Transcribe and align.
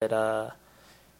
that 0.00 0.14
uh, 0.14 0.48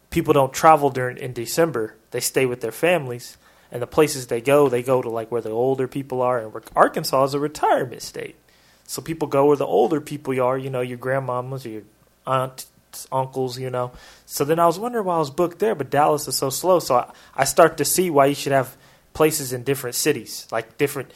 people 0.08 0.32
don't 0.32 0.54
travel 0.54 0.88
during 0.88 1.18
in 1.18 1.34
December. 1.34 1.94
They 2.12 2.20
stay 2.20 2.46
with 2.46 2.62
their 2.62 2.72
families, 2.72 3.36
and 3.70 3.82
the 3.82 3.86
places 3.86 4.28
they 4.28 4.40
go, 4.40 4.70
they 4.70 4.82
go 4.82 5.02
to 5.02 5.10
like 5.10 5.30
where 5.30 5.42
the 5.42 5.50
older 5.50 5.86
people 5.86 6.22
are. 6.22 6.38
And 6.38 6.50
Arkansas 6.74 7.24
is 7.24 7.34
a 7.34 7.38
retirement 7.38 8.00
state, 8.00 8.36
so 8.84 9.02
people 9.02 9.28
go 9.28 9.44
where 9.44 9.58
the 9.58 9.66
older 9.66 10.00
people 10.00 10.40
are. 10.40 10.56
You 10.56 10.70
know, 10.70 10.80
your 10.80 10.96
grandmamas, 10.96 11.70
your 11.70 11.82
aunts, 12.26 12.68
uncles. 13.12 13.58
You 13.58 13.68
know. 13.68 13.92
So 14.24 14.46
then 14.46 14.58
I 14.58 14.64
was 14.64 14.78
wondering 14.78 15.04
why 15.04 15.16
I 15.16 15.18
was 15.18 15.30
booked 15.30 15.58
there, 15.58 15.74
but 15.74 15.90
Dallas 15.90 16.26
is 16.26 16.36
so 16.36 16.48
slow. 16.48 16.78
So 16.78 16.94
I, 16.94 17.12
I 17.36 17.44
start 17.44 17.76
to 17.76 17.84
see 17.84 18.08
why 18.08 18.26
you 18.26 18.34
should 18.34 18.52
have 18.52 18.78
places 19.12 19.52
in 19.52 19.62
different 19.62 19.94
cities, 19.94 20.48
like 20.50 20.78
different 20.78 21.10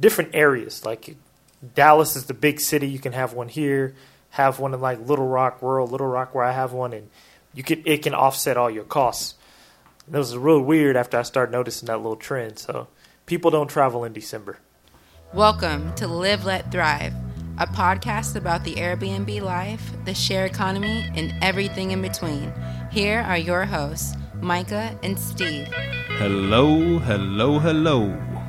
different 0.00 0.30
areas. 0.34 0.84
Like 0.84 1.14
Dallas 1.76 2.16
is 2.16 2.24
the 2.24 2.34
big 2.34 2.58
city, 2.58 2.88
you 2.88 2.98
can 2.98 3.12
have 3.12 3.34
one 3.34 3.46
here. 3.46 3.94
Have 4.32 4.58
one 4.58 4.72
in 4.72 4.80
like 4.80 5.06
Little 5.06 5.28
Rock, 5.28 5.60
World, 5.60 5.90
Little 5.90 6.06
Rock, 6.06 6.34
where 6.34 6.42
I 6.42 6.52
have 6.52 6.72
one, 6.72 6.94
and 6.94 7.10
you 7.52 7.62
can 7.62 7.82
it 7.84 7.98
can 7.98 8.14
offset 8.14 8.56
all 8.56 8.70
your 8.70 8.84
costs. 8.84 9.34
And 10.06 10.14
it 10.14 10.18
was 10.18 10.34
real 10.34 10.62
weird 10.62 10.96
after 10.96 11.18
I 11.18 11.22
started 11.22 11.52
noticing 11.52 11.88
that 11.88 11.98
little 11.98 12.16
trend. 12.16 12.58
So 12.58 12.88
people 13.26 13.50
don't 13.50 13.68
travel 13.68 14.04
in 14.04 14.14
December. 14.14 14.56
Welcome 15.34 15.94
to 15.96 16.08
Live 16.08 16.46
Let 16.46 16.72
Thrive, 16.72 17.12
a 17.58 17.66
podcast 17.66 18.34
about 18.34 18.64
the 18.64 18.76
Airbnb 18.76 19.42
life, 19.42 19.92
the 20.06 20.14
share 20.14 20.46
economy, 20.46 21.04
and 21.14 21.34
everything 21.42 21.90
in 21.90 22.00
between. 22.00 22.54
Here 22.90 23.20
are 23.20 23.36
your 23.36 23.66
hosts, 23.66 24.16
Micah 24.40 24.98
and 25.02 25.18
Steve. 25.18 25.68
Hello, 26.16 26.98
hello, 27.00 27.58
hello. 27.58 28.04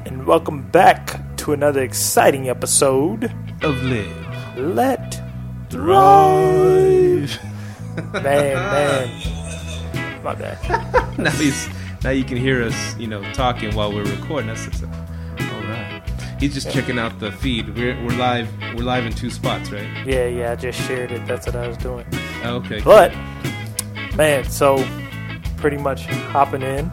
And 0.05 0.25
welcome 0.25 0.61
back 0.61 1.35
to 1.39 1.51
another 1.51 1.83
exciting 1.83 2.47
episode 2.47 3.25
of 3.61 3.83
Live 3.83 4.57
Let 4.57 5.22
Thrive. 5.73 7.39
man, 8.13 8.23
man. 8.23 10.23
My 10.23 10.35
bad. 10.35 11.17
now, 11.17 11.31
he's, 11.31 11.67
now 12.03 12.11
you 12.11 12.23
can 12.23 12.37
hear 12.37 12.61
us, 12.61 12.95
you 12.99 13.07
know, 13.07 13.23
talking 13.33 13.73
while 13.73 13.91
we're 13.91 14.03
recording. 14.03 14.49
That's, 14.49 14.67
that's 14.67 14.83
all 14.83 15.63
right. 15.63 16.03
He's 16.39 16.53
just 16.53 16.71
checking 16.71 16.99
out 16.99 17.19
the 17.19 17.31
feed. 17.31 17.75
We're, 17.75 17.95
we're 18.05 18.15
live. 18.17 18.47
We're 18.75 18.83
live 18.83 19.07
in 19.07 19.13
two 19.13 19.31
spots, 19.31 19.71
right? 19.71 19.87
Yeah, 20.05 20.27
yeah. 20.27 20.51
I 20.51 20.55
just 20.57 20.79
shared 20.79 21.11
it. 21.11 21.25
That's 21.25 21.47
what 21.47 21.55
I 21.55 21.67
was 21.67 21.77
doing. 21.77 22.05
Oh, 22.43 22.57
okay. 22.57 22.79
But 22.81 23.11
man, 24.15 24.43
so 24.43 24.87
pretty 25.57 25.77
much 25.77 26.05
hopping 26.05 26.61
in. 26.61 26.85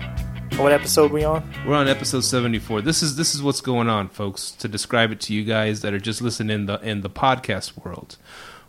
What 0.57 0.73
episode 0.73 1.13
we 1.13 1.23
on? 1.23 1.47
We're 1.67 1.77
on 1.77 1.87
episode 1.87 2.25
74. 2.25 2.81
This 2.81 3.03
is 3.03 3.17
this 3.17 3.35
is 3.35 3.43
what's 3.43 3.61
going 3.61 3.91
on, 3.91 4.09
folks, 4.09 4.53
to 4.53 4.69
describe 4.69 5.13
it 5.13 5.21
to 5.23 5.35
you 5.35 5.45
guys 5.45 5.83
that 5.83 5.93
are 5.93 6.01
just 6.01 6.23
listening 6.23 6.55
in 6.55 6.65
the 6.65 6.81
in 6.81 7.03
the 7.03 7.11
podcast 7.11 7.85
world. 7.85 8.17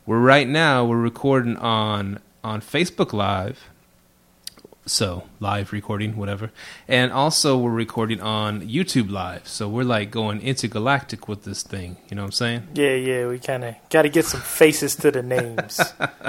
We're 0.03 0.19
right 0.19 0.47
now 0.47 0.83
we're 0.83 0.97
recording 0.97 1.57
on 1.57 2.19
on 2.44 2.61
Facebook 2.61 3.13
Live. 3.13 3.69
So 4.88 5.25
live 5.39 5.71
recording 5.71 6.17
whatever. 6.17 6.52
And 6.88 7.11
also 7.11 7.55
we're 7.55 7.69
recording 7.69 8.19
on 8.19 8.67
youtube 8.67 9.11
live. 9.11 9.47
So 9.47 9.69
we're 9.69 9.83
like 9.83 10.09
going 10.09 10.41
intergalactic 10.41 11.27
with 11.27 11.43
this 11.43 11.61
thing. 11.61 11.97
You 12.09 12.16
know 12.16 12.23
what 12.23 12.30
i'm 12.30 12.31
saying? 12.31 12.67
Yeah 12.73 12.95
yeah 12.95 13.27
we 13.27 13.38
kind 13.38 13.63
of 13.63 13.75
got 13.91 14.02
to 14.02 14.09
get 14.09 14.25
some 14.25 14.41
faces 14.41 14.95
to 14.97 15.11
the 15.11 15.21
names. 15.21 15.80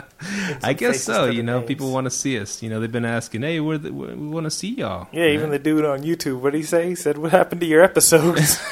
I 0.62 0.74
guess 0.74 1.02
so 1.02 1.24
you 1.24 1.42
know? 1.42 1.60
names. 1.60 1.68
people 1.68 1.90
want 1.90 2.04
to 2.04 2.10
see 2.10 2.38
us. 2.38 2.62
You 2.62 2.68
know 2.68 2.78
they've 2.78 2.92
been 2.92 3.06
asking 3.06 3.40
hey 3.40 3.56
the, 3.56 3.90
we 3.90 4.14
want 4.28 4.44
to 4.44 4.50
see 4.50 4.74
y'all. 4.74 5.08
Yeah 5.12 5.22
man. 5.22 5.32
even 5.32 5.50
the 5.50 5.58
dude 5.58 5.86
on 5.86 6.02
youtube 6.02 6.40
what 6.40 6.52
did 6.52 6.58
he 6.58 6.64
say? 6.64 6.90
He 6.90 6.94
said 6.94 7.16
what 7.16 7.30
happened 7.30 7.62
to 7.62 7.66
your 7.66 7.82
episodes? 7.82 8.62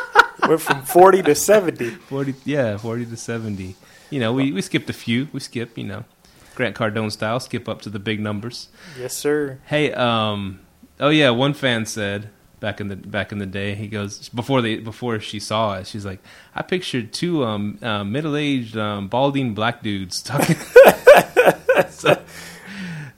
We're 0.46 0.58
from 0.58 0.82
40 0.82 1.22
to 1.22 1.34
70 1.34 1.90
40 1.90 2.34
yeah 2.44 2.76
40 2.76 3.06
to 3.06 3.16
70 3.16 3.76
you 4.10 4.20
know 4.20 4.32
we, 4.32 4.52
we 4.52 4.60
skipped 4.62 4.90
a 4.90 4.94
few 4.94 5.28
we 5.32 5.40
skip, 5.40 5.76
you 5.78 5.84
know 5.84 6.04
Grant 6.54 6.76
Cardone 6.76 7.10
style, 7.10 7.40
skip 7.40 7.68
up 7.68 7.80
to 7.82 7.90
the 7.90 7.98
big 7.98 8.20
numbers. 8.20 8.68
Yes, 8.98 9.16
sir. 9.16 9.60
Hey, 9.66 9.92
um, 9.92 10.60
oh 10.98 11.08
yeah, 11.08 11.30
one 11.30 11.54
fan 11.54 11.86
said 11.86 12.28
back 12.60 12.80
in 12.80 12.88
the 12.88 12.96
back 12.96 13.32
in 13.32 13.38
the 13.38 13.46
day, 13.46 13.74
he 13.74 13.88
goes 13.88 14.28
before 14.28 14.60
they 14.60 14.76
before 14.76 15.18
she 15.20 15.40
saw 15.40 15.78
it, 15.78 15.86
she's 15.86 16.04
like, 16.04 16.20
I 16.54 16.62
pictured 16.62 17.12
two 17.12 17.44
um, 17.44 17.78
uh, 17.82 18.04
middle 18.04 18.36
aged 18.36 18.76
um, 18.76 19.08
balding 19.08 19.54
black 19.54 19.82
dudes 19.82 20.22
talking. 20.22 20.56
so, 21.88 22.20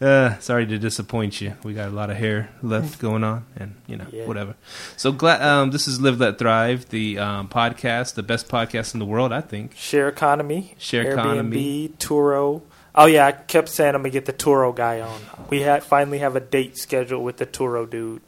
uh, 0.03 0.39
sorry 0.41 0.67
to 0.67 0.79
disappoint 0.79 1.41
you. 1.41 1.55
We 1.63 1.75
got 1.75 1.89
a 1.89 1.93
lot 1.93 2.11
of 2.11 2.17
hair 2.17 2.51
left 2.63 2.99
going 2.99 3.25
on, 3.25 3.47
and 3.57 3.77
you 3.87 3.97
know 3.97 4.07
yeah. 4.11 4.27
whatever. 4.27 4.55
So 4.97 5.13
glad 5.13 5.41
um, 5.43 5.71
this 5.71 5.87
is 5.87 6.01
Live 6.01 6.21
Let 6.21 6.39
Thrive, 6.39 6.89
the 6.89 7.19
um, 7.19 7.49
podcast, 7.49 8.15
the 8.15 8.23
best 8.23 8.49
podcast 8.49 8.95
in 8.95 9.01
the 9.01 9.07
world, 9.07 9.33
I 9.33 9.41
think. 9.41 9.77
Share 9.77 10.09
economy, 10.09 10.75
share 10.79 11.05
Airbnb, 11.05 11.13
economy, 11.13 11.89
Turo, 11.99 12.63
Oh 12.95 13.07
yeah, 13.07 13.27
I 13.27 13.33
kept 13.33 13.69
saying 13.69 13.95
I'm 13.95 14.03
gonna 14.03 14.11
get 14.11 14.27
the 14.27 14.33
Turo 14.33 14.75
guy 14.75 15.01
on. 15.01 15.21
We 15.49 15.63
ha- 15.63 15.81
finally 15.81 16.19
have 16.19 16.37
a 16.37 16.41
date 16.41 16.77
scheduled 16.77 17.25
with 17.25 17.39
the 17.39 17.47
Turo 17.47 17.89
dude, 17.89 18.23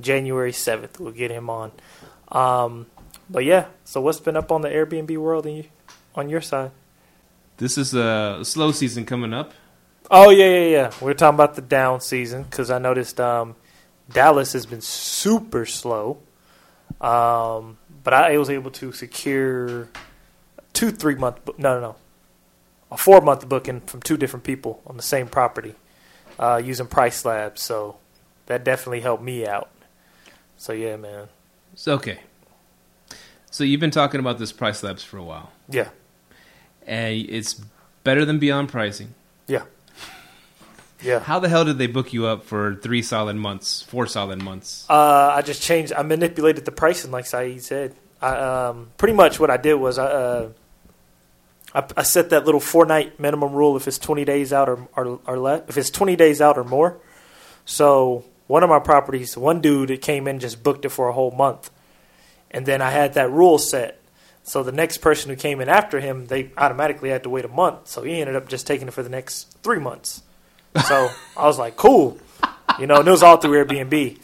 January 0.00 0.52
seventh. 0.52 1.00
We'll 1.00 1.12
get 1.12 1.30
him 1.30 1.48
on. 1.48 1.72
Um, 2.28 2.86
but 3.30 3.44
yeah, 3.44 3.66
so 3.84 4.00
what's 4.00 4.20
been 4.20 4.36
up 4.36 4.52
on 4.52 4.60
the 4.60 4.68
Airbnb 4.68 5.16
world 5.16 5.46
you, 5.46 5.64
on 6.14 6.28
your 6.28 6.42
side? 6.42 6.72
This 7.56 7.78
is 7.78 7.94
a 7.94 8.40
slow 8.42 8.72
season 8.72 9.06
coming 9.06 9.32
up. 9.32 9.52
Oh 10.10 10.30
yeah, 10.30 10.46
yeah, 10.46 10.66
yeah. 10.66 10.92
We 11.00 11.10
are 11.10 11.14
talking 11.14 11.36
about 11.36 11.54
the 11.54 11.62
down 11.62 12.00
season 12.00 12.42
because 12.42 12.70
I 12.70 12.78
noticed 12.78 13.20
um, 13.20 13.54
Dallas 14.10 14.52
has 14.54 14.66
been 14.66 14.80
super 14.80 15.64
slow. 15.66 16.18
Um, 17.00 17.78
but 18.02 18.12
I 18.12 18.36
was 18.36 18.50
able 18.50 18.70
to 18.72 18.92
secure 18.92 19.88
two 20.72 20.90
three 20.90 21.14
month. 21.14 21.38
No, 21.58 21.74
no, 21.74 21.80
no 21.80 21.96
a 22.90 22.96
four 22.96 23.20
month 23.20 23.48
booking 23.48 23.80
from 23.80 24.00
two 24.00 24.16
different 24.16 24.44
people 24.44 24.82
on 24.86 24.96
the 24.96 25.02
same 25.02 25.28
property 25.28 25.74
uh, 26.38 26.60
using 26.62 26.86
PriceLabs. 26.86 27.58
So 27.58 27.98
that 28.46 28.64
definitely 28.64 29.00
helped 29.00 29.22
me 29.22 29.46
out. 29.46 29.70
So 30.56 30.72
yeah, 30.72 30.96
man. 30.96 31.28
It's 31.72 31.86
okay. 31.86 32.20
So 33.50 33.64
you've 33.64 33.80
been 33.80 33.90
talking 33.90 34.20
about 34.20 34.38
this 34.38 34.52
PriceLabs 34.52 35.04
for 35.04 35.18
a 35.18 35.24
while. 35.24 35.52
Yeah. 35.68 35.88
And 36.86 37.14
it's 37.28 37.60
better 38.04 38.24
than 38.24 38.38
Beyond 38.38 38.68
Pricing. 38.68 39.14
Yeah. 41.02 41.18
How 41.20 41.38
the 41.38 41.48
hell 41.48 41.64
did 41.64 41.78
they 41.78 41.86
book 41.86 42.12
you 42.12 42.26
up 42.26 42.44
for 42.44 42.74
three 42.76 43.02
solid 43.02 43.36
months, 43.36 43.82
four 43.82 44.06
solid 44.06 44.42
months? 44.42 44.86
Uh, 44.88 45.32
I 45.34 45.42
just 45.42 45.62
changed. 45.62 45.92
I 45.92 46.02
manipulated 46.02 46.64
the 46.64 46.72
pricing, 46.72 47.10
like 47.10 47.26
Saeed 47.26 47.62
said. 47.62 47.94
I, 48.20 48.36
um, 48.36 48.90
pretty 48.98 49.14
much 49.14 49.40
what 49.40 49.50
I 49.50 49.56
did 49.56 49.74
was 49.74 49.98
I, 49.98 50.06
uh, 50.06 50.48
I, 51.74 51.84
I 51.96 52.02
set 52.02 52.30
that 52.30 52.44
little 52.44 52.60
four 52.60 52.84
night 52.84 53.18
minimum 53.18 53.52
rule 53.52 53.76
if 53.76 53.88
it's 53.88 53.98
20 53.98 54.24
days 54.24 54.52
out 54.52 54.68
or, 54.68 54.88
or, 54.94 55.20
or 55.26 55.38
less, 55.38 55.62
if 55.68 55.78
it's 55.78 55.90
20 55.90 56.16
days 56.16 56.40
out 56.40 56.58
or 56.58 56.64
more. 56.64 56.98
So 57.64 58.24
one 58.46 58.62
of 58.62 58.68
my 58.68 58.80
properties, 58.80 59.36
one 59.36 59.60
dude 59.60 59.88
that 59.88 60.02
came 60.02 60.26
in 60.26 60.40
just 60.40 60.62
booked 60.62 60.84
it 60.84 60.90
for 60.90 61.08
a 61.08 61.12
whole 61.12 61.30
month. 61.30 61.70
And 62.50 62.66
then 62.66 62.82
I 62.82 62.90
had 62.90 63.14
that 63.14 63.30
rule 63.30 63.58
set. 63.58 64.00
So 64.42 64.62
the 64.62 64.72
next 64.72 64.98
person 64.98 65.30
who 65.30 65.36
came 65.36 65.60
in 65.60 65.68
after 65.68 66.00
him, 66.00 66.26
they 66.26 66.50
automatically 66.56 67.10
had 67.10 67.22
to 67.22 67.30
wait 67.30 67.44
a 67.44 67.48
month. 67.48 67.86
So 67.86 68.02
he 68.02 68.20
ended 68.20 68.34
up 68.34 68.48
just 68.48 68.66
taking 68.66 68.88
it 68.88 68.94
for 68.94 69.02
the 69.02 69.08
next 69.08 69.56
three 69.62 69.78
months. 69.78 70.22
So 70.86 71.10
I 71.36 71.46
was 71.46 71.58
like, 71.58 71.76
cool. 71.76 72.18
You 72.78 72.86
know, 72.86 72.96
and 72.96 73.08
it 73.08 73.10
was 73.10 73.22
all 73.22 73.36
through 73.36 73.64
Airbnb. 73.64 74.18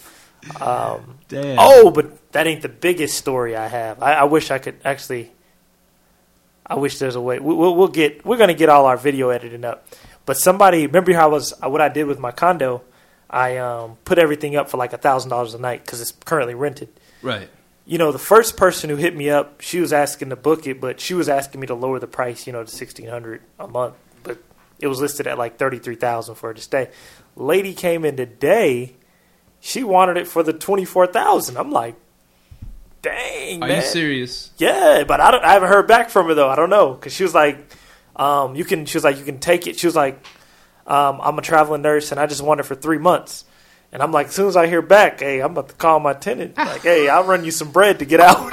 Um, 0.60 1.18
Damn. 1.28 1.58
Oh, 1.58 1.90
but 1.90 2.32
that 2.32 2.46
ain't 2.46 2.62
the 2.62 2.68
biggest 2.68 3.18
story 3.18 3.56
I 3.56 3.66
have. 3.66 4.02
I, 4.02 4.14
I 4.14 4.24
wish 4.24 4.50
I 4.50 4.58
could 4.58 4.76
actually 4.84 5.32
I 6.68 6.74
wish 6.74 6.98
there's 6.98 7.14
a 7.14 7.20
way. 7.20 7.38
We, 7.38 7.54
will 7.54 7.74
we'll 7.76 7.88
get. 7.88 8.24
We're 8.24 8.36
gonna 8.36 8.54
get 8.54 8.68
all 8.68 8.86
our 8.86 8.96
video 8.96 9.30
edited 9.30 9.64
up. 9.64 9.86
But 10.24 10.36
somebody 10.36 10.86
remember 10.86 11.12
how 11.12 11.28
I 11.28 11.32
was 11.32 11.54
what 11.60 11.80
I 11.80 11.88
did 11.88 12.04
with 12.04 12.18
my 12.18 12.32
condo. 12.32 12.82
I 13.30 13.56
um, 13.58 13.96
put 14.04 14.18
everything 14.18 14.56
up 14.56 14.68
for 14.68 14.76
like 14.76 14.92
a 14.92 14.98
thousand 14.98 15.30
dollars 15.30 15.54
a 15.54 15.58
night 15.58 15.84
because 15.84 16.00
it's 16.00 16.12
currently 16.24 16.54
rented. 16.54 16.88
Right. 17.22 17.48
You 17.84 17.98
know, 17.98 18.10
the 18.10 18.18
first 18.18 18.56
person 18.56 18.90
who 18.90 18.96
hit 18.96 19.16
me 19.16 19.30
up, 19.30 19.60
she 19.60 19.80
was 19.80 19.92
asking 19.92 20.30
to 20.30 20.36
book 20.36 20.66
it, 20.66 20.80
but 20.80 21.00
she 21.00 21.14
was 21.14 21.28
asking 21.28 21.60
me 21.60 21.68
to 21.68 21.74
lower 21.74 22.00
the 22.00 22.08
price. 22.08 22.46
You 22.46 22.52
know, 22.52 22.64
to 22.64 22.70
sixteen 22.70 23.08
hundred 23.08 23.42
a 23.60 23.68
month, 23.68 23.94
it 24.78 24.86
was 24.86 25.00
listed 25.00 25.26
at 25.26 25.38
like 25.38 25.58
thirty 25.58 25.78
three 25.78 25.96
thousand 25.96 26.34
for 26.36 26.48
her 26.48 26.54
to 26.54 26.62
stay. 26.62 26.90
Lady 27.34 27.74
came 27.74 28.04
in 28.04 28.16
today. 28.16 28.94
She 29.60 29.84
wanted 29.84 30.16
it 30.16 30.26
for 30.26 30.42
the 30.42 30.52
twenty 30.52 30.84
four 30.84 31.06
thousand. 31.06 31.56
I'm 31.56 31.70
like, 31.70 31.96
dang. 33.02 33.62
Are 33.62 33.68
man. 33.68 33.82
you 33.82 33.88
serious? 33.88 34.50
Yeah, 34.58 35.04
but 35.06 35.20
I 35.20 35.30
don't. 35.30 35.44
I 35.44 35.52
haven't 35.52 35.68
heard 35.68 35.86
back 35.86 36.10
from 36.10 36.26
her 36.26 36.34
though. 36.34 36.48
I 36.48 36.56
don't 36.56 36.70
know 36.70 36.92
because 36.94 37.12
she 37.12 37.22
was 37.22 37.34
like, 37.34 37.58
um, 38.14 38.54
you 38.56 38.64
can. 38.64 38.86
She 38.86 38.96
was 38.96 39.04
like, 39.04 39.18
you 39.18 39.24
can 39.24 39.38
take 39.38 39.66
it. 39.66 39.78
She 39.78 39.86
was 39.86 39.96
like, 39.96 40.24
um, 40.86 41.20
I'm 41.22 41.38
a 41.38 41.42
traveling 41.42 41.82
nurse 41.82 42.12
and 42.12 42.20
I 42.20 42.26
just 42.26 42.42
want 42.42 42.60
it 42.60 42.64
for 42.64 42.74
three 42.74 42.98
months. 42.98 43.44
And 43.92 44.02
I'm 44.02 44.12
like, 44.12 44.28
as 44.28 44.34
soon 44.34 44.48
as 44.48 44.56
I 44.56 44.66
hear 44.66 44.82
back, 44.82 45.20
hey, 45.20 45.40
I'm 45.40 45.52
about 45.52 45.68
to 45.68 45.74
call 45.74 46.00
my 46.00 46.12
tenant. 46.12 46.56
Like, 46.56 46.82
hey, 46.82 47.08
I'll 47.08 47.24
run 47.24 47.44
you 47.44 47.50
some 47.50 47.70
bread 47.70 48.00
to 48.00 48.04
get 48.04 48.20
out. 48.20 48.52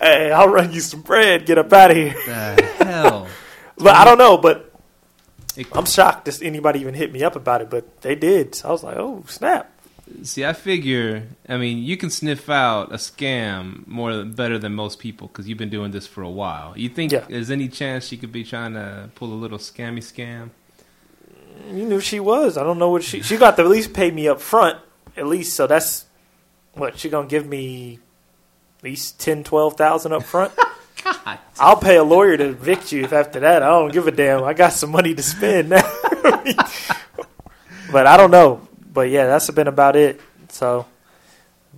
hey, 0.00 0.30
I'll 0.32 0.48
run 0.48 0.72
you 0.72 0.80
some 0.80 1.02
bread. 1.02 1.44
Get 1.44 1.58
up 1.58 1.72
out 1.72 1.90
of 1.90 1.96
here. 1.96 2.14
The 2.26 2.84
hell. 2.84 3.17
But 3.78 3.94
I 3.94 4.04
don't 4.04 4.18
know. 4.18 4.36
But 4.38 4.72
I'm 5.72 5.86
shocked 5.86 6.26
that 6.26 6.42
anybody 6.42 6.80
even 6.80 6.94
hit 6.94 7.12
me 7.12 7.22
up 7.22 7.36
about 7.36 7.62
it. 7.62 7.70
But 7.70 8.00
they 8.02 8.14
did. 8.14 8.54
So 8.54 8.68
I 8.68 8.72
was 8.72 8.82
like, 8.84 8.96
oh 8.96 9.24
snap. 9.28 9.72
See, 10.22 10.42
I 10.44 10.54
figure. 10.54 11.24
I 11.48 11.58
mean, 11.58 11.78
you 11.84 11.98
can 11.98 12.08
sniff 12.08 12.48
out 12.48 12.92
a 12.92 12.96
scam 12.96 13.86
more 13.86 14.24
better 14.24 14.58
than 14.58 14.74
most 14.74 14.98
people 15.00 15.28
because 15.28 15.46
you've 15.48 15.58
been 15.58 15.68
doing 15.68 15.90
this 15.90 16.06
for 16.06 16.22
a 16.22 16.30
while. 16.30 16.72
You 16.78 16.88
think 16.88 17.12
Yeah. 17.12 17.26
there's 17.28 17.50
any 17.50 17.68
chance 17.68 18.06
she 18.06 18.16
could 18.16 18.32
be 18.32 18.42
trying 18.42 18.72
to 18.72 19.10
pull 19.14 19.32
a 19.32 19.36
little 19.36 19.58
scammy 19.58 19.98
scam? 19.98 20.48
You 21.66 21.84
knew 21.84 22.00
she 22.00 22.20
was. 22.20 22.56
I 22.56 22.62
don't 22.64 22.78
know 22.78 22.88
what 22.88 23.02
she 23.02 23.20
she 23.20 23.36
got 23.36 23.56
to 23.56 23.62
at 23.64 23.68
least 23.68 23.92
pay 23.92 24.10
me 24.10 24.28
up 24.28 24.40
front, 24.40 24.78
at 25.16 25.26
least. 25.26 25.54
So 25.54 25.66
that's 25.66 26.06
what 26.72 26.98
she 26.98 27.10
gonna 27.10 27.28
give 27.28 27.46
me 27.46 27.98
at 28.78 28.84
least 28.84 29.20
ten, 29.20 29.44
twelve 29.44 29.76
thousand 29.76 30.12
up 30.14 30.22
front. 30.22 30.52
God. 31.02 31.38
I'll 31.58 31.76
pay 31.76 31.96
a 31.96 32.04
lawyer 32.04 32.36
to 32.36 32.48
evict 32.48 32.92
you 32.92 33.04
if 33.04 33.12
after 33.12 33.40
that 33.40 33.62
I 33.62 33.66
don't 33.68 33.92
give 33.92 34.06
a 34.06 34.10
damn. 34.10 34.44
I 34.44 34.54
got 34.54 34.72
some 34.72 34.90
money 34.90 35.14
to 35.14 35.22
spend. 35.22 35.68
but 35.70 35.86
I 38.06 38.16
don't 38.16 38.30
know. 38.30 38.66
But 38.92 39.10
yeah, 39.10 39.26
that's 39.26 39.50
been 39.50 39.68
about 39.68 39.96
it. 39.96 40.20
So 40.50 40.86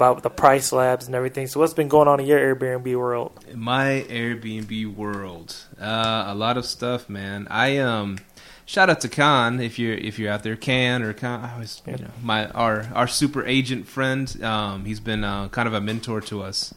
about 0.00 0.22
the 0.22 0.30
PriceLabs 0.30 1.06
and 1.06 1.14
everything. 1.14 1.46
So 1.46 1.60
what's 1.60 1.74
been 1.74 1.88
going 1.88 2.08
on 2.08 2.20
in 2.20 2.26
your 2.26 2.38
Airbnb 2.38 2.96
world? 2.96 3.32
My 3.54 4.06
Airbnb 4.08 4.94
world, 4.94 5.54
uh, 5.78 6.24
a 6.26 6.34
lot 6.34 6.56
of 6.56 6.64
stuff, 6.64 7.10
man. 7.10 7.46
I 7.50 7.76
um, 7.78 8.18
shout 8.64 8.88
out 8.88 9.02
to 9.02 9.10
Khan 9.10 9.60
if 9.60 9.78
you're 9.78 9.94
if 9.94 10.18
you're 10.18 10.32
out 10.32 10.42
there, 10.42 10.56
Can 10.56 11.02
or 11.02 11.12
Khan. 11.12 11.44
I 11.44 11.52
always, 11.52 11.82
you 11.86 11.98
know, 11.98 12.10
my 12.22 12.48
our 12.50 12.88
our 12.94 13.06
super 13.06 13.44
agent 13.44 13.86
friend. 13.88 14.42
Um, 14.42 14.86
he's 14.86 15.00
been 15.00 15.22
uh, 15.22 15.48
kind 15.48 15.68
of 15.68 15.74
a 15.74 15.80
mentor 15.82 16.22
to 16.22 16.42
us. 16.42 16.72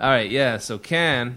All 0.00 0.08
right, 0.08 0.30
yeah. 0.30 0.58
So 0.58 0.78
Can 0.78 1.36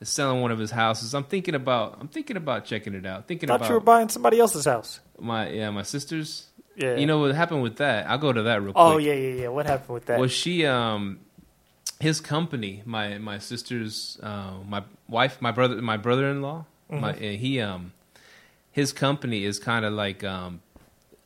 is 0.00 0.08
selling 0.08 0.40
one 0.40 0.50
of 0.50 0.58
his 0.58 0.70
houses. 0.70 1.14
I'm 1.14 1.24
thinking 1.24 1.54
about 1.54 1.98
I'm 2.00 2.08
thinking 2.08 2.36
about 2.36 2.64
checking 2.64 2.94
it 2.94 3.06
out. 3.06 3.28
Thinking 3.28 3.48
Thought 3.48 3.56
about 3.56 3.68
you 3.68 3.74
were 3.74 3.80
buying 3.80 4.08
somebody 4.08 4.40
else's 4.40 4.64
house. 4.64 5.00
my 5.18 5.48
yeah 5.50 5.70
my 5.70 5.82
sister's. 5.82 6.46
Yeah. 6.76 6.96
You 6.96 7.04
know 7.04 7.18
what 7.18 7.34
happened 7.34 7.62
with 7.62 7.76
that? 7.76 8.08
I'll 8.08 8.16
go 8.18 8.32
to 8.32 8.42
that 8.42 8.62
real 8.62 8.72
quick. 8.72 8.76
Oh 8.82 8.96
yeah, 8.96 9.12
yeah, 9.12 9.42
yeah. 9.42 9.48
What 9.48 9.66
happened 9.66 9.90
with 9.90 10.06
that? 10.06 10.18
Was 10.18 10.32
she 10.32 10.64
um 10.64 11.20
his 11.98 12.20
company, 12.20 12.82
my 12.86 13.18
my 13.18 13.38
sister's 13.38 14.18
uh, 14.22 14.54
my 14.66 14.82
wife, 15.08 15.42
my 15.42 15.50
brother 15.52 15.76
my 15.82 15.98
brother-in-law, 15.98 16.64
my 16.88 17.12
uh, 17.12 17.16
he 17.16 17.60
um 17.60 17.92
his 18.72 18.92
company 18.92 19.44
is 19.44 19.58
kind 19.58 19.84
of 19.84 19.92
like 19.92 20.24
um 20.24 20.62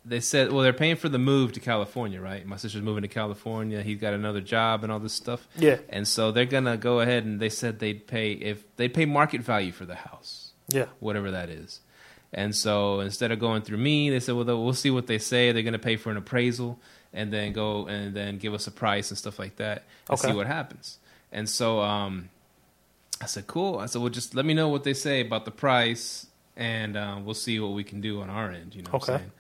they 0.05 0.21
said 0.21 0.53
well 0.53 0.63
they're 0.63 0.73
paying 0.73 0.97
for 0.97 1.09
the 1.09 1.19
move 1.19 1.53
to 1.53 1.61
California, 1.61 2.21
right? 2.21 2.45
My 2.47 2.57
sister's 2.57 2.83
moving 2.83 3.03
to 3.03 3.09
California. 3.09 3.83
He's 3.83 3.99
got 3.99 4.13
another 4.15 4.41
job 4.41 4.83
and 4.85 4.93
all 4.93 4.99
this 5.01 5.15
stuff. 5.15 5.49
yeah, 5.57 5.79
And 5.89 6.07
so 6.07 6.31
they're 6.31 6.45
going 6.45 6.65
to 6.67 6.77
go 6.77 7.01
ahead 7.01 7.25
and 7.25 7.41
they 7.41 7.49
said 7.49 7.79
they'd 7.79 8.07
pay 8.07 8.33
if 8.33 8.65
they'd 8.77 8.93
pay 8.93 9.07
market 9.07 9.41
value 9.41 9.73
for 9.73 9.87
the 9.87 9.95
house 9.95 10.53
yeah. 10.69 10.87
whatever 11.01 11.31
that 11.31 11.49
is. 11.49 11.81
And 12.33 12.55
so 12.55 13.01
instead 13.01 13.31
of 13.33 13.39
going 13.39 13.63
through 13.63 13.79
me, 13.79 14.11
they 14.11 14.19
said, 14.21 14.35
"Well, 14.35 14.45
we'll 14.45 14.73
see 14.75 14.91
what 14.91 15.07
they 15.07 15.19
say. 15.19 15.53
They're 15.53 15.63
going 15.63 15.73
to 15.73 15.79
pay 15.79 15.97
for 15.97 16.11
an 16.11 16.17
appraisal 16.17 16.81
and 17.13 17.33
then 17.33 17.53
go 17.53 17.87
and 17.87 18.13
then 18.13 18.39
give 18.39 18.53
us 18.55 18.67
a 18.67 18.73
price 18.73 19.11
and 19.11 19.17
stuff 19.17 19.39
like 19.39 19.55
that 19.57 19.85
and 20.09 20.19
Okay. 20.19 20.29
see 20.29 20.35
what 20.35 20.47
happens." 20.49 20.99
And 21.31 21.49
so 21.49 21.81
um, 21.81 22.29
I 23.21 23.27
said, 23.27 23.47
"Cool." 23.47 23.79
I 23.79 23.87
said, 23.87 24.01
"Well, 24.03 24.11
just 24.11 24.35
let 24.35 24.45
me 24.45 24.53
know 24.53 24.69
what 24.69 24.83
they 24.85 24.95
say 24.95 25.21
about 25.21 25.45
the 25.45 25.53
price, 25.53 26.27
and 26.57 26.97
uh, 26.97 27.19
we'll 27.25 27.35
see 27.35 27.61
what 27.61 27.69
we 27.73 27.85
can 27.85 28.01
do 28.01 28.21
on 28.21 28.29
our 28.31 28.51
end." 28.51 28.75
You 28.75 28.83
know, 28.83 28.91
what 28.91 29.09
I'm 29.09 29.15
Okay. 29.15 29.23
saying? 29.23 29.33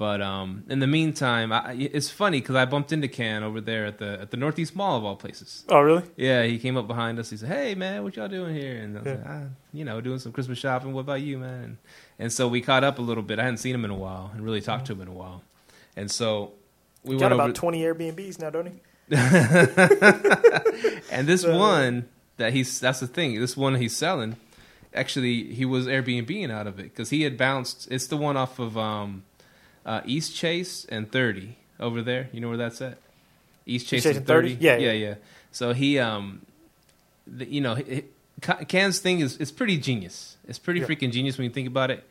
But 0.00 0.22
um, 0.22 0.64
in 0.70 0.78
the 0.78 0.86
meantime, 0.86 1.52
I, 1.52 1.72
it's 1.74 2.08
funny 2.08 2.40
because 2.40 2.56
I 2.56 2.64
bumped 2.64 2.90
into 2.90 3.06
Can 3.06 3.42
over 3.42 3.60
there 3.60 3.84
at 3.84 3.98
the 3.98 4.18
at 4.18 4.30
the 4.30 4.38
Northeast 4.38 4.74
Mall 4.74 4.96
of 4.96 5.04
all 5.04 5.14
places. 5.14 5.62
Oh 5.68 5.80
really? 5.80 6.02
Yeah, 6.16 6.42
he 6.44 6.58
came 6.58 6.78
up 6.78 6.86
behind 6.86 7.18
us. 7.18 7.28
He 7.28 7.36
said, 7.36 7.50
"Hey, 7.50 7.74
man, 7.74 8.02
what 8.02 8.16
y'all 8.16 8.26
doing 8.26 8.54
here?" 8.54 8.78
And 8.80 8.96
I 8.96 9.00
was 9.02 9.06
Yeah. 9.06 9.12
like, 9.16 9.24
ah, 9.28 9.42
"You 9.74 9.84
know, 9.84 10.00
doing 10.00 10.18
some 10.18 10.32
Christmas 10.32 10.56
shopping. 10.58 10.94
What 10.94 11.02
about 11.02 11.20
you, 11.20 11.36
man?" 11.36 11.64
And, 11.64 11.76
and 12.18 12.32
so 12.32 12.48
we 12.48 12.62
caught 12.62 12.82
up 12.82 12.98
a 12.98 13.02
little 13.02 13.22
bit. 13.22 13.38
I 13.38 13.42
hadn't 13.42 13.58
seen 13.58 13.74
him 13.74 13.84
in 13.84 13.90
a 13.90 13.94
while 13.94 14.30
and 14.32 14.42
really 14.42 14.62
talked 14.62 14.86
to 14.86 14.94
him 14.94 15.02
in 15.02 15.08
a 15.08 15.12
while. 15.12 15.42
And 15.96 16.10
so 16.10 16.52
we 17.04 17.16
Got 17.16 17.20
went 17.24 17.34
about 17.34 17.44
over. 17.50 17.52
twenty 17.52 17.82
Airbnbs 17.82 18.40
now, 18.40 18.48
don't 18.48 18.68
he? 18.68 18.80
and 21.10 21.26
this 21.28 21.44
Uh, 21.44 21.52
one 21.52 22.08
that 22.38 22.54
he's 22.54 22.80
that's 22.80 23.00
the 23.00 23.06
thing. 23.06 23.38
This 23.38 23.54
one 23.56 23.74
he's 23.74 23.94
selling, 23.96 24.36
actually, 24.94 25.52
he 25.52 25.66
was 25.66 25.86
Airbnb 25.86 26.50
out 26.50 26.66
of 26.66 26.78
it 26.78 26.84
because 26.84 27.10
he 27.10 27.22
had 27.22 27.36
bounced. 27.36 27.86
It's 27.90 28.06
the 28.06 28.16
one 28.16 28.36
off 28.38 28.58
of 28.58 28.78
um, 28.78 29.24
uh, 29.90 30.00
East 30.04 30.34
Chase 30.36 30.84
and 30.88 31.10
Thirty 31.10 31.56
over 31.78 32.02
there. 32.02 32.28
You 32.32 32.40
know 32.40 32.48
where 32.48 32.56
that's 32.56 32.80
at? 32.80 32.98
East 33.66 33.86
Chase, 33.88 34.02
Chase 34.04 34.10
and 34.16 34.18
and 34.18 34.26
30? 34.26 34.48
Thirty. 34.54 34.64
Yeah, 34.64 34.76
yeah, 34.76 34.92
yeah. 34.92 35.08
yeah. 35.08 35.14
So 35.52 35.72
he, 35.72 35.98
um, 35.98 36.42
the, 37.26 37.46
you 37.46 37.60
know, 37.60 37.74
he- 37.74 38.04
thing 38.40 39.20
is 39.20 39.36
it's 39.38 39.50
pretty 39.52 39.76
genius. 39.78 40.36
It's 40.48 40.58
pretty 40.58 40.80
Yeah. 40.80 40.86
freaking 40.86 41.12
genius 41.12 41.36
when 41.38 41.44
you 41.44 41.50
think 41.52 41.68
about 41.68 41.90
it. 41.90 42.04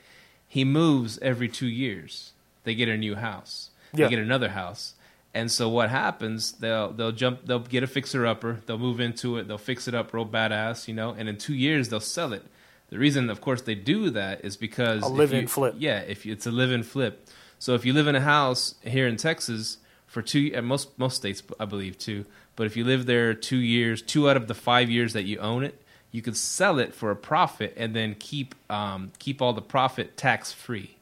He 0.47 0.63
moves 0.63 1.17
every 1.19 1.47
two 1.47 1.67
years. 1.67 2.31
They 2.63 2.75
get 2.75 2.89
a 2.89 2.97
new 2.97 3.15
house. 3.15 3.69
Yeah. 3.93 4.05
They 4.05 4.11
get 4.15 4.19
another 4.19 4.49
house. 4.49 4.93
And 5.33 5.51
so 5.51 5.69
what 5.69 5.89
happens? 5.89 6.53
They'll 6.53 6.91
they'll 6.91 7.11
jump. 7.11 7.45
They'll 7.45 7.59
get 7.59 7.83
a 7.83 7.87
fixer 7.87 8.25
upper. 8.25 8.61
They'll 8.65 8.77
move 8.79 8.99
into 8.99 9.37
it. 9.37 9.47
They'll 9.47 9.57
fix 9.71 9.87
it 9.87 9.93
up 9.95 10.13
real 10.13 10.25
badass, 10.25 10.87
you 10.87 10.93
know. 10.93 11.11
And 11.17 11.29
in 11.29 11.37
two 11.37 11.53
years 11.53 11.89
they'll 11.89 11.99
sell 11.99 12.33
it. 12.33 12.43
The 12.89 12.97
reason, 12.97 13.29
of 13.29 13.39
course, 13.39 13.61
they 13.61 13.75
do 13.75 14.09
that 14.11 14.43
is 14.43 14.57
because 14.57 15.03
A 15.03 15.09
you- 15.43 15.47
flip. 15.47 15.75
Yeah, 15.77 15.99
if 15.99 16.25
you, 16.25 16.33
it's 16.33 16.47
a 16.47 16.51
live-in 16.51 16.81
flip. 16.81 17.27
So 17.59 17.75
if 17.75 17.85
you 17.85 17.93
live 17.93 18.07
in 18.07 18.15
a 18.15 18.21
house 18.21 18.75
here 18.83 19.07
in 19.07 19.17
Texas 19.17 19.77
for 20.07 20.21
two, 20.21 20.51
at 20.55 20.63
most 20.63 20.97
most 20.97 21.17
states 21.17 21.43
I 21.59 21.65
believe 21.65 21.97
too. 21.97 22.25
But 22.55 22.65
if 22.65 22.75
you 22.75 22.83
live 22.83 23.05
there 23.05 23.33
two 23.33 23.57
years, 23.57 24.01
two 24.01 24.29
out 24.29 24.37
of 24.37 24.47
the 24.47 24.53
five 24.55 24.89
years 24.89 25.13
that 25.13 25.23
you 25.23 25.37
own 25.39 25.63
it, 25.63 25.81
you 26.11 26.21
could 26.21 26.35
sell 26.35 26.79
it 26.79 26.93
for 26.93 27.11
a 27.11 27.15
profit 27.15 27.73
and 27.77 27.95
then 27.95 28.15
keep 28.17 28.55
um, 28.69 29.11
keep 29.19 29.41
all 29.41 29.53
the 29.53 29.61
profit 29.61 30.17
tax 30.17 30.51
free. 30.51 30.95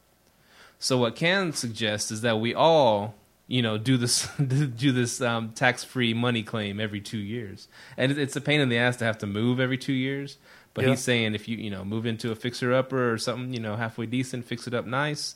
So 0.80 0.98
what 0.98 1.16
can 1.16 1.54
suggest 1.54 2.12
is 2.12 2.22
that 2.22 2.40
we 2.40 2.54
all, 2.54 3.16
you 3.48 3.62
know, 3.62 3.78
do 3.78 3.98
this 3.98 4.28
do 4.38 4.92
this 4.92 5.22
um, 5.22 5.50
tax 5.54 5.84
free 5.84 6.14
money 6.14 6.44
claim 6.44 6.80
every 6.80 7.02
two 7.02 7.18
years, 7.18 7.68
and 7.98 8.12
it's 8.12 8.36
a 8.36 8.42
pain 8.42 8.60
in 8.62 8.70
the 8.70 8.78
ass 8.78 8.98
to 8.98 9.06
have 9.06 9.18
to 9.20 9.28
move 9.28 9.60
every 9.60 9.78
two 9.78 9.94
years. 9.94 10.38
But 10.74 10.84
Yeah. 10.84 10.92
he's 10.92 11.00
saying 11.02 11.34
if 11.34 11.48
you 11.48 11.58
you 11.58 11.72
know 11.72 11.84
move 11.84 12.06
into 12.06 12.32
a 12.32 12.36
fixer 12.36 12.74
upper 12.74 13.12
or 13.12 13.18
something, 13.18 13.54
you 13.54 13.60
know, 13.60 13.76
halfway 13.76 14.06
decent, 14.06 14.46
fix 14.46 14.68
it 14.68 14.76
up 14.76 14.86
nice, 14.86 15.36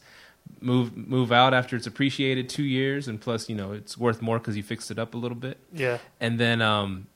move 0.59 0.95
move 0.95 1.31
out 1.31 1.53
after 1.53 1.75
it's 1.75 1.87
appreciated 1.87 2.47
two 2.49 2.63
years, 2.63 3.07
and 3.07 3.19
plus 3.19 3.49
you 3.49 3.55
know 3.55 3.71
it's 3.71 3.97
worth 3.97 4.21
more 4.21 4.37
because 4.39 4.55
you 4.57 4.63
fixed 4.63 4.91
it 4.91 4.99
up 4.99 5.13
a 5.13 5.17
little 5.17 5.37
bit 5.37 5.57
Yeah. 5.73 5.97
and 6.19 6.39
then 6.39 6.61
um 6.61 7.07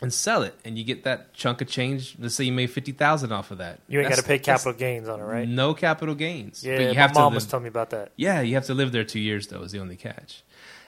and 0.00 0.12
sell 0.12 0.42
it 0.42 0.54
and 0.64 0.76
you 0.76 0.82
get 0.84 1.04
that 1.04 1.32
chunk 1.34 1.60
of 1.60 1.68
change 1.68 2.16
let's 2.18 2.34
say 2.34 2.44
you 2.44 2.52
made 2.52 2.66
50,000 2.68 3.30
off 3.32 3.50
of 3.52 3.58
that 3.58 3.78
You 3.88 4.00
ain't 4.00 4.08
got 4.08 4.18
to 4.18 4.24
pay 4.24 4.38
capital 4.40 4.72
gains 4.72 5.08
on 5.08 5.20
it, 5.20 5.22
right? 5.22 5.48
no 5.48 5.72
capital 5.72 6.14
gains 6.16 6.64
Yeah, 6.64 6.76
but 6.76 6.82
you 6.82 6.88
my 6.88 6.94
have 6.94 7.12
to 7.12 7.18
mom 7.20 7.32
live, 7.32 7.36
was 7.36 7.46
telling 7.46 7.62
me 7.62 7.68
about 7.68 7.90
that. 7.90 8.10
yeah 8.16 8.40
you 8.40 8.54
have 8.54 8.66
to 8.66 8.74
live 8.74 8.90
there 8.92 9.04
2 9.04 9.20
years 9.20 9.46
though 9.46 9.62
is 9.62 9.70
the 9.72 9.78
only 9.78 9.96
catch 9.96 10.42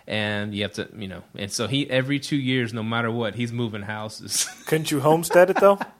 and 0.08 0.54
you 0.54 0.62
have 0.64 0.72
to 0.72 0.88
you 0.98 1.06
know 1.08 1.22
and 1.36 1.52
so 1.52 1.66
he 1.68 1.88
every 1.88 2.18
2 2.18 2.36
years 2.36 2.74
no 2.74 2.82
matter 2.82 3.10
what 3.10 3.36
he's 3.36 3.52
moving 3.52 3.82
houses 3.82 4.46
Couldn't 4.66 4.90
you 4.90 5.00
homestead 5.00 5.50
it 5.50 5.60
though? 5.60 5.78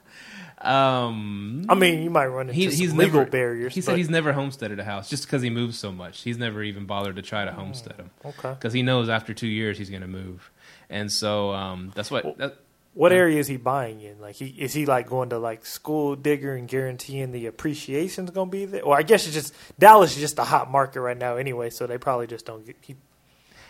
um 0.66 1.64
I 1.68 1.74
mean, 1.74 2.02
you 2.02 2.10
might 2.10 2.26
run 2.26 2.48
into 2.48 2.54
he, 2.54 2.64
he's 2.66 2.92
legal 2.92 3.20
never, 3.20 3.30
barriers. 3.30 3.74
he 3.74 3.80
said 3.80 3.96
he's 3.96 4.10
never 4.10 4.32
homesteaded 4.32 4.78
a 4.78 4.84
house 4.84 5.08
just 5.08 5.24
because 5.24 5.42
he 5.42 5.50
moves 5.50 5.78
so 5.78 5.92
much 5.92 6.22
he's 6.22 6.38
never 6.38 6.62
even 6.62 6.86
bothered 6.86 7.16
to 7.16 7.22
try 7.22 7.44
to 7.44 7.52
homestead 7.52 7.96
them 7.96 8.10
okay. 8.24 8.50
because 8.50 8.72
he 8.72 8.82
knows 8.82 9.08
after 9.08 9.32
2 9.32 9.46
years 9.46 9.78
he's 9.78 9.90
going 9.90 10.02
to 10.02 10.08
move 10.08 10.50
and 10.90 11.10
so 11.10 11.52
um 11.52 11.92
that's 11.94 12.10
what 12.10 12.36
that, 12.38 12.56
What 12.94 13.12
Yeah. 13.12 13.18
area 13.18 13.38
is 13.40 13.46
he 13.46 13.58
buying 13.58 14.00
in? 14.00 14.20
Like, 14.20 14.36
he 14.36 14.46
is 14.46 14.72
he 14.72 14.86
like 14.86 15.06
going 15.08 15.28
to 15.30 15.38
like 15.38 15.64
SchoolDigger 15.64 16.56
and 16.58 16.66
guaranteeing 16.66 17.30
the 17.32 17.44
appreciation's 17.46 18.30
gonna 18.30 18.50
be 18.50 18.64
there? 18.64 18.82
Or 18.82 18.96
I 18.96 19.02
guess 19.02 19.26
it's 19.26 19.34
just 19.34 19.52
Dallas 19.78 20.14
is 20.14 20.20
just 20.20 20.38
a 20.38 20.44
hot 20.44 20.70
market 20.70 21.00
right 21.02 21.18
now 21.18 21.36
anyway, 21.36 21.68
so 21.70 21.86
they 21.86 21.98
probably 21.98 22.26
just 22.26 22.46
don't 22.46 22.64
get. 22.64 22.76
He, 22.80 22.96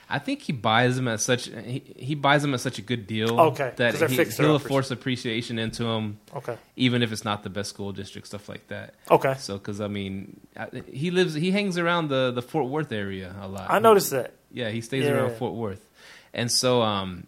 I 0.08 0.18
think 0.20 0.42
he 0.42 0.52
buys 0.52 0.94
them 0.96 1.08
at 1.08 1.20
such 1.20 1.46
he, 1.46 1.82
he 1.96 2.14
buys 2.14 2.42
them 2.42 2.54
at 2.54 2.60
such 2.60 2.78
a 2.78 2.82
good 2.82 3.06
deal 3.08 3.40
Okay, 3.40 3.72
that 3.76 3.94
he, 4.08 4.16
he'll 4.24 4.54
uppers. 4.56 4.68
force 4.68 4.90
appreciation 4.92 5.58
into 5.58 5.82
them, 5.84 6.18
okay, 6.34 6.56
even 6.76 7.02
if 7.02 7.10
it's 7.10 7.24
not 7.24 7.42
the 7.42 7.50
best 7.50 7.70
school 7.70 7.90
district, 7.92 8.26
stuff 8.28 8.48
like 8.48 8.68
that. 8.68 8.94
okay, 9.10 9.34
So, 9.38 9.58
because 9.58 9.80
I 9.80 9.88
mean, 9.88 10.38
I, 10.56 10.68
he 10.92 11.10
lives 11.10 11.34
he 11.34 11.50
hangs 11.50 11.76
around 11.76 12.08
the 12.08 12.30
the 12.30 12.42
Fort 12.42 12.66
Worth 12.66 12.92
area 12.92 13.34
a 13.40 13.48
lot. 13.48 13.66
I 13.68 13.78
noticed 13.80 14.10
that. 14.10 14.32
Yeah, 14.52 14.70
he 14.70 14.80
stays 14.80 15.04
Yeah. 15.04 15.10
around 15.12 15.36
Fort 15.38 15.54
Worth, 15.54 15.84
and 16.32 16.52
so 16.52 16.82
um, 16.82 17.26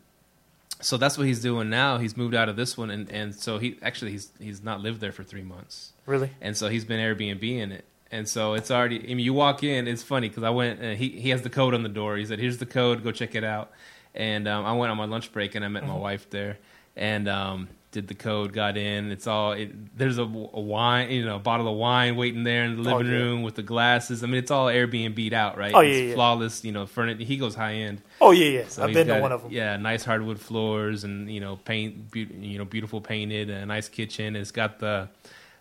so 0.81 0.97
that's 0.97 1.19
what 1.19 1.27
he's 1.27 1.43
doing 1.43 1.69
now. 1.71 1.99
He's 1.99 2.17
moved 2.17 2.35
out 2.37 2.49
of 2.49 2.55
this 2.57 2.79
one, 2.79 2.91
and 2.91 3.11
and 3.11 3.35
so 3.35 3.59
he 3.59 3.77
actually 3.83 4.13
he's 4.13 4.31
he's 4.39 4.63
not 4.63 4.81
lived 4.81 5.01
there 5.01 5.13
for 5.13 5.25
three 5.25 5.43
months. 5.43 5.93
Really? 6.07 6.31
and 6.41 6.57
so 6.57 6.69
he's 6.69 6.85
been 6.85 7.01
Airbnb 7.01 7.43
in 7.43 7.73
it. 7.73 7.85
And 8.11 8.27
so 8.29 8.55
it's 8.55 8.71
already. 8.71 9.01
I 9.01 9.09
mean, 9.09 9.19
you 9.21 9.35
walk 9.35 9.63
in. 9.63 9.87
It's 9.87 10.03
funny 10.03 10.29
because 10.29 10.43
I 10.43 10.51
went. 10.51 10.81
And 10.81 10.97
he 10.99 11.09
he 11.11 11.31
has 11.31 11.43
the 11.43 11.51
code 11.51 11.75
on 11.75 11.83
the 11.83 11.89
door. 11.91 12.17
He 12.17 12.25
said, 12.25 12.39
"Here's 12.39 12.59
the 12.59 12.67
code. 12.67 13.05
Go 13.05 13.13
check 13.13 13.35
it 13.35 13.45
out." 13.45 13.71
And 14.15 14.49
um, 14.49 14.65
I 14.65 14.73
went 14.73 14.91
on 14.91 14.97
my 14.97 15.05
lunch 15.05 15.31
break 15.33 15.55
and 15.55 15.65
I 15.65 15.69
met 15.69 15.87
my 15.87 15.95
wife 15.95 16.29
there, 16.31 16.57
and 16.97 17.29
um, 17.29 17.69
did 17.93 18.09
the 18.09 18.15
code. 18.15 18.55
Got 18.55 18.79
in. 18.79 19.13
It's 19.13 19.27
all. 19.27 19.53
It, 19.53 19.97
there's 19.99 20.17
a, 20.17 20.23
a 20.23 20.27
wine, 20.27 21.11
you 21.11 21.27
know, 21.27 21.37
a 21.37 21.39
bottle 21.39 21.69
of 21.69 21.77
wine 21.77 22.17
waiting 22.17 22.45
there 22.45 22.65
in 22.65 22.83
the 22.83 22.91
Oh, 22.91 22.97
living 22.97 23.13
yeah. 23.13 23.19
room 23.19 23.43
with 23.43 23.57
the 23.57 23.63
glasses. 23.63 24.25
I 24.25 24.27
mean, 24.27 24.37
it's 24.37 24.51
all 24.51 24.69
Airbnb'd 24.69 25.35
out, 25.35 25.59
right? 25.59 25.75
Oh, 25.75 25.81
It's 25.81 25.95
yeah, 25.99 26.05
yeah. 26.05 26.15
flawless. 26.15 26.65
You 26.65 26.73
know, 26.73 26.87
furniture. 26.87 27.23
He 27.25 27.37
goes 27.37 27.55
high 27.55 27.75
end. 27.75 28.01
Oh 28.23 28.31
yeah, 28.31 28.61
yeah. 28.61 28.69
So 28.69 28.85
I've 28.85 28.95
been 28.95 29.07
to 29.09 29.21
one 29.21 29.33
of 29.33 29.43
them. 29.43 29.53
Yeah, 29.53 29.77
nice 29.77 30.03
hardwood 30.03 30.41
floors 30.41 31.05
and 31.05 31.31
you 31.31 31.41
know 31.41 31.57
paint, 31.57 32.11
be, 32.11 32.21
you 32.41 32.57
know 32.57 32.65
beautiful 32.65 33.03
painted, 33.03 33.51
a 33.51 33.67
nice 33.67 33.91
kitchen. 33.91 34.35
It's 34.35 34.51
got 34.51 34.79
the 34.79 35.11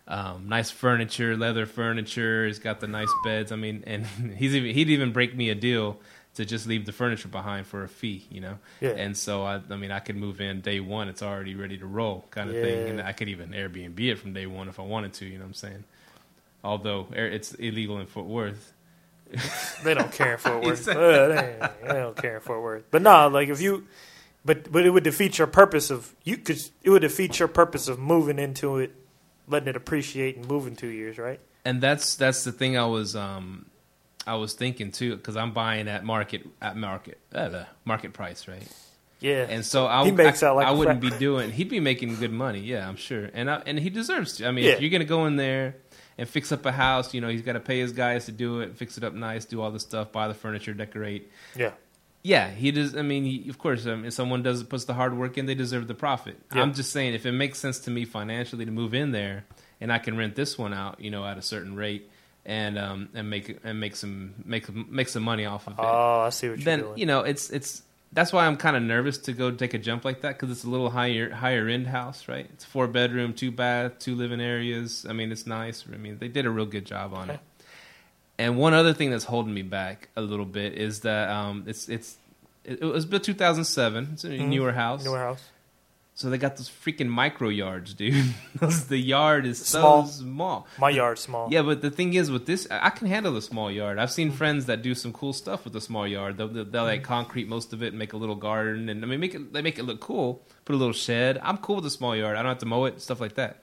um, 0.08 0.48
nice 0.48 0.70
furniture, 0.70 1.36
leather 1.36 1.66
furniture. 1.66 2.46
It's 2.46 2.58
got 2.58 2.80
the 2.80 2.88
nice 2.88 3.12
beds. 3.24 3.52
I 3.52 3.56
mean, 3.56 3.84
and 3.86 4.06
he's 4.36 4.54
even, 4.54 4.74
he'd 4.74 4.88
even 4.88 5.12
break 5.12 5.36
me 5.36 5.50
a 5.50 5.54
deal 5.54 5.98
to 6.34 6.44
just 6.44 6.66
leave 6.66 6.86
the 6.86 6.92
furniture 6.92 7.28
behind 7.28 7.66
for 7.66 7.82
a 7.82 7.88
fee, 7.88 8.24
you 8.30 8.40
know. 8.40 8.58
Yeah. 8.80 8.90
And 8.90 9.16
so 9.16 9.42
I, 9.42 9.60
I 9.70 9.76
mean, 9.76 9.90
I 9.90 9.98
could 9.98 10.16
move 10.16 10.40
in 10.40 10.60
day 10.62 10.80
one; 10.80 11.08
it's 11.08 11.22
already 11.22 11.54
ready 11.54 11.76
to 11.78 11.86
roll, 11.86 12.24
kind 12.30 12.48
of 12.48 12.56
thing. 12.56 12.88
And 12.88 13.02
I 13.02 13.12
could 13.12 13.28
even 13.28 13.50
Airbnb 13.50 14.00
it 14.00 14.16
from 14.16 14.32
day 14.32 14.46
one 14.46 14.68
if 14.68 14.80
I 14.80 14.82
wanted 14.82 15.12
to, 15.14 15.26
you 15.26 15.34
know 15.34 15.40
what 15.40 15.48
I'm 15.48 15.54
saying? 15.54 15.84
Although 16.64 17.08
it's 17.12 17.54
illegal 17.54 17.98
in 17.98 18.06
Fort 18.06 18.26
Worth. 18.26 18.72
They 19.84 19.94
don't 19.94 20.10
care 20.10 20.32
in 20.32 20.38
Fort 20.38 20.64
Worth. 20.64 20.88
Uh, 20.88 21.28
they, 21.28 21.68
they 21.82 21.92
don't 21.92 22.16
care 22.16 22.36
in 22.36 22.40
Fort 22.40 22.62
Worth. 22.62 22.84
But 22.90 23.02
no, 23.02 23.28
like 23.28 23.48
if 23.48 23.60
you, 23.60 23.86
but 24.44 24.72
but 24.72 24.86
it 24.86 24.90
would 24.90 25.04
defeat 25.04 25.38
your 25.38 25.46
purpose 25.46 25.90
of 25.90 26.14
you 26.24 26.38
could. 26.38 26.58
It 26.82 26.90
would 26.90 27.02
defeat 27.02 27.38
your 27.38 27.48
purpose 27.48 27.88
of 27.88 27.98
moving 27.98 28.38
into 28.38 28.78
it, 28.78 28.92
letting 29.48 29.68
it 29.68 29.76
appreciate 29.76 30.36
and 30.36 30.46
moving 30.48 30.76
two 30.76 30.88
years, 30.88 31.18
right? 31.18 31.40
and 31.64 31.80
that's 31.80 32.14
that's 32.14 32.44
the 32.44 32.52
thing 32.52 32.78
I 32.78 32.86
was 32.86 33.16
um 33.16 33.66
I 34.26 34.36
was 34.36 34.54
thinking 34.54 34.92
too 34.92 35.16
because 35.16 35.36
I'm 35.36 35.52
buying 35.52 35.88
at 35.88 36.04
market 36.04 36.46
at 36.62 36.76
market 36.76 37.18
uh, 37.34 37.48
the 37.48 37.66
market 37.84 38.12
price 38.12 38.46
right 38.46 38.66
Yeah. 39.20 39.46
and 39.50 39.64
so 39.66 39.86
I 39.86 40.04
He 40.04 40.12
makes 40.12 40.42
I, 40.42 40.50
like 40.50 40.66
I 40.66 40.70
wouldn't 40.70 41.00
be 41.00 41.10
doing 41.10 41.50
he'd 41.50 41.68
be 41.68 41.80
making 41.80 42.14
good 42.16 42.32
money 42.32 42.60
yeah 42.60 42.88
I'm 42.88 42.96
sure 42.96 43.28
and 43.34 43.50
I, 43.50 43.62
and 43.66 43.78
he 43.78 43.90
deserves 43.90 44.36
to 44.36 44.46
I 44.46 44.52
mean 44.52 44.64
Yeah. 44.66 44.72
if 44.72 44.80
you're 44.80 44.90
gonna 44.90 45.04
go 45.04 45.26
in 45.26 45.34
there 45.36 45.74
and 46.16 46.28
fix 46.28 46.52
up 46.52 46.64
a 46.64 46.72
house 46.72 47.12
you 47.12 47.20
know 47.20 47.28
he's 47.28 47.42
got 47.42 47.54
to 47.54 47.60
pay 47.60 47.80
his 47.80 47.92
guys 47.92 48.26
to 48.26 48.32
do 48.32 48.60
it 48.60 48.76
fix 48.76 48.96
it 48.96 49.02
up 49.04 49.12
nice 49.14 49.44
do 49.44 49.60
all 49.60 49.70
the 49.72 49.80
stuff 49.80 50.12
buy 50.12 50.28
the 50.28 50.34
furniture 50.34 50.72
decorate 50.74 51.30
yeah. 51.56 51.72
Yeah 52.22 52.50
he 52.50 52.70
does 52.70 52.96
I 52.96 53.02
mean 53.02 53.24
he, 53.24 53.48
of 53.48 53.58
course 53.58 53.86
um, 53.86 54.04
if 54.04 54.12
someone 54.12 54.42
does 54.42 54.62
puts 54.64 54.84
the 54.84 54.94
hard 54.94 55.16
work 55.16 55.38
in 55.38 55.46
they 55.46 55.54
deserve 55.54 55.86
the 55.88 55.94
profit 55.94 56.36
Yeah. 56.54 56.62
I'm 56.62 56.74
just 56.74 56.90
saying 56.92 57.14
if 57.14 57.26
it 57.26 57.32
makes 57.32 57.58
sense 57.58 57.78
to 57.80 57.90
me 57.90 58.04
financially 58.04 58.64
to 58.64 58.70
move 58.70 58.94
in 58.94 59.12
there 59.12 59.44
and 59.80 59.92
I 59.92 59.98
can 59.98 60.16
rent 60.16 60.34
this 60.34 60.58
one 60.58 60.74
out 60.74 61.00
you 61.00 61.10
know 61.10 61.24
at 61.24 61.38
a 61.38 61.42
certain 61.42 61.76
rate 61.76 62.10
and 62.44 62.78
um 62.78 63.08
and 63.14 63.28
make 63.30 63.58
and 63.64 63.78
make 63.80 63.94
some 63.96 64.34
make 64.44 64.68
make 64.90 65.08
some 65.08 65.22
money 65.22 65.44
off 65.46 65.66
of 65.66 65.74
it 65.74 65.78
Oh, 65.82 66.20
I 66.26 66.30
see 66.30 66.48
what 66.48 66.58
you're 66.58 66.64
then 66.64 66.80
doing. 66.80 66.98
you 66.98 67.06
know 67.06 67.20
it's 67.20 67.50
it's 67.50 67.82
that's 68.10 68.32
why 68.32 68.46
I'm 68.46 68.56
kind 68.56 68.74
of 68.74 68.82
nervous 68.82 69.18
to 69.18 69.34
go 69.34 69.50
take 69.50 69.74
a 69.74 69.78
jump 69.78 70.02
like 70.04 70.22
that 70.22 70.34
because 70.38 70.50
it's 70.50 70.64
a 70.64 70.70
little 70.70 70.88
higher 70.88 71.28
higher 71.30 71.68
end 71.68 71.86
house, 71.88 72.26
right? 72.26 72.46
It's 72.54 72.64
four 72.64 72.86
bedroom, 72.86 73.34
two 73.34 73.50
bath, 73.50 73.98
two 73.98 74.14
living 74.14 74.40
areas. 74.40 75.04
I 75.06 75.12
mean, 75.12 75.30
it's 75.30 75.46
nice. 75.46 75.84
I 75.92 75.98
mean, 75.98 76.16
they 76.16 76.28
did 76.28 76.46
a 76.46 76.50
real 76.50 76.64
good 76.64 76.86
job 76.86 77.12
on 77.12 77.28
it. 77.28 77.38
And 78.38 78.56
one 78.56 78.72
other 78.74 78.92
thing 78.92 79.10
that's 79.10 79.24
holding 79.24 79.52
me 79.52 79.62
back 79.62 80.08
a 80.16 80.20
little 80.20 80.44
bit 80.46 80.74
is 80.74 81.00
that 81.00 81.28
um, 81.30 81.64
it's 81.66 81.88
it's 81.88 82.16
it, 82.64 82.80
it 82.82 82.84
was 82.84 83.04
built 83.06 83.24
2007. 83.24 84.10
It's 84.12 84.24
a 84.24 84.28
Mhm. 84.28 84.48
newer 84.48 84.72
house, 84.72 85.04
Newer 85.04 85.18
house. 85.18 85.42
so 86.14 86.30
they 86.30 86.38
got 86.38 86.56
those 86.56 86.68
freaking 86.68 87.08
micro 87.08 87.48
yards, 87.48 87.94
dude. 87.94 88.32
the 88.88 88.96
yard 88.98 89.44
is 89.46 89.58
Small. 89.64 90.06
so 90.06 90.20
small. 90.22 90.66
My 90.78 90.90
yard's 90.90 91.20
small. 91.22 91.48
Yeah, 91.50 91.62
but 91.62 91.82
the 91.82 91.90
thing 91.90 92.14
is, 92.14 92.30
with 92.30 92.46
this, 92.46 92.68
I 92.70 92.90
can 92.90 93.08
handle 93.08 93.32
the 93.32 93.42
small 93.42 93.70
yard. 93.72 93.98
I've 93.98 94.12
seen 94.12 94.30
friends 94.30 94.66
that 94.66 94.82
do 94.82 94.94
some 94.94 95.12
cool 95.12 95.32
stuff 95.32 95.64
with 95.64 95.72
the 95.72 95.80
small 95.80 96.06
yard. 96.06 96.36
They'll, 96.36 96.48
they'll, 96.48 96.64
they'll 96.64 96.84
like 96.84 97.02
concrete 97.02 97.48
most 97.48 97.72
of 97.72 97.82
it 97.82 97.88
and 97.88 97.98
make 97.98 98.12
a 98.12 98.16
little 98.16 98.36
garden, 98.36 98.88
and 98.88 99.02
I 99.02 99.06
mean, 99.08 99.18
make 99.18 99.34
it 99.34 99.52
they 99.52 99.62
make 99.62 99.78
it 99.80 99.84
look 99.84 99.98
cool. 100.00 100.42
Put 100.64 100.74
a 100.74 100.78
little 100.78 100.92
shed. 100.92 101.40
I'm 101.42 101.58
cool 101.58 101.76
with 101.76 101.84
the 101.84 101.90
small 101.90 102.14
yard. 102.14 102.36
I 102.36 102.42
don't 102.42 102.50
have 102.50 102.58
to 102.58 102.66
mow 102.66 102.84
it, 102.84 103.00
stuff 103.00 103.20
like 103.20 103.34
that. 103.34 103.62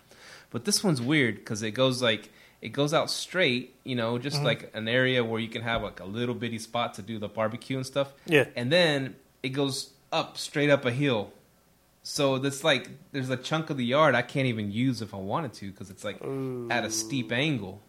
But 0.49 0.65
this 0.65 0.83
one's 0.83 1.01
weird 1.01 1.35
because 1.35 1.61
it 1.63 1.71
goes 1.71 2.01
like 2.01 2.29
it 2.65 2.69
goes 2.73 2.93
out 2.95 3.11
straight, 3.11 3.75
you 3.83 3.95
know, 3.95 4.17
just 4.17 4.37
Mhm. 4.41 4.43
like 4.51 4.71
an 4.73 4.87
area 4.87 5.23
where 5.23 5.39
you 5.39 5.47
can 5.55 5.61
have 5.61 5.83
like 5.83 5.99
a 5.99 6.05
little 6.05 6.33
bitty 6.33 6.57
spot 6.59 6.95
to 6.95 7.01
do 7.03 7.19
the 7.19 7.27
barbecue 7.27 7.77
and 7.77 7.85
stuff, 7.85 8.09
Yeah. 8.25 8.45
and 8.55 8.71
then 8.71 9.15
it 9.43 9.49
goes 9.49 9.91
up 10.11 10.37
straight 10.37 10.71
up 10.71 10.83
a 10.85 10.91
hill. 10.91 11.31
So 12.01 12.37
that's 12.39 12.63
like 12.63 12.89
there's 13.11 13.29
a 13.29 13.37
chunk 13.37 13.69
of 13.69 13.77
the 13.77 13.85
yard 13.85 14.15
I 14.15 14.21
can't 14.23 14.47
even 14.47 14.71
use 14.71 15.01
if 15.01 15.13
I 15.13 15.17
wanted 15.17 15.53
to 15.59 15.71
because 15.71 15.89
it's 15.91 16.03
like 16.03 16.23
Ooh. 16.23 16.67
at 16.71 16.83
a 16.83 16.89
steep 16.91 17.31
angle. 17.31 17.81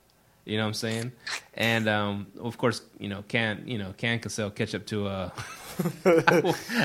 You 0.46 0.56
know 0.56 0.62
what 0.62 0.68
I'm 0.68 0.74
saying? 0.74 1.12
And 1.54 1.88
um, 1.88 2.26
of 2.40 2.56
course, 2.56 2.80
you 3.00 3.08
know, 3.08 3.24
can 3.26 3.64
you 3.66 3.78
know 3.78 3.92
can 3.98 4.20
can 4.20 4.30
sell 4.30 4.48
ketchup 4.50 4.86
to 4.86 5.08
uh, 5.08 5.30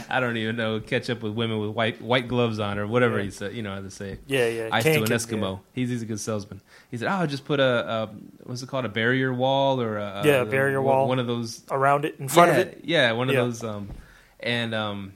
I 0.10 0.20
don't 0.20 0.36
even 0.38 0.56
know 0.56 0.80
ketchup 0.80 1.22
with 1.22 1.34
women 1.34 1.60
with 1.60 1.70
white 1.72 2.02
white 2.02 2.28
gloves 2.28 2.60
on 2.60 2.80
or 2.80 2.88
whatever 2.88 3.18
Yeah. 3.20 3.24
he 3.26 3.32
said. 3.32 3.54
You 3.54 3.62
know 3.62 3.74
how 3.76 3.82
to 3.82 3.92
say. 3.92 4.18
Yeah, 4.28 4.48
yeah. 4.48 4.70
Ice 4.72 4.84
to 4.84 4.90
an 4.90 4.96
Can- 4.98 5.06
can- 5.06 5.18
Eskimo. 5.18 5.60
He's 5.74 5.90
he's 5.90 6.02
a 6.02 6.06
good 6.06 6.20
salesman. 6.20 6.62
He 6.90 6.98
said, 6.98 7.08
"Oh, 7.08 7.26
just 7.28 7.46
put 7.46 7.60
a, 7.60 7.64
a 7.64 8.10
what's 8.44 8.62
it 8.64 8.68
called? 8.70 8.86
A 8.86 8.90
barrier 8.90 9.34
wall 9.34 9.80
or 9.82 9.98
a, 9.98 10.22
Yeah, 10.26 10.42
a 10.42 10.46
barrier 10.46 10.82
one- 10.82 10.96
wall. 10.96 11.08
One 11.08 11.20
of 11.20 11.28
those. 11.28 11.64
Around 11.70 12.06
it, 12.06 12.16
in 12.20 12.28
front 12.28 12.52
yeah, 12.54 12.58
of 12.58 12.68
it. 12.68 12.82
Yeah, 12.84 13.12
one 13.14 13.30
of 13.30 13.36
Yeah. 13.36 13.42
those. 13.42 13.64
Um, 13.64 13.90
and 14.40 14.74
um, 14.74 15.14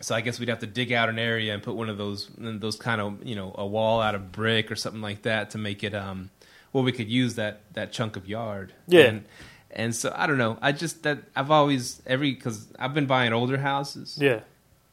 so 0.00 0.14
I 0.14 0.20
guess 0.22 0.40
we'd 0.40 0.48
have 0.48 0.60
to 0.60 0.66
dig 0.66 0.92
out 0.92 1.08
an 1.08 1.18
area 1.18 1.52
and 1.54 1.62
put 1.62 1.74
one 1.74 1.88
of 1.90 1.98
those 1.98 2.30
those 2.38 2.76
kind 2.76 3.00
of 3.00 3.24
you 3.24 3.36
know 3.36 3.54
a 3.56 3.66
wall 3.66 4.00
out 4.00 4.14
of 4.14 4.32
brick 4.32 4.70
or 4.70 4.76
something 4.76 5.02
like 5.02 5.22
that 5.22 5.50
to 5.50 5.58
make 5.58 5.84
it 5.84 5.94
um, 5.94 6.30
well 6.76 6.84
we 6.84 6.92
could 6.92 7.08
use 7.08 7.36
that 7.36 7.60
that 7.72 7.90
chunk 7.90 8.16
of 8.16 8.28
yard. 8.28 8.74
Yeah. 8.86 9.04
And, 9.04 9.24
and 9.70 9.94
so 9.94 10.12
I 10.14 10.26
don't 10.26 10.36
know. 10.38 10.58
I 10.60 10.72
just 10.72 11.02
that 11.04 11.18
I've 11.34 11.50
always 11.50 12.02
every 12.06 12.32
because 12.34 12.68
I've 12.78 12.92
been 12.92 13.06
buying 13.06 13.32
older 13.32 13.56
houses 13.58 14.18
Yeah. 14.20 14.40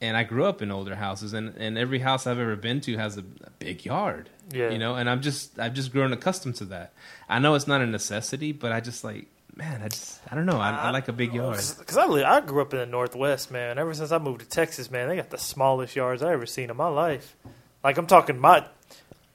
and 0.00 0.16
I 0.16 0.24
grew 0.24 0.44
up 0.46 0.62
in 0.62 0.70
older 0.70 0.94
houses, 0.94 1.34
and, 1.34 1.54
and 1.56 1.76
every 1.78 1.98
house 1.98 2.26
I've 2.26 2.38
ever 2.38 2.56
been 2.56 2.80
to 2.82 2.96
has 2.96 3.16
a, 3.18 3.24
a 3.44 3.50
big 3.58 3.84
yard. 3.84 4.30
Yeah. 4.50 4.70
You 4.70 4.78
know, 4.78 4.94
and 4.94 5.08
I'm 5.10 5.20
just 5.20 5.58
I've 5.58 5.74
just 5.74 5.92
grown 5.92 6.12
accustomed 6.12 6.56
to 6.56 6.64
that. 6.66 6.92
I 7.28 7.38
know 7.38 7.54
it's 7.54 7.66
not 7.68 7.80
a 7.82 7.86
necessity, 7.86 8.52
but 8.52 8.72
I 8.72 8.80
just 8.80 9.04
like 9.04 9.26
man, 9.56 9.82
I 9.82 9.88
just 9.88 10.20
I 10.30 10.34
don't 10.34 10.46
know. 10.46 10.58
I, 10.58 10.70
I 10.70 10.90
like 10.90 11.08
a 11.08 11.12
big 11.12 11.32
yard. 11.34 11.60
Because 11.78 11.96
I, 11.96 12.06
li- 12.06 12.24
I 12.24 12.40
grew 12.40 12.60
up 12.62 12.72
in 12.74 12.80
the 12.80 12.86
Northwest, 12.86 13.50
man. 13.52 13.78
Ever 13.78 13.94
since 13.94 14.10
I 14.10 14.18
moved 14.18 14.40
to 14.40 14.48
Texas, 14.48 14.90
man, 14.90 15.08
they 15.08 15.16
got 15.16 15.30
the 15.30 15.38
smallest 15.38 15.94
yards 15.94 16.22
I 16.22 16.32
ever 16.32 16.46
seen 16.46 16.70
in 16.70 16.76
my 16.76 16.88
life. 16.88 17.36
Like 17.84 17.96
I'm 17.98 18.06
talking, 18.08 18.38
my 18.38 18.64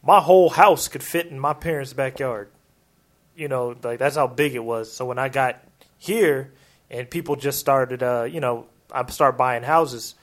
my 0.02 0.20
whole 0.20 0.50
house 0.50 0.88
could 0.88 1.04
fit 1.04 1.28
in 1.28 1.40
my 1.40 1.54
parents' 1.54 1.94
backyard. 1.94 2.50
You 3.36 3.48
know, 3.48 3.76
like 3.84 4.00
that's 4.00 4.16
how 4.16 4.28
big 4.28 4.56
it 4.56 4.64
was. 4.64 4.92
So 4.92 5.06
when 5.06 5.18
I 5.18 5.30
got 5.30 5.64
here 5.98 6.52
and 6.90 7.10
people 7.10 7.36
just 7.36 7.60
started, 7.60 8.04
uh, 8.04 8.24
you 8.24 8.40
know, 8.40 8.68
I 8.92 9.10
start 9.12 9.38
buying 9.38 9.64
houses. 9.64 10.16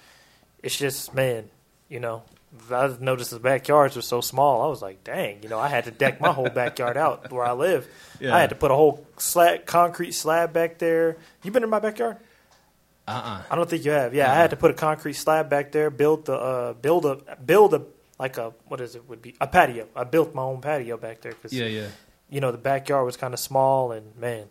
It's 0.63 0.77
just 0.77 1.15
man, 1.15 1.49
you 1.89 2.01
know. 2.01 2.23
I 2.71 2.95
noticed 3.01 3.33
the 3.33 3.39
backyards 3.39 3.97
were 3.97 4.03
so 4.03 4.23
small. 4.23 4.63
I 4.63 4.69
was 4.69 4.81
like, 4.81 5.05
dang, 5.05 5.43
you 5.43 5.49
know, 5.49 5.59
I 5.59 5.69
had 5.69 5.85
to 5.85 5.91
deck 5.91 6.21
my 6.21 6.33
whole 6.33 6.49
backyard 6.49 6.97
out 6.97 7.31
where 7.31 7.45
I 7.45 7.53
live. 7.53 7.87
Yeah. 8.19 8.35
I 8.35 8.41
had 8.41 8.51
to 8.51 8.57
put 8.57 8.71
a 8.71 8.75
whole 8.75 9.07
slab, 9.19 9.67
concrete 9.67 10.13
slab 10.13 10.55
back 10.55 10.79
there. 10.79 11.19
You 11.43 11.51
been 11.51 11.65
in 11.65 11.69
my 11.69 11.81
backyard? 11.81 12.17
Uh 13.07 13.11
uh 13.11 13.43
I 13.51 13.57
don't 13.57 13.69
think 13.69 13.85
you 13.85 13.91
have. 13.91 14.15
Yeah, 14.15 14.31
I 14.31 14.35
had 14.35 14.51
to 14.51 14.57
put 14.57 14.71
a 14.71 14.75
concrete 14.75 15.15
slab 15.15 15.51
back 15.51 15.71
there, 15.73 15.91
build 15.91 16.27
the 16.27 16.35
uh, 16.35 16.73
build 16.73 17.05
a 17.05 17.37
build 17.37 17.75
a 17.75 17.83
like 18.19 18.39
a 18.39 18.53
what 18.69 18.81
is 18.81 18.95
it 18.95 19.09
would 19.09 19.23
be 19.23 19.35
a 19.41 19.47
patio. 19.47 19.87
I 19.95 20.05
built 20.05 20.35
my 20.35 20.43
own 20.43 20.61
patio 20.61 20.97
back 20.97 21.21
there 21.21 21.33
because 21.33 21.53
Yeah, 21.53 21.67
yeah. 21.67 21.89
you 22.31 22.41
know 22.41 22.53
the 22.53 22.59
backyard 22.59 23.05
was 23.05 23.17
kind 23.17 23.35
of 23.35 23.41
small 23.41 23.93
and 23.93 24.17
man, 24.17 24.47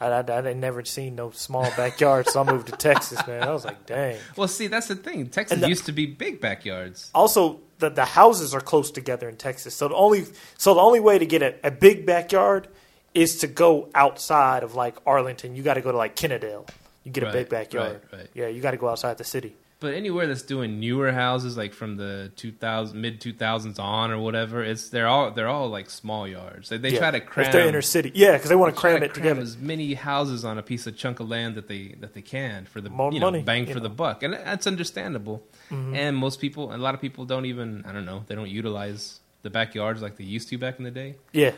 I, 0.00 0.06
I 0.08 0.20
I 0.48 0.52
never 0.54 0.84
seen 0.84 1.14
no 1.14 1.30
small 1.30 1.64
backyard, 1.76 2.26
so 2.28 2.40
I 2.42 2.50
moved 2.50 2.66
to 2.68 2.72
Texas. 2.72 3.24
Man, 3.26 3.42
I 3.42 3.52
was 3.52 3.64
like, 3.64 3.86
dang. 3.86 4.16
Well, 4.36 4.48
see, 4.48 4.66
that's 4.66 4.88
the 4.88 4.96
thing. 4.96 5.26
Texas 5.28 5.60
the- 5.60 5.68
used 5.68 5.86
to 5.86 5.92
be 5.92 6.06
big 6.06 6.40
backyards. 6.40 7.10
Also, 7.14 7.60
the 7.78 7.90
the 7.90 8.04
houses 8.04 8.54
are 8.54 8.60
close 8.60 8.90
together 8.90 9.28
in 9.28 9.36
Texas, 9.36 9.74
so 9.74 9.88
the 9.88 9.94
only 9.94 10.24
so 10.58 10.74
the 10.74 10.80
only 10.80 11.00
way 11.00 11.18
to 11.18 11.26
get 11.26 11.42
a, 11.42 11.54
a 11.64 11.70
big 11.70 12.06
backyard 12.06 12.68
is 13.12 13.38
to 13.38 13.46
go 13.46 13.88
outside 13.94 14.62
of 14.62 14.74
like 14.74 14.96
Arlington. 15.06 15.54
You 15.56 15.62
got 15.62 15.74
to 15.74 15.80
go 15.80 15.90
to 15.92 15.98
like 15.98 16.14
Kennedale. 16.16 16.68
You 17.04 17.10
get 17.12 17.24
a 17.24 17.32
big 17.32 17.48
backyard. 17.48 18.00
right, 18.12 18.18
right. 18.20 18.30
Yeah, 18.34 18.48
you 18.48 18.60
got 18.60 18.70
to 18.72 18.76
go 18.76 18.88
outside 18.88 19.16
the 19.18 19.24
city. 19.24 19.56
But 19.80 19.94
anywhere 19.94 20.26
that's 20.26 20.42
doing 20.42 20.78
newer 20.78 21.10
houses, 21.10 21.56
like 21.56 21.72
from 21.72 21.96
the 21.96 22.30
2000 22.36 23.00
mid 23.00 23.18
2000s 23.20 23.78
on 23.80 24.10
or 24.10 24.18
whatever, 24.18 24.62
it's 24.62 24.90
they're 24.90 25.08
all 25.08 25.30
they're 25.30 25.48
all 25.48 25.68
like 25.70 25.88
small 25.88 26.28
yards. 26.28 26.68
They, 26.68 26.76
they 26.76 26.90
Yeah. 26.90 26.98
try 26.98 27.10
to 27.12 27.20
cram. 27.20 27.46
if 27.46 27.52
they're 27.52 27.66
inner 27.66 27.80
city. 27.80 28.12
Yeah, 28.14 28.32
because 28.32 28.50
they 28.50 28.56
want 28.56 28.74
to 28.74 28.78
cram 28.80 29.02
it 29.02 29.14
together. 29.14 29.40
as 29.40 29.56
many 29.56 29.94
houses 29.94 30.44
on 30.44 30.58
a 30.58 30.62
piece 30.62 30.86
of 30.86 30.96
chunk 30.98 31.18
of 31.20 31.28
land 31.30 31.54
that 31.54 31.66
they 31.68 31.94
that 32.00 32.12
they 32.12 32.20
can 32.20 32.66
for 32.66 32.80
the 32.82 32.90
More 32.90 33.10
you 33.10 33.20
know, 33.20 33.30
money, 33.30 33.42
bang 33.42 33.64
for 33.66 33.80
the 33.80 33.88
buck, 33.88 34.22
and 34.22 34.34
that's 34.34 34.66
understandable. 34.66 35.42
Mhm. 35.70 35.96
And 35.96 36.16
most 36.16 36.40
people, 36.40 36.74
a 36.74 36.76
lot 36.76 36.94
of 36.94 37.00
people 37.00 37.24
don't 37.24 37.46
even 37.46 37.82
I 37.86 37.92
don't 37.92 38.04
know 38.04 38.22
they 38.26 38.34
don't 38.34 38.50
utilize 38.50 39.20
the 39.42 39.48
backyards 39.50 40.02
like 40.02 40.16
they 40.18 40.24
used 40.24 40.48
to 40.50 40.58
back 40.58 40.78
in 40.78 40.84
the 40.84 40.90
day. 40.90 41.16
Yeah, 41.32 41.52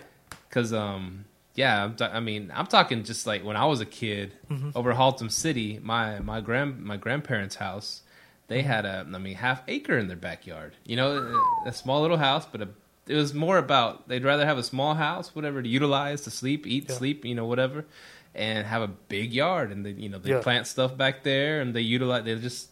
Because 0.49 0.73
um 0.73 1.25
yeah, 1.57 1.91
I 2.01 2.21
mean 2.21 2.53
I'm 2.55 2.67
talking 2.67 3.03
just 3.03 3.27
like 3.27 3.45
when 3.45 3.57
I 3.57 3.65
was 3.67 3.81
a 3.81 3.87
kid 3.87 4.33
Mhm. 4.49 4.71
over 4.77 4.95
Haltom 4.95 5.29
City, 5.33 5.81
my 5.83 6.21
my 6.21 6.41
grand 6.41 6.85
my 6.85 6.97
grandparents' 6.97 7.57
house, 7.57 8.03
they 8.53 8.63
had 8.63 8.85
a 8.85 8.97
I 9.17 9.19
mean 9.19 9.35
half 9.37 9.61
acre 9.69 9.97
in 10.03 10.07
their 10.09 10.17
backyard. 10.31 10.73
You 10.91 10.97
know, 10.97 11.09
a 11.65 11.73
small 11.73 12.03
little 12.03 12.19
house, 12.29 12.45
but 12.53 12.61
a, 12.67 12.69
it 13.07 13.17
was 13.17 13.33
more 13.35 13.59
about 13.59 14.09
they'd 14.09 14.25
rather 14.33 14.45
have 14.47 14.59
a 14.59 14.63
small 14.63 14.95
house, 14.95 15.35
whatever, 15.37 15.59
to 15.63 15.69
utilize 15.69 16.21
to 16.23 16.31
sleep, 16.31 16.67
eat, 16.67 16.85
Yeah. 16.89 16.97
sleep, 17.01 17.25
you 17.25 17.35
know, 17.35 17.47
whatever, 17.47 17.85
and 18.35 18.67
have 18.67 18.83
a 18.83 18.89
big 18.89 19.33
yard, 19.33 19.73
and 19.73 19.85
they 19.87 19.91
you 20.05 20.09
know 20.11 20.19
they 20.19 20.31
Yeah. 20.31 20.41
plant 20.49 20.67
stuff 20.67 20.97
back 20.97 21.23
there, 21.31 21.61
and 21.63 21.75
they 21.77 21.81
utilize 21.97 22.25
they 22.25 22.35
just 22.37 22.69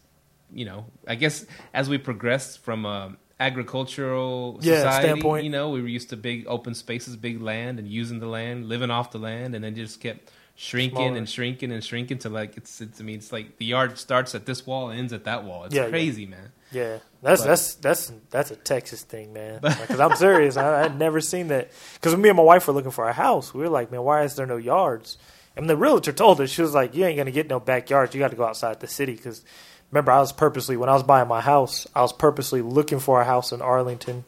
you 0.53 0.65
know 0.65 0.81
I 1.07 1.15
guess 1.23 1.47
as 1.73 1.89
we 1.89 1.97
progressed 1.99 2.59
from 2.67 2.85
a 2.85 3.17
agricultural 3.39 4.59
Yeah, 4.63 4.75
society, 4.77 5.07
standpoint. 5.21 5.45
you 5.45 5.51
know, 5.51 5.71
we 5.71 5.81
were 5.81 5.89
used 5.89 6.11
to 6.11 6.17
big 6.17 6.45
open 6.47 6.75
spaces, 6.75 7.17
big 7.17 7.41
land, 7.41 7.79
and 7.79 7.89
using 7.89 8.19
the 8.21 8.27
land, 8.27 8.69
living 8.69 8.91
off 8.91 9.11
the 9.13 9.19
land, 9.19 9.55
and 9.55 9.65
then 9.65 9.75
just 9.75 10.01
kept 10.01 10.31
shrinking 10.63 10.97
Smaller. 10.99 11.17
and 11.17 11.29
shrinking 11.29 11.73
and 11.73 11.83
shrinking 11.83 12.19
to 12.19 12.29
like 12.29 12.57
it's, 12.59 12.81
it's. 12.83 13.01
I 13.01 13.05
mean, 13.05 13.17
it's 13.17 13.33
like 13.33 13.57
the 13.57 13.65
yard 13.65 13.97
starts 13.99 14.35
at 14.35 14.45
this 14.45 14.67
wall, 14.67 14.91
ends 14.91 15.13
at 15.15 15.25
that 15.25 15.45
wall. 15.45 15.65
It's 15.65 15.75
Yeah, 15.75 15.85
yeah. 15.85 15.89
crazy, 15.91 16.27
man. 16.27 16.53
Yeah, 16.71 16.99
that's 17.23 17.41
But- 17.41 17.47
that's 17.49 17.75
that's 17.77 18.13
that's 18.31 18.51
a 18.51 18.57
Texas 18.57 19.03
thing, 19.03 19.33
man. 19.33 19.61
Because 19.63 19.99
I'm 20.01 20.15
serious, 20.17 20.57
I 20.59 20.85
I'd 20.85 20.99
never 20.99 21.21
seen 21.23 21.49
that. 21.49 21.71
Because 21.95 22.15
me 22.17 22.29
and 22.29 22.37
my 22.37 22.43
wife 22.43 22.67
were 22.67 22.75
looking 22.75 22.91
for 22.91 23.09
a 23.09 23.13
house, 23.13 23.55
we 23.55 23.63
were 23.63 23.69
like, 23.71 23.91
man, 23.91 24.03
why 24.03 24.23
is 24.25 24.37
there 24.37 24.47
no 24.47 24.57
yards? 24.59 25.17
And 25.57 25.69
the 25.69 25.77
realtor 25.77 26.13
told 26.13 26.41
us 26.41 26.51
she 26.51 26.63
was 26.63 26.75
like, 26.75 26.95
you 26.95 27.05
ain't 27.07 27.17
gonna 27.17 27.31
get 27.33 27.49
no 27.49 27.59
backyards. 27.59 28.15
You 28.15 28.21
got 28.21 28.31
to 28.31 28.37
go 28.37 28.45
outside 28.45 28.79
the 28.81 28.87
city. 28.87 29.15
Because 29.15 29.43
remember, 29.91 30.13
I 30.13 30.21
was 30.21 30.31
purposely 30.33 30.77
when 30.77 30.89
I 30.89 30.93
was 30.95 31.03
buying 31.03 31.27
my 31.27 31.41
house, 31.41 31.87
I 31.95 32.03
was 32.03 32.13
purposely 32.13 32.61
looking 32.63 33.01
for 33.01 33.21
a 33.21 33.25
house 33.25 33.51
in 33.51 33.61
Arlington, 33.63 34.25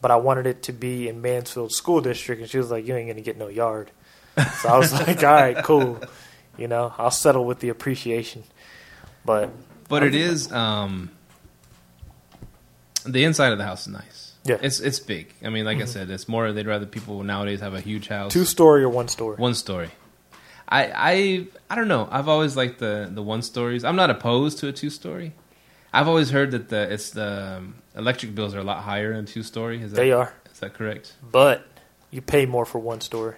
but 0.00 0.10
I 0.10 0.16
wanted 0.16 0.46
it 0.46 0.62
to 0.64 0.72
be 0.72 1.08
in 1.08 1.20
Mansfield 1.22 1.72
School 1.72 2.00
District, 2.00 2.40
and 2.40 2.50
she 2.50 2.58
was 2.58 2.70
like, 2.72 2.86
you 2.86 2.96
ain't 2.96 3.08
gonna 3.08 3.20
get 3.20 3.36
no 3.38 3.48
yard. 3.48 3.90
So 4.36 4.68
I 4.68 4.78
was 4.78 4.92
like, 5.06 5.22
all 5.22 5.32
right, 5.32 5.56
cool. 5.64 6.00
You 6.56 6.68
know, 6.68 6.92
I'll 6.98 7.10
settle 7.10 7.44
with 7.44 7.60
the 7.60 7.68
appreciation. 7.68 8.44
But 9.24 9.50
But 9.88 10.02
it 10.02 10.14
is 10.14 10.50
um, 10.52 11.10
the 13.04 13.24
inside 13.24 13.52
of 13.52 13.58
the 13.58 13.64
house 13.64 13.82
is 13.86 13.92
nice. 13.92 14.32
Yeah. 14.44 14.56
Mm-hmm. 14.56 14.64
it's 14.66 14.80
it's 14.80 15.00
big. 15.00 15.32
I 15.42 15.48
mean, 15.48 15.64
like 15.64 15.80
I 15.80 15.86
said, 15.86 16.10
it's 16.10 16.28
more. 16.28 16.52
They'd 16.52 16.66
rather 16.66 16.86
people 16.86 17.22
nowadays 17.22 17.60
have 17.60 17.72
a 17.74 17.80
huge 17.80 18.08
house, 18.08 18.32
two 18.32 18.44
story 18.44 18.82
or 18.82 18.88
one 18.90 19.08
story? 19.08 19.36
one 19.36 19.54
story. 19.54 19.90
I 20.68 20.92
I 20.94 21.46
I 21.70 21.74
don't 21.76 21.88
know. 21.88 22.08
I've 22.10 22.28
always 22.28 22.56
liked 22.56 22.78
the 22.78 23.08
the 23.10 23.22
one 23.22 23.40
stories. 23.42 23.84
I'm 23.84 23.96
not 23.96 24.10
opposed 24.10 24.58
to 24.58 24.68
a 24.68 24.72
two 24.72 24.90
story. 24.90 25.32
I've 25.94 26.08
always 26.08 26.28
heard 26.30 26.50
that 26.50 26.68
the 26.68 26.92
it's 26.92 27.10
the 27.10 27.56
um, 27.58 27.76
electric 27.96 28.34
bills 28.34 28.54
are 28.54 28.58
a 28.58 28.64
lot 28.64 28.82
higher 28.82 29.12
in 29.12 29.24
two 29.26 29.42
story. 29.42 29.80
Is 29.80 29.92
that 29.92 29.96
They 29.96 30.12
are. 30.12 30.34
is 30.52 30.60
that 30.60 30.74
correct? 30.74 31.14
but 31.30 31.66
you 32.10 32.20
pay 32.20 32.44
more 32.46 32.64
for 32.66 32.78
one 32.78 33.00
story. 33.00 33.36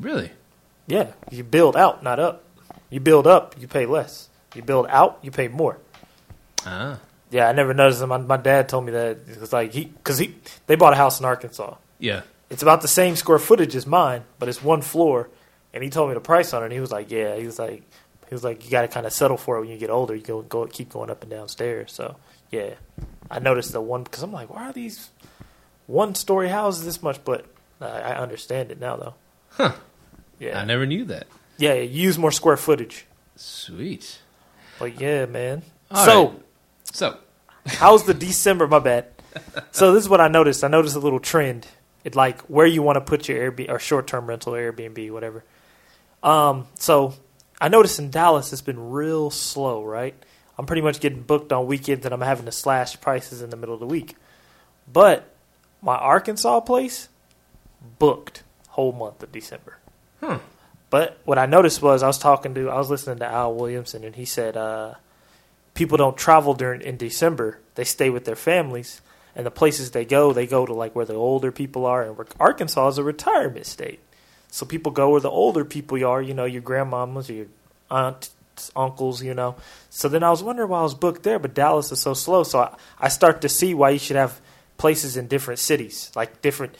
Really? 0.00 0.30
Yeah, 0.86 1.12
you 1.30 1.44
build 1.44 1.76
out, 1.76 2.02
not 2.02 2.18
up. 2.18 2.44
You 2.90 3.00
build 3.00 3.26
up, 3.26 3.54
you 3.60 3.66
pay 3.68 3.86
less. 3.86 4.28
You 4.54 4.62
build 4.62 4.86
out, 4.88 5.18
you 5.22 5.30
pay 5.30 5.48
more. 5.48 5.78
Ah, 6.66 6.98
Yeah, 7.30 7.48
I 7.48 7.52
never 7.52 7.74
noticed 7.74 8.00
that. 8.00 8.06
My, 8.06 8.18
my 8.18 8.36
dad 8.36 8.68
told 8.68 8.84
me 8.86 8.92
that 8.92 9.18
it 9.28 9.40
was 9.40 9.52
like 9.52 9.72
he 9.72 9.84
because 9.86 10.18
he 10.18 10.34
they 10.66 10.76
bought 10.76 10.92
a 10.92 10.96
house 10.96 11.18
in 11.20 11.24
Arkansas. 11.26 11.76
yeah. 11.98 12.22
It's 12.50 12.62
about 12.62 12.82
the 12.82 12.88
same 12.88 13.16
square 13.16 13.38
footage 13.40 13.74
as 13.74 13.86
mine, 13.86 14.22
but 14.38 14.48
it's 14.48 14.62
one 14.62 14.82
floor. 14.82 15.28
And 15.72 15.82
he 15.82 15.90
told 15.90 16.08
me 16.10 16.14
the 16.14 16.20
price 16.20 16.52
on 16.52 16.62
it. 16.62 16.66
and 16.66 16.72
He 16.74 16.78
was 16.78 16.92
like, 16.92 17.10
"Yeah." 17.10 17.34
He 17.36 17.46
was 17.46 17.58
like, 17.58 17.82
"He 18.28 18.34
was 18.34 18.44
like, 18.44 18.64
you 18.64 18.70
got 18.70 18.82
to 18.82 18.88
kind 18.88 19.06
of 19.06 19.12
settle 19.12 19.36
for 19.38 19.56
it 19.56 19.60
when 19.62 19.70
you 19.70 19.78
get 19.78 19.90
older. 19.90 20.14
You 20.14 20.22
go 20.22 20.42
go 20.42 20.66
keep 20.66 20.90
going 20.90 21.10
up 21.10 21.22
and 21.22 21.30
down 21.30 21.48
stairs." 21.48 21.90
So 21.92 22.16
yeah, 22.52 22.74
I 23.30 23.40
noticed 23.40 23.72
the 23.72 23.80
one 23.80 24.04
because 24.04 24.22
I'm 24.22 24.30
like, 24.30 24.50
why 24.54 24.68
are 24.68 24.72
these 24.72 25.10
one 25.86 26.14
story 26.14 26.48
houses 26.48 26.84
this 26.84 27.02
much? 27.02 27.24
But 27.24 27.46
I, 27.80 27.86
I 27.86 28.16
understand 28.18 28.70
it 28.70 28.78
now 28.78 28.96
though. 28.96 29.14
Huh. 29.56 29.72
Yeah. 30.38 30.60
I 30.60 30.64
never 30.64 30.86
knew 30.86 31.04
that. 31.06 31.26
Yeah, 31.58 31.74
you 31.74 32.02
use 32.02 32.18
more 32.18 32.32
square 32.32 32.56
footage. 32.56 33.06
Sweet. 33.36 34.18
But 34.78 35.00
yeah, 35.00 35.26
man. 35.26 35.62
All 35.90 36.04
so, 36.04 36.26
right. 36.26 36.40
So 36.92 37.16
how's 37.66 38.04
the 38.04 38.14
December? 38.14 38.66
My 38.66 38.80
bad. 38.80 39.06
So 39.72 39.92
this 39.92 40.04
is 40.04 40.08
what 40.08 40.20
I 40.20 40.28
noticed. 40.28 40.64
I 40.64 40.68
noticed 40.68 40.96
a 40.96 41.00
little 41.00 41.20
trend. 41.20 41.66
It 42.04 42.14
like 42.14 42.42
where 42.42 42.66
you 42.66 42.82
want 42.82 42.96
to 42.96 43.00
put 43.00 43.28
your 43.28 43.50
Airbnb 43.50 43.70
or 43.70 43.78
short 43.78 44.06
term 44.06 44.26
rental 44.26 44.52
Airbnb, 44.52 45.10
whatever. 45.10 45.44
Um, 46.22 46.66
so 46.74 47.14
I 47.60 47.68
noticed 47.68 47.98
in 47.98 48.10
Dallas 48.10 48.52
it's 48.52 48.62
been 48.62 48.90
real 48.90 49.30
slow, 49.30 49.82
right? 49.82 50.14
I'm 50.58 50.66
pretty 50.66 50.82
much 50.82 51.00
getting 51.00 51.22
booked 51.22 51.52
on 51.52 51.66
weekends 51.66 52.04
and 52.04 52.14
I'm 52.14 52.20
having 52.20 52.46
to 52.46 52.52
slash 52.52 53.00
prices 53.00 53.42
in 53.42 53.50
the 53.50 53.56
middle 53.56 53.74
of 53.74 53.80
the 53.80 53.86
week. 53.86 54.14
But 54.90 55.28
my 55.82 55.96
Arkansas 55.96 56.60
place 56.60 57.08
booked 57.98 58.42
whole 58.74 58.92
month 58.92 59.22
of 59.22 59.30
December. 59.30 59.78
Hmm. 60.20 60.36
But 60.90 61.18
what 61.24 61.38
I 61.38 61.46
noticed 61.46 61.80
was 61.80 62.02
I 62.02 62.08
was 62.08 62.18
talking 62.18 62.54
to 62.54 62.70
I 62.70 62.76
was 62.76 62.90
listening 62.90 63.18
to 63.18 63.26
Al 63.26 63.54
Williamson 63.54 64.02
and 64.04 64.14
he 64.16 64.24
said 64.24 64.56
uh, 64.56 64.94
people 65.74 65.96
don't 65.96 66.16
travel 66.16 66.54
during 66.54 66.82
in 66.82 66.96
December. 66.96 67.58
They 67.76 67.84
stay 67.84 68.10
with 68.10 68.24
their 68.24 68.36
families 68.36 69.00
and 69.36 69.46
the 69.46 69.50
places 69.50 69.92
they 69.92 70.04
go, 70.04 70.32
they 70.32 70.46
go 70.46 70.66
to 70.66 70.72
like 70.72 70.94
where 70.94 71.04
the 71.04 71.14
older 71.14 71.52
people 71.52 71.86
are 71.86 72.02
and 72.02 72.16
Arkansas 72.40 72.88
is 72.88 72.98
a 72.98 73.04
retirement 73.04 73.66
state. 73.66 74.00
So 74.50 74.66
people 74.66 74.92
go 74.92 75.10
where 75.10 75.20
the 75.20 75.30
older 75.30 75.64
people 75.64 76.04
are, 76.04 76.22
you 76.22 76.34
know, 76.34 76.44
your 76.44 76.62
grandmamas 76.62 77.30
or 77.30 77.32
your 77.32 77.46
aunts, 77.90 78.32
uncles, 78.74 79.22
you 79.22 79.34
know. 79.34 79.56
So 79.90 80.08
then 80.08 80.22
I 80.22 80.30
was 80.30 80.42
wondering 80.42 80.68
why 80.68 80.80
I 80.80 80.82
was 80.82 80.94
booked 80.94 81.22
there, 81.22 81.38
but 81.38 81.54
Dallas 81.54 81.92
is 81.92 82.00
so 82.00 82.14
slow. 82.14 82.42
So 82.42 82.60
I, 82.60 82.76
I 82.98 83.08
start 83.08 83.40
to 83.42 83.48
see 83.48 83.74
why 83.74 83.90
you 83.90 83.98
should 83.98 84.16
have 84.16 84.40
places 84.78 85.16
in 85.16 85.28
different 85.28 85.60
cities, 85.60 86.10
like 86.16 86.42
different 86.42 86.74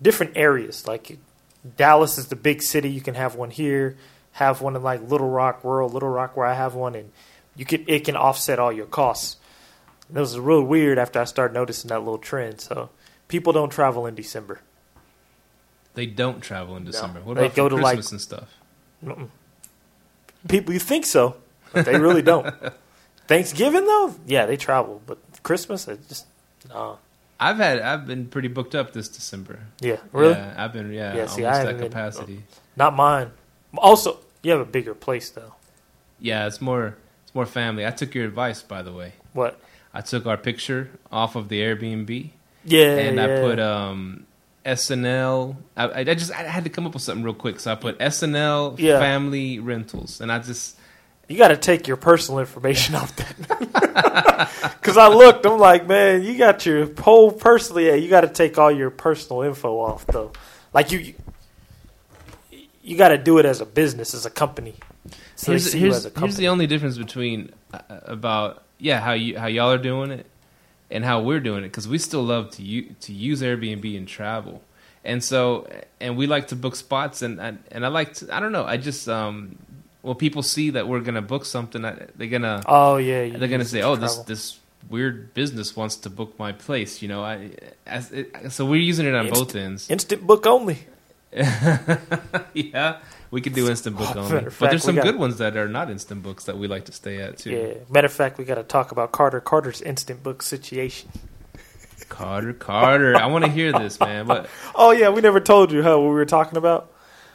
different 0.00 0.32
areas. 0.36 0.86
Like 0.86 1.18
Dallas 1.76 2.18
is 2.18 2.26
the 2.28 2.36
big 2.36 2.62
city, 2.62 2.90
you 2.90 3.00
can 3.00 3.14
have 3.14 3.34
one 3.36 3.50
here, 3.50 3.96
have 4.32 4.60
one 4.60 4.76
in 4.76 4.82
like 4.82 5.08
Little 5.08 5.28
Rock, 5.30 5.64
rural 5.64 5.88
Little 5.88 6.08
Rock 6.08 6.36
where 6.36 6.46
I 6.46 6.54
have 6.54 6.74
one 6.74 6.94
and 6.94 7.10
you 7.56 7.64
can 7.64 7.84
it 7.86 8.04
can 8.04 8.16
offset 8.16 8.58
all 8.58 8.72
your 8.72 8.86
costs. 8.86 9.36
And 10.08 10.16
it 10.16 10.20
was 10.20 10.38
real 10.38 10.62
weird 10.62 10.98
after 10.98 11.20
I 11.20 11.24
started 11.24 11.54
noticing 11.54 11.88
that 11.88 12.00
little 12.00 12.18
trend. 12.18 12.60
So 12.60 12.90
people 13.28 13.52
don't 13.52 13.70
travel 13.70 14.06
in 14.06 14.14
December. 14.14 14.60
they 15.94 16.06
don't 16.06 16.40
travel 16.42 16.76
in 16.76 16.84
December. 16.84 17.20
What 17.20 17.36
They 17.36 17.46
about 17.46 17.56
go 17.56 17.68
for 17.70 17.76
to, 17.76 17.82
like- 17.82 17.94
Christmas 17.96 18.12
and 18.12 18.20
stuff? 18.20 18.48
Mm-mm. 19.04 19.28
People, 20.48 20.74
you 20.74 20.80
think 20.80 21.06
so, 21.06 21.36
but 21.72 21.86
they 21.86 21.98
really 21.98 22.20
don't. 22.22 22.54
Thanksgiving 23.28 23.86
though, 23.86 24.14
yeah, 24.26 24.44
they 24.44 24.56
travel, 24.58 25.00
but 25.06 25.16
Christmas, 25.42 25.88
it 25.88 26.06
just 26.08 26.26
no. 26.68 26.98
I've 27.40 27.56
had 27.56 27.80
I've 27.80 28.06
been 28.06 28.26
pretty 28.26 28.48
booked 28.48 28.74
up 28.74 28.92
this 28.92 29.08
December. 29.08 29.58
Yeah, 29.80 29.96
really, 30.12 30.34
Yeah, 30.34 30.54
I've 30.56 30.72
been 30.72 30.92
yeah, 30.92 31.14
Yeah, 31.14 31.26
see, 31.26 31.44
I 31.44 31.48
almost 31.48 31.58
haven't 31.60 31.74
at 31.74 31.78
been- 31.80 31.88
capacity. 31.90 32.42
not 32.76 32.94
mine. 32.94 33.30
Also, 33.76 34.18
you 34.42 34.52
have 34.52 34.60
a 34.60 34.64
bigger 34.64 34.94
place 34.94 35.30
though. 35.30 35.54
Yeah, 36.20 36.46
it's 36.46 36.60
more 36.60 36.96
it's 37.24 37.34
more 37.34 37.46
family. 37.46 37.86
I 37.86 37.90
took 37.90 38.14
your 38.14 38.24
advice 38.24 38.62
by 38.62 38.82
the 38.82 38.92
way. 38.92 39.14
What? 39.32 39.58
I 39.92 40.00
took 40.00 40.26
our 40.26 40.36
picture 40.36 40.90
off 41.12 41.34
of 41.36 41.48
the 41.48 41.60
Airbnb 41.60 42.30
Yeah, 42.64 42.96
and 42.98 43.20
I 43.20 43.26
put 43.40 43.58
um 43.58 44.26
SNL. 44.64 45.56
I, 45.76 46.00
I 46.00 46.04
just 46.14 46.30
I 46.32 46.42
had 46.44 46.64
to 46.64 46.70
come 46.70 46.86
up 46.86 46.94
with 46.94 47.02
something 47.02 47.24
real 47.24 47.34
quick, 47.34 47.60
so 47.60 47.72
I 47.72 47.74
put 47.74 47.98
SNL 47.98 48.78
Yeah. 48.78 48.98
family 48.98 49.58
rentals, 49.58 50.20
and 50.20 50.32
I 50.32 50.38
just 50.38 50.76
You 51.28 51.38
got 51.38 51.48
to 51.48 51.56
take 51.56 51.88
your 51.88 51.96
personal 51.96 52.40
information 52.40 52.94
off 52.94 53.14
that. 53.16 54.50
Because 54.84 54.98
I 54.98 55.08
looked, 55.08 55.46
I'm 55.46 55.58
like, 55.58 55.86
man, 55.86 56.22
you 56.22 56.36
got 56.36 56.66
your 56.66 56.92
whole 57.00 57.32
personally. 57.32 57.86
Yeah, 57.86 57.94
you 57.94 58.10
got 58.10 58.20
to 58.20 58.28
take 58.28 58.58
all 58.58 58.70
your 58.70 58.90
personal 58.90 59.40
info 59.42 59.78
off 59.80 60.06
though. 60.06 60.32
Like 60.74 60.92
you, 60.92 61.14
you 62.82 62.98
got 62.98 63.08
to 63.08 63.16
do 63.16 63.38
it 63.38 63.46
as 63.46 63.62
a 63.62 63.66
business, 63.66 64.12
as 64.12 64.26
a 64.26 64.30
company. 64.30 64.74
So 65.36 65.52
here's 65.52 65.64
they 65.64 65.70
see 65.70 65.78
you 65.78 65.84
here's, 65.86 66.04
a 66.04 66.12
here's 66.18 66.36
the 66.36 66.48
only 66.48 66.66
difference 66.66 66.98
between 66.98 67.52
uh, 67.72 67.80
about 68.04 68.62
yeah 68.78 69.00
how 69.00 69.12
you 69.12 69.38
how 69.38 69.46
y'all 69.46 69.72
are 69.72 69.78
doing 69.78 70.10
it 70.10 70.26
and 70.90 71.04
how 71.04 71.22
we're 71.22 71.40
doing 71.40 71.64
it 71.64 71.68
because 71.68 71.88
we 71.88 71.98
still 71.98 72.22
love 72.22 72.50
to 72.52 72.62
u- 72.62 72.94
to 73.00 73.12
use 73.12 73.42
Airbnb 73.42 73.96
and 73.96 74.06
travel 74.06 74.62
and 75.04 75.22
so 75.22 75.68
and 76.00 76.16
we 76.16 76.26
like 76.26 76.48
to 76.48 76.56
book 76.56 76.76
spots 76.76 77.22
and 77.22 77.40
and, 77.40 77.58
and 77.70 77.84
I 77.84 77.88
like 77.88 78.14
to 78.14 78.34
I 78.34 78.40
don't 78.40 78.52
know 78.52 78.64
I 78.64 78.76
just 78.76 79.08
um 79.08 79.58
well 80.04 80.14
people 80.14 80.42
see 80.42 80.70
that 80.70 80.86
we're 80.86 81.00
gonna 81.00 81.22
book 81.22 81.44
something 81.44 81.82
they're 81.82 82.28
gonna 82.28 82.62
Oh 82.66 82.96
yeah, 82.98 83.36
they're 83.36 83.48
gonna 83.48 83.64
say 83.64 83.82
oh 83.82 83.96
to 83.96 84.00
this 84.00 84.16
this 84.18 84.58
weird 84.90 85.32
business 85.34 85.74
wants 85.74 85.96
to 85.96 86.10
book 86.10 86.38
my 86.38 86.52
place 86.52 87.00
you 87.02 87.08
know 87.08 87.24
I 87.24 87.50
as 87.86 88.12
it, 88.12 88.52
so 88.52 88.64
we're 88.66 88.80
using 88.80 89.06
it 89.06 89.14
on 89.14 89.30
both 89.30 89.56
ends 89.56 89.90
instant 89.90 90.26
book 90.26 90.46
only. 90.46 90.78
yeah 92.54 92.98
we 93.30 93.40
could 93.40 93.54
do 93.54 93.68
instant 93.68 93.96
book 93.96 94.10
Oh, 94.14 94.20
only 94.20 94.32
matter 94.34 94.52
but 94.60 94.70
there's 94.70 94.84
some 94.84 94.94
got- 94.96 95.04
good 95.04 95.16
ones 95.18 95.38
that 95.38 95.56
are 95.56 95.68
not 95.68 95.90
instant 95.90 96.22
books 96.22 96.44
that 96.44 96.56
we 96.58 96.68
like 96.68 96.84
to 96.84 96.92
stay 96.92 97.16
at 97.20 97.38
too. 97.38 97.50
Yeah. 97.50 97.74
Matter 97.90 98.06
of 98.06 98.12
fact, 98.12 98.38
we 98.38 98.44
got 98.44 98.54
to 98.56 98.62
talk 98.62 98.92
about 98.92 99.10
Carter 99.12 99.40
Carter's 99.40 99.82
instant 99.82 100.22
book 100.22 100.42
situation. 100.42 101.10
Carter, 102.08 102.52
Carter, 102.52 103.16
I 103.16 103.26
want 103.26 103.44
to 103.44 103.50
hear 103.50 103.72
this, 103.72 103.98
man. 103.98 104.26
But 104.26 104.48
Oh 104.74 104.92
yeah, 104.92 105.08
we 105.10 105.20
never 105.20 105.40
told 105.40 105.72
you 105.72 105.82
how 105.82 105.98
what 105.98 106.08
we 106.10 106.14
were 106.14 106.26
talking 106.26 106.56
about. 106.58 106.92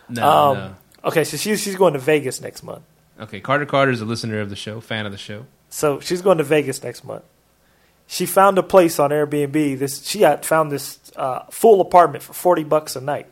no, 0.08 0.23
Um, 0.29 0.58
no. 0.58 0.75
Okay, 1.03 1.23
so 1.23 1.38
she's 1.38 1.62
she's 1.62 1.75
going 1.75 1.93
to 1.93 1.99
Vegas 1.99 2.41
next 2.41 2.63
month. 2.63 2.83
Okay, 3.19 3.39
Carter 3.39 3.65
Carter 3.65 3.91
is 3.91 4.01
a 4.01 4.05
listener 4.05 4.39
of 4.39 4.49
the 4.49 4.55
show, 4.55 4.79
fan 4.81 5.05
of 5.05 5.12
the 5.12 5.17
show. 5.17 5.45
So 5.69 5.99
she's 5.99 6.21
going 6.21 6.38
to 6.39 6.43
Vegas 6.43 6.83
next 6.83 7.03
month. 7.03 7.23
She 8.07 8.25
found 8.25 8.57
a 8.57 8.63
place 8.63 8.97
on 8.99 9.12
Airbnb. 9.12 9.77
This 9.77 10.05
she 10.05 10.21
had 10.21 10.45
found 10.45 10.71
this 10.71 10.99
uh, 11.15 11.41
full 11.51 11.79
apartment 11.79 12.23
for 12.23 12.33
forty 12.33 12.63
bucks 12.63 12.95
a 12.95 13.01
night, 13.01 13.27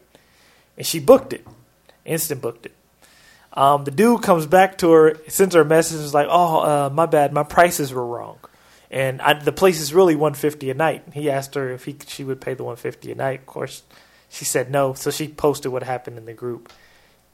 and 0.77 0.86
she 0.86 0.99
booked 0.99 1.34
it, 1.34 1.45
instant 2.06 2.41
booked 2.41 2.67
it. 2.67 2.73
Um, 3.53 3.86
the 3.86 3.91
dude 3.91 4.21
comes 4.21 4.45
back 4.45 4.77
to 4.80 4.91
her, 4.91 5.17
sends 5.27 5.56
her 5.56 5.62
a 5.62 5.65
message, 5.65 5.99
is 5.99 6.13
like, 6.13 6.27
"Oh, 6.30 6.60
uh, 6.60 6.89
my 6.93 7.08
bad, 7.08 7.34
my 7.34 7.41
prices 7.41 7.91
were 7.91 8.06
wrong, 8.06 8.38
and 8.91 9.19
I, 9.19 9.34
the 9.34 9.51
place 9.51 9.82
is 9.82 9.95
really 9.95 10.15
one 10.15 10.36
fifty 10.36 10.69
a 10.69 10.75
night." 10.75 11.03
He 11.12 11.30
asked 11.30 11.56
her 11.56 11.71
if 11.71 11.86
he 11.86 11.95
she 12.06 12.23
would 12.23 12.39
pay 12.39 12.53
the 12.53 12.63
one 12.63 12.75
fifty 12.75 13.12
a 13.12 13.15
night. 13.15 13.39
Of 13.39 13.45
course, 13.47 13.82
she 14.30 14.45
said 14.45 14.69
no. 14.69 14.93
So 14.93 15.10
she 15.10 15.27
posted 15.27 15.71
what 15.71 15.82
happened 15.82 16.19
in 16.19 16.25
the 16.25 16.34
group, 16.34 16.71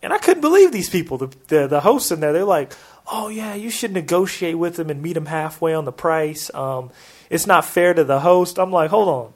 and 0.03 0.13
I 0.13 0.19
couldn't 0.19 0.41
believe 0.41 0.71
these 0.71 0.89
people. 0.89 1.17
The 1.17 1.35
the, 1.47 1.67
the 1.67 1.79
hosts 1.79 2.11
in 2.11 2.19
there, 2.19 2.33
they're 2.33 2.43
like, 2.43 2.73
"Oh 3.11 3.29
yeah, 3.29 3.55
you 3.55 3.71
should 3.71 3.93
negotiate 3.93 4.57
with 4.57 4.75
them 4.75 4.89
and 4.89 5.01
meet 5.01 5.13
them 5.13 5.25
halfway 5.25 5.73
on 5.73 5.85
the 5.85 5.91
price. 5.91 6.53
Um, 6.53 6.91
it's 7.29 7.47
not 7.47 7.65
fair 7.65 7.93
to 7.93 8.03
the 8.03 8.19
host." 8.19 8.59
I'm 8.59 8.71
like, 8.71 8.91
"Hold 8.91 9.09
on, 9.09 9.33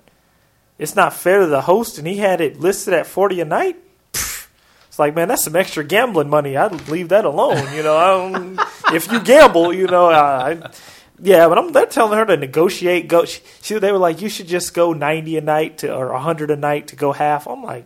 it's 0.77 0.95
not 0.95 1.13
fair 1.13 1.39
to 1.39 1.47
the 1.47 1.61
host," 1.61 1.97
and 1.97 2.05
he 2.05 2.17
had 2.17 2.41
it 2.41 2.59
listed 2.59 2.93
at 2.93 3.07
forty 3.07 3.41
a 3.41 3.45
night. 3.45 3.77
It's 4.13 4.99
like, 4.99 5.13
man, 5.13 5.27
that's 5.27 5.43
some 5.43 5.55
extra 5.55 5.83
gambling 5.83 6.27
money. 6.27 6.57
I'd 6.57 6.89
leave 6.89 7.09
that 7.09 7.23
alone. 7.23 7.75
You 7.75 7.83
know, 7.83 7.95
I 7.95 8.95
if 8.95 9.11
you 9.11 9.19
gamble, 9.21 9.71
you 9.71 9.85
know, 9.85 10.09
I, 10.09 10.71
Yeah, 11.19 11.47
but 11.47 11.57
I'm 11.57 11.71
they're 11.71 11.85
telling 11.85 12.17
her 12.17 12.25
to 12.25 12.37
negotiate. 12.37 13.07
Go. 13.07 13.25
She, 13.25 13.41
she 13.61 13.79
they 13.79 13.91
were 13.91 13.97
like, 13.97 14.21
you 14.21 14.29
should 14.29 14.47
just 14.47 14.73
go 14.73 14.93
ninety 14.93 15.37
a 15.37 15.41
night 15.41 15.79
to 15.79 15.93
or 15.93 16.13
hundred 16.17 16.51
a 16.51 16.55
night 16.55 16.87
to 16.87 16.95
go 16.95 17.11
half. 17.11 17.47
I'm 17.47 17.63
like, 17.63 17.85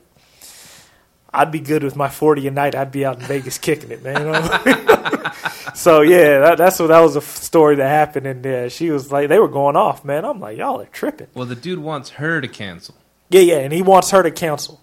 I'd 1.33 1.51
be 1.51 1.59
good 1.59 1.83
with 1.83 1.95
my 1.95 2.09
forty 2.09 2.47
a 2.47 2.51
night. 2.51 2.75
I'd 2.75 2.91
be 2.91 3.05
out 3.05 3.19
in 3.19 3.25
Vegas 3.25 3.57
kicking 3.57 3.91
it, 3.91 4.03
man. 4.03 4.21
You 4.21 4.31
know? 4.31 4.41
so 5.73 6.01
yeah, 6.01 6.39
that, 6.39 6.57
that's 6.57 6.79
what 6.79 6.87
that 6.87 6.99
was 6.99 7.15
a 7.15 7.21
story 7.21 7.77
that 7.77 7.87
happened, 7.87 8.27
and 8.27 8.43
yeah, 8.43 8.67
she 8.67 8.89
was 8.89 9.11
like, 9.11 9.29
they 9.29 9.39
were 9.39 9.47
going 9.47 9.75
off, 9.75 10.03
man. 10.03 10.25
I'm 10.25 10.39
like, 10.39 10.57
y'all 10.57 10.81
are 10.81 10.85
tripping. 10.85 11.27
Well, 11.33 11.45
the 11.45 11.55
dude 11.55 11.79
wants 11.79 12.11
her 12.11 12.41
to 12.41 12.47
cancel. 12.47 12.95
Yeah, 13.29 13.41
yeah, 13.41 13.59
and 13.59 13.71
he 13.71 13.81
wants 13.81 14.11
her 14.11 14.23
to 14.23 14.31
cancel, 14.31 14.81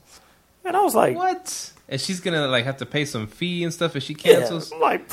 and 0.65 0.77
I 0.77 0.83
was 0.83 0.95
like, 0.95 1.17
What? 1.17 1.73
And 1.89 2.01
she's 2.01 2.21
gonna 2.21 2.47
like 2.49 2.65
have 2.65 2.79
to 2.79 2.87
pay 2.87 3.05
some 3.05 3.27
fee 3.27 3.65
and 3.65 3.73
stuff 3.73 3.97
if 3.97 4.03
she 4.03 4.15
yeah, 4.15 4.35
cancels. 4.35 4.73
I'm 4.73 4.81
like, 4.81 5.11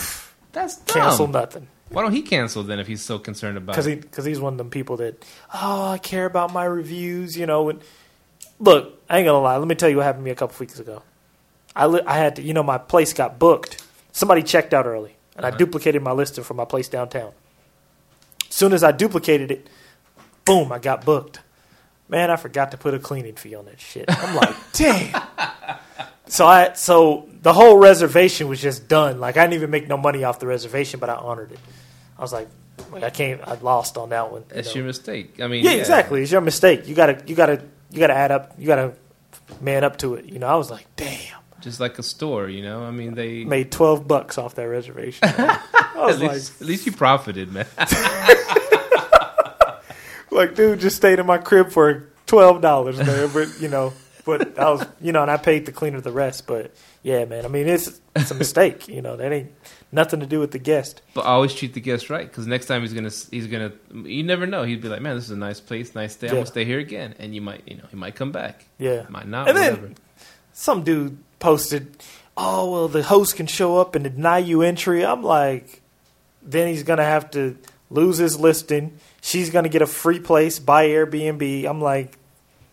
That's 0.53 0.77
dumb. 0.77 1.03
cancel 1.03 1.27
nothing. 1.27 1.67
Why 1.89 2.01
don't 2.01 2.13
he 2.13 2.21
cancel 2.21 2.63
then 2.63 2.79
if 2.79 2.87
he's 2.87 3.01
so 3.01 3.19
concerned 3.19 3.57
about 3.57 3.73
because 3.73 3.87
it? 3.87 3.89
he 3.91 3.95
because 3.95 4.25
he's 4.25 4.39
one 4.39 4.53
of 4.53 4.57
them 4.57 4.69
people 4.69 4.97
that 4.97 5.23
oh 5.53 5.91
I 5.91 5.97
care 5.97 6.25
about 6.25 6.51
my 6.51 6.65
reviews, 6.65 7.37
you 7.37 7.45
know. 7.45 7.69
And 7.69 7.81
look, 8.59 9.01
I 9.09 9.19
ain't 9.19 9.25
gonna 9.25 9.41
lie. 9.41 9.57
Let 9.57 9.67
me 9.67 9.75
tell 9.75 9.89
you 9.89 9.97
what 9.97 10.03
happened 10.03 10.23
to 10.23 10.25
me 10.25 10.31
a 10.31 10.35
couple 10.35 10.55
weeks 10.59 10.79
ago. 10.79 11.03
I 11.75 11.87
li- 11.87 12.01
I 12.07 12.15
had 12.17 12.37
to, 12.37 12.41
you 12.41 12.53
know, 12.53 12.63
my 12.63 12.77
place 12.77 13.13
got 13.13 13.37
booked. 13.39 13.83
Somebody 14.11 14.43
checked 14.43 14.73
out 14.73 14.85
early, 14.85 15.15
and 15.35 15.45
I 15.45 15.49
Uh-huh. 15.49 15.57
duplicated 15.57 16.01
my 16.01 16.11
listing 16.11 16.43
for 16.43 16.53
my 16.53 16.65
place 16.65 16.87
downtown. 16.87 17.31
As 18.49 18.55
soon 18.55 18.71
as 18.73 18.83
I 18.83 18.91
duplicated 18.91 19.51
it, 19.51 19.67
boom, 20.45 20.71
I 20.71 20.79
got 20.79 21.03
booked. 21.03 21.39
Man, 22.07 22.29
I 22.31 22.35
forgot 22.35 22.71
to 22.71 22.77
put 22.77 22.93
a 22.93 22.99
cleaning 22.99 23.35
fee 23.35 23.55
on 23.55 23.65
that 23.65 23.79
shit. 23.81 24.05
I'm 24.07 24.35
like, 24.35 24.55
damn. 24.73 25.21
So 26.27 26.45
I 26.47 26.73
so 26.73 27.27
the 27.41 27.51
whole 27.53 27.77
reservation 27.77 28.47
was 28.47 28.61
just 28.61 28.87
done. 28.87 29.19
Like 29.19 29.37
I 29.37 29.41
didn't 29.43 29.55
even 29.55 29.69
make 29.71 29.87
no 29.87 29.97
money 29.97 30.23
off 30.23 30.39
the 30.39 30.47
reservation, 30.47 30.99
but 30.99 31.09
I 31.09 31.15
honored 31.15 31.51
it. 31.51 31.59
I 32.17 32.21
was 32.21 32.31
like, 32.31 32.47
like, 32.91 33.03
I 33.03 33.09
can't. 33.09 33.41
I 33.47 33.55
lost 33.55 33.97
on 33.97 34.09
that 34.09 34.31
one. 34.31 34.41
you 34.41 34.47
That's 34.55 34.69
know. 34.69 34.75
your 34.79 34.85
mistake. 34.85 35.39
I 35.41 35.47
mean, 35.47 35.63
yeah, 35.65 35.71
exactly. 35.71 36.21
It's 36.23 36.31
your 36.31 36.41
mistake. 36.41 36.87
You 36.87 36.95
gotta, 36.95 37.21
you 37.27 37.35
gotta, 37.35 37.61
you 37.91 37.99
gotta 37.99 38.13
add 38.15 38.31
up. 38.31 38.53
You 38.57 38.67
gotta 38.67 38.93
man 39.61 39.83
up 39.83 39.97
to 39.97 40.15
it. 40.15 40.25
You 40.25 40.39
know, 40.39 40.47
I 40.47 40.55
was 40.55 40.71
like, 40.71 40.85
damn, 40.95 41.37
Just 41.65 41.79
like 41.79 41.97
a 41.97 42.03
store, 42.03 42.47
you 42.47 42.61
know. 42.63 42.83
I 42.83 42.91
mean, 42.91 43.15
they 43.15 43.43
made 43.55 43.71
twelve 43.71 44.07
bucks 44.07 44.37
off 44.37 44.53
that 44.55 44.69
reservation. 44.69 45.27
at 45.29 46.19
least, 46.19 46.61
at 46.61 46.67
least 46.67 46.85
you 46.85 46.91
profited, 46.91 47.51
man. 47.51 47.65
like, 50.31 50.55
dude, 50.55 50.79
just 50.79 50.95
stayed 50.95 51.19
in 51.19 51.25
my 51.25 51.39
crib 51.39 51.71
for 51.71 52.07
twelve 52.27 52.61
dollars, 52.61 52.97
man. 52.97 53.29
But 53.33 53.59
you 53.59 53.67
know, 53.67 53.93
but 54.25 54.57
I 54.59 54.69
was, 54.71 54.85
you 55.01 55.11
know, 55.11 55.21
and 55.23 55.31
I 55.31 55.37
paid 55.37 55.65
the 55.65 55.71
cleaner 55.71 55.99
the 56.01 56.11
rest. 56.11 56.45
But 56.47 56.71
yeah, 57.03 57.25
man. 57.25 57.45
I 57.45 57.47
mean, 57.47 57.67
it's 57.67 57.99
it's 58.15 58.29
a 58.31 58.35
mistake. 58.35 58.87
You 58.87 59.01
know, 59.01 59.15
that 59.17 59.31
ain't 59.31 59.51
nothing 59.91 60.19
to 60.19 60.25
do 60.27 60.39
with 60.39 60.51
the 60.51 60.59
guest. 60.59 61.01
but 61.13 61.25
always 61.25 61.53
treat 61.53 61.73
the 61.73 61.81
guest 61.81 62.09
right 62.11 62.27
because 62.27 62.45
next 62.45 62.65
time 62.67 62.81
he's 62.81 62.93
gonna 62.93 63.11
he's 63.31 63.47
gonna 63.47 63.71
you 63.91 64.21
never 64.23 64.45
know. 64.45 64.63
He'd 64.63 64.81
be 64.81 64.89
like, 64.89 65.01
man, 65.01 65.15
this 65.15 65.25
is 65.25 65.31
a 65.31 65.35
nice 65.37 65.59
place, 65.61 65.95
nice 65.95 66.15
day. 66.15 66.27
I'm 66.27 66.35
gonna 66.35 66.45
stay 66.45 66.65
here 66.65 66.79
again, 66.79 67.15
and 67.17 67.33
you 67.33 67.41
might 67.41 67.63
you 67.67 67.77
know 67.77 67.85
he 67.89 67.95
might 67.95 68.15
come 68.15 68.31
back, 68.31 68.65
Yeah. 68.77 69.05
might 69.09 69.27
not, 69.27 69.47
And 69.49 69.57
then- 69.57 69.95
some 70.57 70.83
dude 70.83 71.17
posted, 71.45 71.95
"Oh 72.35 72.71
well, 72.71 72.87
the 72.87 73.03
host 73.03 73.35
can 73.35 73.45
show 73.45 73.77
up 73.77 73.93
and 73.93 74.03
deny 74.03 74.39
you 74.39 74.63
entry." 74.63 75.05
I'm 75.05 75.21
like, 75.21 75.83
then 76.41 76.67
he's 76.67 76.81
gonna 76.81 77.03
have 77.03 77.29
to 77.31 77.55
lose 77.91 78.17
his 78.17 78.39
listing. 78.39 78.97
She's 79.21 79.51
gonna 79.51 79.69
get 79.69 79.83
a 79.83 79.85
free 79.85 80.19
place 80.19 80.57
by 80.57 80.87
Airbnb. 80.87 81.65
I'm 81.69 81.81
like, 81.81 82.17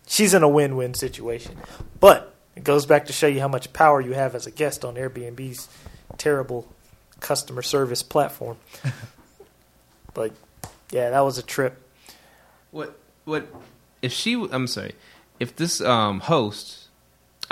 she's 0.07 0.33
in 0.33 0.41
a 0.41 0.49
win-win 0.49 0.95
situation. 0.95 1.55
But 1.99 2.33
it 2.55 2.63
goes 2.63 2.87
back 2.87 3.05
to 3.05 3.13
show 3.13 3.27
you 3.27 3.41
how 3.41 3.47
much 3.47 3.71
power 3.73 4.01
you 4.01 4.13
have 4.13 4.33
as 4.33 4.47
a 4.47 4.51
guest 4.51 4.83
on 4.83 4.95
Airbnb's 4.95 5.69
terrible 6.17 6.67
customer 7.19 7.61
service 7.61 8.01
platform. 8.01 8.57
but 10.15 10.31
yeah, 10.89 11.11
that 11.11 11.19
was 11.21 11.37
a 11.37 11.43
trip. 11.43 11.79
What 12.71 12.97
what 13.25 13.45
if 14.01 14.11
she? 14.11 14.33
I'm 14.33 14.65
sorry, 14.65 14.95
if 15.39 15.55
this 15.55 15.79
um 15.79 16.21
host. 16.21 16.82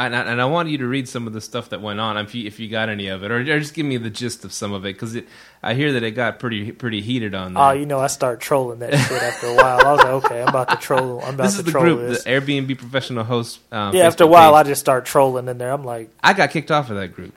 And 0.05 0.15
I, 0.15 0.21
and 0.23 0.41
I 0.41 0.45
want 0.45 0.69
you 0.69 0.77
to 0.79 0.87
read 0.87 1.07
some 1.07 1.27
of 1.27 1.33
the 1.33 1.41
stuff 1.41 1.69
that 1.69 1.81
went 1.81 1.99
on, 1.99 2.17
if 2.17 2.33
you 2.33 2.47
if 2.47 2.59
you 2.59 2.69
got 2.69 2.89
any 2.89 3.07
of 3.07 3.23
it, 3.23 3.31
or, 3.31 3.37
or 3.37 3.59
just 3.59 3.73
give 3.73 3.85
me 3.85 3.97
the 3.97 4.09
gist 4.09 4.45
of 4.45 4.53
some 4.53 4.73
of 4.73 4.85
it, 4.85 4.93
because 4.93 5.17
I 5.61 5.73
hear 5.73 5.93
that 5.93 6.03
it 6.03 6.11
got 6.11 6.39
pretty 6.39 6.71
pretty 6.71 7.01
heated 7.01 7.35
on 7.35 7.53
there. 7.53 7.63
Oh, 7.63 7.71
you 7.71 7.85
know, 7.85 7.99
I 7.99 8.07
start 8.07 8.39
trolling 8.41 8.79
that 8.79 8.91
shit 8.93 9.21
after 9.21 9.47
a 9.47 9.55
while. 9.55 9.85
I 9.85 9.91
was 9.91 9.99
like, 9.99 10.25
okay, 10.25 10.41
I'm 10.41 10.47
about 10.47 10.69
to 10.69 10.75
troll. 10.77 11.21
I'm 11.21 11.35
about 11.35 11.43
this 11.43 11.57
to 11.57 11.63
the 11.63 11.71
troll 11.71 11.83
group, 11.83 11.99
this. 12.09 12.23
the 12.23 12.29
Airbnb 12.29 12.77
professional 12.77 13.23
host. 13.23 13.59
Um, 13.71 13.95
yeah, 13.95 14.07
after 14.07 14.23
a 14.23 14.27
while, 14.27 14.53
page. 14.53 14.65
I 14.65 14.69
just 14.69 14.81
start 14.81 15.05
trolling 15.05 15.47
in 15.47 15.57
there. 15.57 15.71
I'm 15.71 15.83
like, 15.83 16.09
I 16.23 16.33
got 16.33 16.51
kicked 16.51 16.71
off 16.71 16.89
of 16.89 16.95
that 16.97 17.13
group. 17.13 17.33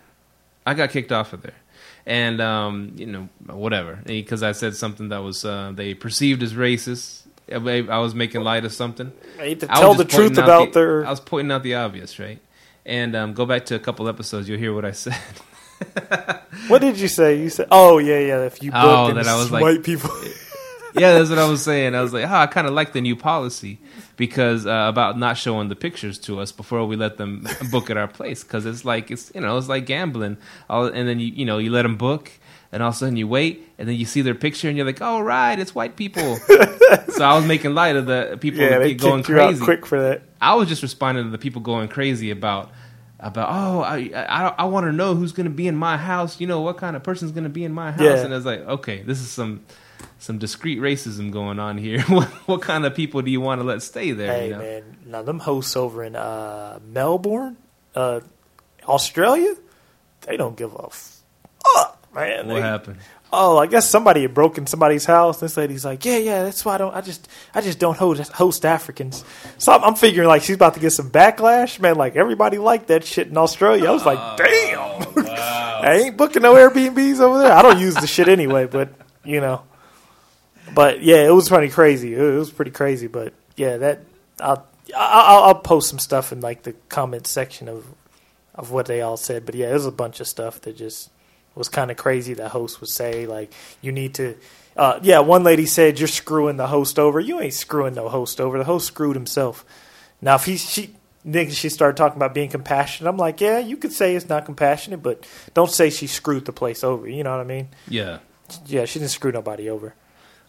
I 0.66 0.74
got 0.74 0.90
kicked 0.90 1.12
off 1.12 1.33
of 1.33 1.42
there, 1.42 1.55
and 2.07 2.40
um, 2.40 2.92
you 2.96 3.07
know 3.07 3.29
whatever 3.46 4.00
because 4.07 4.42
I 4.42 4.53
said 4.53 4.74
something 4.77 5.11
that 5.11 5.18
was 5.18 5.44
uh, 5.44 5.72
they 5.74 5.94
perceived 5.94 6.42
as 6.42 6.55
racist. 6.55 7.22
I 7.53 7.57
I 7.57 7.98
was 7.98 8.14
making 8.14 8.40
light 8.42 8.64
of 8.64 8.72
something. 8.72 9.12
I 9.38 9.42
hate 9.42 9.61
to 9.61 9.70
I 9.70 9.81
tell 9.81 9.94
the 9.94 10.07
truth 10.07 10.38
about 10.38 10.72
the- 10.72 10.81
their. 10.81 11.07
I 11.07 11.11
was 11.11 11.20
pointing 11.20 11.53
out 11.53 11.62
the 11.62 11.74
obvious, 11.74 12.18
right? 12.18 12.38
And 12.87 13.16
um, 13.16 13.33
go 13.33 13.47
back 13.47 13.64
to 13.66 13.75
a 13.75 13.79
couple 13.79 14.09
episodes, 14.09 14.49
you'll 14.49 14.59
hear 14.59 14.75
what 14.75 14.85
I 14.85 14.92
said. 14.92 15.16
What 16.68 16.81
did 16.81 16.99
you 16.99 17.09
say? 17.09 17.40
You 17.42 17.51
said, 17.51 17.66
"Oh 17.70 17.99
yeah, 17.99 18.18
yeah." 18.20 18.40
If 18.47 18.62
you 18.62 18.70
Oh, 18.73 19.12
that 19.12 19.27
I 19.27 19.35
was 19.35 19.44
it's 19.47 19.53
like- 19.53 19.62
white 19.62 19.83
people, 19.83 20.09
yeah, 20.94 21.12
that's 21.18 21.29
what 21.29 21.38
I 21.38 21.49
was 21.49 21.62
saying. 21.62 21.94
I 21.94 22.01
was 22.01 22.12
like, 22.12 22.25
oh, 22.25 22.33
I 22.35 22.47
kind 22.47 22.66
of 22.66 22.73
like 22.73 22.92
the 22.92 23.01
new 23.03 23.16
policy 23.16 23.79
because 24.16 24.64
uh, 24.66 24.87
about 24.88 25.18
not 25.18 25.37
showing 25.37 25.68
the 25.68 25.77
pictures 25.77 26.18
to 26.20 26.38
us 26.40 26.53
before 26.53 26.87
we 26.87 26.97
let 26.97 27.16
them 27.18 27.47
book 27.70 27.90
at 27.90 27.97
our 27.97 28.07
place 28.09 28.44
because 28.44 28.64
it's 28.64 28.85
like 28.85 29.11
it's 29.11 29.31
you 29.35 29.40
know 29.40 29.59
it's 29.59 29.68
like 29.68 29.85
gambling. 29.85 30.37
All, 30.70 30.87
and 30.87 31.07
then 31.09 31.18
you 31.20 31.27
you 31.27 31.44
know 31.44 31.59
you 31.59 31.70
let 31.70 31.83
them 31.83 31.97
book. 31.97 32.31
And 32.75 32.83
all 32.83 32.89
of 32.89 32.97
a 32.97 32.99
sudden 32.99 33.15
you 33.15 33.29
wait, 33.29 33.65
and 33.79 33.87
then 33.89 33.95
you 33.95 34.05
see 34.05 34.21
their 34.21 34.35
picture, 34.35 34.67
and 34.67 34.77
you're 34.77 34.85
like, 34.85 35.01
"Oh, 35.01 35.21
right, 35.21 35.57
it's 35.57 35.77
white 35.77 35.95
people." 35.95 36.35
so 37.09 37.25
I 37.25 37.37
was 37.37 37.47
making 37.47 37.73
light 37.73 37.95
of 37.95 38.07
the 38.07 38.37
people 38.41 38.63
yeah, 38.63 38.79
they 38.79 38.95
going 38.95 39.23
kicked 39.23 39.29
you 39.29 39.39
out 39.39 39.51
crazy. 39.51 39.65
quick 39.65 39.87
for 39.87 40.01
that. 40.01 40.23
I 40.41 40.57
was 40.57 40.69
just 40.69 40.83
responding 40.83 41.23
to 41.23 41.31
the 41.31 41.39
people 41.39 41.63
going 41.63 41.87
crazy 41.87 42.33
about 42.33 42.73
about 43.21 43.49
oh 43.49 43.81
I 43.83 44.11
I, 44.13 44.55
I 44.59 44.65
want 44.65 44.87
to 44.87 44.93
know 44.93 45.15
who's 45.15 45.31
going 45.31 45.45
to 45.45 45.55
be 45.55 45.69
in 45.69 45.77
my 45.77 45.97
house. 45.97 46.41
You 46.41 46.49
know 46.49 46.63
what 46.63 46.77
kind 46.77 46.97
of 46.97 47.05
person's 47.05 47.31
going 47.31 47.45
to 47.45 47.51
be 47.51 47.65
in 47.65 47.73
my 47.73 47.93
house? 47.93 48.01
Yeah. 48.01 48.25
And 48.25 48.33
I 48.33 48.37
was 48.37 48.45
like, 48.45 48.61
okay, 48.61 49.03
this 49.03 49.21
is 49.21 49.31
some 49.31 49.65
some 50.19 50.39
discreet 50.39 50.81
racism 50.81 51.31
going 51.31 51.61
on 51.61 51.79
here. 51.79 52.03
what, 52.09 52.27
what 52.49 52.61
kind 52.61 52.85
of 52.85 52.95
people 52.97 53.23
do 53.23 53.31
you 53.31 53.41
want 53.41 53.61
to 53.61 53.65
let 53.65 53.83
stay 53.83 54.11
there? 54.11 54.33
Hey 54.33 54.47
you 54.49 54.53
know? 54.53 54.59
man, 54.59 54.97
now 55.07 55.23
them 55.23 55.39
hosts 55.39 55.77
over 55.77 56.03
in 56.03 56.17
uh, 56.17 56.81
Melbourne, 56.85 57.57
uh, 57.95 58.19
Australia, 58.85 59.55
they 60.23 60.37
don't 60.37 60.57
give 60.57 60.75
a 60.75 60.89
fuck, 60.91 61.94
man. 62.14 62.46
What 62.48 62.55
They- 62.55 62.61
happened? 62.61 62.96
Oh, 63.37 63.59
I 63.59 63.66
guess 63.66 63.90
somebody 63.90 64.22
had 64.22 64.33
broken 64.33 64.64
somebody's 64.68 65.07
house. 65.07 65.40
This 65.40 65.57
lady's 65.57 65.85
like, 65.85 66.05
yeah, 66.05 66.18
yeah, 66.18 66.44
that's 66.44 66.64
why 66.64 66.77
I 66.77 66.79
don't. 66.79 66.94
I 66.94 67.00
just, 67.00 67.27
I 67.53 67.62
just 67.62 67.81
don't 67.81 67.96
host, 67.96 68.31
host 68.31 68.64
Africans. 68.64 69.24
So 69.59 69.72
I'm, 69.72 69.83
I'm 69.83 69.94
figuring 69.96 70.29
like 70.29 70.42
she's 70.42 70.55
about 70.55 70.74
to 70.74 70.81
get 70.81 70.90
some 70.90 71.11
backlash, 71.11 71.81
man. 71.81 71.96
Like 71.96 72.14
everybody 72.14 72.59
liked 72.59 72.87
that 72.88 73.03
shit 73.05 73.27
in 73.27 73.37
Australia. 73.37 73.88
I 73.88 73.90
was 73.90 74.07
like, 74.07 74.20
oh, 74.20 74.37
damn, 74.37 75.27
I 75.27 76.00
ain't 76.05 76.16
booking 76.16 76.42
no 76.42 76.55
Airbnbs 76.55 77.18
over 77.18 77.38
there. 77.40 77.50
I 77.53 77.61
don't 77.62 77.81
use 77.81 77.96
the 77.96 78.07
shit 78.07 78.29
anyway, 78.29 78.66
but 78.66 78.90
you 79.24 79.40
know, 79.40 79.62
but 80.72 81.03
yeah, 81.03 81.27
it 81.27 81.33
was 81.35 81.48
pretty 81.48 81.70
crazy. 81.72 82.14
It 82.14 82.20
was 82.38 82.53
pretty 82.53 82.70
crazy, 82.70 83.09
but 83.09 83.33
yeah, 83.57 83.79
that 83.79 84.00
I'll, 84.38 84.64
I'll, 84.96 85.44
I'll 85.44 85.55
post 85.57 85.88
some 85.90 85.98
stuff 85.98 86.31
in 86.31 86.40
like 86.40 86.62
the 86.62 86.74
comment 86.88 87.27
section 87.27 87.68
of 87.68 87.85
of 88.55 88.70
what 88.70 88.87
they 88.87 89.00
all 89.00 89.16
said. 89.16 89.44
But 89.44 89.57
yeah, 89.57 89.70
it 89.70 89.74
was 89.74 89.87
a 89.87 89.90
bunch 89.92 90.20
of 90.20 90.29
stuff 90.29 90.61
that 90.61 90.77
just 90.77 91.11
was 91.55 91.69
kind 91.69 91.90
of 91.90 91.97
crazy. 91.97 92.35
The 92.35 92.49
host 92.49 92.81
would 92.81 92.90
say 92.90 93.27
like, 93.27 93.53
"You 93.81 93.93
need 93.93 94.14
to." 94.14 94.37
Uh, 94.77 94.99
yeah, 95.03 95.21
one 95.21 95.45
lady 95.45 95.67
said, 95.67 95.99
"You're 95.99 96.09
screwing 96.09 96.57
the 96.57 96.67
host 96.67 96.99
over." 96.99 97.21
You 97.21 97.40
ain't 97.40 97.55
screwing 97.55 97.95
no 97.95 98.09
host 98.09 98.40
over. 98.40 98.59
The 98.59 98.64
host 98.64 98.87
screwed 98.88 99.17
himself. 99.17 99.64
Now, 100.21 100.35
if 100.37 100.45
he 100.45 100.57
she 100.57 100.95
then 101.25 101.51
she 101.51 101.69
started 101.71 101.97
talking 101.97 102.17
about 102.17 102.35
being 102.35 102.51
compassionate, 102.51 103.09
I'm 103.09 103.17
like, 103.17 103.40
yeah, 103.40 103.59
you 103.59 103.77
could 103.79 103.93
say 103.93 104.14
it's 104.14 104.29
not 104.29 104.45
compassionate, 104.45 105.03
but 105.03 105.27
don't 105.55 105.71
say 105.71 105.88
she 105.90 106.07
screwed 106.07 106.45
the 106.45 106.53
place 106.53 106.85
over. 106.85 107.09
You 107.09 107.25
know 107.25 107.31
what 107.31 107.40
I 107.40 107.45
mean? 107.45 107.69
Yeah. 107.88 108.19
Yeah, 108.67 108.85
she 108.85 108.99
didn't 108.99 109.11
screw 109.12 109.33
nobody 109.33 109.71
over. 109.71 109.95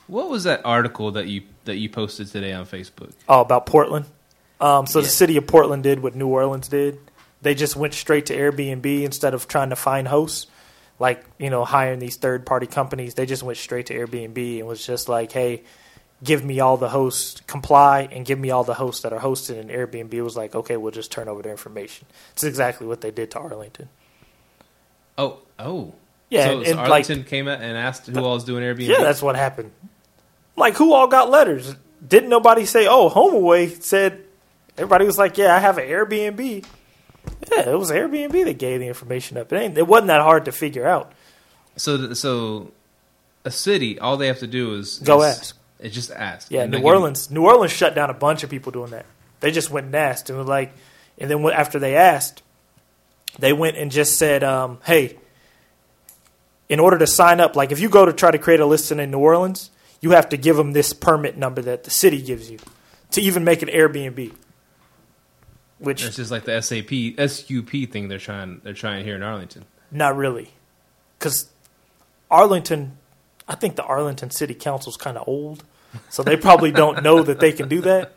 What 0.07 0.29
was 0.29 0.43
that 0.43 0.61
article 0.65 1.11
that 1.11 1.27
you 1.27 1.43
that 1.63 1.77
you 1.77 1.89
posted 1.89 2.27
today 2.27 2.51
on 2.53 2.65
Facebook? 2.65 3.11
Oh, 3.29 3.41
about 3.41 3.65
Portland. 3.65 4.05
Um, 4.59 4.85
so 4.85 4.99
Yeah. 4.99 5.03
the 5.05 5.09
city 5.11 5.37
of 5.37 5.47
Portland 5.47 5.83
did 5.83 6.01
what 6.03 6.15
New 6.15 6.27
Orleans 6.27 6.67
did. 6.67 6.99
They 7.41 7.55
just 7.55 7.75
went 7.75 7.93
straight 7.93 8.25
to 8.27 8.35
Airbnb 8.35 9.03
instead 9.03 9.33
of 9.33 9.47
trying 9.47 9.69
to 9.69 9.75
find 9.75 10.07
hosts, 10.07 10.47
like 10.99 11.25
you 11.37 11.49
know 11.49 11.65
hiring 11.65 11.99
these 11.99 12.17
third 12.17 12.45
party 12.45 12.67
companies. 12.67 13.15
They 13.15 13.25
just 13.25 13.43
went 13.43 13.57
straight 13.57 13.87
to 13.87 13.93
Airbnb 13.93 14.59
and 14.59 14.67
was 14.67 14.85
just 14.85 15.09
like, 15.09 15.31
hey, 15.31 15.63
give 16.23 16.43
me 16.43 16.59
all 16.59 16.77
the 16.77 16.89
hosts, 16.89 17.41
comply, 17.47 18.07
and 18.11 18.25
give 18.25 18.39
me 18.39 18.51
all 18.51 18.63
the 18.63 18.73
hosts 18.73 19.03
that 19.03 19.13
are 19.13 19.19
hosted. 19.19 19.59
And 19.59 19.69
Airbnb 19.69 20.21
was 20.23 20.35
like, 20.35 20.55
okay, 20.55 20.77
we'll 20.77 20.91
just 20.91 21.11
turn 21.11 21.27
over 21.27 21.41
their 21.41 21.51
information. 21.51 22.07
It's 22.33 22.43
exactly 22.43 22.87
what 22.87 23.01
they 23.01 23.11
did 23.11 23.31
to 23.31 23.39
Arlington. 23.39 23.89
Oh, 25.17 25.39
oh. 25.59 25.93
Yeah, 26.29 26.45
So, 26.45 26.57
and, 26.57 26.65
so 26.65 26.71
and, 26.71 26.79
like 26.79 26.89
Arlington 26.89 27.23
came 27.23 27.47
out 27.47 27.61
and 27.61 27.77
asked 27.77 28.07
who 28.07 28.19
all 28.19 28.33
was 28.33 28.43
doing 28.43 28.63
Airbnb. 28.63 28.87
Yeah, 28.87 29.01
that's 29.01 29.21
what 29.21 29.35
happened. 29.35 29.71
Like, 30.55 30.75
who 30.75 30.93
all 30.93 31.07
got 31.07 31.29
letters? 31.29 31.75
Didn't 32.05 32.29
nobody 32.29 32.65
say, 32.65 32.87
oh, 32.87 33.09
HomeAway 33.09 33.81
said, 33.81 34.23
everybody 34.77 35.05
was 35.05 35.17
like, 35.17 35.37
yeah, 35.37 35.55
I 35.55 35.59
have 35.59 35.77
an 35.77 35.87
Airbnb. 35.87 36.65
Yeah, 37.51 37.69
it 37.69 37.77
was 37.79 37.91
Airbnb 37.91 38.45
that 38.45 38.57
gave 38.57 38.79
the 38.79 38.87
information 38.87 39.37
up. 39.37 39.51
It, 39.53 39.57
ain't, 39.57 39.77
it 39.77 39.87
wasn't 39.87 40.07
that 40.07 40.21
hard 40.21 40.45
to 40.45 40.51
figure 40.51 40.85
out. 40.87 41.11
So, 41.77 42.13
so 42.13 42.71
a 43.43 43.51
city, 43.51 43.99
all 43.99 44.17
they 44.17 44.27
have 44.27 44.39
to 44.39 44.47
do 44.47 44.75
is 44.75 44.99
Go 44.99 45.21
is- 45.21 45.37
ask. 45.37 45.57
It 45.79 45.89
just 45.89 46.09
ask. 46.11 46.49
Yeah, 46.49 46.65
New 46.65 46.71
they'll 46.71 46.79
give 46.79 46.85
you- 46.87 46.93
Orleans. 46.93 47.29
New 47.31 47.43
Orleans 47.45 47.71
shut 47.71 47.95
down 47.95 48.09
a 48.09 48.13
bunch 48.13 48.43
of 48.43 48.49
people 48.49 48.71
doing 48.71 48.91
that. 48.91 49.05
They 49.41 49.51
just 49.51 49.69
went 49.69 49.87
and 49.87 49.95
asked 49.95 50.29
and 50.29 50.43
like, 50.47 50.73
and 51.17 51.29
then 51.29 51.45
after 51.51 51.79
they 51.79 51.95
asked, 51.95 52.41
they 53.37 53.51
went 53.53 53.77
and 53.77 53.91
just 53.91 54.17
said, 54.17 54.43
um, 54.43 54.79
"Hey, 54.85 55.17
in 56.69 56.79
order 56.79 56.97
to 56.97 57.05
sign 57.05 57.39
up, 57.41 57.55
like 57.55 57.71
if 57.71 57.79
you 57.79 57.89
go 57.89 58.05
to 58.05 58.13
try 58.13 58.31
to 58.31 58.37
create 58.39 58.61
a 58.61 58.65
listing 58.65 58.99
in 58.99 59.11
New 59.11 59.19
Orleans, 59.19 59.69
you 60.01 60.11
have 60.11 60.29
to 60.29 60.37
give 60.37 60.55
them 60.55 60.71
this 60.71 60.93
permit 60.93 61.37
number 61.37 61.61
that 61.61 61.83
the 61.83 61.91
city 61.91 62.21
gives 62.21 62.49
you 62.49 62.57
to 63.11 63.21
even 63.21 63.43
make 63.43 63.61
an 63.61 63.67
Airbnb." 63.69 64.33
Which 65.77 66.05
It's 66.05 66.15
just 66.15 66.31
like 66.31 66.45
the 66.45 66.61
SAP 66.61 67.29
SUP 67.29 67.91
thing 67.91 68.07
they're 68.07 68.17
trying 68.17 68.61
they're 68.63 68.73
trying 68.73 69.03
here 69.03 69.15
in 69.15 69.23
Arlington. 69.23 69.65
Not 69.91 70.15
really, 70.15 70.51
because 71.19 71.49
Arlington, 72.31 72.97
I 73.47 73.55
think 73.55 73.75
the 73.75 73.83
Arlington 73.83 74.31
City 74.31 74.53
Council's 74.53 74.97
kind 74.97 75.17
of 75.17 75.27
old, 75.27 75.63
so 76.09 76.23
they 76.23 76.37
probably 76.37 76.71
don't 76.71 77.03
know 77.03 77.23
that 77.23 77.39
they 77.39 77.51
can 77.51 77.67
do 77.67 77.81
that. 77.81 78.13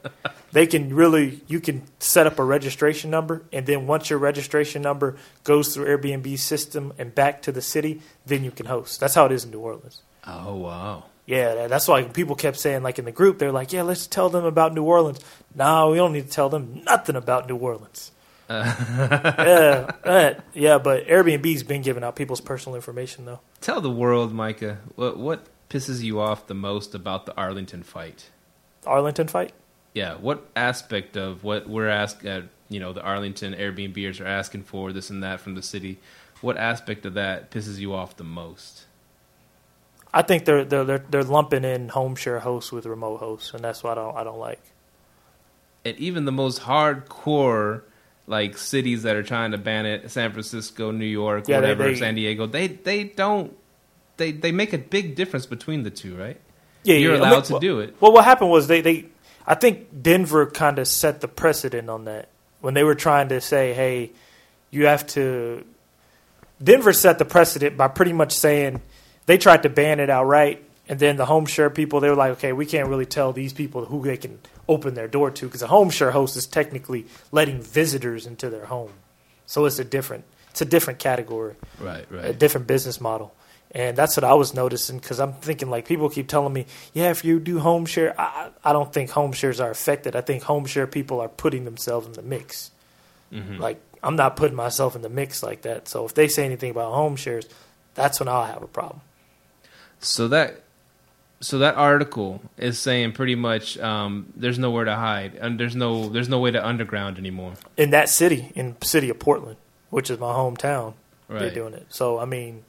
They 0.53 0.67
can 0.67 0.95
really, 0.95 1.43
you 1.47 1.61
can 1.61 1.83
set 1.99 2.27
up 2.27 2.39
a 2.39 2.45
registration 2.45 3.11
number, 3.11 3.43
and 3.53 3.67
then 3.67 3.87
once 3.87 4.09
your 4.09 4.19
registration 4.19 4.81
number 4.81 5.17
goes 5.45 5.75
through 5.75 5.87
Airbnb 5.87 6.39
system 6.39 6.93
and 6.97 7.15
back 7.15 7.43
to 7.43 7.53
the 7.53 7.61
city, 7.61 8.01
then 8.25 8.45
you 8.45 8.51
can 8.51 8.67
host. 8.67 9.01
That's 9.01 9.15
how 9.15 9.27
it 9.27 9.33
is 9.33 9.45
in 9.45 9.51
New 9.51 9.61
Orleans. 9.61 10.03
Oh 10.27 10.57
wow. 10.57 11.05
Yeah, 11.27 11.67
that's 11.67 11.87
why 11.87 12.05
people 12.05 12.37
kept 12.37 12.59
saying, 12.59 12.83
like 12.83 12.99
in 12.99 13.05
the 13.05 13.13
group, 13.13 13.39
they're 13.39 13.53
like, 13.53 13.71
"Yeah, 13.71 13.83
let's 13.83 14.07
tell 14.07 14.31
them 14.31 14.47
about 14.47 14.73
New 14.73 14.85
Orleans." 14.85 15.21
No, 15.59 15.91
we 15.91 15.97
don't 15.97 16.13
need 16.13 16.27
to 16.27 16.31
tell 16.31 16.49
them 16.49 16.83
nothing 16.87 17.17
about 17.17 17.49
New 17.49 17.57
Orleans. 17.57 18.13
yeah, 18.49 19.91
right. 20.07 20.41
yeah, 20.55 20.79
but 20.79 21.07
Airbnb's 21.09 21.65
been 21.65 21.83
giving 21.83 22.05
out 22.05 22.15
people's 22.15 22.41
personal 22.41 22.77
information 22.77 23.25
though. 23.25 23.41
Tell 23.61 23.81
the 23.81 23.91
world, 23.91 24.33
Micah, 24.33 24.79
what 24.95 25.19
what 25.19 25.47
pisses 25.69 26.01
you 26.01 26.21
off 26.21 26.47
the 26.47 26.55
most 26.55 26.95
about 26.95 27.27
the 27.27 27.37
Arlington 27.37 27.83
fight? 27.83 28.31
Arlington 28.87 29.27
fight. 29.27 29.53
Yeah, 29.93 30.15
what 30.15 30.47
aspect 30.55 31.17
of 31.17 31.43
what 31.43 31.69
we're 31.69 31.89
asking, 31.89 32.31
uh, 32.31 32.43
you 32.69 32.79
know, 32.79 32.93
the 32.93 33.03
Arlington 33.03 33.53
Airbnbers 33.55 34.21
are 34.21 34.27
asking 34.27 34.63
for 34.63 34.93
this 34.93 35.11
and 35.11 35.23
that 35.25 35.41
from 35.41 35.57
the 35.57 35.63
city? 35.63 35.99
What 36.41 36.57
aspect 36.57 37.05
of 37.05 37.15
that 37.15 37.51
pisses 37.51 37.79
you 37.79 37.93
off 37.95 38.17
the 38.17 38.25
most? 38.25 38.87
I 40.15 40.23
think 40.23 40.45
they're 40.45 40.65
they're 40.65 40.85
they're, 40.85 41.05
they're 41.11 41.25
lumping 41.25 41.65
in 41.65 41.89
home 41.89 42.15
share 42.15 42.39
hosts 42.39 42.71
with 42.71 42.87
remote 42.87 43.19
hosts, 43.19 43.53
and 43.53 43.63
that's 43.63 43.83
what 43.83 43.99
I 43.99 44.03
don't 44.03 44.17
I 44.17 44.25
don't 44.25 44.39
like. 44.39 44.63
And 45.89 45.99
even 45.99 46.25
the 46.25 46.33
most 46.33 46.61
hardcore 46.63 47.83
like 48.27 48.59
cities 48.59 49.05
that 49.05 49.17
are 49.17 49.23
trying 49.23 49.53
to 49.53 49.59
ban 49.59 49.87
it, 49.87 50.11
San 50.11 50.33
Francisco, 50.33 50.91
New 50.91 51.07
York, 51.07 51.49
Yeah, 51.49 51.57
whatever, 51.61 51.85
they- 51.85 51.97
San 51.97 52.15
Diego, 52.15 52.47
they 52.47 52.67
they 52.69 53.05
don't 53.05 53.57
they 54.19 54.33
they 54.33 54.53
make 54.53 54.73
a 54.73 54.79
big 54.79 55.15
difference 55.17 55.47
between 55.47 55.83
the 55.83 55.91
two, 55.91 56.15
right? 56.17 56.39
Yeah, 56.85 56.97
You're 56.97 57.15
yeah, 57.17 57.23
I 57.23 57.29
allowed 57.29 57.35
mean, 57.37 57.43
to 57.45 57.53
well- 57.55 57.61
do 57.61 57.81
it. 57.81 57.97
Well, 58.01 58.13
what 58.13 58.25
happened 58.25 58.51
was 58.51 58.67
they 58.69 58.81
they 58.81 59.07
I 59.47 59.55
think 59.55 60.03
Denver 60.03 60.47
kind 60.47 60.79
of 60.79 60.87
set 60.87 61.21
the 61.23 61.29
precedent 61.29 61.89
on 61.89 62.05
that 62.05 62.29
when 62.61 62.75
they 62.75 62.85
were 62.85 62.95
trying 62.95 63.29
to 63.31 63.41
say, 63.41 63.73
hey, 63.73 64.11
you 64.71 64.87
have 64.87 65.07
to. 65.09 65.65
Denver 66.63 66.93
set 66.93 67.19
the 67.19 67.25
precedent 67.25 67.77
by 67.77 67.89
pretty 67.89 68.13
much 68.13 68.33
saying 68.33 68.83
they 69.27 69.39
tried 69.39 69.63
to 69.63 69.69
ban 69.71 70.01
it 70.01 70.11
outright, 70.11 70.63
and 70.89 70.99
then 70.99 71.17
the 71.17 71.25
home 71.25 71.47
share 71.47 71.71
people 71.71 72.01
they 72.01 72.11
were 72.11 72.17
like, 72.17 72.33
okay, 72.33 72.53
we 72.53 72.67
can't 72.67 72.89
really 72.89 73.07
tell 73.07 73.33
these 73.33 73.53
people 73.53 73.85
who 73.87 74.03
they 74.03 74.17
can 74.17 74.39
open 74.69 74.95
their 74.95 75.09
door 75.09 75.31
to 75.31 75.47
because 75.47 75.63
a 75.63 75.67
home 75.67 75.91
share 75.91 76.11
host 76.11 76.37
is 76.37 76.47
technically 76.47 77.07
letting 77.33 77.61
visitors 77.61 78.27
into 78.27 78.51
their 78.51 78.67
home, 78.67 78.93
so 79.47 79.65
it's 79.65 79.79
a 79.79 79.85
different 79.85 80.25
it's 80.51 80.61
a 80.61 80.65
different 80.65 80.99
category 80.99 81.55
Right, 81.81 82.05
Right. 82.11 82.25
a 82.27 82.33
different 82.33 82.67
business 82.67 83.01
model. 83.01 83.35
And 83.71 83.97
that's 83.99 84.17
what 84.17 84.25
I 84.25 84.33
was 84.33 84.55
noticing 84.55 84.99
because 84.99 85.21
I'm 85.21 85.35
thinking 85.35 85.69
like 85.69 85.87
people 85.87 86.09
keep 86.09 86.27
telling 86.27 86.55
me, 86.55 86.65
yeah, 86.95 87.11
if 87.11 87.23
you 87.23 87.39
do 87.39 87.59
home 87.59 87.85
share, 87.85 88.19
I, 88.19 88.49
I 88.65 88.73
don't 88.73 88.91
think 88.93 89.11
home 89.11 89.33
shares 89.33 89.61
are 89.61 89.71
affected. 89.71 90.17
I 90.17 90.23
think 90.23 90.43
home 90.45 90.65
share 90.65 90.87
people 90.87 91.21
are 91.21 91.29
putting 91.29 91.65
themselves 91.67 92.07
in 92.07 92.15
the 92.15 92.23
mix. 92.23 92.71
Mhm. 93.31 93.59
Like 93.59 93.79
I'm 94.03 94.17
not 94.17 94.37
putting 94.37 94.57
myself 94.57 94.97
in 94.97 95.03
the 95.03 95.11
mix 95.11 95.43
like 95.43 95.63
that. 95.63 95.87
So 95.87 96.07
if 96.07 96.15
they 96.15 96.29
say 96.29 96.47
anything 96.47 96.71
about 96.71 96.93
home 96.95 97.17
shares, 97.17 97.47
that's 97.95 98.19
when 98.21 98.29
I'll 98.29 98.47
have 98.47 98.63
a 98.63 98.67
problem. 98.69 99.03
So 100.01 100.29
that 100.29 100.63
so 101.41 101.59
that 101.59 101.77
article 101.77 102.41
is 102.57 102.79
saying 102.79 103.13
pretty 103.13 103.35
much 103.35 103.79
um, 103.79 104.33
there's 104.35 104.59
nowhere 104.59 104.85
to 104.85 104.95
hide 104.97 105.35
and 105.37 105.59
there's 105.59 105.77
no 105.77 106.09
there's 106.09 106.29
no 106.29 106.39
way 106.41 106.51
to 106.51 106.65
underground 106.67 107.19
anymore. 107.19 107.55
In 107.77 107.91
that 107.91 108.09
city, 108.09 108.51
in 108.55 108.77
city 108.83 109.09
of 109.11 109.19
Portland, 109.19 109.57
which 109.91 110.11
is 110.11 110.19
my 110.19 110.33
hometown, 110.33 110.95
they're 111.29 111.51
doing 111.51 111.75
it. 111.75 111.87
So 111.91 112.19
I 112.19 112.25
mean, 112.25 112.65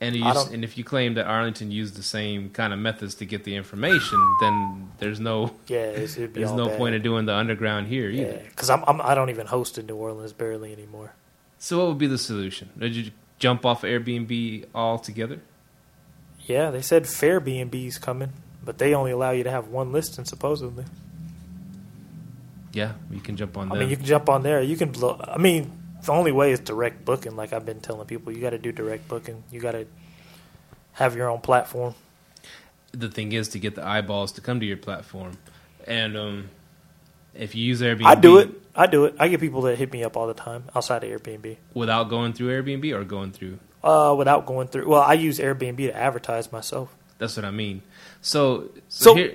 And 0.00 0.14
you 0.14 0.24
I 0.24 0.34
and 0.52 0.62
if 0.64 0.76
you 0.78 0.84
claim 0.84 1.14
that 1.14 1.26
Arlington 1.26 1.70
used 1.70 1.96
the 1.96 2.02
same 2.02 2.50
kind 2.50 2.72
of 2.72 2.78
methods 2.78 3.14
to 3.16 3.24
get 3.26 3.44
the 3.44 3.56
information, 3.56 4.18
then 4.40 4.90
there's 4.98 5.18
no 5.18 5.54
yeah, 5.66 5.78
it's, 5.86 6.16
it'd 6.16 6.32
be 6.32 6.40
there's 6.40 6.52
no 6.52 6.66
bad. 6.68 6.78
point 6.78 6.94
in 6.94 7.02
doing 7.02 7.26
the 7.26 7.34
underground 7.34 7.88
here 7.88 8.08
either. 8.10 8.42
because 8.50 8.70
I'm, 8.70 8.84
I'm 8.86 9.00
I 9.00 9.14
don't 9.14 9.30
even 9.30 9.46
host 9.46 9.78
in 9.78 9.86
New 9.86 9.96
Orleans 9.96 10.32
barely 10.32 10.72
anymore. 10.72 11.14
So 11.58 11.78
what 11.78 11.88
would 11.88 11.98
be 11.98 12.06
the 12.06 12.18
solution? 12.18 12.70
Did 12.78 12.94
you 12.94 13.10
jump 13.38 13.64
off 13.66 13.82
Airbnb 13.82 14.66
altogether? 14.74 15.40
Yeah, 16.46 16.70
they 16.70 16.82
said 16.82 17.04
Fairbnb's 17.04 17.98
coming, 17.98 18.32
but 18.64 18.78
they 18.78 18.94
only 18.94 19.12
allow 19.12 19.30
you 19.30 19.44
to 19.44 19.50
have 19.50 19.68
one 19.68 19.92
listing 19.92 20.24
supposedly. 20.24 20.84
Yeah, 22.72 22.92
you 23.10 23.20
can 23.20 23.36
jump 23.36 23.56
on 23.56 23.68
I 23.68 23.70
them. 23.70 23.78
mean, 23.80 23.90
you 23.90 23.96
can 23.96 24.04
jump 24.04 24.28
on 24.28 24.42
there. 24.42 24.60
You 24.60 24.76
can 24.76 24.90
blow. 24.90 25.18
I 25.22 25.38
mean, 25.38 25.70
the 26.04 26.12
only 26.12 26.32
way 26.32 26.52
is 26.52 26.60
direct 26.60 27.04
booking. 27.04 27.36
Like 27.36 27.52
I've 27.52 27.64
been 27.64 27.80
telling 27.80 28.06
people, 28.06 28.32
you 28.32 28.40
got 28.40 28.50
to 28.50 28.58
do 28.58 28.72
direct 28.72 29.06
booking. 29.08 29.44
You 29.50 29.60
got 29.60 29.72
to 29.72 29.86
have 30.94 31.16
your 31.16 31.28
own 31.30 31.40
platform. 31.40 31.94
the 32.92 33.08
thing 33.08 33.32
is 33.32 33.48
to 33.48 33.58
get 33.58 33.74
the 33.74 33.86
eyeballs 33.86 34.32
to 34.32 34.40
come 34.40 34.60
to 34.60 34.66
your 34.66 34.76
platform, 34.76 35.38
and 35.86 36.16
um, 36.16 36.50
if 37.34 37.54
you 37.54 37.64
use 37.64 37.80
Airbnb, 37.80 38.06
I 38.06 38.14
do 38.16 38.38
it. 38.38 38.50
I 38.76 38.86
do 38.86 39.04
it. 39.06 39.14
I 39.18 39.28
get 39.28 39.40
people 39.40 39.62
that 39.62 39.78
hit 39.78 39.92
me 39.92 40.02
up 40.04 40.16
all 40.16 40.26
the 40.26 40.34
time 40.34 40.64
outside 40.74 41.04
of 41.04 41.10
Airbnb 41.10 41.56
without 41.74 42.08
going 42.10 42.32
through 42.32 42.48
Airbnb 42.48 42.92
or 42.92 43.04
going 43.04 43.30
through. 43.32 43.58
Uh, 43.84 44.14
without 44.16 44.46
going 44.46 44.66
through. 44.68 44.88
Well, 44.88 45.02
I 45.02 45.12
use 45.12 45.38
Airbnb 45.38 45.76
to 45.76 45.96
advertise 45.96 46.50
myself. 46.50 46.94
That's 47.18 47.36
what 47.36 47.44
I 47.44 47.50
mean. 47.52 47.82
So, 48.22 48.70
so, 48.88 49.04
So- 49.10 49.14
here, 49.14 49.34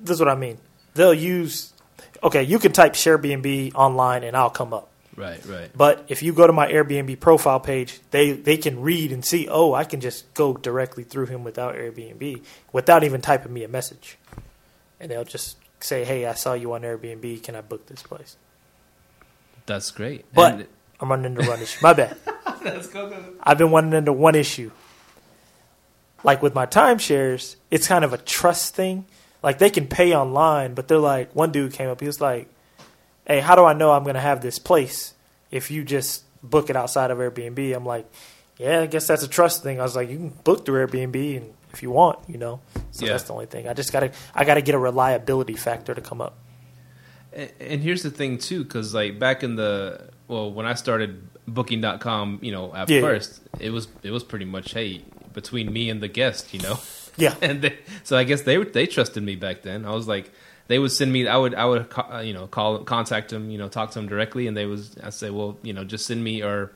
This 0.00 0.14
is 0.14 0.20
what 0.20 0.28
I 0.28 0.34
mean. 0.34 0.58
They'll 0.94 1.14
use. 1.14 1.72
Okay, 2.22 2.42
you 2.42 2.58
can 2.58 2.72
type 2.72 2.94
Airbnb 2.94 3.74
online 3.74 4.24
and 4.24 4.36
I'll 4.36 4.50
come 4.50 4.72
up. 4.74 4.88
right, 5.16 5.44
right. 5.46 5.70
But 5.76 6.04
if 6.08 6.22
you 6.22 6.32
go 6.32 6.46
to 6.46 6.52
my 6.52 6.66
Airbnb 6.72 7.20
profile 7.20 7.60
page, 7.60 8.00
they, 8.10 8.32
they 8.32 8.56
can 8.56 8.80
read 8.80 9.12
and 9.12 9.24
see, 9.24 9.46
oh, 9.48 9.72
I 9.74 9.84
can 9.84 10.00
just 10.00 10.32
go 10.34 10.54
directly 10.54 11.04
through 11.04 11.26
him 11.26 11.44
without 11.44 11.74
Airbnb, 11.76 12.42
without 12.72 13.04
even 13.04 13.20
typing 13.20 13.52
me 13.52 13.62
a 13.64 13.68
message. 13.68 14.16
And 14.98 15.10
they'll 15.10 15.24
just 15.24 15.56
say, 15.80 16.04
hey, 16.04 16.26
I 16.26 16.34
saw 16.34 16.54
you 16.54 16.72
on 16.72 16.82
Airbnb. 16.82 17.42
Can 17.42 17.54
I 17.54 17.60
book 17.60 17.86
this 17.86 18.02
place? 18.02 18.36
That's 19.66 19.90
great. 19.90 20.24
But 20.34 20.52
And- 20.54 20.66
I'm 21.00 21.10
running 21.10 21.36
into 21.36 21.48
one 21.48 21.60
issue. 21.62 21.78
My 21.82 21.92
bad. 21.94 22.16
I've 23.42 23.58
been 23.58 23.70
running 23.70 23.92
into 23.94 24.12
one 24.12 24.34
issue. 24.34 24.70
Like 26.22 26.42
with 26.42 26.54
my 26.54 26.66
timeshares, 26.66 27.56
it's 27.70 27.88
kind 27.88 28.04
of 28.04 28.12
a 28.12 28.18
trust 28.18 28.74
thing. 28.74 29.06
Like 29.42 29.58
they 29.58 29.70
can 29.70 29.86
pay 29.86 30.14
online, 30.14 30.74
but 30.74 30.86
they're 30.88 30.98
like, 30.98 31.34
one 31.34 31.50
dude 31.52 31.72
came 31.72 31.88
up, 31.88 32.00
he 32.00 32.06
was 32.06 32.20
like, 32.20 32.48
hey, 33.26 33.40
how 33.40 33.54
do 33.54 33.64
I 33.64 33.72
know 33.72 33.92
I'm 33.92 34.02
going 34.02 34.14
to 34.16 34.20
have 34.20 34.42
this 34.42 34.58
place 34.58 35.14
if 35.50 35.70
you 35.70 35.82
just 35.84 36.24
book 36.42 36.68
it 36.68 36.76
outside 36.76 37.10
of 37.10 37.16
Airbnb? 37.18 37.74
I'm 37.74 37.86
like, 37.86 38.10
yeah, 38.58 38.80
I 38.80 38.86
guess 38.86 39.06
that's 39.06 39.22
a 39.22 39.28
trust 39.28 39.62
thing. 39.62 39.80
I 39.80 39.82
was 39.82 39.96
like, 39.96 40.10
you 40.10 40.16
can 40.18 40.28
book 40.28 40.66
through 40.66 40.86
Airbnb 40.86 41.36
and 41.38 41.54
if 41.72 41.82
you 41.82 41.90
want, 41.90 42.18
you 42.28 42.36
know. 42.36 42.60
So 42.90 43.06
Yeah. 43.06 43.12
that's 43.12 43.24
the 43.24 43.32
only 43.32 43.46
thing. 43.46 43.66
I 43.66 43.72
just 43.72 43.90
got 43.90 44.00
to 44.00 44.12
I 44.34 44.44
got 44.44 44.54
to 44.54 44.62
get 44.62 44.74
a 44.74 44.78
reliability 44.78 45.54
factor 45.54 45.94
to 45.94 46.00
come 46.02 46.20
up. 46.20 46.36
And, 47.32 47.50
and 47.60 47.80
here's 47.80 48.02
the 48.02 48.10
thing 48.10 48.36
too, 48.36 48.64
because 48.64 48.92
like 48.92 49.18
back 49.18 49.42
in 49.42 49.56
the 49.56 50.09
well, 50.30 50.48
when 50.56 50.66
I 50.66 50.74
started 50.74 51.10
Booking.com, 51.70 52.38
you 52.42 52.52
know, 52.52 52.74
at 52.74 52.88
Yeah. 52.88 53.00
first 53.00 53.40
it 53.58 53.70
was 53.70 53.88
it 54.02 54.10
was 54.10 54.24
pretty 54.24 54.44
much 54.44 54.72
hey 54.72 55.02
between 55.34 55.72
me 55.72 55.90
and 55.90 56.00
the 56.02 56.08
guest, 56.08 56.52
you 56.54 56.60
know, 56.60 56.76
Yeah. 57.16 57.34
and 57.42 57.62
they, 57.62 57.74
so 58.04 58.16
I 58.16 58.24
guess 58.24 58.42
they 58.42 58.56
they 58.78 58.86
trusted 58.86 59.22
me 59.22 59.36
back 59.36 59.62
then. 59.62 59.84
I 59.84 59.92
was 59.92 60.06
like, 60.08 60.30
they 60.68 60.78
would 60.78 60.92
send 60.92 61.12
me, 61.12 61.26
I 61.28 61.36
would 61.36 61.54
I 61.54 61.64
would 61.70 61.86
uh, 61.96 62.18
you 62.28 62.34
know 62.34 62.46
call 62.46 62.78
contact 62.84 63.30
them, 63.30 63.50
you 63.50 63.58
know, 63.58 63.68
talk 63.68 63.90
to 63.92 63.98
them 63.98 64.08
directly, 64.08 64.46
and 64.48 64.56
they 64.56 64.66
was 64.66 64.96
I 65.02 65.10
say, 65.10 65.30
well, 65.30 65.56
you 65.62 65.72
know, 65.72 65.84
just 65.84 66.06
send 66.06 66.22
me 66.24 66.42
or. 66.42 66.70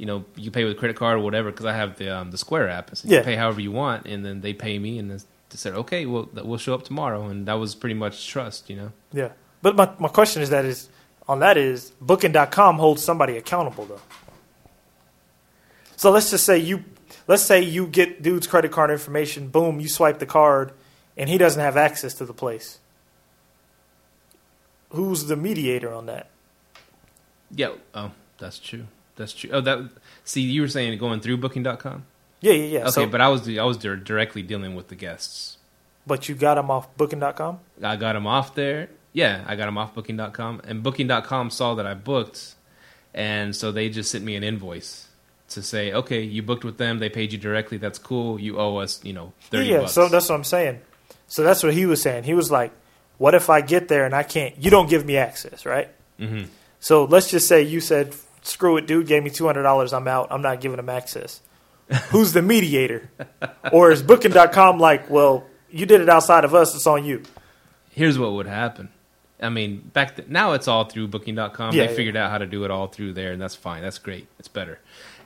You 0.00 0.06
know, 0.06 0.24
you 0.34 0.50
pay 0.50 0.64
with 0.64 0.78
credit 0.78 0.96
card 0.96 1.18
or 1.18 1.20
whatever 1.20 1.50
because 1.50 1.66
I 1.66 1.74
have 1.74 1.98
the 1.98 2.08
um, 2.08 2.30
the 2.30 2.38
Square 2.38 2.70
app. 2.70 2.96
So 2.96 3.06
you 3.06 3.16
Yeah. 3.16 3.22
pay 3.22 3.36
however 3.36 3.60
you 3.60 3.70
want, 3.70 4.06
and 4.06 4.24
then 4.24 4.40
they 4.40 4.54
pay 4.54 4.78
me, 4.78 4.98
and 4.98 5.10
they 5.10 5.18
said, 5.64 5.74
"Okay, 5.74 6.06
well, 6.06 6.26
we'll 6.48 6.56
show 6.66 6.72
up 6.72 6.84
tomorrow." 6.84 7.26
And 7.28 7.44
that 7.48 7.58
was 7.64 7.74
pretty 7.74 7.92
much 8.04 8.16
trust, 8.26 8.70
you 8.70 8.76
know. 8.80 8.90
Yeah. 9.12 9.32
But 9.60 9.76
my, 9.76 9.90
my 9.98 10.08
question 10.08 10.40
is 10.40 10.48
that 10.56 10.64
is 10.64 10.88
on 11.30 11.38
that 11.38 11.56
is 11.56 11.92
booking.com 12.00 12.76
holds 12.78 13.04
somebody 13.04 13.36
accountable 13.36 13.84
though. 13.84 14.00
So 15.96 16.10
let's 16.10 16.30
just 16.30 16.44
say 16.44 16.58
you 16.58 16.84
let's 17.28 17.44
say 17.44 17.62
you 17.62 17.86
get 17.86 18.20
dude's 18.20 18.48
credit 18.48 18.72
card 18.72 18.90
information, 18.90 19.48
boom, 19.48 19.78
you 19.78 19.88
swipe 19.88 20.18
the 20.18 20.26
card 20.26 20.72
and 21.16 21.28
he 21.30 21.38
doesn't 21.38 21.62
have 21.62 21.76
access 21.76 22.14
to 22.14 22.24
the 22.24 22.34
place. 22.34 22.78
Who's 24.90 25.26
the 25.26 25.36
mediator 25.36 25.92
on 25.92 26.06
that? 26.06 26.28
Yeah. 27.54 27.74
Oh, 27.94 28.10
that's 28.38 28.58
true. 28.58 28.86
That's 29.14 29.32
true. 29.32 29.50
Oh, 29.52 29.60
that. 29.60 29.90
See, 30.24 30.40
you 30.40 30.62
were 30.62 30.68
saying 30.68 30.98
going 30.98 31.20
through 31.20 31.36
Booking.com. 31.36 32.04
Yeah, 32.40 32.54
yeah, 32.54 32.64
yeah. 32.64 32.80
Okay, 32.80 32.90
so, 32.90 33.06
but 33.06 33.20
I 33.20 33.28
was 33.28 33.48
I 33.48 33.62
was 33.62 33.76
directly 33.76 34.42
dealing 34.42 34.74
with 34.74 34.88
the 34.88 34.96
guests. 34.96 35.58
but 36.06 36.28
you 36.28 36.34
got 36.34 36.54
them 36.56 36.70
off 36.70 36.88
Booking.com. 36.96 37.60
I 37.82 37.96
got 37.96 38.14
them 38.14 38.26
off 38.26 38.54
there. 38.54 38.88
Yeah, 39.12 39.42
I 39.46 39.56
got 39.56 39.66
them 39.66 39.76
off 39.78 39.94
Booking.com, 39.94 40.62
and 40.64 40.82
Booking.com 40.82 41.50
saw 41.50 41.74
that 41.74 41.86
I 41.86 41.94
booked, 41.94 42.54
and 43.12 43.54
so 43.56 43.72
they 43.72 43.88
just 43.88 44.10
sent 44.10 44.24
me 44.24 44.36
an 44.36 44.44
invoice 44.44 45.08
to 45.48 45.62
say, 45.62 45.92
okay, 45.92 46.22
you 46.22 46.42
booked 46.42 46.64
with 46.64 46.78
them, 46.78 47.00
they 47.00 47.08
paid 47.08 47.32
you 47.32 47.38
directly. 47.38 47.76
That's 47.76 47.98
cool. 47.98 48.38
You 48.40 48.58
owe 48.58 48.76
us, 48.76 49.00
you 49.04 49.12
know, 49.12 49.32
Yeah, 49.40 49.48
thirty 49.50 49.68
yeah. 49.70 49.78
bucks. 49.80 49.92
So 49.92 50.08
that's 50.08 50.28
what 50.28 50.36
I'm 50.36 50.44
saying. 50.44 50.80
So 51.26 51.42
that's 51.42 51.62
what 51.64 51.74
he 51.74 51.86
was 51.86 52.00
saying. 52.00 52.22
He 52.24 52.34
was 52.34 52.50
like, 52.52 52.70
"What 53.18 53.34
if 53.34 53.50
I 53.50 53.60
get 53.60 53.88
there 53.88 54.04
and 54.04 54.14
I 54.14 54.22
can't? 54.22 54.56
You 54.58 54.70
don't 54.70 54.88
give 54.88 55.04
me 55.04 55.16
access, 55.16 55.66
right? 55.66 55.88
hmm 56.18 56.42
So 56.78 57.04
let's 57.04 57.30
just 57.30 57.48
say 57.48 57.62
you 57.62 57.80
said, 57.80 58.14
"Screw 58.42 58.76
it, 58.76 58.86
dude. 58.86 59.08
Gave 59.08 59.24
me 59.24 59.30
two 59.30 59.46
hundred 59.46 59.64
dollars. 59.64 59.92
I'm 59.92 60.06
out. 60.06 60.28
I'm 60.30 60.42
not 60.42 60.60
giving 60.60 60.78
him 60.78 60.88
access." 60.88 61.40
Who's 62.10 62.32
the 62.32 62.42
mediator? 62.42 63.10
or 63.72 63.90
is 63.90 64.04
Booking.com 64.04 64.78
like, 64.78 65.10
"Well, 65.10 65.44
you 65.68 65.84
did 65.84 66.00
it 66.00 66.08
outside 66.08 66.44
of 66.44 66.54
us. 66.54 66.76
It's 66.76 66.86
on 66.86 67.04
you." 67.04 67.22
Here's 67.90 68.16
what 68.20 68.32
would 68.34 68.46
happen. 68.46 68.88
I 69.42 69.48
mean, 69.48 69.90
back 69.92 70.16
th- 70.16 70.28
now 70.28 70.52
it's 70.52 70.68
all 70.68 70.84
through 70.84 71.08
Booking.com. 71.08 71.74
Yeah, 71.74 71.84
they 71.84 71.90
yeah. 71.90 71.96
figured 71.96 72.16
out 72.16 72.30
how 72.30 72.38
to 72.38 72.46
do 72.46 72.64
it 72.64 72.70
all 72.70 72.88
through 72.88 73.14
there, 73.14 73.32
and 73.32 73.40
that's 73.40 73.54
fine. 73.54 73.82
That's 73.82 73.98
great. 73.98 74.26
It's 74.38 74.48
better. 74.48 74.78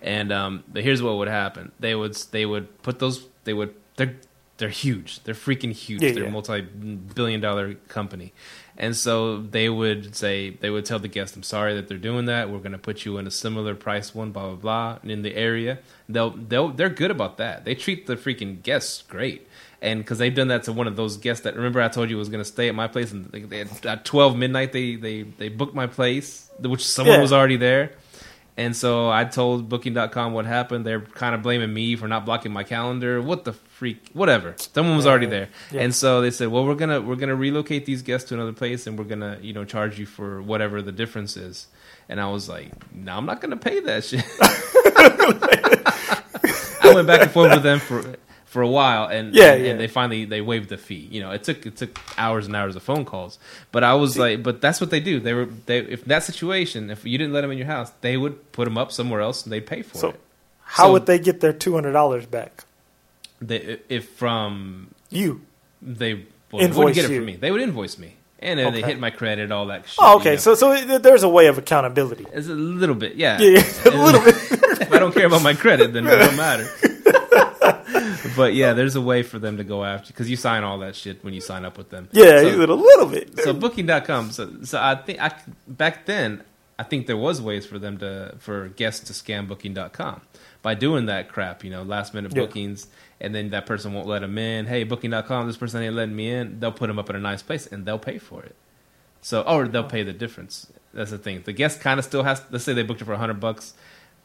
And 0.03 0.33
um, 0.33 0.65
but 0.69 0.83
here's 0.83 1.03
what 1.03 1.17
would 1.17 1.29
happen. 1.29 1.73
They 1.81 1.95
would 1.95 2.15
they 2.31 2.47
would 2.47 2.83
put 2.83 2.99
those. 2.99 3.27
They 3.45 3.55
would 3.55 3.75
they're 3.97 4.17
they're 4.59 4.69
huge. 4.69 5.23
They're 5.25 5.35
freaking 5.35 5.73
huge. 5.73 6.03
Yeah, 6.03 6.13
they're 6.13 6.25
a 6.25 6.31
multi-billion 6.31 7.41
dollar 7.41 7.75
company. 7.89 8.33
And 8.77 8.97
so 8.97 9.39
they 9.39 9.69
would 9.69 10.17
say 10.17 10.51
they 10.51 10.71
would 10.71 10.85
tell 10.85 10.99
the 10.99 11.09
guest, 11.09 11.37
"I'm 11.37 11.43
sorry 11.43 11.75
that 11.75 11.89
they're 11.89 11.99
doing 11.99 12.27
that. 12.27 12.51
We're 12.51 12.59
going 12.59 12.73
to 12.73 12.79
put 12.79 13.05
you 13.05 13.19
in 13.19 13.27
a 13.27 13.31
similar 13.31 13.75
price 13.75 14.15
one, 14.15 14.31
blah 14.31 14.55
blah 14.55 14.57
blah, 14.57 14.99
in 15.11 15.23
the 15.23 15.35
area." 15.35 15.79
They'll 16.09 16.31
they'll 16.31 16.69
they're 16.69 16.89
good 16.89 17.11
about 17.11 17.37
that. 17.39 17.65
They 17.65 17.75
treat 17.75 18.07
the 18.07 18.17
freaking 18.17 18.63
guests 18.63 19.03
great, 19.03 19.47
and 19.85 20.01
because 20.01 20.19
they've 20.19 20.35
done 20.35 20.49
that 20.49 20.65
to 20.65 20.73
one 20.73 20.87
of 20.89 20.97
those 20.97 21.17
guests 21.19 21.45
that 21.45 21.55
remember 21.55 21.81
I 21.81 21.89
told 21.89 22.11
you 22.11 22.17
was 22.17 22.29
going 22.29 22.41
to 22.43 22.45
stay 22.57 22.69
at 22.69 22.75
my 22.75 22.89
place, 22.89 23.13
and 23.13 23.27
they, 23.27 23.41
they, 23.43 23.61
at 23.89 24.05
twelve 24.05 24.37
midnight 24.37 24.73
they 24.73 24.97
they 24.97 25.23
they 25.23 25.49
booked 25.49 25.75
my 25.75 25.87
place, 25.87 26.51
which 26.61 26.85
someone 26.85 27.17
Yeah. 27.17 27.23
was 27.23 27.33
already 27.33 27.57
there. 27.57 27.93
And 28.57 28.77
so 28.77 29.11
I 29.11 29.25
told 29.25 29.69
Booking.com 29.69 30.33
what 30.33 30.47
happened. 30.47 30.87
They're 30.87 31.01
kind 31.01 31.35
of 31.35 31.43
blaming 31.43 31.75
me 31.75 31.97
for 31.97 32.07
not 32.07 32.25
blocking 32.25 32.53
my 32.53 32.63
calendar. 32.63 33.21
What 33.21 33.45
the 33.45 33.53
freak? 33.53 34.11
Whatever. 34.13 34.55
Someone 34.59 34.97
was 34.97 35.09
already 35.09 35.27
there. 35.27 35.49
Yeah. 35.73 35.81
And 35.83 35.93
so 35.93 36.21
they 36.21 36.31
said, 36.31 36.49
"Well, 36.49 36.65
we're 36.65 36.77
gonna 36.77 37.01
we're 37.01 37.17
gonna 37.17 37.35
relocate 37.35 37.85
these 37.85 38.03
guests 38.03 38.29
to 38.29 38.35
another 38.35 38.53
place, 38.53 38.87
and 38.87 38.97
we're 38.97 39.07
gonna 39.07 39.39
you 39.43 39.53
know 39.53 39.65
charge 39.65 39.99
you 39.99 40.07
for 40.07 40.41
whatever 40.41 40.83
the 40.83 40.93
difference 40.93 41.37
is." 41.37 41.67
And 42.09 42.21
I 42.21 42.29
was 42.31 42.49
like, 42.49 42.71
"No, 42.95 43.17
I'm 43.17 43.27
not 43.27 43.41
gonna 43.41 43.57
pay 43.57 43.81
that 43.81 44.05
shit." 44.05 44.25
I 46.85 46.93
went 46.95 47.07
back 47.07 47.23
and 47.23 47.31
forth 47.31 47.51
with 47.53 47.63
them 47.63 47.81
for 47.81 48.05
for 48.55 48.63
a 48.63 48.69
while, 48.69 49.07
and 49.09 49.35
Yeah, 49.35 49.53
and, 49.55 49.65
yeah. 49.65 49.71
and 49.73 49.81
they 49.81 49.89
finally 49.89 50.25
they 50.27 50.41
waived 50.41 50.69
the 50.69 50.79
fee. 50.79 51.09
You 51.11 51.21
know, 51.23 51.33
it 51.33 51.43
took 51.43 51.67
it 51.67 51.77
took 51.77 51.99
hours 52.17 52.47
and 52.47 52.55
hours 52.55 52.77
of 52.77 52.85
phone 52.85 53.05
calls, 53.05 53.39
but 53.73 53.83
I 53.83 53.95
was 53.95 54.17
like, 54.17 54.45
but 54.45 54.61
that's 54.61 54.81
what 54.81 54.91
they 54.91 55.01
do. 55.01 55.19
They 55.19 55.35
were 55.35 55.47
they 55.67 55.79
if 55.81 56.05
that 56.05 56.23
situation, 56.23 56.89
if 56.89 57.05
you 57.05 57.19
didn't 57.19 57.33
let 57.33 57.41
them 57.41 57.51
in 57.51 57.59
your 57.59 57.67
house, 57.67 57.91
they 58.01 58.17
would 58.17 58.53
put 58.53 58.65
them 58.67 58.79
up 58.79 58.93
somewhere 58.93 59.21
else 59.21 59.43
and 59.43 59.53
they'd 59.53 59.67
pay 59.67 59.83
for 59.83 59.99
So 59.99 60.09
it. 60.11 60.21
how 60.63 60.85
So- 60.87 60.93
would 60.93 61.07
they 61.07 61.19
get 61.19 61.41
their 61.41 61.53
two 61.53 61.75
hundred 61.75 61.93
dollars 61.93 62.27
back? 62.27 62.63
They, 63.43 63.81
if 63.89 64.09
from 64.11 64.95
You. 65.11 65.41
they 65.83 66.15
well, 66.53 66.63
Invoice 66.63 66.77
wouldn't 66.79 66.95
get 66.95 67.05
it 67.07 67.11
you. 67.11 67.17
from 67.19 67.27
me, 67.27 67.37
they 67.37 67.51
would 67.51 67.61
invoice 67.61 67.99
me, 67.99 68.15
and 68.39 68.61
then 68.61 68.73
they 68.73 68.83
hit 68.83 69.01
my 69.01 69.11
credit, 69.11 69.51
all 69.51 69.67
that. 69.67 69.89
shit. 69.89 69.99
Oh, 69.99 70.17
okay. 70.19 70.31
you 70.31 70.37
know. 70.37 70.41
So 70.41 70.55
so 70.55 70.99
there's 70.99 71.25
a 71.25 71.29
way 71.29 71.49
of 71.49 71.59
accountability. 71.59 72.25
it's 72.33 72.47
a 72.47 72.55
little 72.55 72.95
bit, 72.95 73.17
yeah, 73.17 73.41
Yeah, 73.41 73.59
a 73.87 73.91
little 73.91 74.23
bit. 74.25 74.37
if 74.81 74.93
I 74.93 74.99
don't 75.01 75.13
care 75.13 75.27
about 75.27 75.43
my 75.43 75.55
credit, 75.55 75.93
then 75.93 76.07
it 76.07 76.11
don't 76.17 76.37
matter. 76.37 76.69
But 78.37 78.55
yeah, 78.55 78.73
there's 78.73 78.97
a 78.97 79.01
way 79.01 79.23
for 79.23 79.39
them 79.39 79.57
to 79.59 79.65
go 79.65 79.85
after 79.85 80.13
because 80.13 80.29
you 80.31 80.37
sign 80.37 80.63
all 80.65 80.79
that 80.79 80.95
shit 80.97 81.23
when 81.25 81.35
you 81.35 81.41
sign 81.41 81.65
up 81.65 81.77
with 81.79 81.91
them. 81.91 82.09
Yeah, 82.13 82.41
So- 82.43 82.59
did 82.59 82.69
a 82.69 82.75
little 82.75 83.07
bit. 83.07 83.39
so 83.41 83.53
booking.com 83.53 84.31
so 84.31 84.51
so 84.63 84.79
i 84.81 84.95
think 84.95 85.21
i 85.21 85.33
back 85.69 86.07
then 86.07 86.43
i 86.79 86.83
think 86.83 87.07
there 87.07 87.17
was 87.17 87.41
ways 87.43 87.65
for 87.67 87.79
them 87.79 87.99
to 87.99 88.35
for 88.39 88.69
guests 88.71 89.07
to 89.09 89.13
scam 89.13 89.47
booking.com 89.49 90.21
by 90.63 90.75
doing 90.75 91.07
that 91.07 91.29
crap 91.29 91.63
you 91.65 91.71
know 91.71 91.83
last 91.83 92.15
minute 92.15 92.33
Yeah. 92.35 92.43
bookings 92.43 92.87
and 93.21 93.35
then 93.35 93.51
that 93.51 93.67
person 93.67 93.93
won't 93.93 94.07
let 94.07 94.21
them 94.21 94.37
in 94.39 94.67
hey 94.67 94.85
booking.com 94.85 95.47
this 95.47 95.57
person 95.57 95.83
ain't 95.83 95.95
letting 95.95 96.17
me 96.17 96.31
in 96.31 96.61
they'll 96.61 96.73
put 96.73 96.87
them 96.89 96.99
up 96.99 97.11
in 97.11 97.17
a 97.17 97.21
nice 97.21 97.43
place 97.43 97.67
and 97.67 97.85
they'll 97.87 97.99
pay 97.99 98.19
for 98.19 98.43
it 98.43 98.55
so 99.21 99.43
or 99.43 99.69
they'll 99.69 99.85
pay 99.85 100.03
the 100.03 100.13
difference 100.13 100.67
that's 100.93 101.11
the 101.11 101.19
thing 101.19 101.43
the 101.45 101.53
guest 101.53 101.81
kind 101.81 101.99
of 101.99 102.05
still 102.05 102.23
has 102.23 102.43
let's 102.51 102.65
say 102.65 102.73
they 102.73 102.83
booked 102.83 103.01
it 103.03 103.05
for 103.05 103.13
100 103.13 103.35
bucks 103.41 103.75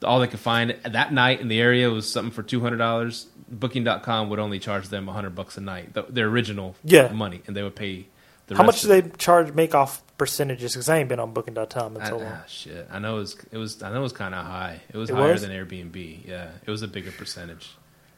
all 0.03 0.19
they 0.19 0.27
could 0.27 0.39
find 0.39 0.75
that 0.83 1.11
night 1.13 1.41
in 1.41 1.47
the 1.47 1.59
area 1.59 1.89
was 1.89 2.09
something 2.11 2.31
for 2.31 2.43
$200 2.43 3.25
booking.com 3.51 4.29
would 4.29 4.39
only 4.39 4.59
charge 4.59 4.87
them 4.89 5.05
100 5.07 5.31
bucks 5.35 5.57
a 5.57 5.61
night 5.61 5.93
the, 5.93 6.03
their 6.03 6.27
original 6.27 6.75
Yeah. 6.83 7.07
money 7.11 7.41
and 7.47 7.55
they 7.55 7.63
would 7.63 7.75
pay 7.75 8.05
the 8.47 8.55
How 8.55 8.63
much 8.63 8.81
do 8.81 8.87
they 8.87 9.01
charge 9.17 9.53
make 9.53 9.75
off 9.75 10.01
percentages? 10.17 10.73
Because 10.73 10.89
I 10.89 10.97
ain't 10.97 11.09
been 11.09 11.19
on 11.19 11.33
Booking.com 11.33 11.97
in 11.97 12.05
so 12.05 12.17
long. 12.17 12.27
ah, 12.31 12.43
shit, 12.47 12.87
I 12.91 12.97
know 12.99 13.17
it 13.17 13.19
was. 13.19 13.37
It 13.51 13.57
was. 13.57 13.83
I 13.83 13.91
know 13.91 13.99
it 13.99 14.01
was 14.01 14.11
kind 14.13 14.33
of 14.33 14.43
high. 14.43 14.81
It 14.91 14.97
was 14.97 15.11
It 15.11 15.15
higher 15.15 15.33
was? 15.33 15.43
than 15.43 15.51
Airbnb. 15.51 16.27
Yeah, 16.27 16.49
it 16.65 16.71
was 16.71 16.81
a 16.81 16.87
bigger 16.87 17.11
percentage. 17.11 17.69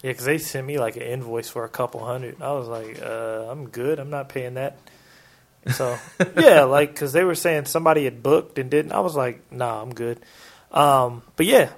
Yeah, 0.02 0.12
because 0.12 0.24
they 0.24 0.38
sent 0.38 0.66
me 0.66 0.80
like 0.80 0.96
an 0.96 1.02
invoice 1.02 1.50
for 1.50 1.66
a 1.66 1.70
couple 1.70 2.04
hundred. 2.06 2.42
I 2.42 2.54
was 2.54 2.70
like, 2.70 3.02
uh, 3.02 3.48
I'm 3.52 3.68
good. 3.68 4.00
I'm 4.00 4.10
not 4.10 4.30
paying 4.30 4.54
that. 4.54 4.78
So 5.72 5.98
yeah, 6.38 6.64
like 6.64 6.94
because 6.94 7.12
they 7.12 7.26
were 7.26 7.36
saying 7.36 7.66
somebody 7.66 8.06
had 8.06 8.24
booked 8.24 8.58
and 8.58 8.72
didn't. 8.72 8.94
I 8.94 9.02
was 9.02 9.18
like, 9.18 9.52
nah, 9.52 9.82
I'm 9.82 9.94
good. 9.94 10.20
Um, 10.72 11.24
but 11.36 11.46
yeah, 11.46 11.70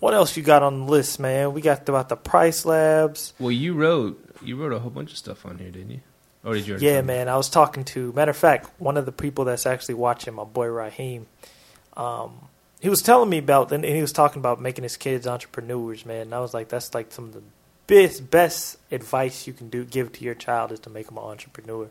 what 0.00 0.14
else 0.14 0.36
you 0.36 0.42
got 0.42 0.62
on 0.62 0.80
the 0.80 0.90
list, 0.90 1.20
man? 1.20 1.52
We 1.52 1.60
got 1.60 1.88
about 1.88 2.08
the 2.08 2.16
PriceLabs. 2.16 3.34
Well, 3.38 3.52
you 3.52 3.74
wrote. 3.74 4.26
You 4.42 4.56
wrote 4.56 4.72
a 4.72 4.78
whole 4.78 4.90
bunch 4.90 5.12
of 5.12 5.18
stuff 5.18 5.44
on 5.44 5.58
here, 5.58 5.70
didn't 5.70 5.90
you? 5.90 6.00
Or 6.42 6.54
did 6.54 6.66
you? 6.66 6.78
Yeah, 6.78 7.02
man. 7.02 7.28
I 7.28 7.36
was 7.36 7.50
talking 7.50 7.84
to 7.84 8.12
matter 8.14 8.30
of 8.30 8.36
fact, 8.36 8.70
one 8.80 8.96
of 8.96 9.04
the 9.04 9.12
people 9.12 9.44
that's 9.44 9.66
actually 9.66 9.94
watching 9.94 10.34
my 10.34 10.44
boy 10.44 10.66
Raheem. 10.66 11.26
Um, 11.96 12.48
he 12.80 12.88
was 12.88 13.02
telling 13.02 13.28
me 13.28 13.38
about, 13.38 13.70
and 13.72 13.84
he 13.84 14.00
was 14.00 14.12
talking 14.12 14.40
about 14.40 14.60
making 14.60 14.84
his 14.84 14.96
kids 14.96 15.26
entrepreneurs, 15.26 16.06
man. 16.06 16.22
And 16.22 16.34
I 16.34 16.40
was 16.40 16.54
like, 16.54 16.68
that's 16.68 16.94
like 16.94 17.12
some 17.12 17.26
of 17.26 17.34
the 17.34 17.42
best 17.86 18.30
best 18.30 18.78
advice 18.90 19.46
you 19.46 19.52
can 19.52 19.68
do 19.68 19.84
give 19.84 20.12
to 20.12 20.24
your 20.24 20.34
child 20.34 20.72
is 20.72 20.80
to 20.80 20.90
make 20.90 21.06
them 21.06 21.18
an 21.18 21.24
entrepreneur. 21.24 21.90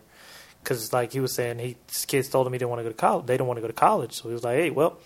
Because 0.63 0.91
like 0.91 1.13
he 1.13 1.19
was 1.19 1.33
saying, 1.33 1.59
he 1.59 1.75
his 1.88 2.05
kids 2.05 2.27
told 2.27 2.47
him 2.47 2.53
he 2.53 2.59
didn't 2.59 2.71
want 2.71 2.79
to 2.79 2.83
go 2.83 2.89
to 2.89 2.95
college. 2.95 3.27
They 3.27 3.38
don't 3.38 3.47
want 3.47 3.57
to 3.57 3.62
go 3.62 3.67
to 3.67 3.73
college, 3.73 4.13
so 4.13 4.29
he 4.29 4.33
was 4.33 4.43
like, 4.43 4.57
hey, 4.57 4.71
well, 4.71 4.97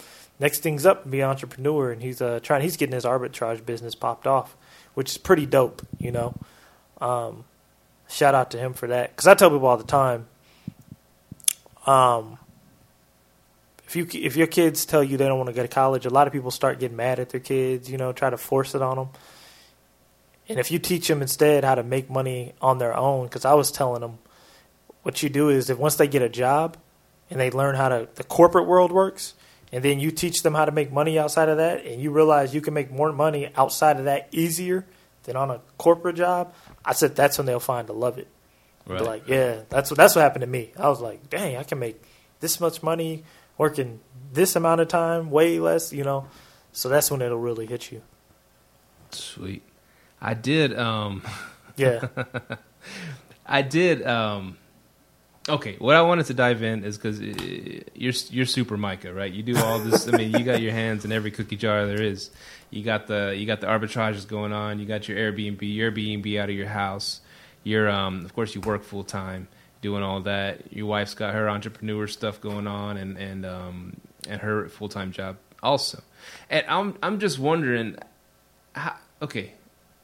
next 0.43 0.59
thing's 0.59 0.85
up, 0.85 1.09
be 1.09 1.21
an 1.21 1.29
entrepreneur, 1.29 1.89
and 1.89 2.01
he's 2.01 2.21
uh, 2.21 2.41
trying. 2.43 2.61
He's 2.61 2.75
getting 2.75 2.93
his 2.93 3.05
arbitrage 3.05 3.65
business 3.65 3.95
popped 3.95 4.27
off, 4.27 4.57
which 4.93 5.11
is 5.11 5.17
pretty 5.17 5.45
dope, 5.45 5.81
you 5.99 6.11
know. 6.11 6.35
Um, 6.99 7.45
shout 8.09 8.35
out 8.35 8.51
to 8.51 8.57
him 8.57 8.73
for 8.73 8.87
that 8.87 9.11
because 9.11 9.25
I 9.25 9.35
tell 9.35 9.49
people 9.49 9.65
all 9.65 9.77
the 9.77 9.85
time, 9.85 10.27
um, 11.87 12.37
if 13.87 13.95
you 13.95 14.05
if 14.21 14.35
your 14.35 14.47
kids 14.47 14.85
tell 14.85 15.01
you 15.01 15.15
they 15.15 15.25
don't 15.25 15.37
want 15.37 15.47
to 15.47 15.55
go 15.55 15.61
to 15.61 15.67
college, 15.69 16.05
a 16.05 16.09
lot 16.09 16.27
of 16.27 16.33
people 16.33 16.51
start 16.51 16.77
getting 16.77 16.97
mad 16.97 17.19
at 17.19 17.29
their 17.29 17.39
kids, 17.39 17.89
you 17.89 17.97
know, 17.97 18.11
try 18.11 18.29
to 18.29 18.37
force 18.37 18.75
it 18.75 18.81
on 18.81 18.97
them. 18.97 19.09
And 20.49 20.59
if 20.59 20.71
you 20.71 20.77
teach 20.77 21.07
them 21.07 21.21
instead 21.21 21.63
how 21.63 21.75
to 21.75 21.83
make 21.83 22.09
money 22.09 22.51
on 22.61 22.79
their 22.79 22.95
own, 22.95 23.27
because 23.27 23.45
I 23.45 23.53
was 23.53 23.71
telling 23.71 24.01
them, 24.01 24.17
what 25.03 25.23
you 25.23 25.29
do 25.29 25.47
is 25.47 25.69
if 25.69 25.77
once 25.77 25.95
they 25.95 26.07
get 26.07 26.21
a 26.21 26.27
job 26.27 26.75
and 27.29 27.39
they 27.39 27.49
learn 27.49 27.75
how 27.75 27.87
to 27.87 28.09
the 28.15 28.25
corporate 28.25 28.67
world 28.67 28.91
works, 28.91 29.35
and 29.73 29.83
then 29.83 29.99
you 29.99 30.11
teach 30.11 30.43
them 30.43 30.53
how 30.53 30.65
to 30.65 30.71
make 30.71 30.93
money 30.93 31.17
outside 31.17 31.49
of 31.49 31.57
that, 31.57 31.83
and 31.83 31.99
you 31.99 32.11
realize 32.11 32.53
you 32.53 32.61
can 32.61 32.75
make 32.75 32.91
more 32.91 33.11
money 33.11 33.49
outside 33.57 33.97
of 33.97 34.05
that 34.05 34.29
easier 34.31 34.85
than 35.23 35.35
on 35.35 35.49
a 35.49 35.61
corporate 35.79 36.15
job, 36.15 36.53
I 36.85 36.93
said 36.93 37.15
that's 37.15 37.39
when 37.39 37.47
they'll 37.47 37.59
find 37.59 37.87
to 37.87 37.93
love 37.93 38.19
it. 38.19 38.27
Right. 38.85 39.01
Like, 39.01 39.27
yeah, 39.27 39.61
that's 39.69 39.89
what 39.89 39.97
that's 39.97 40.15
what 40.15 40.21
happened 40.21 40.41
to 40.41 40.47
me. 40.47 40.71
I 40.77 40.89
was 40.89 41.01
like, 41.01 41.27
dang, 41.29 41.57
I 41.57 41.63
can 41.63 41.79
make 41.79 41.99
this 42.39 42.59
much 42.59 42.83
money 42.83 43.23
working 43.57 43.99
this 44.31 44.55
amount 44.55 44.81
of 44.81 44.89
time, 44.89 45.31
way 45.31 45.59
less, 45.59 45.91
you 45.91 46.03
know. 46.03 46.27
So 46.71 46.87
that's 46.87 47.09
when 47.09 47.21
it'll 47.21 47.39
really 47.39 47.65
hit 47.65 47.91
you. 47.91 48.03
Sweet. 49.09 49.63
I 50.21 50.35
did. 50.35 50.77
Um, 50.77 51.23
Yeah, 51.77 52.07
I 53.45 53.63
did. 53.63 54.05
Um, 54.05 54.57
okay, 55.47 55.75
what 55.77 55.95
I 55.95 56.01
wanted 56.01 56.27
to 56.27 56.33
dive 56.33 56.63
in 56.63 56.83
is 56.83 56.97
because 56.97 57.19
you're 57.19 58.13
you're 58.29 58.45
super 58.45 58.77
Micah, 58.77 59.13
right? 59.13 59.31
You 59.31 59.43
do 59.43 59.57
all 59.57 59.79
this. 59.79 60.07
I 60.07 60.17
mean, 60.17 60.31
you 60.31 60.43
got 60.43 60.61
your 60.61 60.71
hands 60.71 61.05
in 61.05 61.11
every 61.11 61.31
cookie 61.31 61.57
jar 61.57 61.85
there 61.85 62.01
is. 62.01 62.29
You 62.69 62.83
got 62.83 63.07
the 63.07 63.35
you 63.37 63.45
got 63.45 63.61
the 63.61 63.67
arbitrages 63.67 64.27
going 64.27 64.53
on. 64.53 64.79
You 64.79 64.85
got 64.85 65.07
your 65.07 65.17
Airbnb, 65.17 65.61
your 65.61 65.91
Airbnb 65.91 66.39
out 66.39 66.49
of 66.49 66.55
your 66.55 66.67
house. 66.67 67.21
You're 67.63 67.89
um, 67.89 68.25
of 68.25 68.33
course 68.33 68.55
you 68.55 68.61
work 68.61 68.83
full 68.83 69.03
time 69.03 69.47
doing 69.81 70.01
all 70.01 70.21
that. 70.21 70.73
Your 70.73 70.87
wife's 70.87 71.13
got 71.13 71.33
her 71.33 71.49
entrepreneur 71.49 72.07
stuff 72.07 72.41
going 72.41 72.67
on, 72.67 72.97
and 72.97 73.17
and 73.17 73.45
um, 73.45 73.97
and 74.27 74.41
her 74.41 74.69
full 74.69 74.89
time 74.89 75.11
job 75.11 75.37
also. 75.61 76.01
And 76.49 76.65
I'm 76.67 76.97
I'm 77.03 77.19
just 77.19 77.37
wondering, 77.37 77.97
how, 78.73 78.95
okay, 79.21 79.53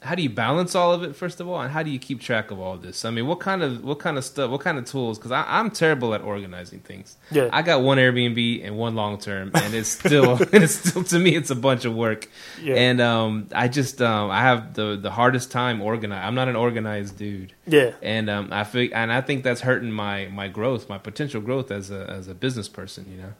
how 0.01 0.15
do 0.15 0.21
you 0.21 0.29
balance 0.29 0.75
all 0.75 0.93
of 0.93 1.03
it 1.03 1.15
first 1.15 1.41
of 1.41 1.47
all, 1.47 1.59
and 1.59 1.71
how 1.71 1.83
do 1.83 1.89
you 1.89 1.99
keep 1.99 2.21
track 2.21 2.51
of 2.51 2.59
all 2.59 2.75
of 2.75 2.81
this? 2.81 3.03
I 3.03 3.11
mean, 3.11 3.27
what 3.27 3.39
kind 3.41 3.61
of 3.61 3.83
what 3.83 3.99
kind 3.99 4.17
of 4.17 4.23
stuff, 4.23 4.49
what 4.49 4.61
kind 4.61 4.77
of 4.77 4.85
tools? 4.85 5.17
Because 5.17 5.31
I'm 5.31 5.71
terrible 5.71 6.13
at 6.13 6.21
organizing 6.21 6.79
things. 6.79 7.17
Yeah. 7.31 7.49
I 7.51 7.61
got 7.63 7.81
one 7.81 7.97
Airbnb 7.97 8.65
and 8.65 8.77
one 8.77 8.95
long 8.95 9.17
term, 9.17 9.51
and 9.53 9.73
it's 9.73 9.89
still 9.89 10.37
it's 10.53 10.75
still 10.75 11.03
to 11.03 11.19
me 11.19 11.35
it's 11.35 11.49
a 11.49 11.55
bunch 11.55 11.83
of 11.83 11.93
work. 11.95 12.29
Yeah. 12.61 12.75
And 12.75 13.01
um, 13.01 13.49
I 13.53 13.67
just 13.67 14.01
um, 14.01 14.31
I 14.31 14.41
have 14.41 14.73
the 14.73 14.95
the 14.95 15.11
hardest 15.11 15.51
time 15.51 15.81
organized. 15.81 16.25
I'm 16.25 16.35
not 16.35 16.47
an 16.47 16.55
organized 16.55 17.17
dude. 17.17 17.53
Yeah. 17.67 17.91
And 18.01 18.29
um, 18.29 18.49
I 18.51 18.63
feel, 18.63 18.89
and 18.93 19.11
I 19.11 19.19
think 19.19 19.43
that's 19.43 19.61
hurting 19.61 19.91
my 19.91 20.27
my 20.27 20.47
growth, 20.47 20.87
my 20.87 20.97
potential 20.97 21.41
growth 21.41 21.71
as 21.71 21.91
a 21.91 22.09
as 22.09 22.29
a 22.29 22.33
business 22.33 22.69
person. 22.69 23.05
You 23.11 23.17
know, 23.17 23.33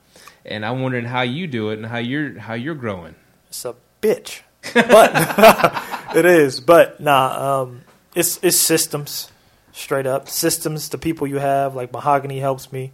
and 0.45 0.65
I'm 0.65 0.81
wondering 0.81 1.05
how 1.05 1.21
you 1.21 1.47
do 1.47 1.69
it 1.69 1.77
and 1.77 1.85
how 1.85 1.99
you're 1.99 2.37
how 2.37 2.53
you're 2.53 2.75
growing. 2.75 3.15
It's 3.47 3.63
a 3.63 3.75
bitch. 4.01 4.41
But 4.73 5.11
it 6.15 6.25
is. 6.25 6.59
But 6.59 6.99
nah, 6.99 7.61
um, 7.61 7.81
it's 8.15 8.39
it's 8.43 8.57
systems, 8.57 9.31
straight 9.71 10.05
up 10.05 10.29
systems. 10.29 10.89
The 10.89 10.97
people 10.97 11.27
you 11.27 11.37
have, 11.37 11.75
like 11.75 11.91
Mahogany, 11.91 12.39
helps 12.39 12.71
me. 12.71 12.91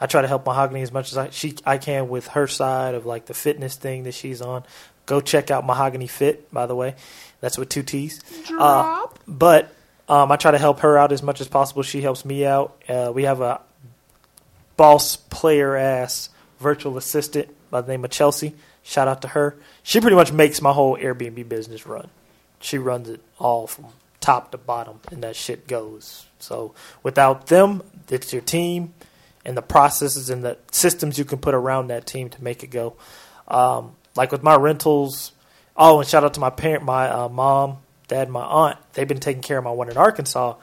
I 0.00 0.06
try 0.06 0.22
to 0.22 0.28
help 0.28 0.46
Mahogany 0.46 0.82
as 0.82 0.92
much 0.92 1.10
as 1.12 1.18
I 1.18 1.30
she 1.30 1.56
I 1.64 1.78
can 1.78 2.08
with 2.08 2.28
her 2.28 2.46
side 2.46 2.94
of 2.94 3.06
like 3.06 3.26
the 3.26 3.34
fitness 3.34 3.76
thing 3.76 4.04
that 4.04 4.14
she's 4.14 4.40
on. 4.40 4.64
Go 5.06 5.20
check 5.20 5.50
out 5.50 5.64
Mahogany 5.64 6.06
Fit, 6.06 6.52
by 6.52 6.66
the 6.66 6.74
way. 6.74 6.94
That's 7.40 7.56
with 7.56 7.68
two 7.68 7.82
T's. 7.82 8.20
Uh, 8.50 9.06
but 9.26 9.72
um, 10.08 10.30
I 10.30 10.36
try 10.36 10.50
to 10.50 10.58
help 10.58 10.80
her 10.80 10.98
out 10.98 11.12
as 11.12 11.22
much 11.22 11.40
as 11.40 11.48
possible. 11.48 11.82
She 11.82 12.02
helps 12.02 12.24
me 12.24 12.44
out. 12.44 12.82
Uh, 12.88 13.10
we 13.14 13.24
have 13.24 13.40
a 13.40 13.60
boss 14.76 15.16
player 15.16 15.76
ass 15.76 16.30
virtual 16.60 16.96
assistant 16.96 17.48
by 17.70 17.80
the 17.80 17.88
name 17.92 18.04
of 18.04 18.10
Chelsea. 18.10 18.54
Shout 18.88 19.06
out 19.06 19.20
to 19.20 19.28
her. 19.28 19.54
She 19.82 20.00
pretty 20.00 20.16
much 20.16 20.32
makes 20.32 20.62
my 20.62 20.72
whole 20.72 20.96
Airbnb 20.96 21.46
business 21.46 21.84
run. 21.84 22.08
She 22.58 22.78
runs 22.78 23.10
it 23.10 23.20
all 23.38 23.66
from 23.66 23.88
top 24.18 24.50
to 24.52 24.56
bottom, 24.56 25.00
and 25.10 25.22
that 25.22 25.36
shit 25.36 25.68
goes. 25.68 26.24
So 26.38 26.74
without 27.02 27.48
them, 27.48 27.82
it's 28.08 28.32
your 28.32 28.40
team 28.40 28.94
and 29.44 29.58
the 29.58 29.62
processes 29.62 30.30
and 30.30 30.42
the 30.42 30.56
systems 30.70 31.18
you 31.18 31.26
can 31.26 31.36
put 31.36 31.54
around 31.54 31.88
that 31.88 32.06
team 32.06 32.30
to 32.30 32.42
make 32.42 32.64
it 32.64 32.68
go. 32.68 32.96
Um, 33.46 33.94
like 34.16 34.32
with 34.32 34.42
my 34.42 34.56
rentals. 34.56 35.32
Oh, 35.76 36.00
and 36.00 36.08
shout 36.08 36.24
out 36.24 36.32
to 36.34 36.40
my 36.40 36.48
parent, 36.48 36.82
my 36.82 37.10
uh, 37.10 37.28
mom, 37.28 37.80
dad, 38.06 38.30
my 38.30 38.42
aunt. 38.42 38.78
They've 38.94 39.06
been 39.06 39.20
taking 39.20 39.42
care 39.42 39.58
of 39.58 39.64
my 39.64 39.70
one 39.70 39.90
in 39.90 39.98
Arkansas. 39.98 40.54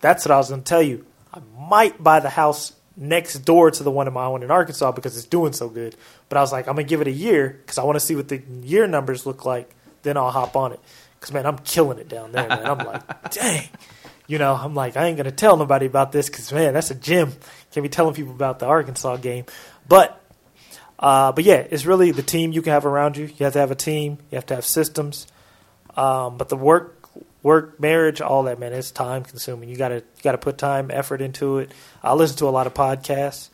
That's 0.00 0.24
what 0.24 0.32
I 0.32 0.38
was 0.38 0.48
going 0.48 0.62
to 0.62 0.66
tell 0.66 0.82
you. 0.82 1.04
I 1.34 1.40
might 1.58 2.02
buy 2.02 2.20
the 2.20 2.30
house 2.30 2.72
next 2.96 3.40
door 3.40 3.70
to 3.70 3.82
the 3.82 3.90
one 3.90 4.06
in 4.06 4.14
my 4.14 4.28
one 4.28 4.42
in 4.42 4.50
Arkansas 4.50 4.92
because 4.92 5.16
it's 5.16 5.26
doing 5.26 5.52
so 5.52 5.68
good. 5.68 5.96
But 6.28 6.38
I 6.38 6.40
was 6.40 6.52
like, 6.52 6.68
I'm 6.68 6.74
gonna 6.74 6.84
give 6.84 7.00
it 7.00 7.08
a 7.08 7.12
year 7.12 7.60
because 7.60 7.78
I 7.78 7.84
want 7.84 7.96
to 7.96 8.00
see 8.00 8.14
what 8.14 8.28
the 8.28 8.42
year 8.62 8.86
numbers 8.86 9.26
look 9.26 9.44
like. 9.44 9.70
Then 10.02 10.16
I'll 10.16 10.30
hop 10.30 10.56
on 10.56 10.72
it. 10.72 10.80
Because 11.18 11.32
man, 11.32 11.46
I'm 11.46 11.58
killing 11.58 11.98
it 11.98 12.08
down 12.08 12.32
there. 12.32 12.48
Man, 12.48 12.66
I'm 12.66 12.78
like, 12.78 13.30
dang. 13.32 13.68
You 14.26 14.38
know, 14.38 14.54
I'm 14.54 14.74
like, 14.74 14.96
I 14.96 15.06
ain't 15.06 15.16
gonna 15.16 15.30
tell 15.30 15.56
nobody 15.56 15.86
about 15.86 16.12
this 16.12 16.28
because 16.28 16.52
man, 16.52 16.74
that's 16.74 16.90
a 16.90 16.94
gym. 16.94 17.32
Can't 17.72 17.82
be 17.82 17.88
telling 17.88 18.14
people 18.14 18.32
about 18.32 18.58
the 18.58 18.66
Arkansas 18.66 19.16
game. 19.16 19.44
But, 19.86 20.20
uh, 20.98 21.32
but 21.32 21.44
yeah, 21.44 21.66
it's 21.70 21.84
really 21.84 22.10
the 22.10 22.22
team 22.22 22.52
you 22.52 22.62
can 22.62 22.72
have 22.72 22.86
around 22.86 23.16
you. 23.16 23.26
You 23.26 23.44
have 23.44 23.52
to 23.54 23.58
have 23.58 23.70
a 23.70 23.76
team. 23.76 24.18
You 24.30 24.36
have 24.36 24.46
to 24.46 24.54
have 24.54 24.64
systems. 24.64 25.26
Um, 25.96 26.38
but 26.38 26.48
the 26.48 26.56
work, 26.56 27.03
work, 27.44 27.78
marriage, 27.78 28.20
all 28.20 28.42
that 28.44 28.58
man, 28.58 28.72
it's 28.72 28.90
time 28.90 29.22
consuming. 29.22 29.68
You 29.68 29.76
gotta, 29.76 29.96
you 29.96 30.22
gotta 30.22 30.38
put 30.38 30.58
time, 30.58 30.90
effort 30.90 31.20
into 31.20 31.58
it. 31.58 31.70
I 32.02 32.14
listen 32.14 32.38
to 32.38 32.48
a 32.48 32.50
lot 32.50 32.66
of 32.66 32.74
podcasts. 32.74 33.50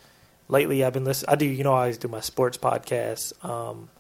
Lately, 0.49 0.83
I've 0.83 0.95
been 0.95 1.05
listening. 1.05 1.29
I 1.29 1.35
do, 1.35 1.45
you 1.45 1.63
know, 1.63 1.75
I 1.75 1.81
always 1.81 1.99
do 1.99 2.09
my 2.09 2.21
sports 2.21 2.57
podcasts. 2.57 3.33
Um, 3.45 3.91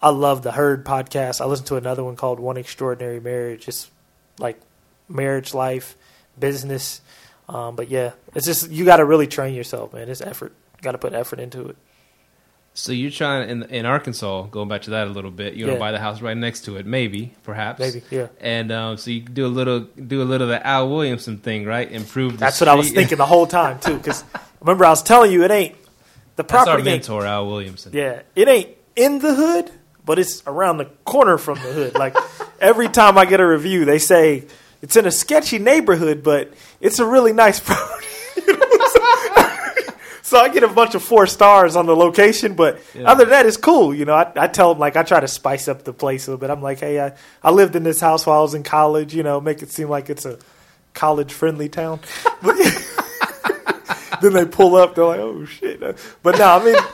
I 0.00 0.10
love 0.10 0.42
the 0.42 0.52
Herd 0.52 0.84
podcast. 0.84 1.40
I 1.40 1.46
listen 1.46 1.66
to 1.66 1.76
another 1.76 2.02
one 2.02 2.16
called 2.16 2.40
One 2.40 2.56
Extraordinary 2.56 3.20
Marriage. 3.20 3.68
It's 3.68 3.90
like 4.38 4.60
marriage, 5.08 5.52
life, 5.52 5.96
business. 6.38 7.00
Um, 7.48 7.76
but 7.76 7.88
yeah, 7.88 8.12
it's 8.34 8.46
just 8.46 8.70
you 8.70 8.84
got 8.84 8.96
to 8.96 9.04
really 9.04 9.26
train 9.26 9.54
yourself, 9.54 9.92
man. 9.92 10.08
It's 10.08 10.20
effort. 10.20 10.52
Got 10.80 10.92
to 10.92 10.98
put 10.98 11.12
effort 11.12 11.40
into 11.40 11.68
it. 11.68 11.76
So 12.76 12.90
you're 12.90 13.12
trying 13.12 13.48
in 13.48 13.62
in 13.64 13.86
Arkansas, 13.86 14.42
going 14.50 14.68
back 14.68 14.82
to 14.82 14.90
that 14.90 15.06
a 15.06 15.10
little 15.10 15.30
bit. 15.30 15.54
You 15.54 15.66
want 15.66 15.74
to 15.74 15.74
Yeah. 15.76 15.78
buy 15.78 15.92
the 15.92 16.00
house 16.00 16.20
right 16.20 16.36
next 16.36 16.62
to 16.62 16.76
it, 16.76 16.84
maybe, 16.86 17.32
perhaps, 17.44 17.78
Maybe, 17.78 18.02
yeah. 18.10 18.26
And 18.40 18.72
um, 18.72 18.96
so 18.96 19.12
you 19.12 19.20
do 19.20 19.46
a 19.46 19.48
little 19.48 19.80
do 19.80 20.20
a 20.22 20.24
little 20.24 20.50
of 20.50 20.52
the 20.60 20.66
Al 20.66 20.88
Williamson 20.90 21.38
thing, 21.38 21.64
right? 21.66 21.88
Improve. 21.90 22.32
The 22.32 22.38
That's 22.38 22.60
what 22.60 22.68
I 22.68 22.74
was 22.74 22.90
thinking 22.90 23.18
the 23.18 23.26
whole 23.34 23.46
time 23.46 23.78
too. 23.78 23.96
Because 23.96 24.24
remember, 24.60 24.84
I 24.84 24.90
was 24.90 25.02
telling 25.04 25.30
you 25.30 25.44
it 25.44 25.52
ain't 25.52 25.76
the 26.36 26.42
That's 26.42 26.52
our 26.52 26.64
property. 26.64 26.84
mentor, 26.90 27.24
Al 27.24 27.46
Williamson. 27.46 27.92
yeah, 27.94 28.22
it 28.34 28.48
ain't 28.48 28.70
in 28.96 29.20
the 29.20 29.34
hood, 29.36 29.70
but 30.04 30.18
it's 30.18 30.42
around 30.44 30.78
the 30.78 30.86
corner 31.04 31.38
from 31.38 31.58
the 31.58 31.72
hood. 31.72 31.94
Like 31.94 32.16
every 32.60 32.88
time 32.88 33.16
I 33.16 33.24
get 33.24 33.38
a 33.38 33.46
review, 33.46 33.84
they 33.84 34.00
say 34.00 34.46
it's 34.82 34.96
in 34.96 35.06
a 35.06 35.12
sketchy 35.12 35.60
neighborhood, 35.60 36.24
but 36.24 36.52
it's 36.80 36.98
a 36.98 37.06
really 37.06 37.32
nice 37.32 37.60
property. 37.64 38.06
So 40.26 40.38
I 40.38 40.48
get 40.48 40.62
a 40.62 40.68
bunch 40.68 40.94
of 40.94 41.02
four 41.04 41.26
stars 41.26 41.76
on 41.76 41.84
the 41.84 41.94
location, 41.94 42.54
but 42.54 42.80
Yeah. 42.94 43.10
other 43.10 43.24
than 43.26 43.32
that, 43.32 43.44
it's 43.44 43.58
cool. 43.58 43.94
You 43.94 44.06
know, 44.06 44.14
I, 44.14 44.32
I 44.36 44.46
tell 44.48 44.72
them 44.72 44.80
like 44.80 44.96
I 44.96 45.02
try 45.02 45.20
to 45.20 45.28
spice 45.28 45.68
up 45.68 45.84
the 45.84 45.92
place 45.92 46.26
a 46.26 46.30
little 46.30 46.40
bit. 46.40 46.48
I'm 46.48 46.62
like, 46.62 46.80
hey, 46.80 46.98
I, 46.98 47.12
I 47.42 47.50
lived 47.50 47.76
in 47.76 47.82
this 47.82 48.00
house 48.00 48.24
while 48.24 48.38
I 48.38 48.42
was 48.42 48.54
in 48.54 48.62
college. 48.62 49.14
You 49.14 49.22
know, 49.22 49.38
make 49.38 49.60
it 49.60 49.70
seem 49.70 49.90
like 49.90 50.08
it's 50.08 50.24
a 50.24 50.38
college 50.94 51.30
friendly 51.30 51.68
town. 51.68 52.00
But 52.42 52.56
then 54.22 54.32
they 54.32 54.46
pull 54.46 54.76
up, 54.76 54.94
they're 54.94 55.04
like, 55.04 55.20
oh 55.20 55.44
shit. 55.44 55.80
But 56.22 56.38
no, 56.38 56.44
I 56.58 56.64
mean, 56.64 56.74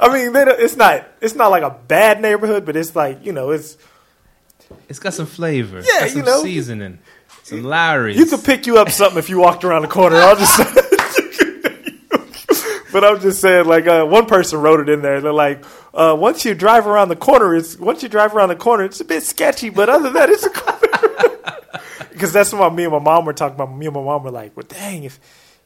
I 0.00 0.12
mean, 0.12 0.30
it's 0.60 0.76
not 0.76 1.08
it's 1.22 1.34
not 1.34 1.50
like 1.50 1.62
a 1.62 1.70
bad 1.88 2.20
neighborhood, 2.20 2.66
but 2.66 2.76
it's 2.76 2.94
like 2.94 3.24
you 3.24 3.32
know, 3.32 3.50
it's 3.50 3.78
It's 4.90 4.98
got 4.98 5.14
some 5.14 5.24
flavor. 5.26 5.80
Yeah, 5.80 6.00
got 6.00 6.08
some 6.10 6.18
you 6.18 6.24
know. 6.26 6.42
seasoning, 6.42 6.98
some 7.44 7.64
Lawry's. 7.64 8.18
You 8.18 8.26
could 8.26 8.44
pick 8.44 8.66
you 8.66 8.76
up 8.76 8.90
something 8.90 9.18
if 9.18 9.30
you 9.30 9.38
walked 9.38 9.64
around 9.64 9.82
the 9.82 9.88
corner. 9.88 10.16
I'll 10.16 10.36
just. 10.36 10.60
but 12.94 13.04
I'm 13.04 13.20
just 13.20 13.40
saying, 13.40 13.66
like 13.66 13.88
uh, 13.88 14.04
one 14.04 14.26
person 14.26 14.60
wrote 14.60 14.78
it 14.78 14.88
in 14.88 15.02
there. 15.02 15.20
They're 15.20 15.32
like, 15.32 15.64
uh, 15.92 16.14
once 16.16 16.44
you 16.44 16.54
drive 16.54 16.86
around 16.86 17.08
the 17.08 17.16
corner, 17.16 17.52
it's 17.56 17.76
once 17.76 18.04
you 18.04 18.08
drive 18.08 18.36
around 18.36 18.50
the 18.50 18.56
corner, 18.56 18.84
it's 18.84 19.00
a 19.00 19.04
bit 19.04 19.24
sketchy. 19.24 19.68
But 19.68 19.88
other 19.88 20.04
than 20.04 20.12
that, 20.12 20.30
it's 20.30 20.44
a 20.44 20.50
corner. 20.50 21.80
Because 22.10 22.32
that's 22.32 22.52
what 22.52 22.72
me 22.72 22.84
and 22.84 22.92
my 22.92 23.00
mom 23.00 23.24
were 23.24 23.32
talking 23.32 23.56
about. 23.56 23.76
Me 23.76 23.86
and 23.86 23.96
my 23.96 24.00
mom 24.00 24.22
were 24.22 24.30
like, 24.30 24.56
well, 24.56 24.64
dang, 24.68 25.02
if 25.02 25.18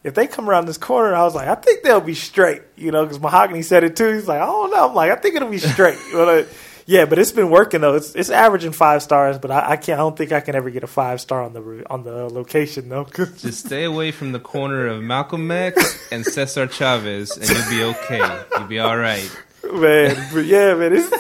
if 0.03 0.15
they 0.15 0.27
come 0.27 0.49
around 0.49 0.65
this 0.65 0.79
corner, 0.79 1.15
I 1.15 1.23
was 1.25 1.35
like, 1.35 1.49
I 1.49 1.55
think 1.55 1.83
they'll 1.83 2.01
be 2.01 2.15
straight. 2.15 2.63
You 2.77 2.93
know, 2.93 3.05
because 3.05 3.21
Mahogany 3.21 3.61
said 3.61 3.85
it 3.85 3.95
too. 3.95 4.15
He's 4.15 4.27
like, 4.27 4.41
I 4.41 4.47
don't 4.47 4.71
know. 4.71 4.89
I'm 4.89 4.95
like, 4.95 5.11
I 5.11 5.17
think 5.17 5.35
it'll 5.35 5.51
be 5.51 5.59
straight. 5.59 5.99
But, 6.13 6.29
uh, 6.29 6.45
yeah, 6.89 7.05
but 7.05 7.19
it's 7.19 7.33
been 7.33 7.51
working 7.51 7.83
though. 7.83 7.97
It's 7.97 8.15
it's 8.15 8.31
averaging 8.31 8.73
five 8.73 9.03
stars, 9.03 9.37
but 9.37 9.51
I, 9.51 9.73
I 9.73 9.77
can't. 9.77 10.01
I 10.01 10.03
don't 10.03 10.17
think 10.17 10.33
I 10.33 10.41
can 10.41 10.55
ever 10.55 10.71
get 10.71 10.85
a 10.85 10.87
five 10.87 11.21
star 11.21 11.43
on 11.43 11.53
the 11.53 11.85
on 11.91 12.03
the 12.03 12.31
location 12.31 12.89
though. 12.89 13.05
Just 13.15 13.67
stay 13.67 13.85
away 13.85 14.11
from 14.11 14.33
the 14.33 14.41
corner 14.41 14.87
of 14.87 15.03
Malcolm 15.03 15.51
X 15.51 16.11
and 16.11 16.25
Cesar 16.25 16.67
Chavez, 16.67 17.37
and 17.37 17.47
you'll 17.47 17.69
be 17.69 17.85
okay. 17.99 18.43
You'll 18.57 18.69
be 18.69 18.79
all 18.79 18.97
right. 18.97 19.31
man, 19.71 20.17
but 20.33 20.47
yeah, 20.47 20.75
man, 20.77 20.95
it's 20.95 21.11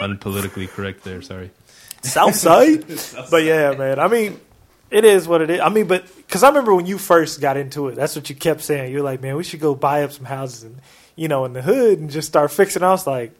Unpolitically 0.00 0.68
correct 0.68 1.02
there. 1.02 1.20
Sorry. 1.20 1.50
South 2.02 2.36
Side. 2.36 2.84
but 3.32 3.42
yeah, 3.42 3.72
man. 3.72 3.98
I 3.98 4.06
mean, 4.06 4.40
it 4.92 5.04
is 5.04 5.26
what 5.26 5.42
it 5.42 5.50
is. 5.50 5.60
I 5.60 5.70
mean, 5.70 5.88
but 5.88 6.06
because 6.18 6.44
I 6.44 6.48
remember 6.50 6.72
when 6.72 6.86
you 6.86 6.98
first 6.98 7.40
got 7.40 7.56
into 7.56 7.88
it, 7.88 7.96
that's 7.96 8.14
what 8.14 8.30
you 8.30 8.36
kept 8.36 8.60
saying. 8.60 8.92
You're 8.92 9.02
like, 9.02 9.20
man, 9.22 9.34
we 9.34 9.42
should 9.42 9.58
go 9.58 9.74
buy 9.74 10.04
up 10.04 10.12
some 10.12 10.24
houses 10.24 10.62
and 10.62 10.80
you 11.16 11.26
know 11.26 11.44
in 11.46 11.52
the 11.52 11.62
hood 11.62 11.98
and 11.98 12.10
just 12.10 12.28
start 12.28 12.52
fixing. 12.52 12.84
I 12.84 12.90
was 12.90 13.04
like, 13.04 13.32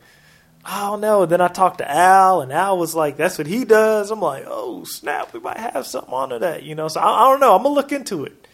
I 0.71 0.89
don't 0.89 1.01
know. 1.01 1.25
Then 1.25 1.41
I 1.41 1.49
talked 1.49 1.79
to 1.79 1.91
Al, 1.91 2.43
and 2.43 2.53
Al 2.53 2.77
was 2.77 2.95
like, 2.95 3.17
that's 3.17 3.39
what 3.39 3.47
he 3.47 3.65
does. 3.65 4.11
I'm 4.11 4.21
like, 4.21 4.45
oh 4.47 4.85
snap, 4.85 5.33
we 5.33 5.41
might 5.41 5.57
have 5.57 5.87
something 5.87 6.13
onto 6.13 6.39
that, 6.41 6.63
you 6.63 6.75
know. 6.75 6.89
So 6.89 7.01
I, 7.01 7.07
I 7.25 7.31
don't 7.31 7.41
know. 7.41 7.57
I'm 7.57 7.63
gonna 7.63 7.75
look 7.75 7.91
into 7.91 8.25
it. 8.25 8.47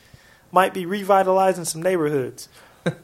Might 0.52 0.72
be 0.72 0.86
revitalizing 0.86 1.64
some 1.64 1.82
neighborhoods. 1.82 2.48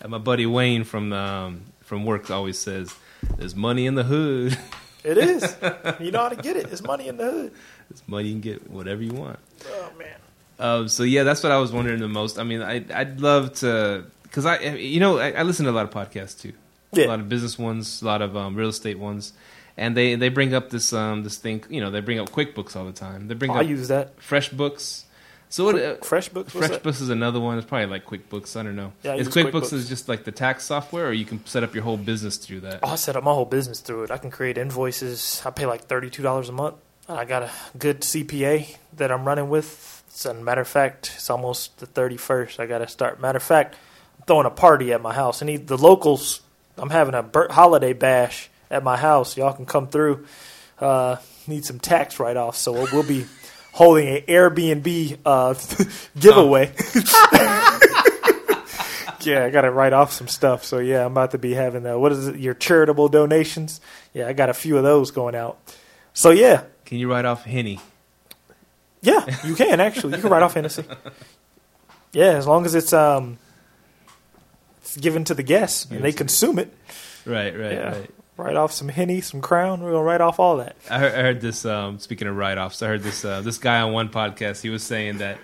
And 0.00 0.10
my 0.10 0.18
buddy 0.18 0.46
Wayne 0.46 0.84
from 0.84 1.12
um, 1.12 1.62
from 1.80 2.04
work 2.04 2.30
always 2.30 2.58
says, 2.58 2.94
"There's 3.36 3.56
money 3.56 3.86
in 3.86 3.94
the 3.94 4.04
hood. 4.04 4.56
It 5.02 5.18
is. 5.18 5.56
you 6.00 6.10
know 6.10 6.20
how 6.20 6.28
to 6.28 6.36
get 6.36 6.56
it. 6.56 6.70
It's 6.70 6.82
money 6.82 7.08
in 7.08 7.16
the 7.16 7.24
hood. 7.24 7.52
There's 7.88 8.02
money 8.06 8.28
you 8.28 8.34
can 8.34 8.40
get 8.40 8.70
whatever 8.70 9.02
you 9.02 9.12
want." 9.12 9.38
Oh 9.66 9.90
man. 9.98 10.16
Um, 10.60 10.88
so 10.88 11.02
yeah, 11.02 11.24
that's 11.24 11.42
what 11.42 11.50
I 11.50 11.58
was 11.58 11.72
wondering 11.72 12.00
the 12.00 12.08
most. 12.08 12.38
I 12.38 12.44
mean, 12.44 12.62
I 12.62 12.84
I'd 12.94 13.20
love 13.20 13.54
to 13.54 14.04
because 14.22 14.46
I 14.46 14.58
you 14.58 15.00
know 15.00 15.18
I, 15.18 15.32
I 15.32 15.42
listen 15.42 15.64
to 15.64 15.70
a 15.70 15.72
lot 15.72 15.84
of 15.84 15.90
podcasts 15.90 16.40
too, 16.40 16.52
Yeah. 16.92 17.06
a 17.06 17.08
lot 17.08 17.20
of 17.20 17.28
business 17.28 17.58
ones, 17.58 18.00
a 18.02 18.06
lot 18.06 18.22
of 18.22 18.36
um, 18.36 18.54
real 18.54 18.68
estate 18.70 18.98
ones, 18.98 19.32
and 19.76 19.96
they 19.96 20.14
they 20.14 20.28
bring 20.30 20.54
up 20.54 20.70
this 20.70 20.92
um 20.92 21.22
this 21.22 21.36
thing 21.36 21.62
you 21.68 21.80
know 21.80 21.90
they 21.90 22.00
bring 22.00 22.18
up 22.18 22.30
QuickBooks 22.30 22.76
all 22.76 22.84
the 22.86 22.92
time. 22.92 23.28
They 23.28 23.34
bring 23.34 23.50
I 23.50 23.60
up 23.60 23.66
use 23.66 23.88
that. 23.88 24.16
FreshBooks. 24.18 25.04
So 25.50 25.64
what? 25.64 25.76
Uh, 25.76 25.96
FreshBooks. 25.96 26.50
FreshBooks 26.50 27.00
is 27.00 27.08
another 27.08 27.40
one. 27.40 27.56
It's 27.56 27.66
probably 27.66 27.86
like 27.86 28.04
QuickBooks. 28.04 28.54
I 28.58 28.62
don't 28.62 28.76
know. 28.76 28.92
Yeah, 29.02 29.12
I 29.12 29.16
is 29.16 29.28
QuickBooks 29.28 29.52
QuickBooks. 29.52 29.72
is 29.72 29.88
just 29.88 30.08
like 30.08 30.24
the 30.24 30.32
tax 30.32 30.64
software, 30.64 31.08
or 31.08 31.12
you 31.12 31.24
can 31.24 31.44
set 31.46 31.62
up 31.62 31.74
your 31.74 31.84
whole 31.84 31.96
business 31.96 32.36
through 32.36 32.60
that. 32.60 32.80
Oh, 32.82 32.88
I 32.88 32.94
set 32.96 33.16
up 33.16 33.24
my 33.24 33.32
whole 33.32 33.46
business 33.46 33.80
through 33.80 34.04
it. 34.04 34.10
I 34.10 34.18
can 34.18 34.30
create 34.30 34.58
invoices. 34.58 35.40
I 35.46 35.50
pay 35.50 35.64
like 35.66 35.84
thirty-two 35.84 36.22
dollars 36.22 36.48
a 36.48 36.52
month. 36.52 36.76
I 37.08 37.24
got 37.24 37.42
a 37.44 37.50
good 37.78 38.00
CPA 38.02 38.76
that 38.96 39.10
I'm 39.10 39.26
running 39.26 39.48
with. 39.48 40.02
As 40.10 40.26
a 40.26 40.34
matter 40.34 40.60
of 40.62 40.68
fact, 40.68 41.12
it's 41.16 41.30
almost 41.30 41.78
the 41.78 41.86
thirty-first. 41.86 42.60
I 42.60 42.66
got 42.66 42.78
to 42.78 42.88
start. 42.88 43.18
Matter 43.20 43.38
of 43.38 43.42
fact, 43.42 43.74
I'm 44.18 44.26
throwing 44.26 44.46
a 44.46 44.50
party 44.50 44.92
at 44.92 45.00
my 45.00 45.14
house. 45.14 45.42
I 45.42 45.46
need 45.46 45.68
the 45.68 45.78
locals. 45.78 46.40
I'm 46.78 46.90
having 46.90 47.14
a 47.14 47.22
bir- 47.22 47.48
holiday 47.50 47.92
bash 47.92 48.50
at 48.70 48.82
my 48.84 48.96
house. 48.96 49.36
Y'all 49.36 49.52
can 49.52 49.66
come 49.66 49.88
through. 49.88 50.26
Uh, 50.78 51.16
need 51.46 51.64
some 51.64 51.78
tax 51.80 52.20
write 52.20 52.36
offs, 52.36 52.58
so 52.58 52.72
we'll 52.72 53.02
be 53.06 53.26
holding 53.72 54.08
an 54.08 54.22
Airbnb 54.22 55.18
uh, 55.24 55.54
giveaway. 56.18 56.72
yeah, 59.22 59.44
I 59.44 59.50
got 59.50 59.62
to 59.62 59.70
write 59.70 59.92
off 59.92 60.12
some 60.12 60.28
stuff. 60.28 60.64
So 60.64 60.78
yeah, 60.78 61.04
I'm 61.04 61.12
about 61.12 61.32
to 61.32 61.38
be 61.38 61.54
having 61.54 61.86
uh, 61.86 61.98
what 61.98 62.12
is 62.12 62.28
it? 62.28 62.36
Your 62.38 62.54
charitable 62.54 63.08
donations. 63.08 63.80
Yeah, 64.14 64.28
I 64.28 64.32
got 64.32 64.48
a 64.48 64.54
few 64.54 64.76
of 64.76 64.82
those 64.84 65.10
going 65.10 65.34
out. 65.34 65.58
So 66.14 66.30
yeah, 66.30 66.64
Can 66.84 66.98
you 66.98 67.10
write 67.10 67.24
off 67.24 67.44
Henny? 67.44 67.80
yeah, 69.02 69.24
you 69.44 69.54
can 69.54 69.80
actually. 69.80 70.16
You 70.16 70.22
can 70.22 70.30
write 70.30 70.42
off 70.42 70.54
Hennessy. 70.54 70.84
Yeah, 72.12 72.32
as 72.38 72.46
long 72.46 72.64
as 72.64 72.74
it's 72.74 72.94
um, 72.94 73.36
it's 74.88 74.96
given 74.96 75.24
to 75.24 75.34
the 75.34 75.42
guests 75.42 75.86
and 75.90 76.02
they 76.02 76.12
consume 76.12 76.58
it. 76.58 76.72
Right, 77.26 77.56
right, 77.58 77.72
Yeah. 77.72 77.90
right. 77.98 78.10
Write 78.36 78.56
off 78.56 78.72
some 78.72 78.88
Henny, 78.88 79.20
some 79.20 79.40
Crown. 79.40 79.80
We're 79.82 79.90
gonna 79.92 80.04
write 80.04 80.20
off 80.20 80.38
all 80.38 80.58
that. 80.58 80.76
I 80.88 80.98
heard, 81.00 81.12
I 81.14 81.22
heard 81.22 81.40
this. 81.40 81.64
Um, 81.64 81.98
speaking 81.98 82.28
of 82.28 82.36
write-offs, 82.36 82.80
I 82.82 82.86
heard 82.86 83.02
this. 83.02 83.24
Uh, 83.24 83.40
this 83.40 83.58
guy 83.58 83.80
on 83.80 83.92
one 83.92 84.08
podcast, 84.10 84.62
he 84.62 84.70
was 84.70 84.84
saying 84.84 85.18
that 85.18 85.38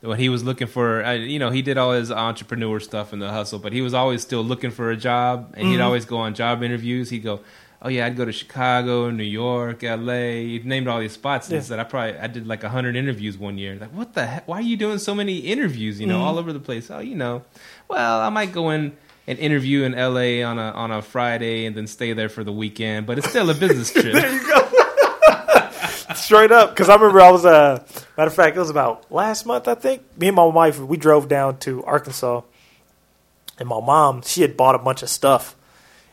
when 0.00 0.16
he 0.18 0.28
was 0.28 0.44
looking 0.44 0.68
for, 0.68 1.04
uh, 1.04 1.12
you 1.14 1.40
know, 1.40 1.50
he 1.50 1.60
did 1.62 1.76
all 1.76 1.90
his 1.92 2.12
entrepreneur 2.12 2.78
stuff 2.78 3.12
in 3.12 3.18
the 3.18 3.30
hustle, 3.32 3.58
but 3.58 3.72
he 3.72 3.80
was 3.82 3.94
always 3.94 4.22
still 4.22 4.44
looking 4.44 4.70
for 4.70 4.90
a 4.92 4.96
job, 4.96 5.54
and 5.56 5.66
he'd 5.66 5.78
Mhm. 5.80 5.84
always 5.84 6.04
go 6.04 6.18
on 6.18 6.34
job 6.34 6.62
interviews. 6.62 7.10
He'd 7.10 7.24
go, 7.24 7.40
"Oh 7.86 7.88
yeah, 7.88 8.06
I'd 8.06 8.16
go 8.16 8.24
to 8.24 8.32
Chicago, 8.32 9.10
New 9.10 9.22
York, 9.24 9.84
L.A." 9.84 10.42
You 10.42 10.60
named 10.64 10.88
all 10.88 10.98
these 11.00 11.12
spots, 11.12 11.46
and 11.46 11.54
Yeah. 11.54 11.60
he 11.60 11.66
said, 11.66 11.78
"I 11.78 11.84
probably 11.84 12.18
I 12.18 12.26
did 12.26 12.46
like 12.46 12.62
hundred 12.64 12.96
interviews 12.96 13.38
one 13.38 13.56
year." 13.58 13.76
Like, 13.80 13.90
what 13.90 14.14
the 14.14 14.26
heck? 14.26 14.46
Why 14.48 14.58
are 14.58 14.68
you 14.72 14.76
doing 14.76 14.98
so 14.98 15.14
many 15.14 15.36
interviews? 15.38 16.00
You 16.00 16.06
know, 16.08 16.18
Mhm. 16.18 16.22
all 16.26 16.38
over 16.38 16.52
the 16.52 16.58
place. 16.60 16.90
Oh, 16.90 16.98
you 17.00 17.14
know, 17.14 17.42
well, 17.88 18.20
I 18.20 18.28
might 18.28 18.52
go 18.52 18.70
in. 18.70 18.92
and 19.28 19.40
interview 19.40 19.82
in 19.82 19.92
L.A. 19.92 20.44
on 20.44 20.56
a 20.56 20.70
on 20.70 20.92
a 20.92 21.02
Friday 21.02 21.66
and 21.66 21.74
then 21.76 21.88
stay 21.88 22.12
there 22.12 22.28
for 22.28 22.44
the 22.44 22.52
weekend, 22.52 23.06
but 23.06 23.18
it's 23.18 23.28
still 23.28 23.50
a 23.50 23.54
business 23.54 23.92
trip. 23.98 24.12
There 24.14 24.32
you 24.32 24.46
go. 24.46 24.60
Straight 26.14 26.52
up, 26.52 26.70
because 26.70 26.88
I 26.88 26.94
remember 26.94 27.20
I 27.20 27.30
was 27.32 27.44
uh 27.44 27.82
matter 28.16 28.28
of 28.28 28.34
fact, 28.34 28.56
it 28.56 28.60
was 28.60 28.70
about 28.70 29.10
last 29.10 29.44
month 29.44 29.66
I 29.66 29.74
think. 29.74 30.02
Me 30.16 30.28
and 30.28 30.36
my 30.36 30.44
wife 30.44 30.78
we 30.78 30.96
drove 30.96 31.28
down 31.28 31.58
to 31.66 31.82
Arkansas, 31.84 32.42
and 33.58 33.68
my 33.68 33.80
mom 33.80 34.22
she 34.24 34.42
had 34.42 34.56
bought 34.56 34.76
a 34.76 34.78
bunch 34.78 35.02
of 35.02 35.08
stuff, 35.08 35.56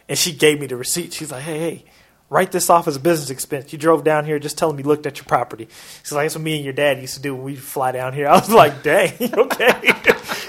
and 0.09 0.17
she 0.17 0.33
gave 0.33 0.59
me 0.59 0.67
the 0.67 0.75
receipt. 0.75 1.13
She's 1.13 1.31
like, 1.31 1.43
"Hey, 1.43 1.59
hey, 1.59 1.85
write 2.29 2.51
this 2.51 2.69
off 2.69 2.87
as 2.87 2.95
a 2.95 2.99
business 2.99 3.29
expense. 3.29 3.71
You 3.71 3.79
drove 3.79 4.03
down 4.03 4.25
here, 4.25 4.39
just 4.39 4.57
telling 4.57 4.75
me 4.75 4.83
you 4.83 4.89
looked 4.89 5.05
at 5.05 5.17
your 5.17 5.25
property." 5.25 5.67
She's 6.03 6.11
like, 6.11 6.25
"That's 6.25 6.35
what 6.35 6.43
me 6.43 6.55
and 6.55 6.63
your 6.63 6.73
dad 6.73 6.99
used 6.99 7.15
to 7.15 7.21
do 7.21 7.35
when 7.35 7.43
we 7.43 7.55
fly 7.55 7.91
down 7.91 8.13
here." 8.13 8.27
I 8.29 8.33
was 8.39 8.49
like, 8.49 8.83
"Dang, 8.83 9.13
okay." 9.33 9.93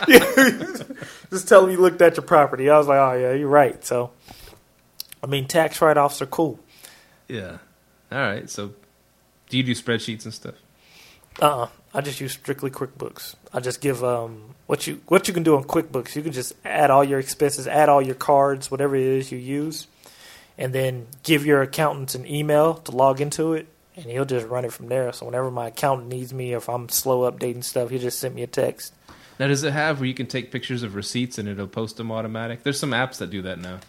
just 1.31 1.49
tell 1.49 1.67
me 1.67 1.73
you 1.73 1.81
looked 1.81 2.03
at 2.03 2.17
your 2.17 2.25
property. 2.27 2.69
I 2.71 2.79
was 2.79 2.87
like, 2.87 2.99
"Oh 2.99 3.19
yeah, 3.19 3.33
you're 3.33 3.49
right." 3.49 3.85
So, 3.85 4.11
I 5.23 5.27
mean, 5.27 5.47
tax 5.47 5.81
write 5.81 5.97
offs 5.97 6.21
are 6.23 6.27
cool. 6.27 6.59
yeah. 7.29 7.59
All 8.13 8.19
right. 8.19 8.49
So, 8.49 8.75
do 9.49 9.57
you 9.57 9.63
do 9.63 9.73
spreadsheets 9.73 10.25
and 10.25 10.33
stuff? 10.33 10.55
Uh, 11.43 11.63
uh 11.63 11.69
I 11.95 12.01
just 12.01 12.21
use 12.21 12.33
strictly 12.33 12.71
QuickBooks. 12.71 13.37
I 13.53 13.61
just 13.61 13.81
give 13.81 14.03
um 14.03 14.55
what 14.67 14.87
you 14.87 15.01
what 15.07 15.29
you 15.29 15.35
can 15.35 15.45
do 15.45 15.57
on 15.57 15.65
QuickBooks. 15.65 16.17
You 16.17 16.23
can 16.23 16.33
just 16.33 16.53
add 16.65 16.91
all 16.91 17.05
your 17.05 17.21
expenses, 17.21 17.69
add 17.69 17.89
all 17.89 18.03
your 18.03 18.17
cards, 18.17 18.71
whatever 18.71 18.97
it 18.97 19.03
is 19.03 19.31
you 19.31 19.39
use, 19.39 19.87
and 20.59 20.73
then 20.73 21.07
give 21.23 21.47
your 21.47 21.63
accountant 21.63 22.15
an 22.15 22.27
email 22.27 22.75
to 22.75 22.91
log 22.91 23.21
into 23.21 23.53
it, 23.53 23.69
and 23.97 24.07
he'll 24.07 24.25
just 24.25 24.47
run 24.49 24.65
it 24.65 24.73
from 24.73 24.89
there. 24.89 25.13
So 25.13 25.27
whenever 25.27 25.51
my 25.51 25.69
accountant 25.69 26.09
needs 26.09 26.35
me, 26.35 26.53
or 26.53 26.59
if 26.59 26.69
I'm 26.69 26.89
slow 26.89 27.31
updating 27.31 27.63
stuff, 27.63 27.91
he'll 27.91 28.01
just 28.01 28.19
send 28.19 28.35
me 28.35 28.43
a 28.43 28.49
text. 28.49 28.93
Now, 29.39 29.49
does 29.49 29.65
it 29.65 29.73
have 29.73 29.99
where 30.01 30.07
you 30.07 30.15
can 30.15 30.27
take 30.27 30.53
pictures 30.53 30.83
of 30.83 30.95
receipts 30.95 31.39
and 31.39 31.49
it'll 31.49 31.67
post 31.67 31.97
them 31.97 32.13
automatic? 32.13 32.63
There's 32.63 32.79
some 32.79 32.91
apps 32.93 33.19
that 33.19 33.31
do 33.31 33.43
that 33.43 33.59
now. 33.59 33.81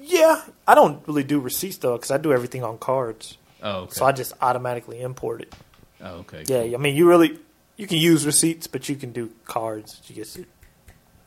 Yeah, 0.00 0.42
I 0.66 0.74
don't 0.74 1.06
really 1.06 1.22
do 1.24 1.38
receipts 1.38 1.76
though, 1.78 1.96
because 1.96 2.10
I 2.10 2.18
do 2.18 2.32
everything 2.32 2.64
on 2.64 2.78
cards. 2.78 3.36
Oh, 3.62 3.80
okay. 3.82 3.94
So 3.94 4.04
I 4.06 4.12
just 4.12 4.32
automatically 4.40 5.00
import 5.00 5.42
it. 5.42 5.54
oh, 6.02 6.24
okay. 6.26 6.44
Yeah, 6.46 6.76
I 6.76 6.80
mean, 6.80 6.96
you 6.96 7.08
really 7.08 7.38
you 7.78 7.86
can 7.86 7.96
use 7.96 8.26
receipts, 8.26 8.66
but 8.66 8.88
you 8.90 8.96
can 8.96 9.12
do 9.12 9.30
cards. 9.46 10.02
You 10.06 10.14
get 10.16 10.46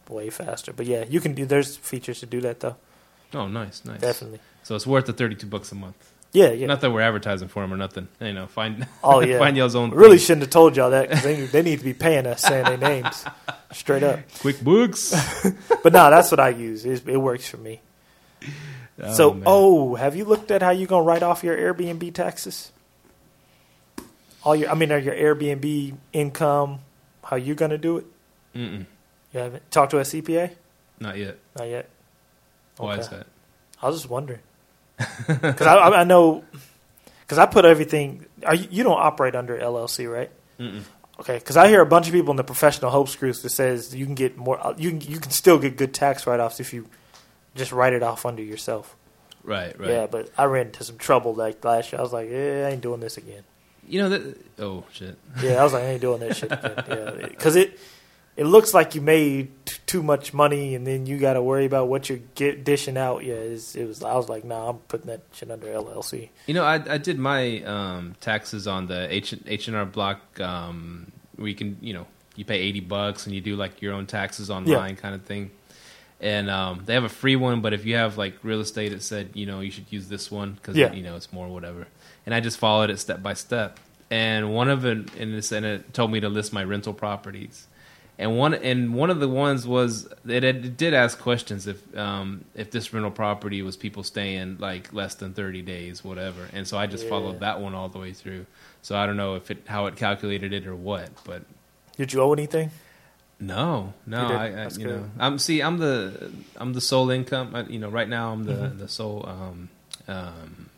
way 0.07 0.29
faster. 0.29 0.71
But 0.73 0.85
yeah, 0.85 1.05
you 1.09 1.19
can 1.19 1.33
do. 1.33 1.45
There's 1.47 1.75
features 1.77 2.19
to 2.19 2.27
do 2.27 2.41
that 2.41 2.59
though. 2.59 2.75
Oh, 3.33 3.47
nice, 3.47 3.83
nice. 3.85 4.01
Definitely. 4.01 4.39
So 4.61 4.75
it's 4.75 4.85
worth 4.85 5.05
the 5.07 5.13
thirty-two 5.13 5.47
bucks 5.47 5.71
a 5.71 5.75
month. 5.75 6.11
Yeah, 6.33 6.51
yeah. 6.51 6.67
Not 6.67 6.79
that 6.81 6.91
we're 6.91 7.01
advertising 7.01 7.47
for 7.49 7.61
them 7.61 7.73
or 7.73 7.77
nothing. 7.77 8.07
You 8.21 8.33
know, 8.33 8.47
find 8.47 8.87
Oh 9.03 9.19
yeah. 9.21 9.37
find 9.39 9.57
y'all's 9.57 9.75
own. 9.75 9.91
really 9.91 10.17
thing. 10.17 10.25
shouldn't 10.25 10.41
have 10.43 10.49
told 10.51 10.75
y'all 10.77 10.91
that 10.91 11.09
because 11.09 11.23
they, 11.23 11.45
they 11.45 11.61
need 11.61 11.79
to 11.79 11.83
be 11.85 11.93
paying 11.93 12.25
us 12.27 12.41
saying 12.41 12.65
their 12.65 12.77
names 12.77 13.25
straight 13.71 14.03
up. 14.03 14.19
QuickBooks. 14.39 15.57
But 15.83 15.93
no, 15.93 16.09
that's 16.11 16.29
what 16.29 16.39
I 16.39 16.49
use. 16.49 16.85
It, 16.85 17.07
it 17.07 17.17
works 17.17 17.49
for 17.49 17.57
me. 17.57 17.81
Oh, 19.01 19.13
so, 19.13 19.33
man. 19.33 19.43
oh, 19.47 19.95
have 19.95 20.15
you 20.15 20.25
looked 20.25 20.51
at 20.51 20.61
how 20.61 20.69
you're 20.69 20.87
gonna 20.87 21.03
write 21.03 21.23
off 21.23 21.43
your 21.43 21.57
Airbnb 21.57 22.13
taxes? 22.13 22.71
All 24.43 24.55
your, 24.55 24.69
I 24.69 24.73
mean, 24.75 24.91
are 24.91 24.97
your 24.97 25.13
Airbnb 25.13 25.95
income? 26.13 26.79
How 27.23 27.35
you 27.37 27.53
gonna 27.55 27.77
do 27.77 27.97
it? 27.97 28.05
Mm-mm, 28.55 28.85
You 29.33 29.39
haven't 29.39 29.69
talked 29.71 29.91
to 29.91 29.99
a 29.99 30.01
CPA? 30.01 30.51
not 30.99 31.17
yet. 31.17 31.37
Not 31.57 31.67
yet. 31.67 31.89
Why 32.77 32.97
is 32.97 33.07
that? 33.09 33.27
I 33.81 33.87
was 33.87 33.97
just 33.97 34.09
wondering 34.09 34.39
because 34.97 35.65
I, 35.67 35.77
I 35.77 36.03
know 36.03 36.43
because 37.21 37.37
I 37.37 37.45
put 37.45 37.65
everything. 37.65 38.25
Are 38.45 38.55
you, 38.55 38.67
you 38.69 38.83
don't 38.83 38.99
operate 38.99 39.35
under 39.35 39.57
LLC, 39.57 40.11
right? 40.11 40.29
Mm-mm. 40.59 40.83
Okay, 41.19 41.37
because 41.37 41.57
I 41.57 41.67
hear 41.67 41.81
a 41.81 41.85
bunch 41.85 42.07
of 42.07 42.13
people 42.13 42.31
in 42.31 42.37
the 42.37 42.43
professional 42.43 42.89
hope 42.91 43.15
groups 43.17 43.41
that 43.43 43.49
says 43.51 43.95
you 43.95 44.05
can 44.05 44.15
get 44.15 44.37
more. 44.37 44.59
You 44.77 44.89
can, 44.91 45.01
you 45.01 45.19
can 45.19 45.31
still 45.31 45.59
get 45.59 45.77
good 45.77 45.93
tax 45.93 46.25
write 46.27 46.39
offs 46.39 46.59
if 46.59 46.73
you 46.73 46.87
just 47.55 47.71
write 47.71 47.93
it 47.93 48.01
off 48.03 48.25
under 48.25 48.41
yourself. 48.43 48.95
Right, 49.43 49.77
right. 49.79 49.89
Yeah, 49.89 50.07
but 50.07 50.29
I 50.37 50.45
ran 50.45 50.67
into 50.67 50.83
some 50.83 50.97
trouble 50.97 51.33
like 51.33 51.63
last 51.63 51.91
year. 51.91 51.99
I 51.99 52.03
was 52.03 52.13
like, 52.13 52.29
yeah, 52.29 52.65
I 52.67 52.71
ain't 52.71 52.81
doing 52.81 52.99
this 52.99 53.17
again. 53.17 53.43
You 53.91 54.01
know 54.01 54.09
that. 54.09 54.37
Oh 54.59 54.83
shit. 54.93 55.17
Yeah, 55.41 55.59
I 55.59 55.63
was 55.63 55.73
like, 55.73 55.83
I 55.83 55.87
ain't 55.87 56.01
doing 56.01 56.19
that 56.21 56.35
shit 56.37 56.51
again. 56.51 56.83
Yeah, 56.87 57.27
because 57.27 57.55
it 57.55 57.77
it 58.37 58.45
looks 58.45 58.73
like 58.73 58.95
you 58.95 59.01
made 59.01 59.49
t- 59.65 59.75
too 59.85 60.01
much 60.01 60.33
money, 60.33 60.73
and 60.75 60.87
then 60.87 61.05
you 61.05 61.17
got 61.19 61.33
to 61.33 61.41
worry 61.41 61.65
about 61.65 61.89
what 61.89 62.07
you're 62.09 62.19
get 62.35 62.63
dishing 62.63 62.97
out. 62.97 63.25
Yeah, 63.25 63.33
it 63.35 63.85
was. 63.87 64.01
I 64.03 64.15
was 64.15 64.29
like, 64.29 64.45
nah, 64.45 64.69
I'm 64.69 64.77
putting 64.87 65.07
that 65.07 65.21
shit 65.33 65.51
under 65.51 65.67
LLC. 65.67 66.29
You 66.47 66.53
know, 66.53 66.63
I 66.63 66.75
I 66.75 66.97
did 66.97 67.19
my 67.19 67.61
um, 67.63 68.15
taxes 68.21 68.67
on 68.67 68.87
the 68.87 69.13
H 69.13 69.35
H 69.45 69.67
and 69.67 69.75
R 69.75 69.85
Block 69.85 70.39
um, 70.39 71.11
where 71.35 71.49
you 71.49 71.55
can 71.55 71.77
you 71.81 71.93
know 71.93 72.07
you 72.37 72.45
pay 72.45 72.59
eighty 72.59 72.79
bucks 72.79 73.25
and 73.25 73.35
you 73.35 73.41
do 73.41 73.57
like 73.57 73.81
your 73.81 73.93
own 73.93 74.05
taxes 74.07 74.49
online 74.49 74.95
kind 74.95 75.13
of 75.15 75.23
thing. 75.23 75.51
And 76.21 76.49
um, 76.51 76.83
they 76.85 76.93
have 76.93 77.03
a 77.03 77.09
free 77.09 77.35
one, 77.35 77.61
but 77.61 77.73
if 77.73 77.83
you 77.83 77.95
have 77.95 78.15
like 78.17 78.35
real 78.43 78.61
estate, 78.61 78.93
it 78.93 79.01
said 79.03 79.31
you 79.33 79.45
know 79.47 79.59
you 79.59 79.71
should 79.71 79.91
use 79.91 80.07
this 80.07 80.31
one 80.31 80.53
because 80.53 80.77
Yeah. 80.77 80.93
you 80.93 81.03
know 81.03 81.15
it's 81.17 81.33
more 81.33 81.47
whatever. 81.49 81.87
And 82.25 82.35
I 82.35 82.39
just 82.39 82.57
followed 82.57 82.89
it 82.89 82.99
step 82.99 83.21
by 83.23 83.33
step. 83.33 83.79
And 84.09 84.53
one 84.53 84.69
of 84.69 84.85
it, 84.85 85.13
and 85.15 85.33
it, 85.33 85.51
and 85.51 85.65
it 85.65 85.93
told 85.93 86.11
me 86.11 86.19
to 86.19 86.29
list 86.29 86.51
my 86.53 86.63
rental 86.63 86.93
properties. 86.93 87.67
And 88.19 88.37
one 88.37 88.53
and 88.53 88.93
one 88.93 89.09
of 89.09 89.19
the 89.19 89.27
ones 89.29 89.65
was 89.65 90.07
it, 90.27 90.43
it 90.43 90.77
did 90.77 90.93
ask 90.93 91.17
questions 91.17 91.65
if 91.65 91.97
um, 91.97 92.45
if 92.53 92.69
this 92.69 92.93
rental 92.93 93.09
property 93.09 93.63
was 93.63 93.75
people 93.75 94.03
staying 94.03 94.57
like 94.59 94.93
less 94.93 95.15
than 95.15 95.33
thirty 95.33 95.63
days, 95.63 96.03
whatever. 96.03 96.47
And 96.53 96.67
so 96.67 96.77
I 96.77 96.85
just 96.85 97.05
Yeah. 97.05 97.09
followed 97.09 97.39
that 97.39 97.61
one 97.61 97.73
all 97.73 97.89
the 97.89 97.97
way 97.97 98.13
through. 98.13 98.45
So 98.83 98.95
I 98.95 99.07
don't 99.07 99.17
know 99.17 99.35
if 99.35 99.49
it 99.49 99.63
how 99.65 99.87
it 99.87 99.95
calculated 99.95 100.53
it 100.53 100.67
or 100.67 100.75
what, 100.75 101.09
but 101.23 101.43
Did 101.97 102.13
you 102.13 102.21
owe 102.21 102.33
anything? 102.33 102.69
no, 103.39 103.93
no, 104.05 104.19
I, 104.19 104.45
I 104.45 104.63
you 104.65 104.85
good. 104.85 104.87
know 104.87 105.09
I'm 105.17 105.39
see 105.39 105.61
I'm 105.61 105.79
the 105.79 106.31
I'm 106.57 106.73
the 106.73 106.81
sole 106.81 107.09
income. 107.09 107.55
I, 107.55 107.63
you 107.63 107.79
know, 107.79 107.89
right 107.89 108.09
now 108.09 108.33
I'm 108.33 108.43
the 108.43 108.53
Mhm. 108.53 108.77
the 108.77 108.87
sole 108.87 109.25
um, 109.27 109.69
um, 110.07 110.69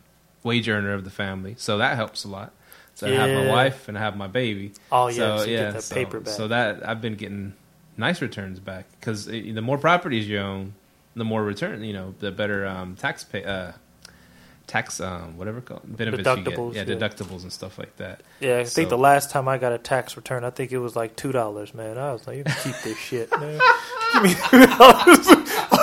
wage 0.44 0.68
earner 0.68 0.92
of 0.92 1.02
the 1.02 1.10
family, 1.10 1.56
so 1.58 1.78
that 1.78 1.96
helps 1.96 2.22
a 2.22 2.28
lot. 2.28 2.52
So 2.94 3.08
I 3.08 3.10
have 3.10 3.30
my 3.30 3.50
wife 3.50 3.88
and 3.88 3.98
I 3.98 4.00
have 4.00 4.16
my 4.16 4.28
baby. 4.28 4.72
Oh 4.92 5.08
yeah, 5.08 5.14
so 5.14 5.38
so 5.38 5.44
yeah, 5.46 5.70
that 5.72 5.82
so, 5.82 5.94
paper 5.96 6.20
back. 6.20 6.32
so 6.32 6.46
that 6.46 6.88
I've 6.88 7.00
been 7.00 7.16
getting 7.16 7.54
nice 7.96 8.22
returns 8.22 8.60
back 8.60 8.86
because 9.00 9.26
the 9.26 9.60
more 9.60 9.78
properties 9.78 10.28
you 10.28 10.38
own, 10.38 10.74
the 11.16 11.24
more 11.24 11.42
return. 11.42 11.82
You 11.82 11.92
know, 11.92 12.14
the 12.20 12.30
better 12.30 12.66
um, 12.66 12.94
tax 12.94 13.24
pay. 13.24 13.44
Uh, 13.44 13.72
Tax, 14.66 14.98
um, 14.98 15.36
whatever 15.36 15.60
called 15.60 15.82
benefits 15.84 16.26
Deductibles, 16.26 16.68
you 16.68 16.72
get, 16.72 16.88
yeah, 16.88 16.94
yeah. 16.94 17.00
deductibles 17.00 17.42
and 17.42 17.52
stuff 17.52 17.78
like 17.78 17.94
that. 17.98 18.22
yeah, 18.40 18.60
I 18.60 18.64
think 18.64 18.88
the 18.88 18.96
last 18.96 19.30
time 19.30 19.46
I 19.46 19.58
got 19.58 19.72
a 19.72 19.78
tax 19.78 20.16
return, 20.16 20.42
I 20.42 20.48
think 20.48 20.72
it 20.72 20.78
was 20.78 20.96
like 20.96 21.16
two 21.16 21.32
dollars, 21.32 21.74
man. 21.74 21.98
I 21.98 22.14
was 22.14 22.26
like, 22.26 22.38
you 22.38 22.44
can 22.44 22.56
keep 22.62 22.76
this 22.82 22.96
shit, 22.96 23.30
man. 23.32 23.60
Give 24.14 24.22
me 24.22 24.34
two 24.48 24.66
dollars, 24.66 25.28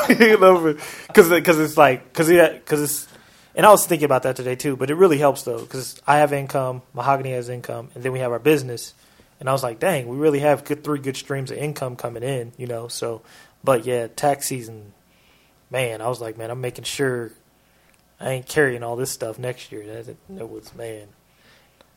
because 1.08 1.30
because 1.30 1.60
it's 1.60 1.78
like 1.78 2.12
because 2.12 2.30
because 2.30 2.82
it's. 2.82 3.08
And 3.56 3.66
I 3.66 3.70
was 3.70 3.86
thinking 3.86 4.06
about 4.06 4.24
that 4.24 4.36
today 4.38 4.56
too, 4.56 4.76
but 4.78 4.90
it 4.90 4.96
really 4.96 5.18
helps 5.18 5.44
though 5.44 5.60
because 5.60 6.02
I 6.08 6.18
have 6.20 6.32
income, 6.34 6.82
Mahogany 6.94 7.32
has 7.32 7.50
income, 7.50 7.90
and 7.96 8.04
then 8.04 8.12
we 8.12 8.20
have 8.20 8.32
our 8.32 8.40
business. 8.40 8.94
And 9.40 9.50
I 9.50 9.54
was 9.54 9.64
like, 9.64 9.80
dang, 9.80 10.08
we 10.08 10.18
really 10.18 10.40
have 10.40 10.64
good 10.64 10.84
three 10.84 11.00
good 11.00 11.18
streams 11.18 11.50
of 11.52 11.58
income 11.58 11.96
coming 11.96 12.22
in, 12.24 12.54
you 12.58 12.68
know. 12.68 12.88
So, 12.88 13.24
but 13.64 13.86
yeah, 13.86 14.08
tax 14.08 14.48
season, 14.48 14.94
man, 15.70 16.02
I 16.02 16.08
was 16.08 16.22
like, 16.22 16.38
man, 16.38 16.52
I'm 16.52 16.62
making 16.62 16.84
sure 16.86 17.32
I 18.20 18.30
ain't 18.32 18.48
carrying 18.48 18.84
all 18.84 18.96
this 18.96 19.10
stuff 19.12 19.40
next 19.40 19.72
year. 19.72 19.86
That, 20.04 20.16
that 20.30 20.46
was 20.48 20.74
man. 20.76 21.08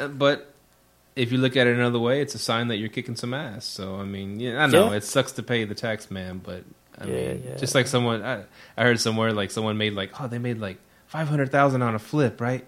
Uh, 0.00 0.08
But 0.08 0.52
if 1.14 1.30
you 1.30 1.38
look 1.38 1.54
at 1.56 1.66
it 1.66 1.76
another 1.76 1.98
way, 2.00 2.20
it's 2.20 2.34
a 2.34 2.38
sign 2.38 2.68
that 2.68 2.76
you're 2.78 2.88
kicking 2.88 3.14
some 3.14 3.32
ass. 3.34 3.64
So 3.64 3.96
I 3.96 4.04
mean, 4.04 4.40
yeah, 4.40 4.62
I 4.62 4.66
know 4.66 4.90
Yeah. 4.90 4.96
it 4.96 5.04
sucks 5.04 5.32
to 5.32 5.42
pay 5.42 5.64
the 5.64 5.74
tax 5.74 6.10
man, 6.10 6.40
but 6.42 6.64
I 6.98 7.04
Yeah, 7.06 7.12
mean, 7.12 7.44
yeah. 7.46 7.56
just 7.58 7.74
like 7.74 7.86
someone 7.86 8.22
I, 8.24 8.44
I 8.76 8.82
heard 8.84 8.98
somewhere 9.00 9.32
like 9.32 9.50
someone 9.50 9.76
made 9.76 9.92
like 9.92 10.18
oh 10.20 10.26
they 10.28 10.38
made 10.38 10.58
like 10.58 10.78
five 11.14 11.28
hundred 11.28 11.52
thousand 11.52 11.80
on 11.82 11.94
a 11.94 11.98
flip, 12.00 12.40
right? 12.40 12.64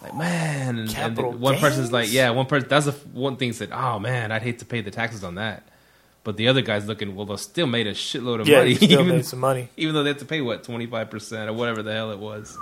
Like 0.00 0.16
man, 0.16 0.78
and, 0.78 0.96
and 0.96 1.38
one 1.38 1.58
person's 1.58 1.92
like, 1.92 2.10
yeah, 2.10 2.30
one 2.30 2.46
person. 2.46 2.66
That's 2.70 2.86
the 2.86 2.92
one 3.12 3.36
thing 3.36 3.52
said, 3.52 3.68
oh 3.72 3.98
man, 3.98 4.32
I'd 4.32 4.40
hate 4.42 4.60
to 4.60 4.64
pay 4.64 4.80
the 4.80 4.90
taxes 4.90 5.22
on 5.22 5.34
that. 5.34 5.62
But 6.24 6.38
the 6.38 6.48
other 6.48 6.62
guy's 6.62 6.86
looking, 6.86 7.14
well, 7.14 7.26
they 7.26 7.36
still 7.36 7.66
made 7.66 7.86
a 7.86 7.92
shitload 7.92 8.40
of 8.40 8.48
Yeah, 8.48 8.58
money, 8.60 8.74
still 8.76 8.90
even, 9.02 9.08
made 9.08 9.26
some 9.26 9.40
money. 9.40 9.68
even 9.76 9.94
though 9.94 10.02
they 10.02 10.08
have 10.10 10.18
to 10.18 10.24
pay 10.24 10.40
what 10.40 10.64
twenty 10.64 10.86
five 10.86 11.10
percent 11.10 11.50
or 11.50 11.52
whatever 11.52 11.82
the 11.82 11.92
hell 11.92 12.10
it 12.10 12.18
was. 12.18 12.56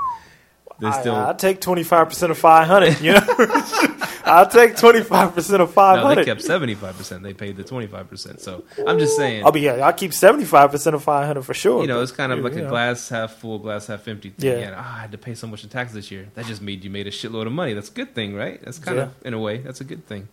They 0.80 0.86
I, 0.86 1.00
still 1.00 1.16
I 1.16 1.32
take 1.32 1.60
twenty 1.60 1.82
five 1.82 2.08
percent 2.08 2.30
of 2.30 2.38
five 2.38 2.68
hundred. 2.68 3.00
You 3.00 3.14
know, 3.14 3.20
I'll 4.24 4.48
take 4.48 4.76
twenty 4.76 5.02
five 5.02 5.34
percent 5.34 5.60
of 5.60 5.72
five 5.72 5.98
hundred. 5.98 6.14
no, 6.14 6.20
they 6.20 6.24
kept 6.24 6.42
seventy 6.42 6.76
five 6.76 6.96
percent. 6.96 7.24
They 7.24 7.34
paid 7.34 7.56
the 7.56 7.64
twenty 7.64 7.88
five 7.88 8.08
percent. 8.08 8.40
So 8.40 8.62
I'm 8.86 9.00
just 9.00 9.16
saying, 9.16 9.44
I'll 9.44 9.50
be 9.50 9.62
yeah. 9.62 9.84
I'll 9.86 9.92
keep 9.92 10.12
seventy 10.12 10.44
five 10.44 10.70
percent 10.70 10.94
of 10.94 11.02
five 11.02 11.26
hundred 11.26 11.42
for 11.42 11.54
sure. 11.54 11.82
you 11.82 11.88
know, 11.88 12.00
it's 12.00 12.12
kind 12.12 12.30
of 12.30 12.38
like 12.40 12.54
a 12.54 12.68
glass 12.68 13.08
half 13.08 13.34
full, 13.34 13.58
glass 13.58 13.88
half 13.88 14.06
empty 14.06 14.30
thing. 14.30 14.52
Yeah. 14.52 14.58
Yeah, 14.58 14.74
ah, 14.76 14.96
I 14.98 15.00
had 15.00 15.12
to 15.12 15.18
pay 15.18 15.34
so 15.34 15.48
much 15.48 15.64
in 15.64 15.70
taxes 15.70 15.94
this 15.94 16.10
year. 16.12 16.28
That 16.34 16.46
just 16.46 16.62
made 16.62 16.84
you 16.84 16.90
made 16.90 17.08
a 17.08 17.10
shitload 17.10 17.46
of 17.46 17.52
money. 17.52 17.74
That's 17.74 17.90
a 17.90 17.94
good 17.94 18.14
thing, 18.14 18.36
right? 18.36 18.62
That's 18.62 18.78
kind 18.78 19.00
of 19.00 19.14
in 19.24 19.34
a 19.34 19.38
way, 19.40 19.58
that's 19.58 19.80
a 19.80 19.84
good 19.84 20.06
thing. 20.06 20.28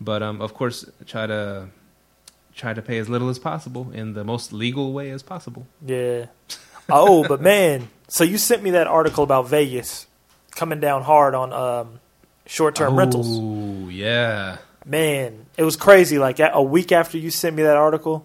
But 0.00 0.22
um, 0.22 0.42
of 0.42 0.52
course, 0.52 0.84
try 1.06 1.26
to 1.26 1.68
try 2.54 2.74
to 2.74 2.82
pay 2.82 2.98
as 2.98 3.08
little 3.08 3.30
as 3.30 3.38
possible 3.38 3.90
in 3.92 4.12
the 4.12 4.24
most 4.24 4.52
legal 4.52 4.92
way 4.92 5.10
as 5.10 5.22
possible. 5.22 5.66
Yeah. 5.84 6.26
Oh, 6.90 7.26
but 7.26 7.40
man, 7.40 7.88
so 8.08 8.24
you 8.24 8.38
sent 8.38 8.62
me 8.62 8.70
that 8.70 8.86
article 8.86 9.24
about 9.24 9.48
Vegas 9.48 10.06
coming 10.52 10.80
down 10.80 11.02
hard 11.02 11.34
on 11.34 11.52
um, 11.52 12.00
short 12.46 12.74
term 12.74 12.96
rentals. 12.96 13.26
Oh 13.30 13.88
yeah, 13.88 14.58
Man, 14.84 15.46
it 15.56 15.64
was 15.64 15.76
crazy. 15.76 16.18
Like 16.18 16.38
a 16.40 16.62
week 16.62 16.92
after 16.92 17.18
you 17.18 17.30
sent 17.30 17.54
me 17.54 17.62
that 17.64 17.76
article, 17.76 18.24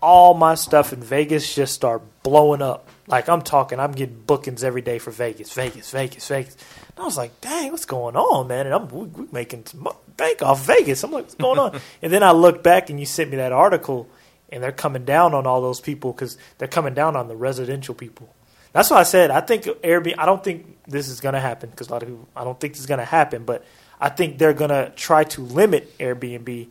all 0.00 0.34
my 0.34 0.54
stuff 0.54 0.92
in 0.92 1.02
Vegas 1.02 1.54
just 1.54 1.74
started 1.74 2.06
blowing 2.22 2.62
up. 2.62 2.88
Like 3.06 3.28
I'm 3.28 3.42
talking, 3.42 3.78
I'm 3.78 3.92
getting 3.92 4.22
bookings 4.26 4.64
every 4.64 4.80
day 4.80 4.98
for 4.98 5.10
Vegas, 5.10 5.52
Vegas, 5.52 5.90
Vegas, 5.90 6.26
Vegas. 6.28 6.56
And 6.96 7.00
I 7.00 7.04
was 7.04 7.18
like, 7.18 7.40
dang, 7.42 7.72
what's 7.72 7.84
going 7.84 8.16
on, 8.16 8.48
man? 8.48 8.66
And 8.66 8.74
I'm 8.74 8.88
we, 8.88 9.04
we 9.06 9.28
making 9.32 9.66
some 9.66 9.86
bank 10.16 10.40
off 10.40 10.64
Vegas. 10.64 11.04
I'm 11.04 11.10
like, 11.10 11.24
what's 11.24 11.34
going 11.34 11.58
on? 11.58 11.78
and 12.02 12.12
then 12.12 12.22
I 12.22 12.32
look 12.32 12.62
back 12.62 12.88
and 12.88 12.98
you 12.98 13.04
sent 13.06 13.30
me 13.30 13.36
that 13.36 13.52
article, 13.52 14.08
and 14.50 14.62
they're 14.62 14.72
coming 14.72 15.04
down 15.04 15.34
on 15.34 15.46
all 15.46 15.60
those 15.60 15.80
people 15.80 16.12
because 16.12 16.36
they're 16.58 16.68
coming 16.68 16.94
down 16.94 17.16
on 17.16 17.28
the 17.28 17.36
residential 17.36 17.94
people. 17.94 18.32
That's 18.72 18.90
why 18.90 18.98
I 18.98 19.02
said 19.04 19.30
I 19.30 19.40
think 19.40 19.64
Airbnb. 19.64 20.14
I 20.18 20.26
don't 20.26 20.42
think 20.42 20.78
this 20.86 21.08
is 21.08 21.20
going 21.20 21.34
to 21.34 21.40
happen 21.40 21.70
because 21.70 21.88
a 21.88 21.92
lot 21.92 22.02
of 22.02 22.08
people. 22.08 22.28
I 22.34 22.44
don't 22.44 22.58
think 22.58 22.74
this 22.74 22.80
is 22.80 22.86
going 22.86 22.98
to 22.98 23.04
happen, 23.04 23.44
but 23.44 23.64
I 24.00 24.08
think 24.08 24.38
they're 24.38 24.52
going 24.52 24.70
to 24.70 24.92
try 24.96 25.24
to 25.24 25.42
limit 25.42 25.96
Airbnb 25.98 26.68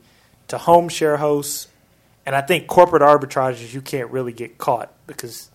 to 0.50 0.58
home 0.58 0.90
share 0.90 1.18
hosts, 1.18 1.68
and 2.26 2.36
I 2.36 2.42
think 2.42 2.68
corporate 2.68 3.02
arbitrages 3.02 3.74
you 3.74 3.82
can't 3.82 4.12
really 4.12 4.34
get 4.34 4.58
caught 4.58 4.92
because 5.08 5.50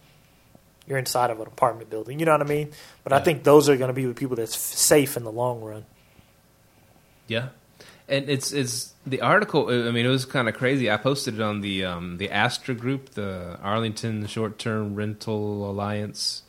you're 0.86 0.98
inside 0.98 1.28
of 1.30 1.38
an 1.40 1.46
apartment 1.46 1.90
building. 1.90 2.18
You 2.18 2.24
know 2.24 2.32
what 2.32 2.40
I 2.40 2.46
mean? 2.46 2.72
But 3.04 3.12
I 3.12 3.20
think 3.20 3.44
those 3.44 3.68
are 3.68 3.76
going 3.76 3.88
to 3.88 3.94
be 3.94 4.06
the 4.06 4.14
people 4.14 4.36
that's 4.36 4.54
f- 4.54 4.60
safe 4.60 5.16
in 5.18 5.24
the 5.24 5.30
long 5.30 5.60
run. 5.60 5.84
yeah. 7.26 7.48
And 8.08 8.28
it's 8.28 8.52
it's 8.52 8.94
the 9.06 9.20
article. 9.20 9.68
I 9.68 9.90
mean, 9.90 10.06
it 10.06 10.08
was 10.08 10.24
kind 10.24 10.48
of 10.48 10.54
crazy. 10.54 10.90
I 10.90 10.96
posted 10.96 11.34
it 11.34 11.40
on 11.40 11.60
the 11.60 11.84
um, 11.84 12.16
the 12.16 12.30
Astra 12.30 12.74
group, 12.74 13.10
the 13.10 13.58
Arlington 13.62 14.26
Short 14.26 14.58
Term 14.58 14.94
Rental 14.94 15.70
Alliance 15.70 16.42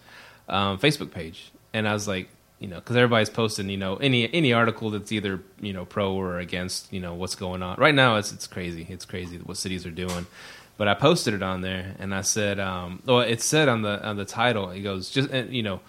um, 0.47 0.77
Facebook 0.79 1.11
page, 1.11 1.51
and 1.73 1.87
I 1.87 1.93
was 1.93 2.07
like, 2.07 2.29
you 2.59 2.67
know, 2.67 2.75
because 2.75 2.95
everybody's 2.95 3.29
posting, 3.29 3.69
you 3.69 3.77
know, 3.77 3.95
any 3.97 4.31
any 4.33 4.53
article 4.53 4.89
that's 4.89 5.11
either 5.11 5.41
you 5.61 5.73
know 5.73 5.85
pro 5.85 6.13
or 6.13 6.39
against, 6.39 6.91
you 6.91 6.99
know, 6.99 7.13
what's 7.13 7.35
going 7.35 7.63
on 7.63 7.77
right 7.77 7.95
now. 7.95 8.17
It's 8.17 8.31
it's 8.31 8.47
crazy. 8.47 8.85
It's 8.89 9.05
crazy 9.05 9.37
what 9.37 9.57
cities 9.57 9.85
are 9.85 9.91
doing. 9.91 10.27
But 10.77 10.87
I 10.87 10.93
posted 10.93 11.33
it 11.33 11.43
on 11.43 11.61
there, 11.61 11.95
and 11.99 12.15
I 12.15 12.21
said, 12.21 12.57
um, 12.57 13.01
well, 13.05 13.19
it 13.19 13.41
said 13.41 13.67
on 13.67 13.81
the 13.81 14.05
on 14.05 14.17
the 14.17 14.25
title, 14.25 14.69
it 14.69 14.81
goes 14.81 15.09
just 15.09 15.31
you 15.31 15.63
know, 15.63 15.81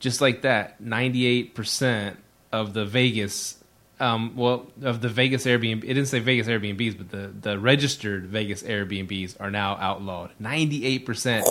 just 0.00 0.20
like 0.20 0.42
that, 0.42 0.80
ninety 0.80 1.26
eight 1.26 1.54
percent 1.54 2.18
of 2.52 2.72
the 2.74 2.84
Vegas. 2.84 3.56
Um, 4.00 4.34
well, 4.36 4.66
of 4.82 5.00
the 5.00 5.08
Vegas 5.08 5.44
Airbnb, 5.46 5.84
it 5.84 5.86
didn't 5.86 6.06
say 6.06 6.18
Vegas 6.18 6.48
Airbnbs, 6.48 6.98
but 6.98 7.10
the, 7.10 7.28
the 7.50 7.58
registered 7.58 8.26
Vegas 8.26 8.62
Airbnbs 8.64 9.40
are 9.40 9.50
now 9.50 9.76
outlawed. 9.80 10.30
Ninety-eight 10.40 11.06
percent. 11.06 11.46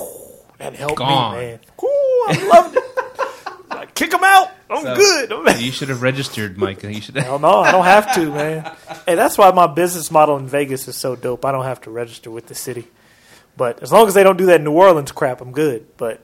That 0.57 0.73
helped 0.75 0.95
Gone. 0.97 1.33
me, 1.37 1.39
man. 1.39 1.59
Ooh, 1.83 2.25
I 2.27 2.47
loved 2.51 2.77
it. 2.77 2.83
Kick 3.95 4.11
them 4.11 4.23
out. 4.23 4.49
I'm 4.69 4.83
So- 4.83 4.95
good. 4.95 5.59
You 5.61 5.71
should 5.71 5.89
have 5.89 6.01
registered, 6.01 6.57
Mike. 6.57 6.83
You 6.83 6.99
should. 7.01 7.15
Hell 7.15 7.39
no, 7.47 7.59
I 7.59 7.71
don't 7.71 7.85
have 7.85 8.13
to, 8.15 8.29
man. 8.31 8.71
Hey, 9.05 9.15
that's 9.15 9.37
why 9.37 9.51
my 9.51 9.67
business 9.67 10.11
model 10.11 10.35
in 10.37 10.47
Vegas 10.47 10.87
is 10.87 10.97
so 10.97 11.15
dope. 11.15 11.45
I 11.45 11.51
don't 11.51 11.63
have 11.63 11.81
to 11.81 11.91
register 11.91 12.29
with 12.31 12.47
the 12.47 12.55
city. 12.55 12.87
But 13.55 13.81
as 13.83 13.91
long 13.91 14.07
as 14.07 14.13
they 14.15 14.23
don't 14.23 14.37
do 14.37 14.47
that 14.47 14.61
New 14.61 14.71
Orleans 14.71 15.11
crap, 15.11 15.39
I'm 15.41 15.51
good. 15.51 15.85
But 15.97 16.21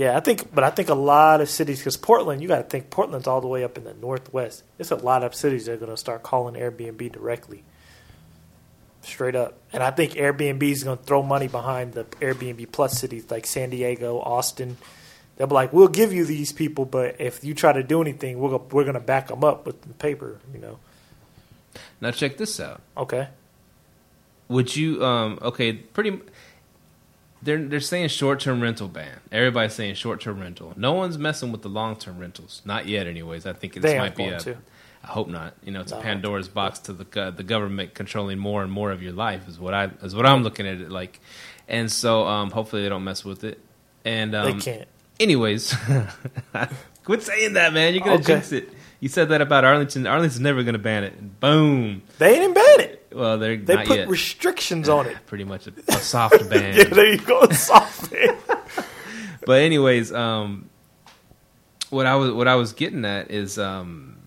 yeah, 0.00 0.16
I 0.16 0.20
think, 0.20 0.54
but 0.54 0.64
I 0.64 0.70
think 0.70 0.88
a 0.88 0.94
lot 0.94 1.42
of 1.42 1.50
cities, 1.50 1.80
because 1.80 1.98
Portland, 1.98 2.40
you 2.40 2.48
got 2.48 2.56
to 2.56 2.62
think 2.62 2.88
Portland's 2.88 3.26
all 3.26 3.42
the 3.42 3.48
way 3.48 3.64
up 3.64 3.76
in 3.76 3.84
the 3.84 3.92
northwest. 3.92 4.62
There's 4.78 4.90
a 4.90 4.96
lot 4.96 5.22
of 5.22 5.34
cities 5.34 5.66
that 5.66 5.74
are 5.74 5.76
going 5.76 5.90
to 5.90 5.96
start 5.98 6.22
calling 6.22 6.54
Airbnb 6.54 7.12
directly, 7.12 7.64
straight 9.02 9.34
up. 9.36 9.58
And 9.74 9.82
I 9.82 9.90
think 9.90 10.12
Airbnb 10.12 10.62
is 10.62 10.84
going 10.84 10.96
to 10.96 11.04
throw 11.04 11.22
money 11.22 11.48
behind 11.48 11.92
the 11.92 12.04
Airbnb 12.04 12.72
Plus 12.72 12.98
cities 12.98 13.30
like 13.30 13.44
San 13.44 13.68
Diego, 13.68 14.20
Austin. 14.20 14.78
They'll 15.36 15.48
be 15.48 15.54
like, 15.54 15.70
"We'll 15.70 15.88
give 15.88 16.14
you 16.14 16.24
these 16.24 16.50
people, 16.50 16.86
but 16.86 17.20
if 17.20 17.44
you 17.44 17.52
try 17.52 17.74
to 17.74 17.82
do 17.82 18.00
anything, 18.00 18.38
we're 18.38 18.56
go- 18.56 18.66
we're 18.70 18.84
going 18.84 18.94
to 18.94 19.00
back 19.00 19.28
them 19.28 19.44
up 19.44 19.66
with 19.66 19.82
the 19.82 19.92
paper." 19.92 20.40
You 20.54 20.60
know? 20.60 20.78
Now 22.00 22.10
check 22.10 22.38
this 22.38 22.58
out. 22.58 22.80
Okay. 22.96 23.28
Would 24.48 24.74
you? 24.74 25.04
Um. 25.04 25.38
Okay. 25.42 25.74
Pretty. 25.74 26.18
They're 27.42 27.62
they're 27.62 27.80
saying 27.80 28.08
short 28.08 28.40
term 28.40 28.60
rental 28.60 28.88
ban. 28.88 29.20
Everybody's 29.32 29.72
saying 29.74 29.94
short 29.94 30.20
term 30.20 30.40
rental. 30.40 30.74
No 30.76 30.92
one's 30.92 31.16
messing 31.18 31.52
with 31.52 31.62
the 31.62 31.68
long 31.70 31.96
term 31.96 32.18
rentals. 32.18 32.60
Not 32.64 32.86
yet, 32.86 33.06
anyways. 33.06 33.46
I 33.46 33.52
think 33.54 33.74
this 33.74 33.96
might 33.96 34.14
be 34.16 34.24
a. 34.24 34.38
to. 34.40 34.56
I 35.02 35.06
hope 35.06 35.28
not. 35.28 35.54
You 35.64 35.72
know, 35.72 35.80
it's 35.80 35.92
No. 35.92 35.98
a 35.98 36.02
Pandora's 36.02 36.48
box 36.48 36.78
to 36.80 36.92
the 36.92 37.04
go- 37.04 37.30
the 37.30 37.42
government 37.42 37.94
controlling 37.94 38.38
more 38.38 38.62
and 38.62 38.70
more 38.70 38.90
of 38.92 39.02
your 39.02 39.12
life 39.14 39.48
is 39.48 39.58
what 39.58 39.72
I 39.72 39.90
is 40.02 40.14
what 40.14 40.26
I'm 40.26 40.42
looking 40.42 40.66
at 40.66 40.80
it 40.82 40.90
like, 40.90 41.18
and 41.68 41.90
so 41.90 42.26
um, 42.26 42.50
hopefully 42.50 42.82
they 42.82 42.90
don't 42.90 43.04
mess 43.04 43.24
with 43.24 43.42
it. 43.44 43.58
And 44.04 44.34
um, 44.34 44.58
they 44.58 44.62
can't. 44.62 44.88
anyways, 45.18 45.74
quit 47.04 47.22
saying 47.22 47.54
that, 47.54 47.72
man. 47.72 47.94
You're 47.94 48.02
gonna 48.04 48.16
Okay. 48.16 48.24
jinx 48.34 48.52
it. 48.52 48.68
You 49.00 49.08
said 49.08 49.30
that 49.30 49.40
about 49.40 49.64
Arlington. 49.64 50.06
Arlington's 50.06 50.40
never 50.40 50.62
gonna 50.62 50.78
ban 50.78 51.04
it. 51.04 51.40
Boom. 51.40 52.02
They 52.18 52.38
ain't 52.40 52.54
ban 52.54 52.80
it. 52.80 53.06
Well, 53.12 53.38
they're 53.38 53.56
They 53.56 53.74
not 53.76 53.86
put 53.86 53.98
yet. 53.98 54.08
restrictions 54.08 54.88
on 54.88 55.06
it. 55.06 55.16
Pretty 55.26 55.44
much 55.44 55.66
a, 55.66 55.72
a 55.88 55.92
soft 55.94 56.48
ban. 56.50 56.76
Yeah, 56.76 56.84
there 56.84 57.12
you 57.12 57.18
go. 57.18 57.48
Soft 57.50 58.10
ban. 58.10 58.36
but 59.46 59.62
anyways, 59.62 60.12
um, 60.12 60.68
what 61.88 62.06
I 62.06 62.16
was 62.16 62.30
what 62.32 62.46
I 62.46 62.54
was 62.56 62.72
getting 62.74 63.04
at 63.04 63.30
is 63.30 63.58
um, 63.58 64.18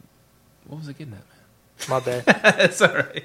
what 0.67 0.79
was 0.79 0.89
I 0.89 0.93
getting 0.93 1.13
at, 1.13 1.19
Man? 1.19 1.89
My 1.89 1.99
bad. 1.99 2.23
it's 2.59 2.81
all 2.81 2.93
right. 2.93 3.23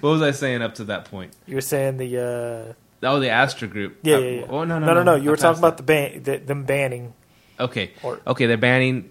What 0.00 0.10
was 0.10 0.22
I 0.22 0.32
saying 0.32 0.62
up 0.62 0.74
to 0.76 0.84
that 0.84 1.06
point? 1.06 1.32
You 1.46 1.54
were 1.56 1.60
saying 1.60 1.96
the 1.96 2.74
uh, 3.02 3.06
Oh, 3.06 3.20
the 3.20 3.30
Astra 3.30 3.68
Group. 3.68 3.98
yeah, 4.02 4.16
Uh, 4.16 4.18
yeah, 4.18 4.30
yeah. 4.40 4.46
Oh 4.50 4.64
no, 4.64 4.78
no, 4.78 4.92
no, 4.94 5.02
no, 5.02 5.14
You 5.14 5.28
I 5.28 5.30
were 5.30 5.36
talking 5.36 5.58
about 5.60 5.76
the 5.78 5.82
ban, 5.82 6.22
the, 6.22 6.38
them 6.38 6.64
banning. 6.64 7.14
Okay, 7.58 7.92
Or- 8.02 8.20
okay. 8.26 8.46
They're 8.46 8.56
banning 8.56 9.10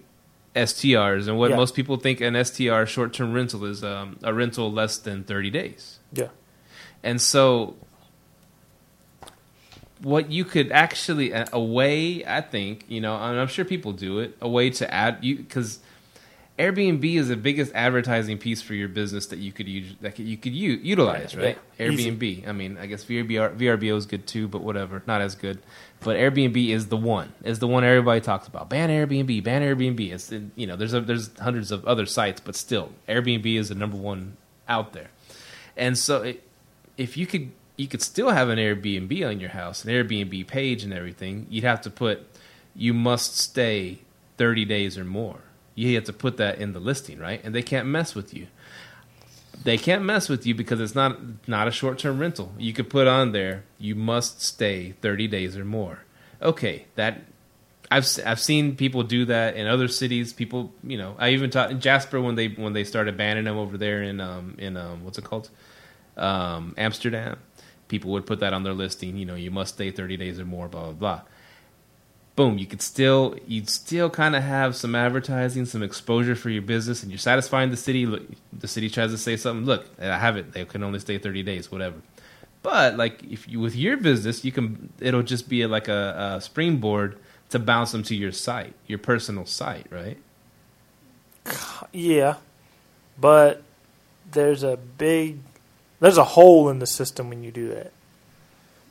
STRs, 0.54 1.26
and 1.28 1.36
what 1.38 1.50
Yeah. 1.50 1.56
most 1.56 1.74
people 1.74 1.96
think 1.96 2.20
an 2.20 2.34
STR 2.36 2.84
short 2.86 3.12
term 3.12 3.32
rental 3.32 3.64
is 3.64 3.82
um, 3.82 4.18
a 4.22 4.32
rental 4.32 4.70
less 4.72 4.98
than 4.98 5.24
thirty 5.24 5.50
days. 5.50 5.98
Yeah, 6.12 6.28
And 7.02 7.20
so, 7.20 7.74
what 10.02 10.30
you 10.30 10.44
could 10.44 10.70
actually 10.70 11.32
a 11.32 11.46
a 11.52 11.60
way, 11.60 12.24
I 12.24 12.40
think, 12.40 12.84
you 12.88 13.00
know, 13.00 13.14
and 13.16 13.38
I'm 13.40 13.48
sure 13.48 13.64
people 13.64 13.92
do 13.92 14.18
it, 14.20 14.36
a 14.40 14.48
way 14.48 14.70
to 14.70 14.92
add 14.92 15.18
you 15.22 15.36
because 15.36 15.78
Airbnb 16.58 17.04
is 17.16 17.28
the 17.28 17.36
biggest 17.36 17.72
advertising 17.74 18.38
piece 18.38 18.62
for 18.62 18.74
your 18.74 18.86
business 18.86 19.26
that 19.26 19.40
you 19.40 19.50
could 19.50 19.66
use 19.66 19.92
that 20.02 20.16
you 20.20 20.36
could 20.36 20.52
u- 20.52 20.78
utilize, 20.80 21.34
Right, 21.34 21.58
yeah. 21.78 21.88
Easy. 21.88 22.12
Airbnb. 22.12 22.46
I 22.48 22.52
mean, 22.52 22.78
I 22.78 22.86
guess 22.86 23.04
VRBO, 23.04 23.56
VRBO 23.56 23.96
is 23.96 24.06
good 24.06 24.24
too, 24.28 24.46
but 24.46 24.62
whatever, 24.62 25.02
not 25.04 25.20
as 25.20 25.34
good. 25.34 25.58
But 26.00 26.16
Airbnb 26.16 26.68
is 26.68 26.86
the 26.88 26.96
one. 26.96 27.32
Is 27.42 27.58
the 27.58 27.66
one 27.66 27.82
everybody 27.82 28.20
talks 28.20 28.46
about. 28.46 28.70
Ban 28.70 28.88
Airbnb, 28.88 29.42
ban 29.42 29.62
Airbnb. 29.62 30.12
It's 30.12 30.30
you 30.54 30.66
know, 30.68 30.76
there's 30.76 30.94
a, 30.94 31.00
there's 31.00 31.36
hundreds 31.38 31.72
of 31.72 31.84
other 31.86 32.06
sites, 32.06 32.40
but 32.40 32.54
still, 32.54 32.92
Airbnb 33.08 33.46
is 33.56 33.70
the 33.70 33.74
number 33.74 33.96
one 33.96 34.36
out 34.68 34.92
there. 34.92 35.10
And 35.76 35.98
so, 35.98 36.22
it, 36.22 36.44
if 36.96 37.16
you 37.16 37.26
could, 37.26 37.50
you 37.76 37.88
could 37.88 38.02
still 38.02 38.30
have 38.30 38.48
an 38.48 38.58
Airbnb 38.60 39.26
on 39.28 39.40
your 39.40 39.50
house, 39.50 39.84
an 39.84 39.90
Airbnb 39.90 40.46
page 40.46 40.84
and 40.84 40.92
everything. 40.92 41.48
You'd 41.50 41.64
have 41.64 41.80
to 41.80 41.90
put, 41.90 42.24
you 42.76 42.94
must 42.94 43.36
stay 43.36 43.98
thirty 44.36 44.64
days 44.64 44.96
or 44.96 45.04
more. 45.04 45.40
You 45.74 45.94
have 45.96 46.04
to 46.04 46.12
put 46.12 46.36
that 46.36 46.58
in 46.58 46.72
the 46.72 46.80
listing, 46.80 47.18
right? 47.18 47.40
And 47.44 47.54
they 47.54 47.62
can't 47.62 47.86
mess 47.86 48.14
with 48.14 48.32
you. 48.32 48.46
They 49.62 49.78
can't 49.78 50.04
mess 50.04 50.28
with 50.28 50.46
you 50.46 50.54
because 50.54 50.80
it's 50.80 50.94
not 50.94 51.48
not 51.48 51.68
a 51.68 51.70
short 51.70 51.98
term 51.98 52.18
rental. 52.18 52.52
You 52.58 52.72
could 52.72 52.90
put 52.90 53.06
on 53.06 53.32
there, 53.32 53.64
you 53.78 53.94
must 53.94 54.42
stay 54.42 54.92
thirty 55.00 55.26
days 55.26 55.56
or 55.56 55.64
more. 55.64 56.00
Okay, 56.42 56.86
that 56.96 57.22
I've 57.90 58.06
I've 58.26 58.40
seen 58.40 58.76
people 58.76 59.02
do 59.02 59.24
that 59.26 59.56
in 59.56 59.66
other 59.66 59.88
cities. 59.88 60.32
People, 60.32 60.72
you 60.82 60.98
know, 60.98 61.14
I 61.18 61.30
even 61.30 61.50
taught 61.50 61.70
in 61.70 61.80
Jasper 61.80 62.20
when 62.20 62.34
they 62.34 62.48
when 62.48 62.72
they 62.72 62.84
started 62.84 63.16
banning 63.16 63.44
them 63.44 63.56
over 63.56 63.78
there 63.78 64.02
in 64.02 64.20
um 64.20 64.56
in 64.58 64.76
um 64.76 65.04
what's 65.04 65.18
it 65.18 65.24
called 65.24 65.50
um 66.16 66.74
Amsterdam. 66.76 67.38
People 67.88 68.10
would 68.12 68.26
put 68.26 68.40
that 68.40 68.52
on 68.52 68.64
their 68.64 68.72
listing. 68.72 69.16
You 69.16 69.26
know, 69.26 69.34
you 69.34 69.50
must 69.50 69.74
stay 69.74 69.90
thirty 69.90 70.16
days 70.16 70.40
or 70.40 70.44
more. 70.44 70.68
Blah 70.68 70.92
blah 70.92 70.92
blah. 70.92 71.20
Boom, 72.36 72.58
you 72.58 72.66
could 72.66 72.82
still 72.82 73.36
you'd 73.46 73.68
still 73.68 74.10
kind 74.10 74.34
of 74.36 74.42
have 74.42 74.76
some 74.76 74.94
advertising, 74.94 75.64
some 75.64 75.82
exposure 75.82 76.34
for 76.34 76.50
your 76.50 76.62
business, 76.62 77.02
and 77.02 77.10
you're 77.10 77.18
satisfying 77.18 77.70
the 77.70 77.76
city. 77.76 78.06
Look, 78.06 78.22
the 78.52 78.68
city 78.68 78.90
tries 78.90 79.10
to 79.10 79.18
say 79.18 79.36
something. 79.36 79.66
Look, 79.66 79.86
I 80.00 80.18
have 80.18 80.36
it. 80.36 80.52
They 80.52 80.64
can 80.64 80.82
only 80.82 80.98
stay 80.98 81.18
30 81.18 81.42
days, 81.42 81.70
whatever. 81.70 81.96
But 82.62 82.96
like 82.96 83.22
if 83.24 83.48
you 83.48 83.60
with 83.60 83.76
your 83.76 83.96
business, 83.96 84.44
you 84.44 84.52
can 84.52 84.92
it'll 85.00 85.22
just 85.22 85.48
be 85.48 85.66
like 85.66 85.88
a, 85.88 86.36
a 86.36 86.40
springboard 86.40 87.18
to 87.50 87.58
bounce 87.58 87.92
them 87.92 88.02
to 88.04 88.14
your 88.14 88.32
site, 88.32 88.74
your 88.86 88.98
personal 88.98 89.46
site, 89.46 89.86
right? 89.90 90.18
Yeah, 91.92 92.36
but 93.20 93.62
there's 94.32 94.62
a 94.62 94.76
big 94.76 95.38
there's 96.00 96.18
a 96.18 96.24
hole 96.24 96.68
in 96.70 96.78
the 96.78 96.86
system 96.86 97.28
when 97.28 97.44
you 97.44 97.50
do 97.50 97.68
that 97.68 97.92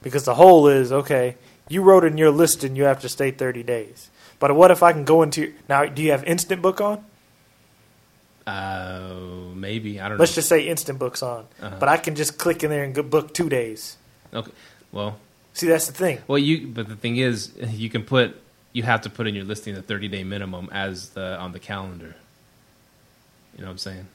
because 0.01 0.23
the 0.23 0.35
hole 0.35 0.67
is 0.67 0.91
okay. 0.91 1.35
You 1.69 1.81
wrote 1.81 2.03
in 2.03 2.17
your 2.17 2.31
listing 2.31 2.75
you 2.75 2.83
have 2.83 2.99
to 3.01 3.09
stay 3.09 3.31
30 3.31 3.63
days, 3.63 4.09
but 4.39 4.53
what 4.55 4.69
if 4.71 4.83
I 4.83 4.91
can 4.91 5.05
go 5.05 5.21
into 5.23 5.53
now? 5.69 5.85
Do 5.85 6.01
you 6.03 6.11
have 6.11 6.23
Instant 6.25 6.61
Book 6.61 6.81
on? 6.81 7.03
Uh, 8.45 9.09
maybe 9.55 10.01
I 10.01 10.09
don't 10.09 10.17
know. 10.17 10.21
Let's 10.21 10.33
know. 10.33 10.35
just 10.35 10.49
say 10.49 10.67
Instant 10.67 10.99
Book's 10.99 11.23
on, 11.23 11.45
Uh-huh. 11.61 11.77
but 11.79 11.87
I 11.87 11.95
can 11.97 12.15
just 12.15 12.37
click 12.37 12.63
in 12.63 12.69
there 12.69 12.83
and 12.83 13.09
book 13.09 13.33
two 13.33 13.47
days. 13.47 13.95
Okay, 14.33 14.51
well, 14.91 15.17
See, 15.53 15.67
that's 15.67 15.87
the 15.87 15.93
thing. 15.93 16.19
well, 16.27 16.37
you 16.37 16.67
but 16.67 16.89
the 16.89 16.95
thing 16.97 17.17
is, 17.17 17.51
you 17.69 17.89
can 17.89 18.03
put 18.03 18.35
you 18.73 18.83
have 18.83 19.01
to 19.03 19.09
put 19.09 19.27
in 19.27 19.35
your 19.35 19.45
listing 19.45 19.75
the 19.75 19.81
30 19.81 20.07
day 20.09 20.23
minimum 20.25 20.67
as 20.73 21.09
the 21.09 21.37
on 21.37 21.53
the 21.53 21.59
calendar. 21.59 22.15
You 23.55 23.61
know 23.61 23.67
what 23.67 23.71
I'm 23.73 23.77
saying? 23.77 24.07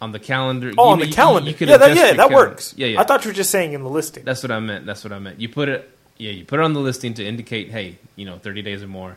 On 0.00 0.12
the 0.12 0.20
calendar. 0.20 0.72
Oh, 0.78 0.86
you 0.86 0.92
on 0.92 0.98
the 1.00 1.06
you- 1.08 1.12
calendar. 1.12 1.50
You, 1.50 1.56
yeah, 1.66 1.76
that, 1.76 1.96
yeah, 1.96 2.12
that 2.14 2.30
works. 2.30 2.72
Yeah, 2.76 2.86
yeah. 2.86 3.00
I 3.00 3.04
thought 3.04 3.24
you 3.24 3.30
were 3.30 3.34
just 3.34 3.50
saying 3.50 3.72
in 3.72 3.82
the 3.82 3.88
listing. 3.90 4.24
That's 4.24 4.42
what 4.44 4.52
I 4.52 4.60
meant. 4.60 4.86
That's 4.86 5.02
what 5.04 5.12
I 5.12 5.18
meant. 5.18 5.40
You 5.40 5.48
put 5.48 5.68
it, 5.68 5.90
yeah, 6.18 6.32
you 6.32 6.44
put 6.44 6.58
it 6.58 6.62
on 6.62 6.72
the 6.72 6.80
listing 6.80 7.14
to 7.14 7.24
indicate, 7.24 7.70
hey, 7.70 7.98
you 8.16 8.26
know, 8.26 8.38
30 8.38 8.62
days 8.62 8.82
or 8.82 8.88
more, 8.88 9.16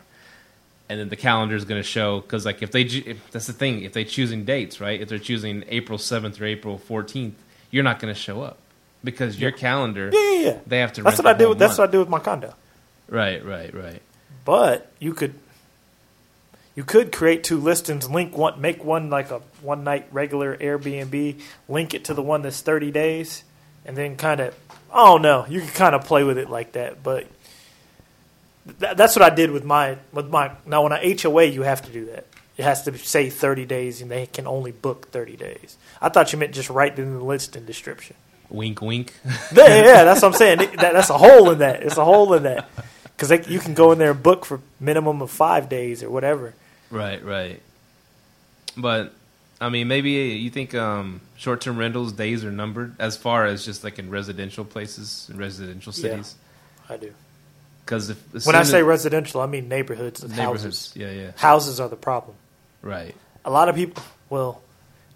and 0.88 1.00
then 1.00 1.08
the 1.08 1.16
calendar 1.16 1.56
is 1.56 1.64
going 1.64 1.80
to 1.80 1.86
show 1.86 2.20
because, 2.20 2.46
like, 2.46 2.62
if 2.62 2.70
they 2.70 2.82
if, 2.82 3.30
that's 3.30 3.46
the 3.46 3.52
thing, 3.52 3.82
if 3.82 3.92
they're 3.92 4.04
choosing 4.04 4.44
dates, 4.44 4.80
right? 4.80 5.00
If 5.00 5.08
they're 5.08 5.18
choosing 5.18 5.64
April 5.68 5.98
7th 5.98 6.40
or 6.40 6.44
April 6.44 6.80
14th, 6.88 7.32
you're 7.70 7.84
not 7.84 7.98
going 7.98 8.12
to 8.12 8.18
show 8.18 8.42
up 8.42 8.58
because 9.02 9.40
your 9.40 9.50
calendar, 9.50 10.10
yeah, 10.12 10.32
yeah, 10.32 10.40
yeah. 10.40 10.58
they 10.66 10.78
have 10.78 10.92
to. 10.94 11.02
That's 11.02 11.18
what 11.18 11.26
I 11.26 11.32
did. 11.34 11.48
With, 11.48 11.58
that's 11.58 11.78
what 11.78 11.88
I 11.88 11.92
do 11.92 11.98
with 11.98 12.08
my 12.08 12.18
condo. 12.20 12.54
Right, 13.08 13.44
right, 13.44 13.74
right. 13.74 14.02
But 14.44 14.90
you 14.98 15.14
could 15.14 15.34
you 16.74 16.84
could 16.84 17.12
create 17.12 17.44
two 17.44 17.58
listings, 17.58 18.08
link 18.08 18.36
one, 18.36 18.60
make 18.60 18.84
one 18.84 19.10
like 19.10 19.30
a 19.30 19.40
one 19.60 19.84
night 19.84 20.06
regular 20.12 20.56
Airbnb, 20.56 21.40
link 21.68 21.94
it 21.94 22.04
to 22.04 22.14
the 22.14 22.22
one 22.22 22.42
that's 22.42 22.60
thirty 22.60 22.90
days, 22.90 23.44
and 23.84 23.96
then 23.96 24.16
kind 24.16 24.40
of 24.40 24.54
Oh, 24.92 25.04
I 25.04 25.06
don't 25.08 25.22
know. 25.22 25.46
You 25.48 25.60
can 25.60 25.70
kind 25.70 25.94
of 25.94 26.04
play 26.04 26.22
with 26.24 26.38
it 26.38 26.50
like 26.50 26.72
that, 26.72 27.02
but 27.02 27.26
th- 28.80 28.96
that's 28.96 29.16
what 29.16 29.22
I 29.22 29.34
did 29.34 29.50
with 29.50 29.64
my 29.64 29.96
with 30.12 30.28
my. 30.28 30.52
Now 30.66 30.82
when 30.82 30.92
I 30.92 31.16
HOA, 31.20 31.44
you 31.44 31.62
have 31.62 31.82
to 31.82 31.90
do 31.90 32.06
that. 32.06 32.26
It 32.56 32.64
has 32.64 32.82
to 32.84 32.96
say 32.98 33.30
thirty 33.30 33.64
days, 33.64 34.02
and 34.02 34.10
they 34.10 34.26
can 34.26 34.46
only 34.46 34.72
book 34.72 35.10
thirty 35.10 35.36
days. 35.36 35.76
I 36.00 36.08
thought 36.10 36.32
you 36.32 36.38
meant 36.38 36.52
just 36.52 36.68
write 36.70 36.98
in 36.98 37.14
the 37.14 37.24
listing 37.24 37.64
description. 37.64 38.16
Wink, 38.50 38.82
wink. 38.82 39.14
Yeah, 39.24 39.66
yeah, 39.66 39.84
yeah, 39.84 40.04
that's 40.04 40.20
what 40.20 40.28
I'm 40.28 40.34
saying. 40.34 40.58
That, 40.76 40.92
that's 40.92 41.08
a 41.10 41.16
hole 41.16 41.50
in 41.50 41.58
that. 41.60 41.82
It's 41.82 41.96
a 41.96 42.04
hole 42.04 42.34
in 42.34 42.42
that 42.42 42.68
because 43.16 43.48
you 43.48 43.58
can 43.60 43.72
go 43.72 43.92
in 43.92 43.98
there 43.98 44.10
and 44.10 44.22
book 44.22 44.44
for 44.44 44.60
minimum 44.78 45.22
of 45.22 45.30
five 45.30 45.68
days 45.70 46.02
or 46.02 46.10
whatever. 46.10 46.54
right, 46.90 47.24
right. 47.24 47.62
But 48.76 49.14
I 49.62 49.68
mean, 49.68 49.88
maybe 49.88 50.10
you 50.10 50.50
think 50.50 50.74
um, 50.74 51.20
short-term 51.36 51.76
rentals 51.78 52.12
days 52.12 52.44
are 52.44 52.50
numbered 52.52 52.94
as 52.98 53.16
far 53.16 53.46
as 53.46 53.64
just 53.64 53.84
like 53.84 53.98
in 53.98 54.10
residential 54.10 54.64
places, 54.64 55.28
in 55.30 55.38
residential 55.38 55.92
Yeah. 55.96 56.02
cities. 56.10 56.34
I 56.88 56.96
do. 56.96 57.12
Because 57.84 58.10
if 58.10 58.46
When 58.46 58.54
I 58.56 58.62
say 58.64 58.82
residential, 58.82 59.40
I 59.40 59.46
mean 59.46 59.68
neighborhoods 59.68 60.22
and 60.22 60.30
neighborhoods, 60.36 60.62
houses. 60.64 60.92
yeah, 60.96 61.10
yeah, 61.10 61.30
Houses 61.36 61.80
are 61.80 61.88
the 61.88 61.96
problem. 61.96 62.36
right. 62.82 63.14
A 63.44 63.50
lot 63.50 63.68
of 63.68 63.74
people, 63.74 64.02
well, 64.30 64.62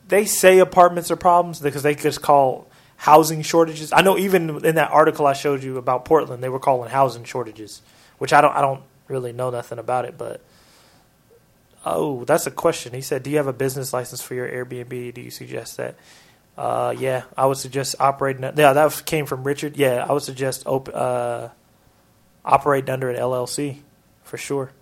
they 0.09 0.24
say 0.24 0.59
apartments 0.59 1.11
are 1.12 1.16
problems 1.16 1.61
because 1.61 1.82
they 1.84 1.94
just 1.94 2.22
call 2.22 2.66
housing 2.97 3.42
shortages. 3.42 3.92
I 3.92 4.03
know 4.03 4.18
even 4.18 4.64
in 4.64 4.74
that 4.76 4.90
article 4.90 5.26
I 5.28 5.32
showed 5.32 5.62
you 5.62 5.76
about 5.78 6.05
Portland, 6.05 6.42
they 6.42 6.49
were 6.49 6.59
calling 6.59 6.90
housing 6.90 7.22
shortages, 7.24 7.82
which 8.18 8.32
I 8.32 8.40
don't. 8.40 8.55
I 8.57 8.61
don't 8.62 8.82
really 9.09 9.32
know 9.32 9.51
nothing 9.51 9.78
about 9.78 10.05
it, 10.07 10.16
but. 10.18 10.40
Oh, 11.89 12.24
that's 12.24 12.49
a 12.49 12.51
question. 12.51 12.93
He 12.95 13.01
said, 13.01 13.22
"Do 13.22 13.30
you 13.30 13.37
have 13.37 13.47
a 13.47 13.53
business 13.53 13.93
license 13.93 14.20
for 14.20 14.34
your 14.34 14.49
Airbnb? 14.49 15.14
Do 15.14 15.20
you 15.20 15.30
suggest 15.30 15.76
that?" 15.76 15.95
Uh, 16.59 16.93
yeah, 16.99 17.22
I 17.37 17.47
would 17.47 17.59
suggest 17.59 17.95
operating. 18.01 18.43
Yeah, 18.43 18.72
that 18.72 19.07
came 19.07 19.24
from 19.24 19.45
Richard. 19.45 19.76
Yeah, 19.76 20.05
I 20.07 20.12
would 20.12 20.22
suggest 20.22 20.66
op- 20.66 20.91
uh, 20.93 21.51
operating 22.45 22.91
under 22.91 23.09
an 23.09 23.16
LLC 23.16 23.82
for 24.24 24.37
sure. 24.37 24.72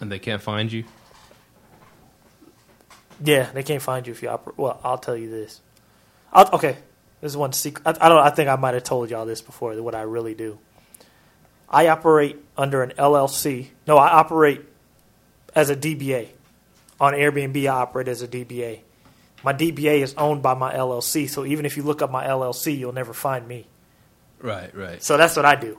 And 0.00 0.10
they 0.10 0.18
can't 0.18 0.42
find 0.42 0.72
you. 0.72 0.84
Yeah, 3.22 3.50
they 3.52 3.62
can't 3.62 3.82
find 3.82 4.06
you 4.08 4.12
if 4.12 4.22
you 4.22 4.30
operate. 4.30 4.58
Well, 4.58 4.80
I'll 4.82 4.98
tell 4.98 5.16
you 5.16 5.30
this. 5.30 5.60
I'll, 6.32 6.48
okay, 6.54 6.78
this 7.20 7.30
is 7.30 7.36
one 7.36 7.52
secret. 7.52 7.86
I, 7.86 8.06
I 8.06 8.08
don't. 8.08 8.18
I 8.18 8.30
think 8.30 8.48
I 8.48 8.56
might 8.56 8.74
have 8.74 8.84
told 8.84 9.08
y'all 9.08 9.26
this 9.26 9.40
before. 9.40 9.80
What 9.82 9.94
I 9.94 10.02
really 10.02 10.34
do. 10.34 10.58
I 11.70 11.88
operate 11.88 12.36
under 12.56 12.82
an 12.82 12.90
LLC. 12.98 13.68
No, 13.86 13.98
I 13.98 14.08
operate 14.08 14.64
as 15.58 15.70
a 15.70 15.76
DBA. 15.76 16.28
On 17.00 17.12
Airbnb, 17.12 17.64
I 17.64 17.68
operate 17.68 18.08
as 18.08 18.22
a 18.22 18.28
DBA. 18.28 18.80
My 19.44 19.52
DBA 19.52 20.02
is 20.02 20.14
owned 20.16 20.42
by 20.42 20.54
my 20.54 20.72
LLC, 20.74 21.28
so 21.28 21.44
even 21.44 21.64
if 21.66 21.76
you 21.76 21.82
look 21.84 22.02
up 22.02 22.10
my 22.10 22.26
LLC, 22.26 22.76
you'll 22.76 22.92
never 22.92 23.12
find 23.12 23.46
me. 23.46 23.66
Right, 24.40 24.74
right. 24.74 25.02
So 25.02 25.16
that's 25.16 25.36
what 25.36 25.44
I 25.44 25.54
do, 25.54 25.78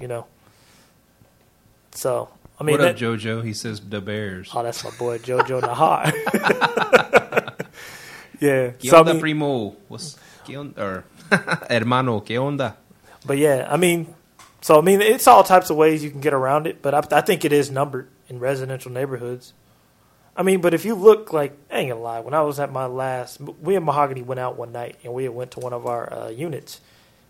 you 0.00 0.06
know. 0.08 0.26
So 1.92 2.28
I 2.60 2.64
mean, 2.64 2.78
what 2.78 2.88
up, 2.88 2.96
that- 2.96 3.04
JoJo? 3.04 3.44
He 3.44 3.54
says 3.54 3.80
the 3.80 4.00
Bears. 4.00 4.50
oh, 4.54 4.62
that's 4.62 4.84
my 4.84 4.90
boy 4.98 5.18
Jojo 5.18 5.60
Nahar. 5.62 6.12
yeah. 8.40 8.70
¿Qué 8.78 8.88
So, 8.88 9.00
I 9.00 9.02
mean- 9.04 9.20
primo? 9.20 9.76
What's 9.88 10.16
¿Qué 10.46 10.56
onda? 10.56 10.78
Or, 10.80 11.04
hermano, 11.70 12.20
¿qué 12.20 12.38
onda? 12.38 12.76
But 13.24 13.38
yeah, 13.38 13.68
I 13.70 13.76
mean, 13.76 14.12
so 14.60 14.78
I 14.78 14.80
mean, 14.82 15.00
it's 15.00 15.26
all 15.26 15.44
types 15.44 15.70
of 15.70 15.76
ways 15.76 16.02
you 16.02 16.10
can 16.10 16.20
get 16.20 16.34
around 16.34 16.66
it, 16.66 16.82
but 16.82 16.94
I, 16.94 17.18
I 17.18 17.20
think 17.20 17.44
it 17.44 17.52
is 17.52 17.70
numbered 17.70 18.08
in 18.32 18.40
residential 18.40 18.90
neighborhoods. 18.90 19.52
I 20.36 20.42
mean, 20.42 20.60
but 20.60 20.72
if 20.72 20.84
you 20.84 20.94
look 20.94 21.32
like, 21.32 21.56
I 21.70 21.78
ain't 21.78 21.90
gonna 21.90 22.00
lie, 22.00 22.20
when 22.20 22.34
I 22.34 22.40
was 22.42 22.58
at 22.58 22.72
my 22.72 22.86
last, 22.86 23.40
we 23.40 23.76
and 23.76 23.84
Mahogany 23.84 24.22
went 24.22 24.40
out 24.40 24.56
one 24.56 24.72
night 24.72 24.96
and 25.04 25.12
we 25.12 25.28
went 25.28 25.52
to 25.52 25.60
one 25.60 25.72
of 25.72 25.86
our 25.86 26.12
uh, 26.12 26.28
units. 26.30 26.80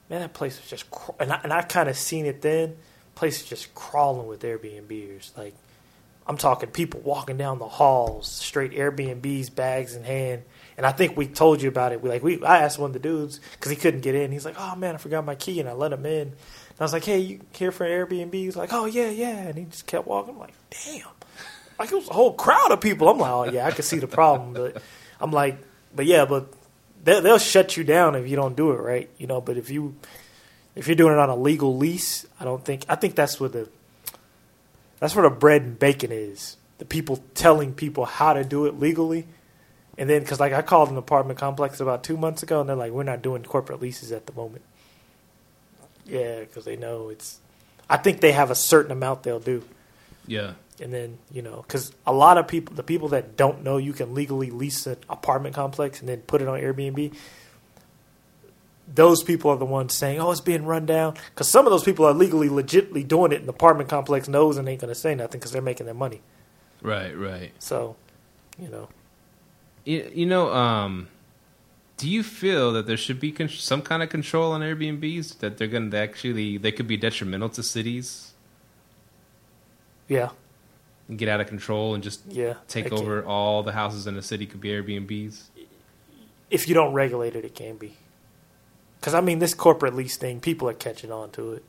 Man, 0.08 0.20
that 0.20 0.34
place 0.34 0.60
was 0.60 0.68
just, 0.70 0.90
cr- 0.90 1.12
and 1.18 1.32
I, 1.32 1.40
and 1.42 1.52
I 1.52 1.62
kind 1.62 1.88
of 1.88 1.96
seen 1.96 2.26
it 2.26 2.42
then. 2.42 2.76
Place 3.14 3.42
is 3.42 3.48
just 3.48 3.74
crawling 3.74 4.28
with 4.28 4.42
Airbnbers. 4.42 5.36
Like, 5.36 5.54
I'm 6.26 6.36
talking 6.36 6.70
people 6.70 7.00
walking 7.00 7.36
down 7.36 7.58
the 7.58 7.68
halls, 7.68 8.28
straight 8.28 8.72
Airbnbs, 8.72 9.54
bags 9.54 9.96
in 9.96 10.04
hand. 10.04 10.42
And 10.76 10.86
I 10.86 10.92
think 10.92 11.16
we 11.16 11.26
told 11.26 11.60
you 11.60 11.68
about 11.68 11.92
it. 11.92 12.02
We 12.02 12.08
like 12.08 12.22
we 12.22 12.42
I 12.42 12.58
asked 12.58 12.78
one 12.78 12.90
of 12.90 12.94
the 12.94 12.98
dudes 12.98 13.40
because 13.52 13.70
he 13.70 13.76
couldn't 13.76 14.00
get 14.00 14.14
in. 14.14 14.32
He's 14.32 14.44
like, 14.44 14.56
"Oh 14.58 14.74
man, 14.76 14.94
I 14.94 14.98
forgot 14.98 15.24
my 15.24 15.34
key," 15.34 15.60
and 15.60 15.68
I 15.68 15.72
let 15.72 15.92
him 15.92 16.06
in. 16.06 16.28
And 16.28 16.80
I 16.80 16.84
was 16.84 16.92
like, 16.92 17.04
"Hey, 17.04 17.18
you 17.18 17.40
here 17.52 17.72
for 17.72 17.86
Airbnb?" 17.86 18.32
He's 18.32 18.56
like, 18.56 18.72
"Oh 18.72 18.86
yeah, 18.86 19.10
yeah," 19.10 19.36
and 19.36 19.58
he 19.58 19.64
just 19.64 19.86
kept 19.86 20.06
walking. 20.06 20.34
I'm 20.34 20.40
like, 20.40 20.54
"Damn!" 20.70 21.06
Like 21.78 21.92
it 21.92 21.94
was 21.94 22.08
a 22.08 22.14
whole 22.14 22.32
crowd 22.32 22.72
of 22.72 22.80
people. 22.80 23.08
I'm 23.08 23.18
like, 23.18 23.30
"Oh 23.30 23.44
yeah, 23.44 23.66
I 23.66 23.70
could 23.70 23.84
see 23.84 23.98
the 23.98 24.06
problem," 24.06 24.54
but 24.54 24.82
I'm 25.20 25.30
like, 25.30 25.58
"But 25.94 26.06
yeah, 26.06 26.24
but 26.24 26.52
they, 27.04 27.20
they'll 27.20 27.38
shut 27.38 27.76
you 27.76 27.84
down 27.84 28.14
if 28.14 28.28
you 28.28 28.36
don't 28.36 28.56
do 28.56 28.70
it 28.72 28.76
right, 28.76 29.10
you 29.18 29.26
know." 29.26 29.40
But 29.40 29.56
if 29.58 29.68
you 29.70 29.94
if 30.74 30.86
you're 30.86 30.96
doing 30.96 31.12
it 31.12 31.18
on 31.18 31.28
a 31.28 31.36
legal 31.36 31.76
lease, 31.76 32.26
I 32.40 32.44
don't 32.44 32.64
think 32.64 32.84
I 32.88 32.94
think 32.94 33.14
that's 33.14 33.38
where 33.38 33.50
the 33.50 33.68
that's 35.00 35.14
where 35.14 35.28
the 35.28 35.34
bread 35.34 35.62
and 35.62 35.78
bacon 35.78 36.12
is. 36.12 36.56
The 36.78 36.84
people 36.84 37.22
telling 37.34 37.74
people 37.74 38.04
how 38.04 38.32
to 38.32 38.44
do 38.44 38.66
it 38.66 38.78
legally. 38.78 39.26
And 39.98 40.08
then, 40.08 40.22
because 40.22 40.40
like 40.40 40.52
I 40.52 40.62
called 40.62 40.90
an 40.90 40.96
apartment 40.96 41.38
complex 41.38 41.78
about 41.80 42.02
two 42.02 42.16
months 42.16 42.42
ago, 42.42 42.60
and 42.60 42.68
they're 42.68 42.76
like, 42.76 42.92
"We're 42.92 43.02
not 43.02 43.20
doing 43.22 43.42
corporate 43.42 43.80
leases 43.82 44.10
at 44.10 44.26
the 44.26 44.32
moment." 44.32 44.62
Yeah, 46.06 46.40
because 46.40 46.64
they 46.64 46.76
know 46.76 47.10
it's. 47.10 47.38
I 47.90 47.98
think 47.98 48.20
they 48.20 48.32
have 48.32 48.50
a 48.50 48.54
certain 48.54 48.90
amount 48.90 49.22
they'll 49.22 49.38
do, 49.38 49.62
Yeah. 50.26 50.54
and 50.80 50.92
then 50.94 51.18
you 51.30 51.42
know, 51.42 51.62
because 51.66 51.92
a 52.06 52.12
lot 52.12 52.38
of 52.38 52.48
people, 52.48 52.74
the 52.74 52.82
people 52.82 53.08
that 53.08 53.36
don't 53.36 53.62
know 53.62 53.76
you 53.76 53.92
can 53.92 54.14
legally 54.14 54.50
lease 54.50 54.86
an 54.86 54.96
apartment 55.10 55.54
complex 55.54 56.00
and 56.00 56.08
then 56.08 56.20
put 56.22 56.40
it 56.40 56.48
on 56.48 56.58
Airbnb. 56.58 57.14
Those 58.94 59.22
people 59.22 59.50
are 59.50 59.56
the 59.56 59.64
ones 59.66 59.92
saying, 59.92 60.20
"Oh, 60.20 60.30
it's 60.32 60.40
being 60.40 60.64
run 60.64 60.86
down." 60.86 61.14
Because 61.30 61.48
some 61.48 61.66
of 61.66 61.70
those 61.70 61.84
people 61.84 62.04
are 62.06 62.12
legally, 62.14 62.48
legitly 62.48 63.06
doing 63.06 63.32
it, 63.32 63.36
and 63.40 63.46
the 63.46 63.52
apartment 63.52 63.88
complex 63.90 64.26
knows 64.26 64.56
and 64.56 64.66
ain't 64.68 64.80
going 64.80 64.92
to 64.92 64.98
say 64.98 65.14
nothing 65.14 65.38
because 65.38 65.52
they're 65.52 65.62
making 65.62 65.86
their 65.86 65.94
money. 65.94 66.20
Right, 66.82 67.16
right. 67.16 67.52
So, 67.58 67.94
you 68.58 68.68
know, 68.68 68.88
You, 69.84 70.10
you 70.14 70.26
know, 70.26 70.52
um, 70.52 71.08
do 71.96 72.08
you 72.08 72.22
feel 72.22 72.72
that 72.72 72.86
there 72.86 72.96
should 72.96 73.20
be 73.20 73.32
con- 73.32 73.48
some 73.48 73.82
kind 73.82 74.02
of 74.02 74.08
control 74.08 74.52
on 74.52 74.60
Airbnbs 74.60 75.38
that 75.38 75.56
they're 75.56 75.68
going 75.68 75.90
to 75.90 75.96
actually 75.96 76.56
they 76.56 76.72
could 76.72 76.86
be 76.86 76.96
detrimental 76.96 77.48
to 77.50 77.62
cities 77.62 78.32
yeah, 80.08 80.30
and 81.08 81.18
get 81.18 81.28
out 81.28 81.40
of 81.40 81.46
control 81.46 81.94
and 81.94 82.02
just 82.02 82.20
yeah, 82.28 82.54
take 82.68 82.86
it 82.86 82.90
can- 82.90 82.98
over 82.98 83.24
all 83.24 83.62
the 83.62 83.72
houses 83.72 84.06
in 84.06 84.14
the 84.14 84.22
city 84.22 84.46
could 84.46 84.60
be 84.60 84.68
Airbnbs? 84.70 85.44
if 86.50 86.68
you 86.68 86.74
don't 86.74 86.92
regulate 86.92 87.34
it, 87.34 87.44
it 87.46 87.54
can 87.54 87.76
be. 87.76 87.94
Because 89.00 89.14
I 89.14 89.20
mean, 89.20 89.38
this 89.38 89.54
corporate 89.54 89.94
lease 89.94 90.16
thing, 90.16 90.38
people 90.38 90.68
are 90.68 90.74
catching 90.74 91.10
on 91.10 91.30
to 91.30 91.54
it. 91.54 91.64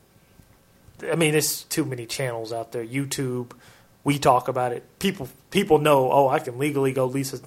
I 1.11 1.15
mean, 1.15 1.31
there's 1.31 1.63
too 1.63 1.85
many 1.85 2.05
channels 2.05 2.51
out 2.53 2.73
there. 2.73 2.85
YouTube, 2.85 3.53
we 4.03 4.19
talk 4.19 4.47
about 4.47 4.71
it. 4.73 4.83
People 4.99 5.29
people 5.49 5.79
know. 5.79 6.11
Oh, 6.11 6.27
I 6.27 6.39
can 6.39 6.59
legally 6.59 6.91
go 6.91 7.05
lease. 7.05 7.33
A, 7.33 7.39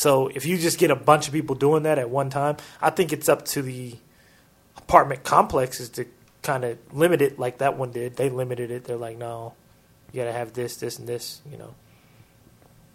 so 0.00 0.28
if 0.28 0.46
you 0.46 0.56
just 0.56 0.78
get 0.78 0.90
a 0.90 0.96
bunch 0.96 1.26
of 1.26 1.34
people 1.34 1.54
doing 1.54 1.82
that 1.82 1.98
at 1.98 2.08
one 2.08 2.30
time, 2.30 2.56
I 2.80 2.88
think 2.88 3.12
it's 3.12 3.28
up 3.28 3.44
to 3.48 3.60
the 3.60 3.98
apartment 4.78 5.24
complexes 5.24 5.90
to 5.90 6.06
kind 6.40 6.64
of 6.64 6.78
limit 6.90 7.20
it, 7.20 7.38
like 7.38 7.58
that 7.58 7.76
one 7.76 7.90
did. 7.90 8.16
They 8.16 8.30
limited 8.30 8.70
it. 8.70 8.84
They're 8.84 8.96
like, 8.96 9.18
no, 9.18 9.52
you 10.10 10.22
got 10.22 10.24
to 10.24 10.32
have 10.32 10.54
this, 10.54 10.78
this, 10.78 10.98
and 10.98 11.06
this. 11.06 11.42
You 11.52 11.58
know. 11.58 11.74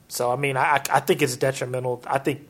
So 0.07 0.31
I 0.31 0.35
mean, 0.35 0.57
I 0.57 0.81
I 0.89 0.99
think 0.99 1.21
it's 1.21 1.35
detrimental. 1.35 2.01
I 2.07 2.17
think 2.17 2.49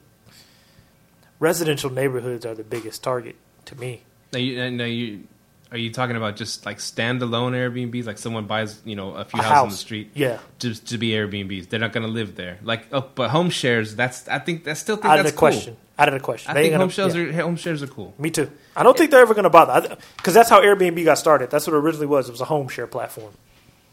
residential 1.38 1.90
neighborhoods 1.90 2.46
are 2.46 2.56
the 2.56 2.64
biggest 2.64 3.04
target 3.04 3.36
to 3.66 3.76
me. 3.76 4.04
Now 4.32 4.40
you, 4.40 4.72
now 4.72 4.86
you 4.86 5.28
are 5.72 5.78
you 5.78 5.92
talking 5.92 6.16
about 6.16 6.36
just 6.36 6.66
like 6.66 6.78
standalone 6.78 7.52
Airbnbs, 7.54 8.06
like 8.06 8.18
someone 8.18 8.46
buys 8.46 8.80
you 8.86 8.96
know 8.96 9.12
a 9.16 9.26
few 9.26 9.40
A 9.40 9.44
houses 9.44 9.62
on 9.64 9.70
the 9.70 9.76
street, 9.76 10.12
Yeah. 10.14 10.40
just 10.60 10.88
to 10.90 10.98
be 10.98 11.10
Airbnbs. 11.12 11.70
They're 11.70 11.80
not 11.80 11.92
going 11.94 12.06
to 12.06 12.12
live 12.12 12.36
there. 12.36 12.60
Like, 12.64 12.86
oh, 12.94 13.10
but 13.16 13.30
home 13.32 13.50
shares. 13.50 13.96
That's 13.96 14.28
I 14.28 14.40
think 14.40 14.64
that's 14.64 14.80
still 14.80 14.96
think 14.98 15.06
Out 15.08 15.20
of 15.20 15.26
the 15.26 15.32
question. 15.32 15.76
Out 15.98 16.08
of 16.10 16.14
the 16.14 16.20
question. 16.20 16.52
I 16.52 16.54
They 16.54 16.62
think 16.64 16.74
home 16.74 16.80
gonna- 16.82 16.92
shares 16.92 17.16
yeah. 17.16 17.22
are 17.40 17.44
home 17.44 17.56
shares 17.56 17.82
are 17.82 17.88
cool. 17.88 18.14
Me 18.20 18.30
too. 18.30 18.52
I 18.76 18.84
don't 18.84 18.98
think 18.98 19.12
they're 19.12 19.22
ever 19.22 19.34
going 19.34 19.44
to 19.46 19.50
bother 19.50 19.98
because 20.18 20.34
that's 20.34 20.50
how 20.50 20.62
Airbnb 20.62 21.04
got 21.06 21.18
started. 21.18 21.50
That's 21.50 21.66
what 21.68 21.74
it 21.74 21.80
originally 21.80 22.08
was. 22.08 22.28
It 22.30 22.32
was 22.32 22.42
a 22.42 22.46
home 22.46 22.68
share 22.68 22.86
platform. 22.88 23.34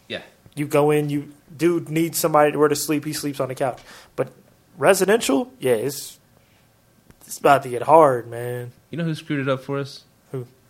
Yeah, 0.09 0.23
You 0.57 0.67
go 0.67 0.91
in, 0.91 1.09
you 1.11 1.33
dude 1.57 1.89
needs 1.89 2.19
somebody 2.19 2.57
where 2.57 2.69
to 2.69 2.77
sleep. 2.77 3.05
He 3.05 3.13
sleeps 3.13 3.39
on 3.41 3.49
the 3.49 3.55
couch. 3.55 3.81
But 4.17 4.33
residential, 4.77 5.53
yeah, 5.61 5.73
it's 5.75 6.19
it's 7.27 7.39
about 7.39 7.63
to 7.63 7.69
get 7.71 7.83
hard, 7.83 8.29
man. 8.29 8.73
you 8.91 8.99
know 8.99 9.05
who 9.05 9.15
screwed 9.15 9.41
it 9.41 9.49
up 9.49 9.63
for 9.63 9.79
us? 9.79 10.05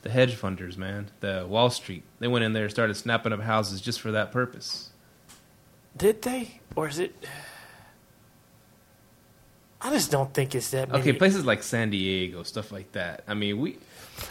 The 0.02 0.10
hedge 0.10 0.34
funders, 0.36 0.76
man. 0.76 1.10
The 1.20 1.46
Wall 1.48 1.70
Street. 1.70 2.02
They 2.18 2.28
went 2.28 2.44
in 2.44 2.52
there 2.52 2.64
and 2.64 2.72
started 2.72 2.94
snapping 2.94 3.32
up 3.32 3.40
houses 3.40 3.80
just 3.80 4.00
for 4.00 4.12
that 4.12 4.32
purpose. 4.32 4.90
Did 5.96 6.22
they, 6.22 6.60
or 6.74 6.88
is 6.88 6.98
it? 6.98 7.14
I 9.80 9.90
just 9.90 10.10
don't 10.10 10.32
think 10.32 10.54
it's 10.54 10.70
that 10.70 10.88
many. 10.88 11.00
Okay, 11.00 11.12
places 11.12 11.44
like 11.44 11.62
San 11.62 11.90
Diego, 11.90 12.44
stuff 12.44 12.70
like 12.72 12.92
that. 12.92 13.24
I 13.26 13.34
mean, 13.34 13.60
we. 13.60 13.78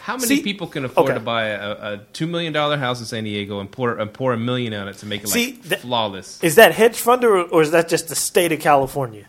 How 0.02 0.14
many 0.16 0.26
See- 0.36 0.42
people 0.42 0.66
can 0.66 0.84
afford 0.84 1.10
okay. 1.10 1.14
to 1.18 1.20
buy 1.20 1.46
a, 1.48 1.70
a 1.94 1.96
two 2.12 2.26
million 2.26 2.52
dollar 2.52 2.76
house 2.78 3.00
in 3.00 3.06
San 3.06 3.24
Diego 3.24 3.60
and 3.60 3.70
pour 3.70 3.98
and 3.98 4.12
pour 4.12 4.32
a 4.32 4.38
million 4.38 4.72
on 4.74 4.88
it 4.88 4.94
to 4.98 5.06
make 5.06 5.22
it 5.22 5.28
See, 5.28 5.52
like 5.52 5.62
that- 5.64 5.80
flawless? 5.80 6.42
Is 6.42 6.54
that 6.54 6.72
hedge 6.72 7.02
funder 7.02 7.24
or, 7.24 7.42
or 7.42 7.62
is 7.62 7.70
that 7.72 7.88
just 7.88 8.08
the 8.08 8.14
state 8.14 8.52
of 8.52 8.60
California? 8.60 9.26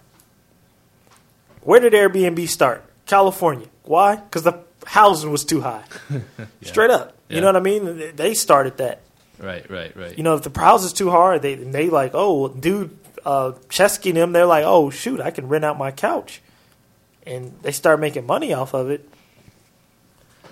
Where 1.61 1.79
did 1.79 1.93
Airbnb 1.93 2.47
start? 2.49 2.83
California. 3.05 3.67
Why? 3.83 4.15
Because 4.17 4.43
the 4.43 4.63
housing 4.85 5.31
was 5.31 5.45
too 5.45 5.61
high. 5.61 5.83
Straight 6.61 6.91
up. 6.91 7.15
You 7.29 7.41
know 7.41 7.47
what 7.47 7.55
I 7.55 7.61
mean? 7.61 8.15
They 8.15 8.33
started 8.35 8.77
that. 8.77 9.01
Right, 9.39 9.67
right, 9.69 9.95
right. 9.97 10.15
You 10.15 10.23
know, 10.23 10.35
if 10.35 10.43
the 10.43 10.59
house 10.59 10.83
is 10.83 10.93
too 10.93 11.09
hard, 11.09 11.41
they 11.41 11.55
they 11.55 11.89
like, 11.89 12.11
oh, 12.13 12.47
dude, 12.49 12.95
uh, 13.25 13.53
Chesky 13.69 14.13
them, 14.13 14.31
they're 14.31 14.45
like, 14.45 14.63
oh, 14.65 14.89
shoot, 14.89 15.19
I 15.19 15.31
can 15.31 15.47
rent 15.47 15.65
out 15.65 15.77
my 15.77 15.91
couch, 15.91 16.41
and 17.25 17.53
they 17.61 17.71
start 17.71 17.99
making 17.99 18.25
money 18.25 18.53
off 18.53 18.73
of 18.73 18.89
it. 18.89 19.09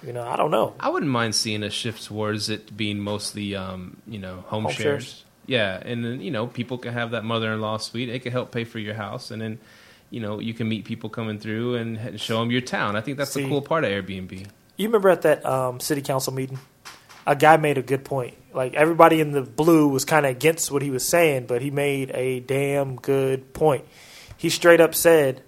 You 0.05 0.13
know, 0.13 0.27
I 0.27 0.36
don't 0.36 0.49
know. 0.49 0.73
I 0.79 0.89
wouldn't 0.89 1.11
mind 1.11 1.36
seeing 1.36 1.61
a 1.61 1.69
shift 1.69 2.03
towards 2.03 2.49
it 2.49 2.75
being 2.75 2.99
mostly, 2.99 3.55
um, 3.55 3.97
you 4.07 4.17
know, 4.17 4.38
home, 4.47 4.63
Home 4.63 4.73
shares. 4.73 5.03
shares. 5.03 5.23
Yeah, 5.45 5.79
and 5.84 6.03
then 6.03 6.21
you 6.21 6.32
know, 6.32 6.47
people 6.47 6.77
can 6.79 6.93
have 6.93 7.11
that 7.11 7.23
mother-in-law 7.23 7.77
suite. 7.77 8.09
It 8.09 8.23
can 8.23 8.32
help 8.32 8.51
pay 8.51 8.63
for 8.63 8.79
your 8.79 8.95
house, 8.95 9.29
and 9.32 9.41
then 9.41 9.59
you 10.12 10.20
know, 10.20 10.39
you 10.39 10.53
can 10.53 10.70
meet 10.70 10.86
people 10.86 11.09
coming 11.09 11.39
through 11.39 11.76
and 11.76 12.20
show 12.22 12.39
them 12.39 12.51
your 12.51 12.62
town. 12.62 12.95
I 12.95 13.01
think 13.01 13.18
that's 13.18 13.34
the 13.34 13.47
cool 13.47 13.62
part 13.62 13.84
of 13.84 13.89
Airbnb. 13.89 14.45
You 14.78 14.88
remember 14.88 15.09
at 15.09 15.24
that 15.24 15.43
um, 15.45 15.80
city 15.80 16.01
council 16.01 16.34
meeting, 16.34 16.59
a 17.26 17.36
guy 17.36 17.57
made 17.57 17.78
a 17.78 17.82
good 17.82 18.03
point. 18.03 18.36
Like 18.53 18.74
everybody 18.76 19.22
in 19.22 19.32
the 19.32 19.41
blue 19.41 19.88
was 19.88 20.05
kind 20.05 20.26
of 20.26 20.32
against 20.32 20.70
what 20.70 20.82
he 20.82 20.91
was 20.91 21.07
saying, 21.07 21.45
but 21.47 21.62
he 21.62 21.72
made 21.72 22.12
a 22.14 22.41
damn 22.41 22.97
good 22.97 23.53
point. 23.53 23.86
He 24.38 24.49
straight 24.49 24.82
up 24.82 24.93
said, 24.93 25.41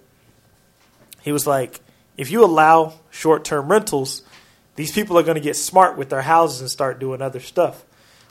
he 1.20 1.30
was 1.30 1.46
like, 1.46 1.80
if 2.16 2.30
you 2.30 2.44
allow 2.44 2.94
short-term 3.10 3.68
rentals, 3.68 4.22
these 4.76 4.92
people 4.92 5.18
are 5.18 5.22
going 5.22 5.34
to 5.34 5.40
get 5.40 5.56
smart 5.56 5.98
with 5.98 6.08
their 6.08 6.22
houses 6.22 6.60
and 6.60 6.70
start 6.70 7.00
doing 7.00 7.20
other 7.20 7.40
stuff. 7.40 7.84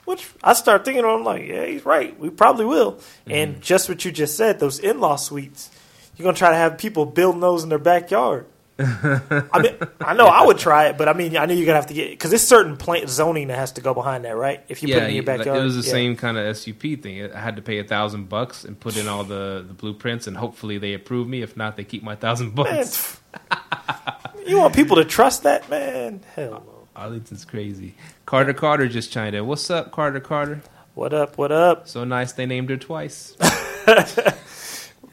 Which 0.04 0.28
I 0.42 0.52
start 0.54 0.84
thinking, 0.84 1.04
I'm 1.04 1.24
like, 1.24 1.46
yeah, 1.46 1.64
he's 1.64 1.84
right. 1.84 2.18
We 2.18 2.30
probably 2.30 2.66
will. 2.66 3.00
And 3.26 3.62
just 3.62 3.88
what 3.88 4.04
you 4.04 4.12
just 4.12 4.36
said, 4.36 4.58
those 4.58 4.78
in-law 4.78 5.16
suites, 5.16 5.70
you're 6.16 6.24
going 6.24 6.34
to 6.34 6.38
try 6.38 6.50
to 6.50 6.56
have 6.56 6.78
people 6.78 7.06
building 7.06 7.40
those 7.40 7.62
in 7.62 7.68
their 7.68 7.78
backyard. 7.78 8.46
I 8.78 9.60
mean, 9.62 9.76
I 10.00 10.14
know 10.14 10.26
I 10.26 10.44
would 10.44 10.58
try 10.58 10.88
it, 10.88 10.98
but 10.98 11.08
I 11.08 11.12
mean, 11.12 11.36
I 11.36 11.46
know 11.46 11.54
you're 11.54 11.64
gonna 11.64 11.76
have 11.78 11.86
to 11.86 11.94
get 11.94 12.10
because 12.10 12.30
there's 12.30 12.42
certain 12.42 12.76
plant 12.76 13.08
zoning 13.08 13.46
that 13.46 13.56
has 13.56 13.70
to 13.72 13.80
go 13.80 13.94
behind 13.94 14.24
that, 14.24 14.34
right? 14.36 14.64
If 14.68 14.82
you 14.82 14.88
put 14.92 15.04
it 15.04 15.10
in 15.10 15.14
your 15.14 15.22
backyard, 15.22 15.60
it 15.60 15.62
was 15.62 15.76
the 15.76 15.86
Yeah. 15.86 15.92
same 15.92 16.16
kind 16.16 16.36
of 16.36 16.56
SUP 16.56 16.96
thing. 17.00 17.30
I 17.32 17.38
had 17.38 17.54
to 17.54 17.62
pay 17.62 17.78
a 17.78 17.84
thousand 17.84 18.28
bucks 18.28 18.64
and 18.64 18.78
put 18.80 18.96
in 18.96 19.06
all 19.06 19.22
the, 19.22 19.64
the 19.64 19.74
blueprints, 19.74 20.26
and 20.26 20.36
hopefully 20.36 20.78
they 20.78 20.92
approve 20.92 21.28
me. 21.28 21.40
If 21.40 21.56
not, 21.56 21.76
they 21.76 21.84
keep 21.84 22.02
my 22.02 22.16
thousand 22.16 22.56
bucks. 22.56 23.20
you 24.44 24.58
want 24.58 24.74
people 24.74 24.96
to 24.96 25.04
trust 25.04 25.44
that, 25.44 25.70
man? 25.70 26.22
Hell 26.34 26.50
no. 26.66 26.88
Arlington's 26.96 27.44
crazy. 27.44 27.94
Carter 28.26 28.54
Carter 28.54 28.88
just 28.88 29.12
chimed 29.12 29.36
in. 29.36 29.46
What's 29.46 29.70
up, 29.70 29.92
Carter 29.92 30.18
Carter? 30.18 30.62
What 30.94 31.14
up? 31.14 31.38
What 31.38 31.52
up? 31.52 31.86
So 31.86 32.02
nice 32.02 32.32
they 32.32 32.44
named 32.46 32.70
her 32.70 32.76
twice. 32.76 33.36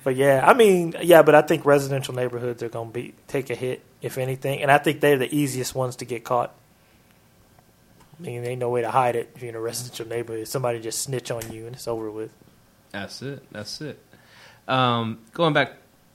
But 0.04 0.16
yeah, 0.16 0.44
I 0.46 0.54
mean, 0.54 0.96
yeah, 1.02 1.22
but 1.22 1.36
I 1.36 1.42
think 1.44 1.66
residential 1.66 2.16
neighborhoods 2.16 2.64
are 2.64 2.70
gonna 2.70 2.90
be 2.90 3.14
take 3.28 3.50
a 3.50 3.56
hit 3.56 3.84
if 4.02 4.18
anything, 4.18 4.62
and 4.62 4.72
I 4.72 4.78
think 4.80 5.00
they're 5.00 5.18
the 5.18 5.34
easiest 5.36 5.76
ones 5.76 5.96
to 5.98 6.06
get 6.06 6.24
caught. 6.24 6.54
I 8.20 8.24
mean, 8.24 8.44
ain't 8.46 8.60
no 8.60 8.70
way 8.70 8.82
to 8.82 8.92
hide 8.92 9.16
it 9.16 9.32
if 9.36 9.42
you're 9.42 9.50
in 9.50 9.56
a 9.56 9.62
residential 9.62 10.08
neighborhood. 10.08 10.48
Somebody 10.48 10.80
just 10.80 11.02
snitch 11.02 11.32
on 11.32 11.52
you 11.52 11.66
and 11.66 11.76
it's 11.76 11.88
over 11.88 12.10
with. 12.12 12.32
That's 12.92 13.22
it. 13.22 13.44
That's 13.52 13.82
it. 13.82 14.00
Um, 14.68 15.20
going 15.34 15.54
back 15.54 15.74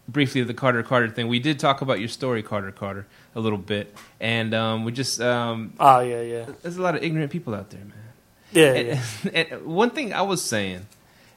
briefly 0.08 0.40
to 0.40 0.44
the 0.46 0.54
Carter 0.54 0.82
Carter 0.82 1.08
thing, 1.08 1.26
we 1.28 1.40
did 1.40 1.58
talk 1.58 1.80
about 1.82 1.98
your 1.98 2.08
story, 2.08 2.42
Carter 2.42 2.70
Carter, 2.70 3.06
a 3.34 3.40
little 3.40 3.58
bit, 3.58 3.94
and 4.20 4.54
um, 4.54 4.84
we 4.84 4.92
just 4.92 5.20
um, 5.20 5.72
Oh 5.80 6.00
yeah, 6.00 6.20
yeah, 6.22 6.46
there's 6.62 6.76
a 6.76 6.82
lot 6.82 6.94
of 6.96 7.02
ignorant 7.02 7.30
people 7.32 7.54
out 7.54 7.70
there, 7.70 7.80
man. 7.80 7.92
yeah, 8.52 8.72
And, 8.72 8.88
yeah. 9.24 9.30
and 9.52 9.66
one 9.66 9.90
thing 9.90 10.12
I 10.12 10.22
was 10.22 10.42
saying, 10.44 10.86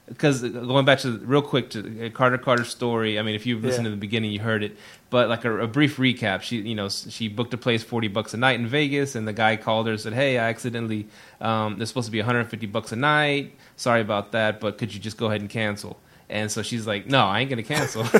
because 0.09 0.41
going 0.41 0.83
back 0.85 0.99
to 0.99 1.17
real 1.19 1.41
quick 1.41 1.69
to 1.69 2.07
uh, 2.07 2.09
Carter 2.09 2.37
Carter's 2.37 2.67
story. 2.69 3.17
I 3.17 3.21
mean, 3.21 3.35
if 3.35 3.45
you've 3.45 3.63
listened 3.63 3.85
Yeah. 3.85 3.91
to 3.91 3.95
the 3.95 3.99
beginning, 4.01 4.31
you 4.31 4.39
heard 4.41 4.63
it. 4.63 4.75
But 5.09 5.29
like 5.29 5.45
a, 5.45 5.59
a 5.61 5.67
brief 5.67 5.97
recap, 5.97 6.41
she 6.41 6.57
you 6.57 6.75
know 6.75 6.89
she 6.89 7.27
booked 7.29 7.53
a 7.53 7.57
place 7.57 7.83
forty 7.83 8.07
bucks 8.09 8.33
a 8.33 8.37
night 8.37 8.59
in 8.59 8.67
Vegas, 8.67 9.15
and 9.15 9.27
the 9.27 9.33
guy 9.33 9.55
called 9.55 9.85
her 9.87 9.93
and 9.93 10.01
said, 10.01 10.13
"Hey, 10.13 10.37
I 10.37 10.49
accidentally 10.49 11.07
um, 11.41 11.77
there's 11.77 11.89
supposed 11.89 12.07
to 12.07 12.11
be 12.11 12.19
one 12.19 12.25
hundred 12.25 12.45
fifty 12.49 12.65
bucks 12.67 12.91
a 12.91 12.95
night. 12.95 13.55
Sorry 13.75 14.01
about 14.01 14.33
that, 14.33 14.59
but 14.59 14.77
could 14.77 14.93
you 14.93 14.99
just 14.99 15.17
go 15.17 15.27
ahead 15.27 15.41
and 15.41 15.49
cancel?" 15.49 15.99
And 16.29 16.51
so 16.51 16.61
she's 16.61 16.85
like, 16.85 17.07
"No, 17.07 17.25
I 17.25 17.39
ain't 17.39 17.49
gonna 17.49 17.63
cancel." 17.63 18.01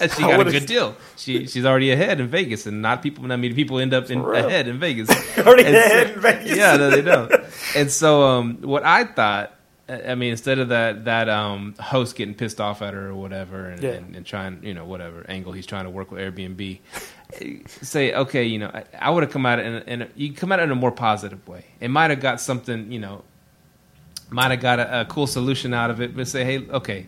and 0.00 0.10
she 0.12 0.22
got 0.22 0.40
a 0.46 0.50
good 0.50 0.66
deal. 0.66 0.96
She 1.16 1.46
she's 1.46 1.64
already 1.64 1.92
ahead 1.92 2.18
in 2.20 2.26
Vegas, 2.26 2.66
and 2.66 2.82
not 2.82 3.02
people. 3.02 3.30
I 3.30 3.36
mean, 3.36 3.54
people 3.54 3.78
end 3.78 3.94
up 3.94 4.10
in, 4.10 4.18
ahead 4.20 4.66
in 4.68 4.78
Vegas. 4.80 5.08
Already 5.38 5.64
And 5.64 5.74
so- 5.76 5.80
ahead 5.84 6.10
in 6.10 6.20
Vegas. 6.20 6.56
Yeah, 6.56 6.76
no, 6.76 6.90
they 6.90 7.02
don't. 7.02 7.32
And 7.76 7.90
so, 7.90 8.22
um, 8.22 8.58
what 8.62 8.84
I 8.84 9.04
thought, 9.04 9.53
I 9.86 10.14
mean, 10.14 10.30
instead 10.30 10.58
of 10.58 10.70
that 10.70 11.04
that 11.04 11.28
um, 11.28 11.74
host 11.78 12.16
getting 12.16 12.34
pissed 12.34 12.58
off 12.60 12.80
at 12.80 12.94
her 12.94 13.08
or 13.08 13.14
whatever, 13.14 13.66
and, 13.68 13.82
Yeah. 13.82 13.90
and, 13.90 14.16
and 14.16 14.24
trying, 14.24 14.60
you 14.62 14.72
know, 14.72 14.86
whatever 14.86 15.24
angle 15.28 15.52
he's 15.52 15.66
trying 15.66 15.84
to 15.84 15.90
work 15.90 16.10
with 16.10 16.20
Airbnb, 16.22 16.78
say, 17.82 18.14
okay, 18.14 18.44
you 18.44 18.58
know, 18.60 18.70
I, 18.72 18.84
I 18.98 19.10
would 19.10 19.22
have 19.24 19.32
come 19.32 19.44
out 19.44 19.58
in, 19.58 19.74
a- 19.74 19.84
in 19.86 20.02
a, 20.02 20.08
you 20.14 20.32
come 20.32 20.52
at 20.52 20.60
it 20.60 20.62
in 20.62 20.70
a 20.70 20.74
more 20.74 20.90
positive 20.92 21.46
way. 21.46 21.66
It 21.80 21.88
might 21.88 22.10
have 22.10 22.20
got 22.20 22.40
something, 22.40 22.90
you 22.90 22.98
know, 22.98 23.24
might 24.30 24.50
have 24.52 24.60
got 24.60 24.80
a, 24.80 25.02
a 25.02 25.04
cool 25.04 25.26
solution 25.26 25.74
out 25.74 25.90
of 25.90 26.00
it, 26.00 26.16
but 26.16 26.28
say, 26.28 26.44
hey, 26.44 26.66
okay. 26.68 27.06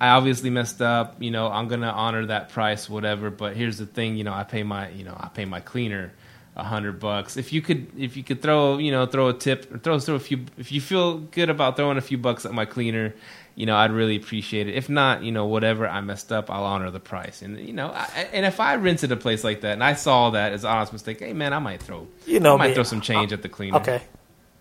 I 0.00 0.08
obviously 0.10 0.48
messed 0.50 0.80
up. 0.80 1.22
You 1.22 1.30
know, 1.30 1.46
I'm 1.48 1.68
gonna 1.68 1.90
honor 1.90 2.24
that 2.26 2.48
price, 2.48 2.88
whatever. 2.88 3.28
But 3.30 3.54
here's 3.54 3.76
the 3.76 3.84
thing. 3.84 4.16
You 4.16 4.24
know, 4.24 4.32
I 4.32 4.44
pay 4.44 4.62
my, 4.62 4.88
you 4.88 5.04
know, 5.04 5.14
I 5.14 5.28
pay 5.28 5.44
my 5.44 5.60
cleaner 5.60 6.12
a 6.60 6.64
hundred 6.64 7.00
bucks. 7.00 7.36
If 7.36 7.52
you 7.52 7.62
could, 7.62 7.88
if 7.98 8.16
you 8.16 8.22
could 8.22 8.42
throw, 8.42 8.78
you 8.78 8.90
know, 8.92 9.06
throw 9.06 9.28
a 9.28 9.32
tip, 9.34 9.72
or 9.74 9.78
throw 9.78 9.98
throw 9.98 10.14
a 10.14 10.20
few. 10.20 10.44
If 10.58 10.70
you 10.72 10.80
feel 10.80 11.18
good 11.18 11.50
about 11.50 11.76
throwing 11.76 11.96
a 11.98 12.02
few 12.02 12.18
bucks 12.18 12.44
at 12.46 12.52
my 12.52 12.64
cleaner, 12.64 13.14
you 13.54 13.66
know, 13.66 13.76
I'd 13.76 13.90
really 13.92 14.16
appreciate 14.16 14.68
it. 14.68 14.74
If 14.74 14.88
not, 14.88 15.22
you 15.22 15.32
know, 15.32 15.46
whatever, 15.46 15.88
I 15.88 16.00
messed 16.00 16.30
up. 16.32 16.50
I'll 16.50 16.64
honor 16.64 16.90
the 16.90 17.00
price. 17.00 17.42
And 17.42 17.58
you 17.58 17.72
know, 17.72 17.88
I, 17.92 18.28
and 18.32 18.46
if 18.46 18.60
I 18.60 18.76
rented 18.76 19.10
a 19.12 19.16
place 19.16 19.42
like 19.42 19.62
that 19.62 19.72
and 19.72 19.82
I 19.84 19.94
saw 19.94 20.30
that 20.30 20.52
as 20.52 20.64
an 20.64 20.70
honest 20.70 20.92
mistake, 20.92 21.20
hey 21.20 21.32
man, 21.32 21.52
I 21.52 21.58
might 21.58 21.82
throw, 21.82 22.06
You 22.26 22.40
know 22.40 22.54
I 22.54 22.58
might 22.58 22.68
me. 22.68 22.74
throw 22.74 22.84
some 22.84 23.00
change 23.00 23.32
at 23.32 23.42
the 23.42 23.48
cleaner. 23.48 23.78
Okay, 23.78 24.02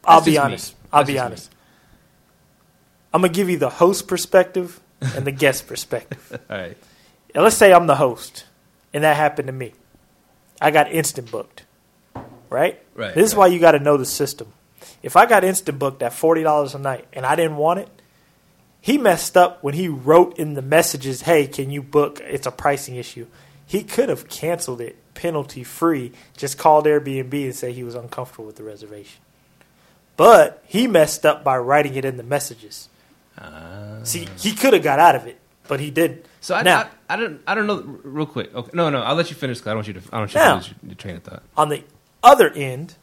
I'll 0.06 0.24
be 0.24 0.38
honest. 0.38 0.76
I'll 0.92 1.04
be 1.04 1.14
just 1.14 1.22
me. 1.24 1.26
honest. 1.26 1.52
I'm 3.14 3.22
gonna 3.22 3.34
give 3.34 3.50
you 3.50 3.58
the 3.58 3.70
host 3.70 4.08
perspective 4.08 4.80
and 5.02 5.26
the 5.26 5.32
guest 5.32 5.68
perspective. 5.68 6.40
All 6.50 6.58
right. 6.58 6.78
Now, 7.36 7.42
let's 7.42 7.58
say 7.58 7.74
I'm 7.74 7.88
the 7.88 7.96
host, 7.96 8.46
and 8.94 9.04
that 9.04 9.16
happened 9.16 9.48
to 9.48 9.54
me. 9.54 9.74
I 10.62 10.72
got 10.72 10.92
instant 10.92 11.32
booked, 11.32 11.64
right? 12.50 12.82
Right, 12.96 13.14
This 13.16 13.26
is 13.28 13.34
right. 13.36 13.40
why 13.40 13.48
you 13.48 13.60
got 13.60 13.72
to 13.72 13.80
know 13.80 13.98
the 13.98 14.06
system. 14.06 14.52
If 15.04 15.16
I 15.16 15.26
got 15.26 15.44
instant 15.44 15.80
booked 15.80 16.02
at 16.04 16.14
forty 16.14 16.44
dollars 16.44 16.76
a 16.76 16.80
night 16.80 17.06
and 17.14 17.26
I 17.26 17.36
didn't 17.36 17.58
want 17.58 17.80
it, 17.80 17.90
he 18.82 18.98
messed 18.98 19.36
up 19.38 19.64
when 19.64 19.74
he 19.74 19.88
wrote 19.88 20.38
in 20.38 20.54
the 20.56 20.62
messages, 20.62 21.22
"Hey, 21.24 21.48
can 21.48 21.70
you 21.72 21.82
book? 21.82 22.20
It's 22.24 22.48
a 22.48 22.52
pricing 22.52 22.96
issue." 22.96 23.28
He 23.66 23.84
could 23.84 24.10
have 24.10 24.28
canceled 24.30 24.82
it 24.82 24.96
penalty 25.14 25.64
free. 25.64 26.12
Just 26.36 26.58
called 26.58 26.86
Airbnb 26.86 27.34
and 27.44 27.56
say 27.56 27.72
he 27.72 27.84
was 27.84 27.94
uncomfortable 27.96 28.46
with 28.46 28.56
the 28.56 28.64
reservation. 28.64 29.22
but 30.18 30.62
he 30.68 30.86
messed 30.88 31.26
up 31.26 31.44
by 31.44 31.58
writing 31.58 31.96
it 31.96 32.04
in 32.04 32.18
the 32.18 32.24
messages. 32.24 32.90
Uh, 33.38 34.04
See, 34.04 34.28
he 34.40 34.54
could 34.54 34.74
have 34.74 34.84
got 34.84 35.00
out 35.00 35.16
of 35.16 35.28
it, 35.28 35.40
but 35.68 35.80
he 35.80 35.92
didn't. 35.92 36.26
so 36.42 36.56
I, 36.56 36.64
now, 36.64 36.90
I, 37.10 37.14
I 37.14 37.16
don't 37.16 37.42
I 37.48 37.56
don't 37.56 37.68
know 37.68 37.82
real 38.04 38.26
quick. 38.26 38.54
Okay, 38.54 38.72
no, 38.74 38.90
no, 38.90 39.02
I'll 39.02 39.16
let 39.16 39.30
you 39.30 39.36
finish. 39.36 39.60
'cause 39.60 39.68
I 39.68 39.70
don't 39.72 39.78
want 39.78 39.88
you 39.88 39.94
to. 39.94 40.00
I 40.00 40.12
don't 40.12 40.20
want 40.22 40.34
you 40.34 40.40
Now. 40.40 40.50
to 40.52 40.56
lose 40.58 40.68
your, 40.68 40.76
your 40.90 40.96
train 40.96 41.16
of 41.16 41.24
thought. 41.24 41.44
on 41.56 41.70
the 41.70 41.84
other 42.24 42.50
end, 42.50 42.96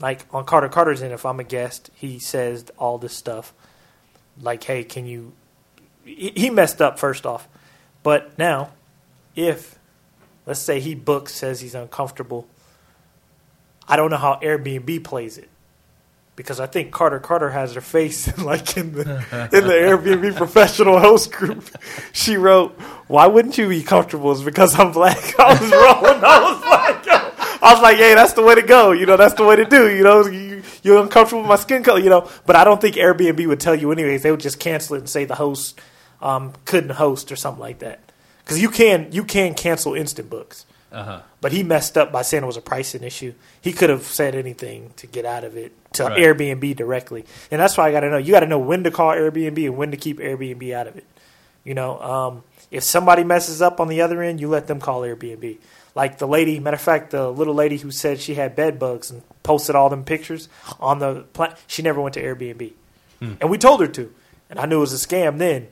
like 0.00 0.26
on 0.32 0.44
Carter 0.44 0.68
Carter's 0.68 1.02
end, 1.02 1.12
if 1.12 1.24
I'm 1.24 1.40
a 1.40 1.44
guest, 1.44 1.90
he 1.94 2.18
says 2.18 2.66
all 2.78 2.98
this 2.98 3.12
stuff. 3.12 3.52
Like, 4.40 4.64
hey, 4.64 4.84
can 4.84 5.06
you? 5.06 5.32
He 6.04 6.50
messed 6.50 6.80
up 6.80 6.98
first 6.98 7.26
off, 7.26 7.48
but 8.02 8.38
now, 8.38 8.70
if 9.34 9.78
let's 10.44 10.60
say 10.60 10.78
he 10.78 10.94
books 10.94 11.34
says 11.34 11.60
he's 11.60 11.74
uncomfortable, 11.74 12.46
I 13.88 13.96
don't 13.96 14.10
know 14.10 14.16
how 14.16 14.38
Airbnb 14.42 15.04
plays 15.04 15.38
it. 15.38 15.48
Because 16.36 16.60
I 16.60 16.66
think 16.66 16.92
Carter 16.92 17.18
Carter 17.18 17.50
has 17.50 17.74
her 17.74 17.80
face 17.80 18.36
like 18.44 18.76
in 18.76 18.92
the 18.92 19.00
in 19.52 19.66
the 19.66 19.72
Airbnb 19.72 20.36
professional 20.36 21.00
host 21.00 21.32
group. 21.32 21.64
She 22.12 22.36
wrote, 22.36 22.78
"Why 23.08 23.26
wouldn't 23.26 23.56
you 23.56 23.70
be 23.70 23.82
comfortable? 23.82 24.32
It's 24.32 24.42
because 24.42 24.78
I'm 24.78 24.92
black." 24.92 25.16
I 25.40 25.52
was 25.52 25.70
rolling. 25.72 26.24
I 26.24 26.52
was 26.52 26.64
like. 26.64 26.95
I 27.66 27.72
was 27.72 27.82
like, 27.82 27.96
"Hey, 27.96 28.14
that's 28.14 28.32
the 28.34 28.42
way 28.42 28.54
to 28.54 28.62
go. 28.62 28.92
You 28.92 29.06
know, 29.06 29.16
that's 29.16 29.34
the 29.34 29.44
way 29.44 29.56
to 29.56 29.64
do. 29.64 29.90
You 29.94 30.04
know, 30.04 30.26
you, 30.26 30.62
you're 30.82 31.02
uncomfortable 31.02 31.42
with 31.42 31.48
my 31.48 31.56
skin 31.56 31.82
color. 31.82 32.00
You 32.00 32.10
know." 32.10 32.30
But 32.46 32.56
I 32.56 32.64
don't 32.64 32.80
think 32.80 32.96
Airbnb 32.96 33.46
would 33.46 33.60
tell 33.60 33.74
you 33.74 33.90
anyways. 33.92 34.22
They 34.22 34.30
would 34.30 34.40
just 34.40 34.60
cancel 34.60 34.96
it 34.96 35.00
and 35.00 35.08
say 35.08 35.24
the 35.24 35.34
host 35.34 35.80
um, 36.22 36.52
couldn't 36.64 36.90
host 36.90 37.32
or 37.32 37.36
something 37.36 37.60
like 37.60 37.80
that. 37.80 38.00
Because 38.42 38.60
you 38.60 38.70
can 38.70 39.08
you 39.10 39.24
can 39.24 39.54
cancel 39.54 39.94
instant 39.94 40.30
books. 40.30 40.66
Uh 40.92 41.02
huh. 41.02 41.20
But 41.40 41.52
he 41.52 41.62
messed 41.62 41.98
up 41.98 42.12
by 42.12 42.22
saying 42.22 42.44
it 42.44 42.46
was 42.46 42.56
a 42.56 42.62
pricing 42.62 43.02
issue. 43.02 43.34
He 43.60 43.72
could 43.72 43.90
have 43.90 44.04
said 44.04 44.34
anything 44.34 44.92
to 44.96 45.06
get 45.06 45.24
out 45.24 45.42
of 45.44 45.56
it 45.56 45.72
to 45.94 46.04
Right. 46.04 46.18
Airbnb 46.18 46.76
directly, 46.76 47.24
and 47.50 47.60
that's 47.60 47.76
why 47.76 47.88
I 47.88 47.92
got 47.92 48.00
to 48.00 48.10
know. 48.10 48.18
You 48.18 48.32
got 48.32 48.40
to 48.40 48.46
know 48.46 48.58
when 48.60 48.84
to 48.84 48.90
call 48.90 49.10
Airbnb 49.10 49.64
and 49.66 49.76
when 49.76 49.90
to 49.90 49.96
keep 49.96 50.18
Airbnb 50.18 50.72
out 50.72 50.86
of 50.86 50.96
it. 50.96 51.04
You 51.64 51.74
know, 51.74 52.00
um, 52.00 52.44
if 52.70 52.84
somebody 52.84 53.24
messes 53.24 53.60
up 53.60 53.80
on 53.80 53.88
the 53.88 54.00
other 54.00 54.22
end, 54.22 54.40
you 54.40 54.48
let 54.48 54.68
them 54.68 54.78
call 54.78 55.00
Airbnb. 55.02 55.58
Like 55.96 56.18
the 56.18 56.28
lady, 56.28 56.60
matter 56.60 56.74
of 56.74 56.80
fact, 56.82 57.10
the 57.10 57.30
little 57.30 57.54
lady 57.54 57.78
who 57.78 57.90
said 57.90 58.20
she 58.20 58.34
had 58.34 58.54
bed 58.54 58.78
bugs 58.78 59.10
and 59.10 59.22
posted 59.42 59.74
all 59.74 59.88
them 59.88 60.04
pictures 60.04 60.50
on 60.78 60.98
the 60.98 61.22
pla- 61.32 61.54
she 61.66 61.80
never 61.80 62.02
went 62.02 62.12
to 62.14 62.22
Airbnb, 62.22 62.72
and 63.20 63.48
we 63.48 63.56
told 63.56 63.80
her 63.80 63.86
to, 63.88 64.12
and 64.50 64.60
I 64.60 64.66
knew 64.66 64.76
it 64.76 64.80
was 64.80 64.92
a 64.92 65.08
scam 65.08 65.38
then. 65.38 65.68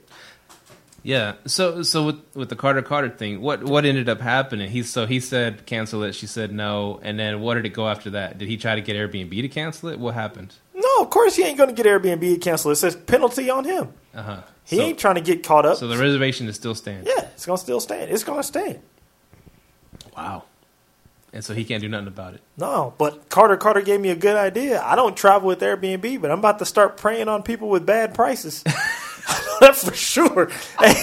Yeah. 1.02 1.34
So 1.46 1.82
so 1.82 2.06
with 2.06 2.20
with 2.34 2.48
the 2.48 2.56
Carter 2.56 2.80
Carter 2.80 3.10
thing, 3.10 3.42
what 3.42 3.62
what 3.62 3.84
ended 3.84 4.08
up 4.08 4.22
happening? 4.22 4.70
He 4.70 4.82
so 4.82 5.04
he 5.06 5.20
said 5.20 5.66
cancel 5.66 6.02
it. 6.02 6.14
She 6.14 6.26
said 6.26 6.50
no. 6.50 6.98
And 7.02 7.18
then 7.18 7.42
what 7.42 7.54
did 7.54 7.66
it 7.66 7.74
go 7.74 7.86
after 7.86 8.10
that? 8.10 8.38
Did 8.38 8.48
he 8.48 8.56
try 8.56 8.74
to 8.74 8.80
get 8.80 8.96
Airbnb 8.96 9.30
to 9.30 9.48
cancel 9.48 9.90
it? 9.90 9.98
What 9.98 10.14
happened? 10.14 10.54
No, 10.74 11.02
of 11.02 11.10
course 11.10 11.36
he 11.36 11.44
ain't 11.44 11.58
going 11.58 11.68
to 11.68 11.74
get 11.74 11.84
Airbnb 11.84 12.20
to 12.20 12.38
cancel. 12.38 12.70
It 12.70 12.76
says 12.76 12.96
penalty 12.96 13.50
on 13.50 13.64
him. 13.64 13.92
Uh 14.14 14.22
huh. 14.22 14.40
He 14.64 14.76
so, 14.76 14.82
ain't 14.82 14.98
trying 14.98 15.16
to 15.16 15.20
get 15.20 15.44
caught 15.44 15.66
up. 15.66 15.76
so 15.76 15.86
the 15.86 15.98
reservation 15.98 16.48
is 16.48 16.56
still 16.56 16.74
standing. 16.74 17.06
Yeah, 17.06 17.24
it's 17.34 17.44
gonna 17.44 17.58
still 17.58 17.80
stand. 17.80 18.10
It's 18.10 18.24
gonna 18.24 18.42
stand. 18.42 18.80
Wow. 20.16 20.44
And 21.32 21.44
so 21.44 21.52
he 21.52 21.64
can't 21.64 21.82
do 21.82 21.88
nothing 21.88 22.06
about 22.06 22.34
it. 22.34 22.42
No, 22.56 22.94
but 22.96 23.28
Carter 23.28 23.56
Carter 23.56 23.80
gave 23.80 24.00
me 24.00 24.10
a 24.10 24.16
good 24.16 24.36
idea. 24.36 24.80
I 24.82 24.94
don't 24.94 25.16
travel 25.16 25.48
with 25.48 25.60
Airbnb, 25.60 26.20
but 26.20 26.30
I'm 26.30 26.38
about 26.38 26.60
to 26.60 26.64
start 26.64 26.96
preying 26.96 27.28
on 27.28 27.42
people 27.42 27.68
with 27.68 27.84
bad 27.84 28.14
prices. 28.14 28.62
That's 29.60 29.88
for 29.88 29.94
sure. 29.94 30.50
Hey, 30.78 30.94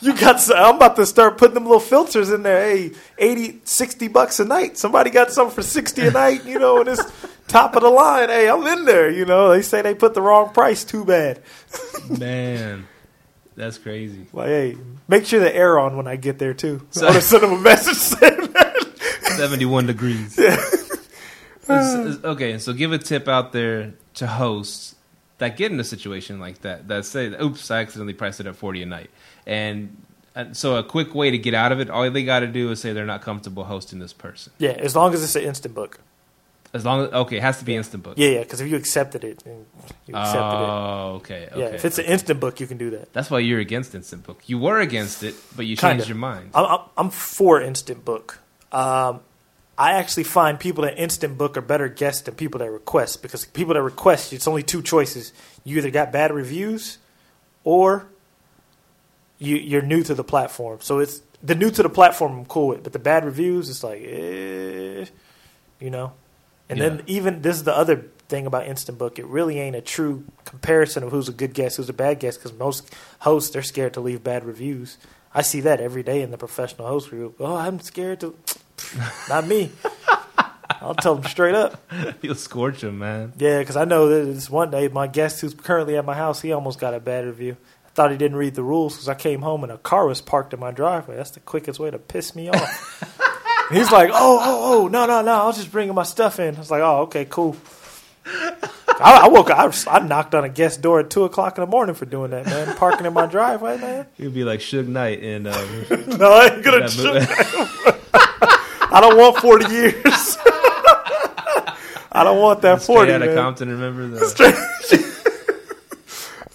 you 0.00 0.16
got. 0.16 0.40
Some, 0.40 0.56
I'm 0.56 0.76
about 0.76 0.96
to 0.96 1.06
start 1.06 1.38
putting 1.38 1.54
them 1.54 1.64
little 1.64 1.80
filters 1.80 2.30
in 2.30 2.42
there. 2.42 2.64
Hey, 2.64 2.92
80, 3.18 3.60
60 3.64 4.08
bucks 4.08 4.40
a 4.40 4.44
night. 4.44 4.76
Somebody 4.76 5.10
got 5.10 5.32
something 5.32 5.54
for 5.54 5.62
sixty 5.62 6.06
a 6.06 6.10
night. 6.10 6.44
You 6.44 6.58
know, 6.58 6.80
and 6.80 6.88
it's 6.88 7.02
top 7.48 7.74
of 7.76 7.82
the 7.82 7.90
line. 7.90 8.28
Hey, 8.28 8.48
I'm 8.48 8.66
in 8.66 8.84
there. 8.84 9.10
You 9.10 9.24
know, 9.24 9.50
they 9.50 9.62
say 9.62 9.82
they 9.82 9.94
put 9.94 10.14
the 10.14 10.22
wrong 10.22 10.52
price. 10.52 10.84
Too 10.84 11.04
bad. 11.04 11.40
Man, 12.08 12.86
that's 13.56 13.78
crazy. 13.78 14.26
Like, 14.32 14.48
hey, 14.48 14.76
make 15.08 15.26
sure 15.26 15.40
the 15.40 15.54
air 15.54 15.78
on 15.78 15.96
when 15.96 16.06
I 16.06 16.16
get 16.16 16.38
there 16.38 16.54
too. 16.54 16.86
So- 16.90 17.06
I 17.06 17.10
want 17.10 17.22
to 17.22 17.28
send 17.28 17.42
them 17.42 17.52
a 17.52 17.58
message 17.60 17.96
saying 18.20 18.52
that. 18.52 18.70
71 19.36 19.86
degrees. 19.86 20.38
okay, 21.68 22.58
so 22.58 22.72
give 22.72 22.92
a 22.92 22.98
tip 22.98 23.28
out 23.28 23.52
there 23.52 23.94
to 24.14 24.26
hosts 24.26 24.94
that 25.38 25.56
get 25.56 25.72
in 25.72 25.80
a 25.80 25.84
situation 25.84 26.38
like 26.38 26.60
that, 26.62 26.88
that 26.88 27.04
say, 27.04 27.26
oops, 27.42 27.70
I 27.70 27.80
accidentally 27.80 28.14
priced 28.14 28.40
it 28.40 28.46
at 28.46 28.54
40 28.56 28.82
a 28.82 28.86
night. 28.86 29.10
And 29.46 29.96
uh, 30.36 30.52
so 30.52 30.76
a 30.76 30.84
quick 30.84 31.14
way 31.14 31.30
to 31.30 31.38
get 31.38 31.54
out 31.54 31.72
of 31.72 31.80
it, 31.80 31.90
all 31.90 32.08
they 32.10 32.24
got 32.24 32.40
to 32.40 32.46
do 32.46 32.70
is 32.70 32.80
say 32.80 32.92
they're 32.92 33.04
not 33.06 33.22
comfortable 33.22 33.64
hosting 33.64 33.98
this 33.98 34.12
person. 34.12 34.52
Yeah, 34.58 34.70
as 34.70 34.94
long 34.94 35.12
as 35.14 35.22
it's 35.24 35.34
an 35.36 35.42
instant 35.42 35.74
book. 35.74 35.98
As 36.74 36.84
long 36.84 37.06
as, 37.06 37.12
okay, 37.12 37.36
it 37.36 37.42
has 37.42 37.60
to 37.60 37.64
be 37.64 37.76
instant 37.76 38.02
book. 38.02 38.14
Yeah, 38.18 38.30
yeah, 38.30 38.40
because 38.40 38.60
if 38.60 38.68
you 38.68 38.76
accepted 38.76 39.22
it, 39.22 39.44
you 39.46 39.64
accepted 40.08 40.58
it. 40.58 40.68
Oh, 40.68 41.12
okay, 41.18 41.42
it. 41.42 41.52
okay. 41.52 41.60
Yeah, 41.60 41.66
if 41.68 41.84
it's 41.84 41.98
an 41.98 42.06
instant 42.06 42.40
book, 42.40 42.58
you 42.58 42.66
can 42.66 42.78
do 42.78 42.90
that. 42.90 43.12
That's 43.12 43.30
why 43.30 43.38
you're 43.38 43.60
against 43.60 43.94
instant 43.94 44.24
book. 44.24 44.42
You 44.46 44.58
were 44.58 44.80
against 44.80 45.22
it, 45.22 45.36
but 45.54 45.66
you 45.66 45.76
Kinda. 45.76 45.94
changed 45.94 46.08
your 46.08 46.18
mind. 46.18 46.50
I'm, 46.52 46.64
I'm, 46.64 46.80
I'm 46.96 47.10
for 47.10 47.62
instant 47.62 48.04
book. 48.04 48.40
Um, 48.72 49.20
I 49.78 49.92
actually 49.92 50.24
find 50.24 50.58
people 50.58 50.82
that 50.82 50.98
instant 50.98 51.38
book 51.38 51.56
are 51.56 51.60
better 51.60 51.88
guests 51.88 52.22
than 52.22 52.34
people 52.34 52.58
that 52.58 52.70
request 52.70 53.22
because 53.22 53.44
people 53.44 53.74
that 53.74 53.82
request, 53.82 54.32
it's 54.32 54.48
only 54.48 54.64
two 54.64 54.82
choices. 54.82 55.32
You 55.62 55.78
either 55.78 55.90
got 55.90 56.10
bad 56.10 56.32
reviews 56.32 56.98
or 57.62 58.08
you, 59.38 59.56
you're 59.56 59.82
new 59.82 60.02
to 60.02 60.14
the 60.14 60.24
platform. 60.24 60.78
So 60.80 60.98
it's 60.98 61.22
the 61.40 61.54
new 61.54 61.70
to 61.70 61.84
the 61.84 61.88
platform 61.88 62.38
I'm 62.38 62.46
cool 62.46 62.66
with, 62.66 62.82
but 62.82 62.92
the 62.92 62.98
bad 62.98 63.24
reviews, 63.24 63.70
it's 63.70 63.84
like, 63.84 64.02
eh, 64.02 65.04
you 65.78 65.90
know. 65.90 66.14
And 66.68 66.78
Yeah. 66.78 66.88
then 66.88 67.02
even 67.06 67.42
this 67.42 67.56
is 67.56 67.64
the 67.64 67.76
other 67.76 68.06
thing 68.28 68.46
about 68.46 68.66
instant 68.66 68.96
book. 68.98 69.18
It 69.18 69.26
really 69.26 69.58
ain't 69.58 69.76
a 69.76 69.80
true 69.82 70.24
comparison 70.44 71.02
of 71.02 71.10
who's 71.10 71.28
a 71.28 71.32
good 71.32 71.52
guest, 71.54 71.76
who's 71.76 71.88
a 71.90 71.92
bad 71.94 72.18
guest, 72.20 72.38
because 72.38 72.56
most 72.58 72.92
hosts 73.20 73.50
they're 73.50 73.62
scared 73.62 73.94
to 73.94 74.00
leave 74.00 74.24
bad 74.24 74.44
reviews. 74.44 74.96
I 75.34 75.42
see 75.42 75.60
that 75.60 75.80
every 75.80 76.02
day 76.02 76.22
in 76.22 76.30
the 76.30 76.38
professional 76.38 76.86
host 76.88 77.10
group. 77.10 77.36
Oh, 77.40 77.56
I'm 77.56 77.80
scared 77.80 78.20
to. 78.20 78.34
Not 79.28 79.46
me. 79.46 79.70
I'll 80.80 80.94
tell 80.94 81.14
them 81.14 81.24
straight 81.30 81.54
up. 81.54 81.82
You'll 82.22 82.34
scorch 82.34 82.80
them, 82.82 82.98
man. 82.98 83.32
Yeah, 83.38 83.58
because 83.58 83.76
I 83.76 83.84
know 83.84 84.08
that 84.08 84.32
this 84.32 84.48
one 84.50 84.70
day 84.70 84.88
my 84.88 85.06
guest 85.06 85.40
who's 85.40 85.54
currently 85.54 85.96
at 85.96 86.04
my 86.04 86.14
house, 86.14 86.40
he 86.40 86.52
almost 86.52 86.78
got 86.78 86.94
a 86.94 87.00
bad 87.00 87.24
review. 87.26 87.56
I 87.86 87.90
thought 87.90 88.10
he 88.10 88.16
didn't 88.16 88.36
read 88.36 88.54
the 88.54 88.62
rules 88.62 88.94
because 88.94 89.08
I 89.08 89.14
came 89.14 89.40
home 89.42 89.62
and 89.62 89.72
a 89.72 89.78
car 89.78 90.06
was 90.06 90.20
parked 90.20 90.52
in 90.52 90.60
my 90.60 90.70
driveway. 90.72 91.16
That's 91.16 91.30
the 91.30 91.40
quickest 91.40 91.78
way 91.78 91.90
to 91.90 91.98
piss 91.98 92.34
me 92.34 92.48
off. 92.48 93.20
And 93.70 93.78
he's 93.78 93.90
like, 93.90 94.10
"Oh, 94.12 94.38
oh, 94.42 94.82
oh, 94.84 94.88
no, 94.88 95.06
no, 95.06 95.22
no! 95.22 95.32
I 95.32 95.46
was 95.46 95.56
just 95.56 95.72
bringing 95.72 95.94
my 95.94 96.02
stuff 96.02 96.38
in." 96.38 96.54
I 96.56 96.58
was 96.58 96.70
like, 96.70 96.82
"Oh, 96.82 97.02
okay, 97.02 97.24
cool." 97.24 97.56
I, 98.26 99.22
I 99.24 99.28
woke 99.28 99.50
up. 99.50 99.58
I, 99.58 99.66
was- 99.66 99.86
I 99.86 99.98
knocked 100.00 100.34
on 100.34 100.44
a 100.44 100.48
guest 100.48 100.80
door 100.82 101.00
at 101.00 101.10
two 101.10 101.24
o'clock 101.24 101.58
in 101.58 101.62
the 101.62 101.66
morning 101.70 101.94
for 101.94 102.04
doing 102.06 102.30
that, 102.30 102.46
man. 102.46 102.76
Parking 102.76 103.06
in 103.06 103.12
my 103.12 103.26
driveway, 103.26 103.76
man. 103.78 104.06
You'd 104.16 104.34
be 104.34 104.44
like 104.44 104.60
Suge 104.60 104.86
Knight 104.86 105.20
in 105.22 105.46
um, 105.46 105.84
No, 106.18 106.32
I 106.32 106.54
ain't 106.54 106.64
gonna. 106.64 106.80
that. 106.88 107.98
I 108.92 109.00
don't 109.00 109.16
want 109.16 109.38
forty 109.38 109.72
years. 109.72 110.38
I 112.16 112.22
don't 112.22 112.38
want 112.40 112.62
that 112.62 112.80
Straight 112.82 112.94
forty. 112.96 113.12
Outta 113.12 113.26
man. 113.26 113.34
Compton. 113.36 113.68
Remember 113.70 114.06
the 114.06 115.10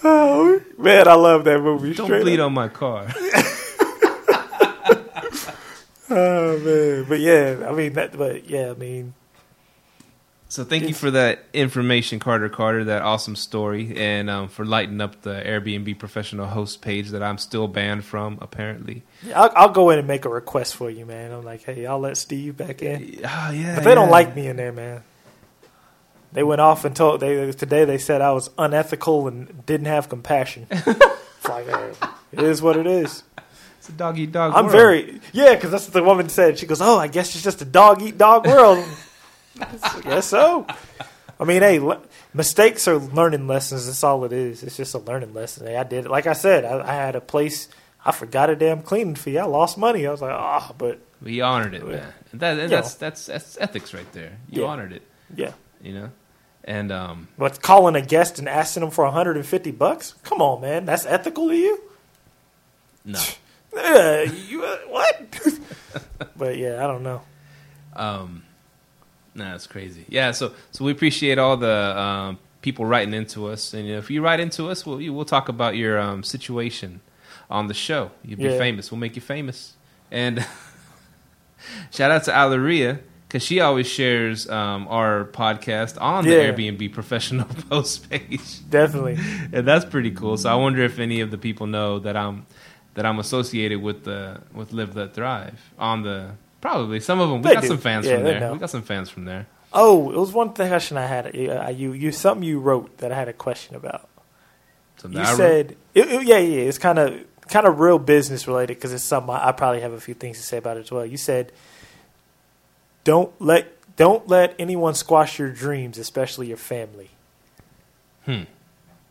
Oh, 0.03 0.61
man, 0.77 1.09
I 1.09 1.13
love 1.15 1.43
that 1.43 1.59
movie. 1.61 1.93
Don't 1.93 2.07
Straight 2.07 2.21
bleed 2.21 2.39
on 2.39 2.53
my 2.53 2.69
car. 2.69 3.07
Oh 6.09 6.57
man, 6.59 7.05
but 7.07 7.19
yeah, 7.19 7.65
I 7.67 7.71
mean 7.73 7.93
that. 7.93 8.17
But 8.17 8.49
yeah, 8.49 8.71
I 8.71 8.73
mean, 8.73 9.13
So 10.47 10.63
thank 10.63 10.87
you 10.87 10.93
for 10.95 11.11
that 11.11 11.43
information, 11.53 12.19
Carter 12.19 12.49
Carter, 12.49 12.83
that 12.85 13.03
awesome 13.03 13.35
story, 13.35 13.93
and 13.95 14.29
um, 14.29 14.47
for 14.47 14.65
lighting 14.65 15.01
up 15.01 15.21
the 15.21 15.41
Airbnb 15.45 15.99
professional 15.99 16.47
host 16.47 16.81
page 16.81 17.09
that 17.09 17.21
I'm 17.21 17.37
still 17.37 17.67
banned 17.67 18.05
from, 18.05 18.39
apparently. 18.41 19.03
I'll, 19.35 19.51
I'll 19.55 19.69
go 19.69 19.91
in 19.91 19.99
and 19.99 20.07
make 20.07 20.25
a 20.25 20.29
request 20.29 20.75
for 20.75 20.89
you, 20.89 21.05
man. 21.05 21.31
I'm 21.31 21.43
like, 21.45 21.61
hey, 21.63 21.85
I'll 21.85 21.99
let 21.99 22.17
Steve 22.17 22.57
back 22.57 22.81
in. 22.81 23.19
Oh 23.23 23.51
yeah, 23.51 23.75
But 23.75 23.83
they 23.83 23.93
don't 23.93 24.09
like 24.09 24.35
me 24.35 24.47
in 24.47 24.55
there, 24.55 24.71
man. 24.71 25.03
They 26.31 26.43
went 26.43 26.61
off 26.61 26.85
and 26.85 26.95
told 26.95 27.19
they 27.21 27.51
today 27.51 27.85
they 27.85 27.97
said 27.97 28.21
I 28.21 28.31
was 28.31 28.49
unethical 28.57 29.27
and 29.27 29.65
didn't 29.65 29.87
have 29.87 30.09
compassion. 30.09 30.67
it's 30.71 31.47
like 31.47 31.67
hey, 31.67 31.91
it 32.31 32.39
is 32.39 32.61
what 32.61 32.77
it 32.77 32.85
is. 32.87 33.23
It's 33.89 33.95
a 33.95 33.97
dog 33.97 34.19
eat 34.19 34.31
dog. 34.31 34.53
I'm 34.55 34.65
world. 34.65 34.71
very 34.71 35.21
yeah, 35.33 35.55
because 35.55 35.71
that's 35.71 35.85
what 35.85 35.93
the 35.93 36.03
woman 36.03 36.29
said. 36.29 36.59
She 36.59 36.65
goes, 36.65 36.81
"Oh, 36.81 36.97
I 36.99 37.07
guess 37.07 37.33
it's 37.35 37.43
just 37.43 37.61
a 37.61 37.65
dog 37.65 38.01
eat 38.01 38.17
dog 38.17 38.45
world." 38.45 38.85
I 39.61 40.01
guess 40.03 40.27
so. 40.27 40.65
I 41.39 41.43
mean, 41.45 41.61
hey, 41.61 41.79
le- 41.79 42.01
mistakes 42.33 42.87
are 42.87 42.97
learning 42.97 43.47
lessons. 43.47 43.85
That's 43.87 44.03
all 44.03 44.23
it 44.25 44.31
is. 44.33 44.61
It's 44.63 44.77
just 44.77 44.93
a 44.93 44.99
learning 44.99 45.33
lesson. 45.33 45.67
Hey, 45.67 45.75
I 45.77 45.83
did 45.83 46.05
it. 46.05 46.11
Like 46.11 46.27
I 46.27 46.33
said, 46.33 46.65
I, 46.65 46.81
I 46.87 46.93
had 46.93 47.15
a 47.15 47.21
place. 47.21 47.67
I 48.05 48.11
forgot 48.11 48.49
a 48.49 48.55
damn 48.55 48.81
cleaning 48.81 49.15
fee. 49.15 49.37
I 49.37 49.45
lost 49.45 49.77
money. 49.77 50.05
I 50.07 50.11
was 50.11 50.21
like, 50.21 50.31
oh, 50.33 50.73
but 50.77 50.99
we 51.21 51.41
honored 51.41 51.73
it, 51.73 51.81
Yeah. 51.83 51.91
man. 51.91 52.13
And 52.31 52.41
that, 52.41 52.69
that's 52.69 52.93
that's 52.95 53.25
that's 53.25 53.57
ethics 53.59 53.93
right 53.93 54.09
there. 54.13 54.37
You 54.49 54.61
Yeah. 54.63 54.67
honored 54.67 54.93
it, 54.93 55.01
yeah. 55.35 55.53
you 55.81 55.93
know. 55.93 56.11
And 56.63 56.91
um, 56.91 57.27
But 57.37 57.61
calling 57.61 57.95
a 57.95 58.01
guest 58.01 58.37
and 58.37 58.47
asking 58.47 58.81
them 58.81 58.91
for 58.91 59.03
150 59.05 59.71
bucks? 59.71 60.13
Come 60.23 60.41
on, 60.41 60.61
man. 60.61 60.85
That's 60.85 61.05
ethical 61.05 61.47
to 61.49 61.55
you? 61.55 61.81
no, 63.05 63.19
Uh, 63.75 64.25
you 64.47 64.63
uh, 64.63 64.77
what? 64.87 65.39
but 66.37 66.57
yeah, 66.57 66.83
I 66.83 66.87
don't 66.87 67.03
know. 67.03 67.21
um, 67.95 68.43
no, 69.35 69.55
it's 69.55 69.67
crazy. 69.67 70.05
Yeah, 70.09 70.31
so 70.31 70.53
so 70.71 70.83
we 70.85 70.91
appreciate 70.91 71.37
all 71.37 71.55
the 71.55 71.97
um, 71.99 72.39
people 72.61 72.85
writing 72.85 73.13
into 73.13 73.47
us, 73.47 73.73
and 73.73 73.87
if 73.87 74.09
you 74.09 74.21
write 74.21 74.39
into 74.39 74.69
us, 74.69 74.85
we'll 74.85 74.97
we'll 75.13 75.25
talk 75.25 75.49
about 75.49 75.75
your 75.75 75.99
um, 75.99 76.23
situation 76.23 77.01
on 77.49 77.67
the 77.67 77.73
show. 77.73 78.11
You'll 78.23 78.37
be 78.39 78.43
Yeah. 78.45 78.57
famous. 78.57 78.91
We'll 78.91 78.99
make 78.99 79.15
you 79.15 79.21
famous. 79.21 79.73
And 80.11 80.45
shout 81.91 82.11
out 82.11 82.23
to 82.25 82.31
Alaria 82.31 82.99
because 83.27 83.43
she 83.43 83.59
always 83.59 83.87
shares 83.87 84.49
um, 84.49 84.87
our 84.87 85.25
podcast 85.25 85.99
on 86.01 86.25
the 86.25 86.31
Yeah. 86.31 86.51
Airbnb 86.51 86.91
professional 86.93 87.45
post 87.69 88.09
page, 88.09 88.67
Definitely. 88.69 89.17
and 89.53 89.67
that's 89.67 89.85
pretty 89.85 90.11
cool. 90.11 90.37
So 90.37 90.49
I 90.49 90.55
wonder 90.55 90.81
if 90.83 90.97
any 90.99 91.21
of 91.21 91.29
the 91.31 91.37
people 91.37 91.67
know 91.67 91.99
that 91.99 92.17
I'm 92.17 92.45
that 92.95 93.05
I'm 93.05 93.19
associated 93.19 93.81
with 93.81 94.03
the 94.03 94.41
with 94.53 94.71
Live 94.73 94.95
Let 94.95 95.13
Thrive 95.13 95.59
on 95.77 96.03
the 96.03 96.31
probably 96.61 96.99
some 96.99 97.19
of 97.19 97.29
them. 97.29 97.41
We 97.41 97.49
They 97.49 97.53
got 97.55 97.61
do. 97.61 97.67
some 97.69 97.77
fans 97.77 98.05
Yeah, 98.05 98.15
from 98.15 98.23
there. 98.25 98.39
know. 98.39 98.53
We 98.53 98.59
got 98.59 98.69
some 98.69 98.81
fans 98.83 99.09
from 99.09 99.25
there. 99.25 99.47
Oh, 99.71 100.11
it 100.11 100.17
was 100.17 100.31
one 100.33 100.49
question 100.53 100.97
I 100.97 101.05
had. 101.05 101.27
Uh, 101.35 101.69
you, 101.69 101.93
you, 101.93 102.11
something 102.11 102.43
you 102.43 102.59
wrote 102.59 102.97
that 102.97 103.11
I 103.11 103.15
had 103.15 103.27
a 103.27 103.33
question 103.33 103.75
about. 103.75 104.09
Something 104.97 105.19
You 105.21 105.25
I 105.27 105.35
said, 105.35 105.75
it, 105.93 106.07
it- 106.07 106.23
yeah, 106.23 106.39
yeah, 106.39 106.61
it's 106.61 106.79
kind 106.79 106.97
of 106.99 107.23
kind 107.47 107.65
of 107.67 107.79
real 107.79 107.99
business 107.99 108.47
related 108.47 108.75
because 108.77 108.93
it's 108.93 109.03
something 109.03 109.29
I, 109.33 109.49
I 109.49 109.51
probably 109.51 109.81
have 109.81 109.93
a 109.93 109.99
few 109.99 110.13
things 110.15 110.37
to 110.37 110.43
say 110.43 110.57
about 110.57 110.77
it 110.77 110.81
as 110.81 110.91
well. 110.91 111.05
You 111.05 111.17
said, 111.17 111.51
don't 113.03 113.31
let 113.39 113.67
don't 113.95 114.27
let 114.27 114.55
anyone 114.59 114.93
squash 114.95 115.37
your 115.39 115.51
dreams, 115.51 115.97
especially 115.97 116.47
your 116.47 116.57
family. 116.57 117.09
Hmm. 118.25 118.43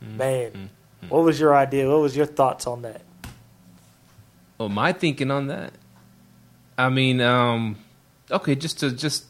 Man, 0.00 0.70
what 1.08 1.22
was 1.24 1.38
your 1.40 1.56
idea? 1.56 1.88
What 1.88 2.00
was 2.00 2.16
your 2.16 2.26
thoughts 2.26 2.66
on 2.66 2.82
that? 2.82 3.02
Oh, 4.60 4.68
my 4.68 4.92
thinking 4.92 5.30
on 5.30 5.46
that. 5.48 5.72
I 6.76 6.88
mean, 6.88 7.20
um, 7.20 7.76
okay, 8.30 8.54
just 8.54 8.80
to 8.80 8.90
just 8.90 9.24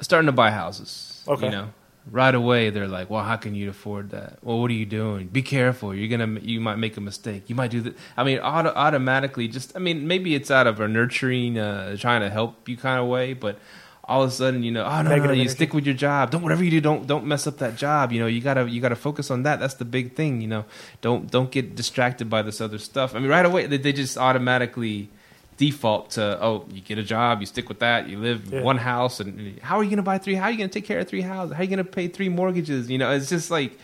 starting 0.00 0.26
to 0.26 0.32
buy 0.32 0.50
houses. 0.50 1.24
Okay. 1.26 1.46
You 1.46 1.52
know, 1.52 1.68
right 2.10 2.34
away 2.34 2.70
they're 2.70 2.88
like, 2.88 3.10
"Well, 3.10 3.22
how 3.22 3.36
can 3.36 3.54
you 3.54 3.70
afford 3.70 4.10
that? 4.10 4.38
Well, 4.42 4.60
what 4.60 4.70
are 4.70 4.74
you 4.74 4.86
doing? 4.86 5.28
Be 5.28 5.42
careful. 5.42 5.94
You're 5.94 6.08
gonna, 6.08 6.40
you 6.40 6.60
might 6.60 6.76
make 6.76 6.96
a 6.96 7.00
mistake. 7.00 7.48
You 7.48 7.54
might 7.54 7.70
do 7.70 7.80
that." 7.82 7.96
I 8.16 8.24
mean, 8.24 8.38
auto, 8.38 8.70
automatically, 8.70 9.48
just 9.48 9.76
I 9.76 9.78
mean, 9.78 10.06
maybe 10.08 10.34
it's 10.34 10.50
out 10.50 10.66
of 10.66 10.80
a 10.80 10.88
nurturing, 10.88 11.58
uh, 11.58 11.96
trying 11.96 12.22
to 12.22 12.30
help 12.30 12.68
you 12.68 12.76
kind 12.76 13.00
of 13.00 13.06
way, 13.06 13.34
but 13.34 13.58
all 14.04 14.22
of 14.24 14.28
a 14.30 14.32
sudden, 14.32 14.62
you 14.64 14.72
know, 14.72 14.84
oh 14.84 15.02
no, 15.02 15.10
no, 15.10 15.16
no, 15.16 15.24
you 15.32 15.42
energy. 15.42 15.48
stick 15.48 15.72
with 15.74 15.86
your 15.86 15.94
job. 15.94 16.30
Don't 16.32 16.42
whatever 16.42 16.64
you 16.64 16.70
do, 16.70 16.80
don't 16.80 17.06
don't 17.06 17.24
mess 17.24 17.46
up 17.46 17.58
that 17.58 17.76
job. 17.76 18.10
You 18.12 18.20
know, 18.20 18.26
you 18.26 18.40
gotta 18.40 18.68
you 18.68 18.80
gotta 18.80 18.96
focus 18.96 19.30
on 19.30 19.44
that. 19.44 19.60
That's 19.60 19.74
the 19.74 19.84
big 19.84 20.14
thing. 20.14 20.40
You 20.40 20.48
know, 20.48 20.64
don't 21.00 21.30
don't 21.30 21.50
get 21.50 21.76
distracted 21.76 22.28
by 22.28 22.42
this 22.42 22.60
other 22.60 22.78
stuff. 22.78 23.14
I 23.14 23.20
mean, 23.20 23.28
right 23.30 23.46
away 23.46 23.66
they, 23.66 23.76
they 23.76 23.92
just 23.92 24.18
automatically 24.18 25.08
default 25.56 26.10
to 26.12 26.38
oh, 26.42 26.64
you 26.72 26.80
get 26.80 26.98
a 26.98 27.02
job, 27.04 27.40
you 27.40 27.46
stick 27.46 27.68
with 27.68 27.78
that, 27.78 28.08
you 28.08 28.18
live 28.18 28.46
in 28.50 28.58
Yeah. 28.58 28.62
one 28.62 28.78
house, 28.78 29.20
and 29.20 29.58
how 29.60 29.78
are 29.78 29.84
you 29.84 29.90
gonna 29.90 30.02
buy 30.02 30.18
three? 30.18 30.34
How 30.34 30.44
are 30.46 30.50
you 30.50 30.58
gonna 30.58 30.68
take 30.68 30.84
care 30.86 30.98
of 30.98 31.06
three 31.08 31.20
houses? 31.20 31.54
How 31.54 31.60
are 31.60 31.64
you 31.64 31.70
gonna 31.70 31.84
pay 31.84 32.08
three 32.08 32.28
mortgages? 32.28 32.90
You 32.90 32.98
know, 32.98 33.10
it's 33.12 33.28
just 33.28 33.50
like 33.50 33.78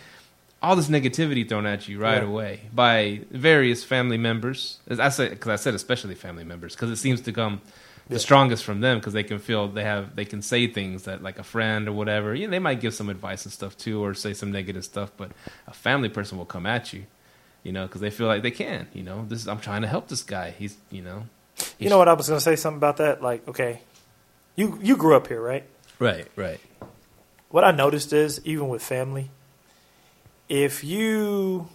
all 0.60 0.74
this 0.74 0.88
negativity 0.88 1.48
thrown 1.48 1.66
at 1.66 1.86
you 1.88 2.00
right 2.00 2.20
Yeah. 2.22 2.28
away 2.28 2.60
by 2.74 3.20
various 3.30 3.84
family 3.84 4.18
members. 4.18 4.78
As 4.88 4.98
I 4.98 5.10
said 5.10 5.30
because 5.30 5.48
I 5.48 5.56
said 5.56 5.74
especially 5.74 6.16
family 6.16 6.42
members 6.42 6.74
because 6.74 6.90
it 6.90 6.96
seems 6.96 7.20
to 7.20 7.32
come 7.32 7.60
the 8.08 8.14
Yeah. 8.14 8.18
strongest 8.20 8.64
from 8.64 8.80
them 8.80 8.98
because 8.98 9.12
they 9.12 9.22
can 9.22 9.38
feel 9.38 9.68
they 9.68 9.84
have 9.84 10.16
they 10.16 10.24
can 10.24 10.40
say 10.42 10.66
things 10.66 11.04
that 11.04 11.22
like 11.22 11.38
a 11.38 11.42
friend 11.42 11.88
or 11.88 11.92
whatever. 11.92 12.34
You 12.34 12.46
know, 12.46 12.50
they 12.52 12.58
might 12.58 12.80
give 12.80 12.94
some 12.94 13.08
advice 13.08 13.44
and 13.44 13.52
stuff 13.52 13.76
too, 13.76 14.02
or 14.02 14.14
say 14.14 14.32
some 14.34 14.50
negative 14.52 14.84
stuff, 14.84 15.10
but 15.16 15.30
a 15.66 15.74
family 15.74 16.08
person 16.08 16.38
will 16.38 16.46
come 16.46 16.66
at 16.66 16.92
you. 16.92 17.04
You 17.64 17.72
know, 17.72 17.86
because 17.86 18.00
they 18.00 18.10
feel 18.10 18.26
like 18.28 18.42
they 18.42 18.50
can. 18.50 18.86
You 18.94 19.02
know, 19.02 19.24
this 19.28 19.46
I'm 19.46 19.60
trying 19.60 19.82
to 19.82 19.88
help 19.88 20.08
this 20.08 20.22
guy. 20.22 20.54
He's 20.58 20.76
you 20.90 21.02
know, 21.02 21.26
You 21.78 21.90
know 21.90 21.98
what 21.98 22.08
I 22.08 22.14
was 22.14 22.28
going 22.28 22.38
to 22.38 22.44
say 22.44 22.56
something 22.56 22.78
about 22.78 22.96
that. 22.98 23.22
Like, 23.22 23.46
okay, 23.48 23.80
you 24.56 24.78
you 24.82 24.96
grew 24.96 25.14
up 25.16 25.26
here, 25.28 25.40
right? 25.42 25.64
right, 25.98 26.26
right, 26.36 26.60
what 27.50 27.64
I 27.64 27.72
noticed 27.72 28.12
is 28.12 28.40
even 28.44 28.68
with 28.68 28.82
family, 28.82 29.30
if 30.48 30.82
you 30.84 31.68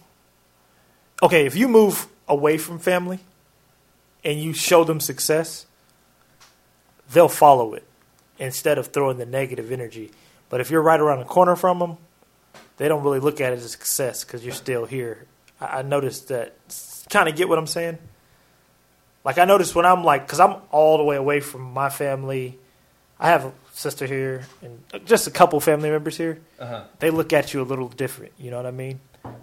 okay, 1.22 1.46
if 1.46 1.54
you 1.54 1.68
move 1.68 2.06
away 2.26 2.56
from 2.58 2.78
family 2.78 3.20
and 4.24 4.40
you 4.40 4.52
show 4.54 4.82
them 4.84 4.98
success, 5.00 5.66
they'll 7.14 7.28
follow 7.28 7.74
it 7.74 7.84
instead 8.38 8.78
of 8.78 8.88
throwing 8.88 9.18
the 9.18 9.26
negative 9.26 9.72
energy. 9.72 10.10
But 10.50 10.60
if 10.60 10.70
you're 10.70 10.82
right 10.82 11.00
around 11.00 11.20
the 11.20 11.24
corner 11.24 11.56
from 11.56 11.78
them, 11.78 11.96
they 12.76 12.88
don't 12.88 13.02
really 13.02 13.20
look 13.20 13.40
at 13.40 13.52
it 13.52 13.56
as 13.56 13.64
a 13.64 13.68
success 13.68 14.24
because 14.24 14.44
you're 14.44 14.54
still 14.54 14.84
here. 14.84 15.26
I, 15.60 15.78
I 15.78 15.82
noticed 15.82 16.28
that. 16.28 16.54
Kind 17.10 17.28
of 17.28 17.36
get 17.36 17.48
what 17.48 17.58
I'm 17.58 17.66
saying? 17.66 17.98
Like 19.24 19.38
I 19.38 19.44
noticed 19.44 19.74
when 19.74 19.86
I'm 19.86 20.04
like, 20.04 20.26
because 20.26 20.40
I'm 20.40 20.56
all 20.70 20.98
the 20.98 21.04
way 21.04 21.16
away 21.16 21.40
from 21.40 21.62
my 21.72 21.88
family. 21.88 22.58
I 23.18 23.28
have 23.28 23.44
a 23.44 23.52
sister 23.72 24.06
here 24.06 24.44
and 24.62 24.82
just 25.06 25.26
a 25.26 25.30
couple 25.30 25.60
family 25.60 25.90
members 25.90 26.16
here. 26.16 26.40
uh-huh. 26.58 26.84
They 26.98 27.10
look 27.10 27.32
at 27.32 27.54
you 27.54 27.62
a 27.62 27.64
little 27.64 27.88
different. 27.88 28.32
You 28.38 28.50
know 28.50 28.56
what 28.56 28.66
I 28.66 28.70
mean? 28.70 29.00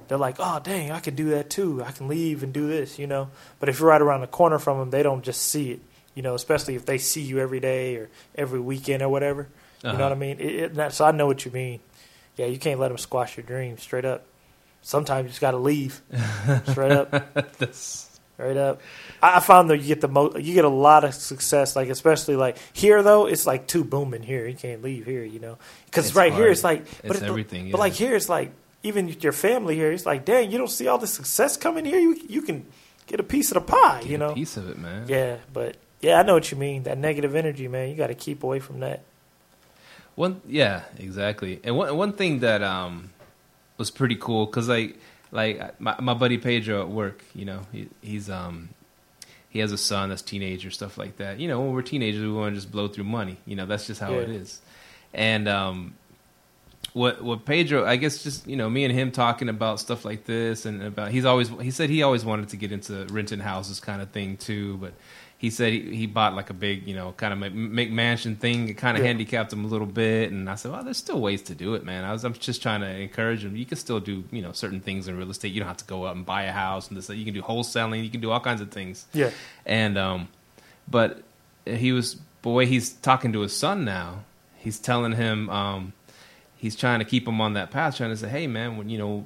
They're 0.08 0.18
like, 0.18 0.36
"Oh, 0.40 0.60
dang, 0.62 0.92
I 0.92 1.00
can 1.00 1.16
do 1.16 1.30
that 1.32 1.50
too. 1.50 1.84
I 1.84 1.92
can 1.92 2.08
leave 2.08 2.44
and 2.44 2.52
do 2.54 2.68
this." 2.68 3.00
You 3.00 3.08
know. 3.08 3.30
But 3.60 3.70
if 3.70 3.80
you're 3.80 3.88
right 3.88 4.02
around 4.02 4.22
the 4.22 4.28
corner 4.28 4.60
from 4.60 4.78
them, 4.80 4.90
they 4.90 5.04
don't 5.04 5.24
just 5.24 5.42
see 5.42 5.72
it. 5.72 5.80
You 6.16 6.22
know, 6.24 6.36
especially 6.36 6.76
if 6.76 6.86
they 6.86 6.98
see 6.98 7.22
you 7.22 7.40
every 7.40 7.60
day 7.60 7.96
or 7.96 8.10
every 8.36 8.60
weekend 8.60 9.02
or 9.02 9.10
whatever. 9.10 9.48
You 9.84 9.90
Uh-huh. 9.90 9.98
know 9.98 10.04
what 10.06 10.12
I 10.12 10.16
mean? 10.20 10.40
It, 10.40 10.56
it, 10.56 10.74
that, 10.76 10.94
so 10.94 11.06
I 11.06 11.12
know 11.12 11.26
what 11.28 11.46
you 11.46 11.52
mean. 11.52 11.80
Yeah, 12.36 12.46
you 12.48 12.58
can't 12.60 12.80
let 12.80 12.90
them 12.90 12.98
squash 12.98 13.38
your 13.38 13.46
dreams. 13.46 13.82
Straight 13.82 14.06
up. 14.06 14.26
Sometimes 14.82 15.24
you 15.26 15.30
just 15.30 15.42
got 15.42 15.52
to 15.52 15.58
leave. 15.58 16.02
Straight 16.68 16.92
up. 16.92 17.12
That's 17.58 18.08
Straight 18.36 18.58
up. 18.58 18.82
I 19.22 19.38
I 19.38 19.40
found 19.40 19.70
that 19.70 19.78
you 19.78 19.88
get 19.88 20.02
the 20.02 20.08
mo- 20.08 20.36
you 20.36 20.54
get 20.56 20.66
a 20.66 20.70
lot 20.70 21.04
of 21.04 21.14
success, 21.14 21.76
like 21.76 21.90
especially 21.90 22.36
like 22.36 22.58
here 22.74 23.04
though, 23.04 23.28
it's 23.28 23.46
like 23.46 23.68
too 23.68 23.84
booming 23.84 24.24
here. 24.24 24.48
You 24.48 24.56
can't 24.56 24.82
leave 24.82 25.06
here, 25.06 25.24
you 25.24 25.40
know, 25.40 25.60
because 25.86 26.16
right 26.16 26.34
here 26.34 26.48
it's 26.50 26.64
like, 26.64 26.86
but 27.04 27.12
It's 27.18 27.22
it- 27.22 27.28
everything, 27.30 27.70
But 27.70 27.78
yeah. 27.78 27.84
like 27.84 27.94
here, 27.94 28.16
it's 28.16 28.30
like 28.30 28.52
even 28.82 29.10
your 29.22 29.32
family 29.34 29.76
here, 29.76 29.92
it's 29.92 30.08
like, 30.08 30.26
dang, 30.26 30.50
you 30.52 30.58
don't 30.58 30.72
see 30.72 30.88
all 30.88 30.98
the 30.98 31.06
success 31.06 31.56
coming 31.56 31.86
here. 31.86 32.00
You 32.00 32.18
you 32.28 32.42
can 32.42 32.66
get 33.06 33.20
a 33.20 33.24
piece 33.24 33.52
of 33.52 33.56
the 33.56 33.62
pie, 33.62 34.00
get 34.02 34.10
you 34.10 34.16
a 34.16 34.20
know. 34.20 34.34
piece 34.34 34.58
of 34.58 34.68
it, 34.70 34.78
man. 34.80 35.06
Yeah, 35.08 35.38
but 35.54 35.78
yeah, 36.02 36.20
I 36.20 36.24
know 36.24 36.34
what 36.34 36.52
you 36.52 36.58
mean. 36.58 36.84
That 36.84 36.98
negative 36.98 37.36
energy, 37.36 37.68
man. 37.68 37.90
You 37.90 37.96
got 37.96 38.08
to 38.08 38.16
keep 38.16 38.44
away 38.44 38.60
from 38.60 38.80
that. 38.82 39.02
One, 40.16 40.42
yeah, 40.48 40.84
exactly. 40.98 41.60
And 41.64 41.78
one 41.78 41.96
one 41.96 42.14
thing 42.14 42.40
that 42.40 42.62
um 42.62 43.12
was 43.78 43.90
pretty 43.92 44.16
cool 44.16 44.46
because 44.46 44.68
like 44.68 44.98
like 45.32 45.80
my 45.80 45.96
my 46.00 46.14
buddy 46.14 46.38
Pedro 46.38 46.82
at 46.82 46.90
work, 46.90 47.24
you 47.34 47.46
know, 47.46 47.62
he, 47.72 47.88
he's 48.02 48.30
um 48.30 48.70
he 49.50 49.60
has 49.60 49.72
a 49.72 49.78
son 49.78 50.10
that's 50.10 50.22
teenager 50.22 50.70
stuff 50.70 50.98
like 50.98 51.18
that. 51.18 51.40
You 51.40 51.48
know, 51.48 51.62
when 51.62 51.72
we're 51.74 51.82
teenagers, 51.82 52.22
we 52.22 52.32
want 52.32 52.54
to 52.54 52.60
just 52.60 52.72
blow 52.72 52.88
through 52.88 53.06
money. 53.06 53.38
You 53.46 53.56
know, 53.56 53.66
that's 53.66 53.88
just 53.88 54.00
how 54.02 54.14
it 54.20 54.30
Yeah. 54.30 54.36
is. 54.36 54.62
And 55.14 55.48
um 55.48 55.96
what 56.94 57.22
what 57.24 57.46
Pedro, 57.46 57.86
I 57.86 57.96
guess, 57.96 58.22
just 58.22 58.46
you 58.48 58.58
know, 58.58 58.70
me 58.70 58.84
and 58.84 58.94
him 58.94 59.12
talking 59.12 59.48
about 59.48 59.80
stuff 59.80 60.04
like 60.04 60.26
this 60.26 60.66
and 60.66 60.84
about 60.84 61.12
he's 61.12 61.24
always 61.26 61.48
he 61.62 61.72
said 61.72 61.90
he 61.90 62.04
always 62.04 62.26
wanted 62.26 62.50
to 62.50 62.58
get 62.58 62.72
into 62.74 63.06
renting 63.06 63.40
houses 63.40 63.80
kind 63.80 64.02
of 64.02 64.10
thing 64.12 64.36
too, 64.36 64.76
but 64.78 64.94
he 65.42 65.50
said 65.50 65.74
he, 65.74 65.96
he 65.96 66.06
bought 66.06 66.36
like 66.36 66.52
a 66.52 66.54
big 66.54 66.88
you 66.88 66.94
know 66.94 67.14
kind 67.18 67.34
of 67.34 67.52
McMansion 67.52 68.38
thing. 68.38 68.70
It 68.70 68.76
kind 68.78 68.96
of 68.96 69.02
Yeah. 69.02 69.08
handicapped 69.08 69.52
him 69.52 69.66
a 69.66 69.68
little 69.68 69.88
bit, 69.88 70.32
and 70.32 70.48
I 70.48 70.54
said, 70.54 70.72
well, 70.72 70.84
there's 70.84 70.98
still 70.98 71.20
ways 71.20 71.42
to 71.44 71.56
do 71.56 71.74
it, 71.74 71.84
man. 71.84 72.04
I 72.04 72.12
was 72.12 72.24
I'm 72.24 72.34
just 72.34 72.62
trying 72.62 72.82
to 72.82 72.88
encourage 72.88 73.44
him. 73.44 73.56
You 73.56 73.66
can 73.66 73.78
still 73.78 74.00
do 74.00 74.24
you 74.32 74.44
know 74.44 74.52
certain 74.52 74.82
things 74.82 75.08
in 75.08 75.18
real 75.18 75.32
estate. 75.32 75.52
You 75.52 75.60
don't 75.60 75.68
have 75.68 75.78
to 75.78 75.86
go 75.86 76.06
out 76.06 76.16
and 76.16 76.24
buy 76.24 76.44
a 76.44 76.52
house 76.52 76.88
and 76.90 76.96
this. 76.96 77.10
You 77.10 77.26
can 77.26 77.34
do 77.34 77.42
wholesaling. 77.42 78.04
You 78.04 78.12
can 78.12 78.22
do 78.22 78.30
all 78.30 78.40
kinds 78.40 78.62
of 78.62 78.70
things. 78.70 79.08
Yeah, 79.14 79.32
And 79.66 79.98
um, 79.98 80.28
but 80.88 81.24
he 81.66 81.92
was 81.92 82.16
boy, 82.44 82.68
he's 82.68 82.92
talking 82.94 83.34
to 83.34 83.40
his 83.42 83.58
son 83.58 83.84
now. 83.84 84.24
He's 84.58 84.78
telling 84.78 85.14
him 85.14 85.50
um, 85.50 85.94
he's 86.56 86.76
trying 86.76 87.00
to 87.00 87.06
keep 87.06 87.28
him 87.28 87.42
on 87.42 87.54
that 87.54 87.72
path, 87.72 87.98
trying 87.98 88.12
to 88.12 88.18
say, 88.18 88.30
hey 88.30 88.46
man, 88.46 88.78
when 88.78 88.90
you 88.90 89.00
know, 89.00 89.26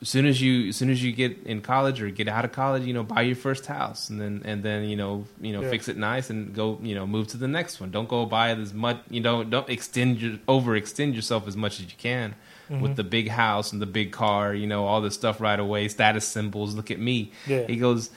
as 0.00 0.08
soon 0.08 0.26
as 0.26 0.40
you 0.40 0.68
as 0.68 0.76
soon 0.76 0.90
as 0.90 1.02
you 1.02 1.12
get 1.12 1.38
in 1.44 1.60
college 1.60 2.00
or 2.00 2.08
get 2.10 2.28
out 2.28 2.44
of 2.44 2.52
college, 2.52 2.84
you 2.84 2.92
know, 2.94 3.02
buy 3.02 3.22
your 3.22 3.36
first 3.36 3.66
house, 3.66 4.08
and 4.10 4.20
then 4.20 4.42
and 4.44 4.62
then 4.62 4.84
you 4.84 4.96
know 4.96 5.26
you 5.40 5.52
know 5.52 5.62
Yeah. 5.62 5.70
fix 5.70 5.88
it 5.88 5.96
nice 5.96 6.30
and 6.30 6.54
go 6.54 6.78
you 6.82 6.94
know 6.94 7.06
move 7.06 7.26
to 7.28 7.36
the 7.36 7.48
next 7.48 7.80
one. 7.80 7.90
Don't 7.90 8.08
go 8.08 8.24
buy 8.26 8.50
as 8.50 8.72
much 8.72 8.98
you 9.10 9.20
know 9.20 9.42
don't 9.44 9.68
extend 9.68 10.20
your 10.22 10.36
overextend 10.48 11.14
yourself 11.14 11.48
as 11.48 11.56
much 11.56 11.80
as 11.80 11.86
you 11.86 11.96
can 11.98 12.34
Mm-hmm. 12.70 12.82
with 12.82 12.96
the 12.96 13.02
big 13.04 13.28
house 13.28 13.72
and 13.72 13.80
the 13.80 13.86
big 13.86 14.12
car, 14.12 14.52
you 14.52 14.66
know, 14.66 14.84
all 14.84 15.00
this 15.00 15.14
stuff 15.14 15.40
right 15.40 15.58
away, 15.58 15.88
status 15.88 16.28
symbols. 16.28 16.74
Look 16.74 16.90
at 16.90 16.98
me. 17.00 17.32
Yeah. 17.46 17.66
He 17.66 17.76
goes, 17.76 18.10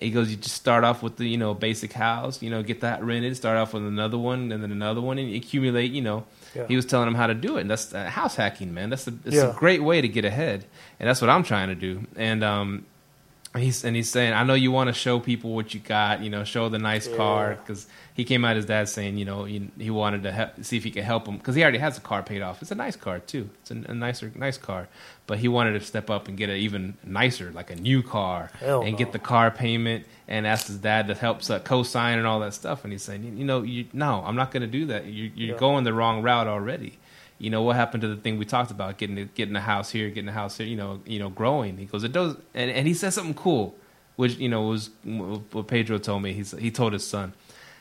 he 0.00 0.12
goes, 0.12 0.30
you 0.30 0.36
just 0.36 0.54
start 0.54 0.84
off 0.84 1.02
with 1.02 1.16
the, 1.16 1.26
you 1.28 1.36
know, 1.36 1.54
basic 1.54 1.92
house, 1.92 2.40
you 2.40 2.48
know, 2.48 2.62
get 2.62 2.82
that 2.82 3.02
rented, 3.02 3.36
start 3.36 3.56
off 3.58 3.74
with 3.74 3.84
another 3.84 4.16
one 4.16 4.52
and 4.52 4.62
then 4.62 4.70
another 4.70 5.00
one 5.00 5.18
and 5.18 5.34
accumulate, 5.34 5.90
you 5.90 6.02
know. 6.02 6.24
Yeah. 6.56 6.66
He 6.66 6.76
was 6.76 6.86
telling 6.86 7.06
him 7.08 7.14
how 7.14 7.26
to 7.26 7.34
do 7.34 7.56
it. 7.58 7.62
And 7.62 7.70
that's 7.70 7.92
uh, 7.94 8.04
house 8.06 8.34
hacking, 8.36 8.72
man. 8.74 8.90
That's 8.90 9.06
a, 9.06 9.12
it's 9.24 9.36
Yeah. 9.36 9.50
a 9.50 9.54
great 9.54 9.82
way 9.82 10.00
to 10.00 10.08
get 10.08 10.24
ahead. 10.24 10.64
And 10.98 11.08
that's 11.08 11.20
what 11.20 11.30
I'm 11.30 11.42
trying 11.42 11.68
to 11.68 11.74
do. 11.74 12.06
And, 12.16 12.42
um, 12.42 12.86
he's, 13.56 13.84
and 13.84 13.94
he's 13.96 14.10
saying, 14.10 14.32
I 14.32 14.42
know 14.44 14.54
you 14.54 14.70
want 14.72 14.88
to 14.88 14.92
show 14.94 15.18
people 15.20 15.54
what 15.54 15.74
you 15.74 15.80
got, 15.80 16.22
you 16.22 16.30
know, 16.30 16.44
show 16.44 16.68
the 16.68 16.78
nice 16.78 17.08
car. 17.08 17.56
Cause 17.66 17.86
he 18.14 18.24
came 18.24 18.44
out 18.44 18.56
his 18.56 18.64
dad 18.66 18.88
saying, 18.88 19.18
you 19.18 19.24
know, 19.24 19.44
he, 19.44 19.68
he 19.78 19.90
wanted 19.90 20.22
to 20.22 20.32
help, 20.32 20.64
see 20.64 20.76
if 20.76 20.84
he 20.84 20.90
could 20.90 21.04
help 21.04 21.26
him. 21.26 21.38
Cause 21.38 21.54
he 21.54 21.62
already 21.62 21.78
has 21.78 21.98
a 21.98 22.00
car 22.00 22.22
paid 22.22 22.42
off. 22.42 22.62
It's 22.62 22.70
a 22.70 22.74
nice 22.74 22.96
car 22.96 23.18
too. 23.18 23.50
It's 23.62 23.70
a, 23.70 23.74
a 23.88 23.94
nicer, 23.94 24.32
nice 24.34 24.58
car. 24.58 24.88
But 25.26 25.38
he 25.38 25.48
wanted 25.48 25.72
to 25.72 25.80
step 25.80 26.08
up 26.10 26.28
and 26.28 26.36
get 26.36 26.48
an 26.50 26.56
even 26.56 26.94
nicer, 27.04 27.50
like 27.52 27.70
a 27.70 27.76
new 27.76 28.02
car 28.02 28.50
Hell 28.60 28.82
and 28.82 28.92
no. 28.92 28.98
get 28.98 29.12
the 29.12 29.18
car 29.18 29.50
payment 29.50 30.06
and 30.28 30.46
asked 30.46 30.66
his 30.68 30.78
dad 30.78 31.08
to 31.08 31.14
help 31.14 31.48
uh, 31.50 31.58
co-sign 31.58 32.18
and 32.18 32.26
all 32.26 32.40
that 32.40 32.54
stuff. 32.54 32.84
And 32.84 32.92
he's 32.92 33.02
saying, 33.02 33.24
you, 33.24 33.32
you 33.32 33.44
know, 33.44 33.62
you, 33.62 33.86
no, 33.92 34.22
I'm 34.26 34.36
not 34.36 34.50
going 34.50 34.62
to 34.62 34.66
do 34.66 34.86
that. 34.86 35.04
You, 35.06 35.30
you're 35.34 35.54
Yeah. 35.54 35.60
going 35.60 35.84
the 35.84 35.92
wrong 35.92 36.22
route 36.22 36.46
already. 36.48 36.98
You 37.38 37.50
know, 37.50 37.62
what 37.62 37.76
happened 37.76 38.00
to 38.00 38.08
the 38.08 38.16
thing 38.16 38.38
we 38.38 38.44
talked 38.44 38.70
about, 38.70 38.96
getting 38.98 39.28
getting 39.34 39.56
a 39.56 39.60
house 39.60 39.90
here, 39.90 40.08
getting 40.10 40.28
a 40.28 40.32
house 40.32 40.56
here, 40.58 40.66
you 40.66 40.76
know, 40.76 41.00
you 41.04 41.18
know, 41.18 41.28
growing. 41.28 41.76
He 41.76 41.84
goes, 41.86 42.02
it 42.04 42.12
does, 42.12 42.36
and, 42.54 42.70
and 42.70 42.86
he 42.88 42.94
said 42.94 43.12
something 43.12 43.34
cool, 43.34 43.74
which 44.16 44.36
you 44.38 44.48
know 44.48 44.62
was 44.62 44.90
what 45.04 45.66
Pedro 45.68 45.98
told 45.98 46.22
me. 46.22 46.32
He's 46.32 46.52
he 46.52 46.70
told 46.70 46.92
his 46.92 47.06
son, 47.06 47.34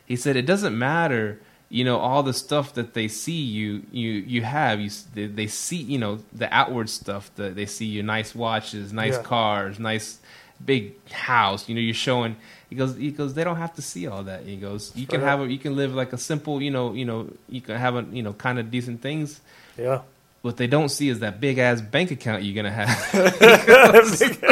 he 0.06 0.16
said 0.16 0.36
it 0.36 0.46
doesn't 0.46 0.78
matter, 0.78 1.40
you 1.70 1.84
know, 1.86 1.98
all 1.98 2.22
the 2.22 2.34
stuff 2.34 2.74
that 2.74 2.94
they 2.94 3.08
see 3.08 3.42
you 3.42 3.84
you 3.92 4.12
you 4.12 4.42
have. 4.42 4.80
You 4.82 4.90
they, 5.14 5.28
they 5.28 5.48
see 5.48 5.78
you 5.78 6.00
know 6.00 6.20
the 6.34 6.54
outward 6.54 6.90
stuff 6.90 7.32
that 7.36 7.56
they 7.56 7.66
see 7.66 7.86
you 7.86 8.04
nice 8.04 8.36
watches, 8.36 8.92
nice 8.92 9.14
Yeah. 9.16 9.24
cars, 9.24 9.80
nice 9.80 10.20
big 10.64 10.94
house. 11.12 11.70
You 11.70 11.76
know, 11.76 11.82
you're 11.82 11.94
showing. 11.94 12.36
He 12.70 12.76
goes. 12.76 12.96
He 12.96 13.12
goes. 13.12 13.34
They 13.34 13.44
don't 13.44 13.58
have 13.58 13.74
to 13.76 13.82
see 13.82 14.08
all 14.08 14.24
that. 14.24 14.44
He 14.46 14.56
goes. 14.58 14.92
You 14.96 15.06
can 15.08 15.22
have. 15.22 15.42
A, 15.42 15.48
you 15.52 15.60
can 15.60 15.76
live 15.76 15.94
like 15.94 16.14
a 16.14 16.18
simple. 16.18 16.62
You 16.62 16.72
know. 16.72 16.94
You 16.94 17.06
know. 17.06 17.30
You 17.50 17.62
can 17.62 17.76
have 17.78 17.96
a. 17.96 18.06
You 18.12 18.24
know, 18.24 18.34
kind 18.34 18.60
of 18.60 18.72
decent 18.72 19.02
things. 19.02 19.40
Yeah. 19.78 20.02
What 20.42 20.58
they 20.58 20.68
don't 20.68 20.90
see 20.90 21.10
is 21.10 21.20
that 21.20 21.40
big 21.42 21.58
ass 21.58 21.82
bank 21.82 22.12
account 22.12 22.44
you're 22.44 22.56
gonna 22.56 22.72
have. 22.72 23.10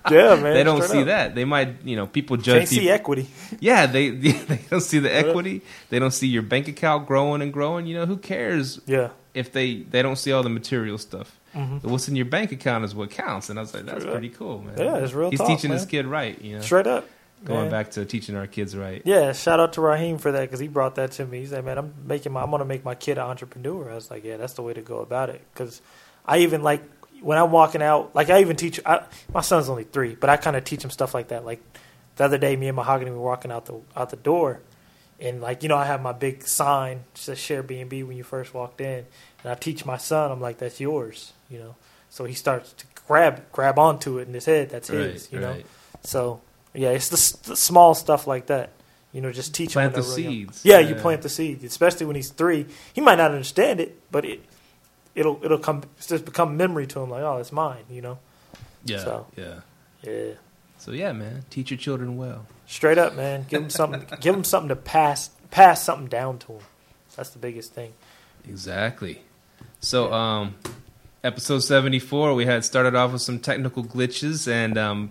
yeah, 0.10 0.34
man. 0.36 0.54
they 0.54 0.64
don't 0.64 0.82
straight 0.82 0.90
see 0.90 1.00
up. 1.00 1.06
that. 1.06 1.34
They 1.34 1.44
might. 1.44 1.84
You 1.84 1.96
know, 1.96 2.06
people 2.06 2.36
judge. 2.36 2.60
Can't 2.60 2.68
see 2.68 2.78
people- 2.80 2.94
equity. 2.94 3.28
yeah, 3.60 3.86
they 3.86 4.10
they 4.10 4.60
don't 4.70 4.80
see 4.80 4.98
the 4.98 5.14
equity. 5.14 5.62
They 5.90 5.98
don't 5.98 6.10
see 6.12 6.28
your 6.28 6.42
bank 6.42 6.68
account 6.68 7.06
growing 7.06 7.42
and 7.42 7.52
growing. 7.52 7.86
You 7.86 7.98
know, 7.98 8.06
who 8.06 8.16
cares 8.16 8.80
Yeah. 8.86 9.10
if 9.34 9.52
they 9.52 9.74
they 9.82 10.02
don't 10.02 10.16
see 10.16 10.32
all 10.32 10.42
the 10.42 10.48
material 10.50 10.98
stuff? 10.98 11.36
Hmm 11.52 11.78
What's 11.82 12.08
in 12.08 12.16
your 12.16 12.26
bank 12.26 12.52
account 12.52 12.84
is 12.84 12.94
what 12.94 13.10
counts. 13.10 13.50
And 13.50 13.58
I 13.58 13.62
was 13.62 13.74
like, 13.74 13.84
that's 13.84 13.98
Straight 14.00 14.08
up. 14.08 14.12
pretty 14.14 14.28
cool, 14.30 14.62
man. 14.62 14.78
Yeah, 14.78 14.96
it's 14.98 15.12
real 15.12 15.30
He's 15.30 15.38
talk, 15.40 15.48
teaching 15.48 15.70
his 15.70 15.82
man. 15.82 15.88
kid 15.88 16.06
right. 16.06 16.40
You 16.40 16.56
know, 16.56 16.62
Straight 16.62 16.86
up. 16.86 17.08
going 17.44 17.62
man. 17.62 17.70
back 17.70 17.90
to 17.92 18.04
teaching 18.04 18.36
our 18.36 18.46
kids 18.46 18.76
right. 18.76 19.02
Yeah, 19.04 19.32
shout 19.32 19.58
out 19.60 19.72
to 19.74 19.80
Raheem 19.80 20.18
for 20.18 20.30
that 20.32 20.42
because 20.42 20.60
he 20.60 20.68
brought 20.68 20.94
that 20.96 21.12
to 21.12 21.26
me. 21.26 21.40
He 21.40 21.46
said, 21.46 21.64
"Man, 21.64 21.78
I'm 21.78 21.94
making 22.06 22.32
my, 22.32 22.42
I'm 22.42 22.50
gonna 22.50 22.64
make 22.64 22.84
my 22.84 22.94
kid 22.94 23.18
an 23.18 23.24
entrepreneur." 23.24 23.90
I 23.90 23.94
was 23.94 24.10
like, 24.10 24.24
"Yeah, 24.24 24.36
that's 24.36 24.52
the 24.54 24.62
way 24.62 24.74
to 24.74 24.82
go 24.82 24.98
about 25.00 25.30
it." 25.30 25.40
Because 25.52 25.80
I 26.26 26.38
even 26.38 26.62
like 26.62 26.82
when 27.22 27.36
I'm 27.38 27.50
walking 27.50 27.82
out, 27.82 28.14
like 28.14 28.30
I 28.30 28.40
even 28.42 28.56
teach. 28.56 28.78
I, 28.86 29.02
my 29.34 29.40
son's 29.40 29.68
only 29.68 29.84
three, 29.84 30.14
but 30.14 30.30
I 30.30 30.36
kind 30.36 30.54
of 30.56 30.64
teach 30.64 30.84
him 30.84 30.90
stuff 30.90 31.14
like 31.14 31.28
that. 31.28 31.44
Like 31.44 31.60
the 32.16 32.24
other 32.24 32.38
day, 32.38 32.54
me 32.56 32.68
and 32.68 32.76
Mahogany 32.76 33.10
were 33.10 33.18
walking 33.20 33.50
out 33.50 33.66
the 33.66 33.80
out 33.96 34.10
the 34.10 34.16
door, 34.16 34.60
and 35.18 35.40
like 35.40 35.62
you 35.62 35.68
know, 35.70 35.76
I 35.76 35.86
have 35.86 36.00
my 36.02 36.12
big 36.12 36.46
sign 36.46 37.04
says 37.14 37.38
"Share 37.38 37.62
B 37.62 37.80
and 37.80 37.88
B" 37.90 38.02
when 38.02 38.16
you 38.18 38.22
first 38.24 38.52
walked 38.54 38.80
in, 38.82 39.06
and 39.42 39.52
I 39.52 39.54
teach 39.54 39.84
my 39.84 39.96
son. 39.96 40.30
I'm 40.30 40.40
like, 40.40 40.58
"That's 40.58 40.80
yours," 40.80 41.32
you 41.48 41.58
know. 41.58 41.74
So 42.08 42.24
he 42.24 42.34
starts 42.34 42.72
to 42.72 42.86
grab 43.06 43.42
grab 43.52 43.78
onto 43.78 44.18
it 44.18 44.28
in 44.28 44.34
his 44.34 44.44
head. 44.44 44.70
That's 44.70 44.88
his, 44.88 45.32
you 45.32 45.40
know. 45.40 45.56
So 46.02 46.40
yeah, 46.74 46.90
it's 46.90 47.08
the, 47.08 47.50
the 47.50 47.56
small 47.56 47.94
stuff 47.94 48.26
like 48.26 48.46
that. 48.46 48.70
You 49.12 49.20
know, 49.20 49.32
just 49.32 49.54
teach 49.54 49.72
Plant 49.72 49.94
him 49.96 50.02
the 50.02 50.08
really 50.08 50.22
seeds. 50.22 50.64
Yeah, 50.64 50.78
you 50.78 50.94
plant 50.94 51.22
the 51.22 51.28
seed, 51.28 51.64
especially 51.64 52.06
when 52.06 52.14
he's 52.14 52.30
three. 52.30 52.66
He 52.92 53.00
might 53.00 53.16
not 53.16 53.32
understand 53.32 53.80
it, 53.80 54.00
but 54.12 54.24
it 54.24 54.40
it'll 55.14 55.40
it'll 55.44 55.58
come 55.58 55.82
it's 55.96 56.06
just 56.06 56.24
become 56.24 56.56
memory 56.56 56.86
to 56.88 57.00
him. 57.00 57.10
Like, 57.10 57.22
oh, 57.22 57.38
it's 57.38 57.52
mine. 57.52 57.84
You 57.90 58.02
know. 58.02 58.18
Yeah, 58.84 58.98
So. 58.98 59.26
yeah. 59.36 59.60
Yeah. 60.02 60.32
So 60.78 60.92
yeah, 60.92 61.12
man, 61.12 61.44
teach 61.50 61.70
your 61.70 61.78
children 61.78 62.16
well. 62.16 62.46
Straight 62.66 62.96
up, 62.98 63.14
man. 63.14 63.44
Give 63.48 63.60
them 63.60 63.70
something. 63.70 64.06
give 64.20 64.34
them 64.34 64.44
something 64.44 64.68
to 64.68 64.76
pass 64.76 65.30
pass 65.50 65.82
something 65.82 66.06
down 66.06 66.38
to 66.38 66.46
them. 66.46 66.62
That's 67.16 67.30
the 67.30 67.38
biggest 67.38 67.74
thing. 67.74 67.92
Exactly. 68.48 69.22
So, 69.80 70.12
um, 70.12 70.54
episode 71.24 71.60
seventy-four, 71.60 72.34
we 72.34 72.44
had 72.44 72.64
started 72.64 72.94
off 72.94 73.12
with 73.12 73.22
some 73.22 73.38
technical 73.38 73.82
glitches, 73.82 74.46
and 74.46 74.76
um, 74.76 75.10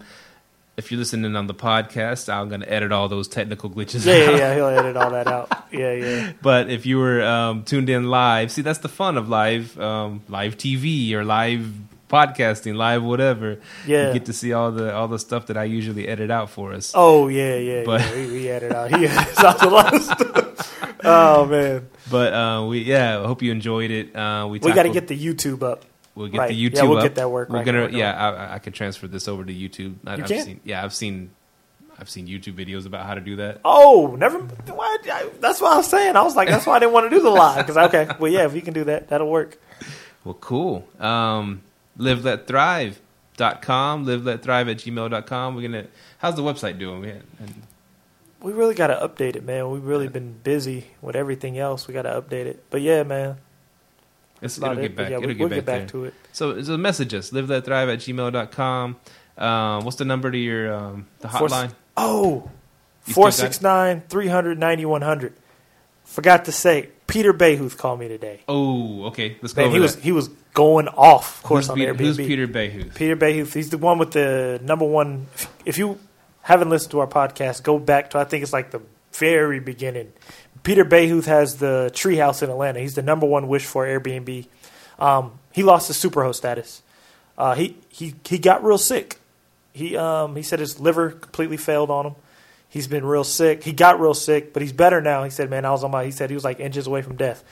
if 0.78 0.92
you're 0.92 1.00
listening 1.00 1.36
on 1.36 1.48
the 1.48 1.56
podcast, 1.56 2.32
I'm 2.32 2.50
going 2.50 2.62
to 2.62 2.72
edit 2.72 2.92
all 2.92 3.10
those 3.10 3.28
technical 3.28 3.70
glitches. 3.70 4.06
Yeah, 4.06 4.14
yeah, 4.14 4.30
out. 4.30 4.38
yeah. 4.38 4.56
He'll 4.56 4.68
edit 4.68 4.96
all 4.96 5.10
that 5.10 5.28
out. 5.36 5.66
Yeah, 5.72 5.94
yeah. 5.94 6.34
But 6.42 6.70
if 6.70 6.86
you 6.86 7.00
were 7.00 7.22
um, 7.24 7.64
tuned 7.64 7.90
in 7.90 8.06
live, 8.06 8.52
see 8.52 8.62
that's 8.62 8.80
the 8.80 8.90
fun 8.90 9.18
of 9.18 9.28
live, 9.28 9.78
um, 9.80 10.22
live 10.30 10.56
TV 10.56 11.12
or 11.14 11.26
live 11.26 11.72
podcasting, 12.10 12.76
live 12.76 13.04
whatever. 13.04 13.60
Yeah. 13.88 14.08
You 14.08 14.14
get 14.14 14.26
to 14.26 14.34
see 14.34 14.52
all 14.54 14.72
the 14.72 14.94
all 14.94 15.08
the 15.08 15.20
stuff 15.20 15.46
that 15.48 15.58
I 15.58 15.64
usually 15.64 16.08
edit 16.08 16.30
out 16.32 16.50
for 16.50 16.74
us. 16.74 16.92
Oh 16.96 17.28
yeah, 17.30 17.56
yeah, 17.56 17.84
But- 17.86 18.02
yeah. 18.02 18.16
He, 18.16 18.40
he 18.40 18.50
edit 18.50 18.72
out. 18.74 18.90
He 18.98 19.06
edits 19.08 19.40
out 19.40 19.64
a 19.64 19.70
lot 19.70 19.94
of 19.94 20.02
stuff. 20.04 20.76
Oh 21.02 21.46
man, 21.46 21.88
But 22.12 22.34
uh, 22.34 22.66
we 22.68 22.80
yeah, 22.80 23.20
I 23.22 23.26
hope 23.26 23.42
you 23.42 23.54
enjoyed 23.54 23.90
it. 23.90 24.14
Uh, 24.14 24.48
we 24.52 24.60
we 24.60 24.74
got 24.74 24.84
to 24.84 24.90
get 24.90 25.08
the 25.08 25.18
YouTube 25.18 25.64
up. 25.64 25.86
We'll 26.14 26.28
get 26.28 26.38
Right. 26.38 26.50
the 26.50 26.56
Yeah, 26.56 26.84
we'll 26.84 26.98
up. 26.98 27.04
get 27.04 27.16
that 27.16 27.32
work 27.32 27.48
We're 27.50 27.56
right 27.60 27.66
gonna. 27.66 27.88
now. 27.90 27.98
Yeah, 27.98 28.12
I, 28.12 28.56
I 28.56 28.60
could 28.60 28.74
transfer 28.74 29.08
this 29.08 29.30
over 29.30 29.46
to 29.46 29.54
YouTube. 29.54 29.96
I, 30.06 30.18
You 30.18 30.24
I've 30.24 30.30
can? 30.30 30.44
Seen, 30.46 30.60
yeah, 30.66 30.84
I've 30.84 30.94
seen. 30.94 31.32
I've 31.98 32.10
seen 32.10 32.28
YouTube 32.28 32.56
videos 32.56 32.86
about 32.86 33.06
how 33.06 33.14
to 33.14 33.22
do 33.22 33.38
that. 33.38 33.62
Oh, 33.64 34.16
never. 34.20 34.40
Why, 34.40 34.98
I, 35.10 35.30
that's 35.40 35.62
what 35.62 35.72
I 35.74 35.78
was 35.78 35.88
saying. 35.88 36.18
I 36.18 36.22
was 36.24 36.36
like, 36.36 36.50
that's 36.50 36.66
why 36.66 36.76
I 36.76 36.80
didn't 36.80 36.92
want 36.94 37.10
to 37.10 37.16
do 37.18 37.22
the 37.24 37.30
live. 37.30 37.66
Because 37.66 37.78
okay, 37.88 38.10
well, 38.20 38.32
yeah, 38.32 38.46
if 38.46 38.54
you 38.54 38.62
can 38.62 38.74
do 38.74 38.84
that, 38.86 39.08
that'll 39.10 39.30
work. 39.30 39.58
Well, 40.26 40.34
cool. 40.36 40.86
Um, 41.00 41.62
live 42.00 42.26
let 42.26 42.50
live 42.50 44.26
let 44.26 44.42
thrive 44.42 44.68
at 44.70 44.78
gmail.com. 44.78 45.56
We're 45.56 45.62
gonna. 45.62 45.86
How's 46.18 46.36
the 46.36 46.42
website 46.42 46.80
doing? 46.80 47.02
We 47.02 47.08
had, 47.10 47.24
We 48.42 48.54
really 48.54 48.74
got 48.74 48.88
to 48.88 48.96
update 48.96 49.36
it, 49.36 49.44
man. 49.44 49.70
We've 49.70 49.84
really 49.84 50.08
been 50.08 50.40
busy 50.44 50.88
with 51.02 51.16
everything 51.16 51.60
else. 51.60 51.88
We 51.88 51.94
got 51.94 52.04
to 52.04 52.22
update 52.22 52.46
it. 52.46 52.64
But 52.70 52.82
yeah, 52.82 53.04
man, 53.04 53.38
it's, 54.42 54.58
it'll 54.58 54.76
get 54.76 54.96
But 54.96 55.04
back. 55.04 55.10
yeah, 55.12 55.18
it'll 55.18 55.28
we, 55.28 55.34
get 55.36 55.40
we'll 55.40 55.50
back, 55.50 55.56
get 55.58 55.66
back 55.66 55.88
to 55.90 56.06
it. 56.06 56.14
So, 56.32 56.62
so 56.64 56.78
message 56.78 57.14
us. 57.14 57.32
Live 57.32 57.50
let 57.50 57.66
thrive 57.66 57.90
at 57.90 58.00
gmail.com. 58.00 58.96
Um, 59.38 59.86
what's 59.86 59.98
the 59.98 60.06
number 60.06 60.32
to 60.32 60.38
your 60.38 60.74
um, 60.74 61.08
the 61.20 61.28
hotline? 61.28 61.74
Oh, 61.96 62.42
got 62.42 62.50
it? 63.08 63.14
469 63.14 64.04
300 64.10 64.60
9100. 64.60 65.34
Forgot 66.04 66.46
to 66.46 66.52
say, 66.52 66.90
Peter 67.10 67.34
Bahouth 67.34 67.78
called 67.78 68.00
me 68.00 68.08
today. 68.08 68.42
Oh, 68.48 69.06
okay. 69.06 69.38
Let's 69.42 69.54
go. 69.54 69.64
Man, 69.64 69.72
he 69.72 69.80
was 69.80 69.96
he 69.96 70.12
was 70.12 70.28
going 70.54 70.88
off, 70.88 71.38
of 71.38 71.44
course, 71.44 71.66
Who's 71.66 71.70
on 71.72 71.78
Peter, 71.78 71.94
Airbnb. 71.94 72.00
who's 72.00 72.18
Peter 72.18 72.48
Bahouth? 72.48 72.96
Peter 72.96 73.16
Bahouth. 73.16 73.54
He's 73.54 73.70
the 73.70 73.78
one 73.78 73.98
with 73.98 74.12
the 74.12 74.60
number 74.64 74.86
one. 74.86 75.28
If 75.66 75.78
you 75.78 76.00
haven't 76.42 76.70
listened 76.70 76.92
to 76.92 77.00
our 77.00 77.08
podcast, 77.08 77.64
go 77.64 77.80
back 77.80 78.12
to 78.12 78.20
I 78.20 78.24
think 78.24 78.44
it's 78.44 78.54
like 78.54 78.72
the 78.72 78.82
very 79.14 79.60
beginning. 79.60 80.14
Peter 80.64 80.86
Bahouth 80.86 81.26
has 81.26 81.58
the 81.58 81.90
treehouse 81.94 82.44
in 82.44 82.50
Atlanta. 82.50 82.80
He's 82.80 82.96
the 82.96 83.02
number 83.02 83.26
one 83.26 83.48
wish 83.48 83.66
for 83.66 83.86
Airbnb. 83.86 84.48
Um, 85.00 85.40
he 85.52 85.64
lost 85.64 85.88
his 85.88 85.98
superhost 85.98 86.36
status. 86.36 86.82
Uh, 87.38 87.56
he 87.56 87.78
he 87.90 88.16
he 88.26 88.38
got 88.38 88.64
real 88.64 88.78
sick. 88.78 89.20
He 89.74 89.96
um 89.96 90.36
he 90.36 90.44
said 90.44 90.60
his 90.60 90.80
liver 90.80 91.12
completely 91.12 91.58
failed 91.58 91.90
on 91.90 92.06
him. 92.08 92.16
He's 92.70 92.88
been 92.88 93.04
real 93.04 93.24
sick. 93.24 93.64
He 93.64 93.74
got 93.74 94.00
real 94.00 94.14
sick, 94.14 94.54
but 94.54 94.62
he's 94.62 94.72
better 94.72 95.02
now. 95.02 95.24
He 95.24 95.32
said, 95.32 95.50
"Man, 95.50 95.66
I 95.66 95.72
was 95.72 95.84
on 95.84 95.92
my." 95.92 96.06
He 96.06 96.12
said 96.12 96.30
he 96.30 96.36
was 96.36 96.44
like 96.44 96.60
inches 96.60 96.86
away 96.86 97.02
from 97.02 97.16
death, 97.16 97.44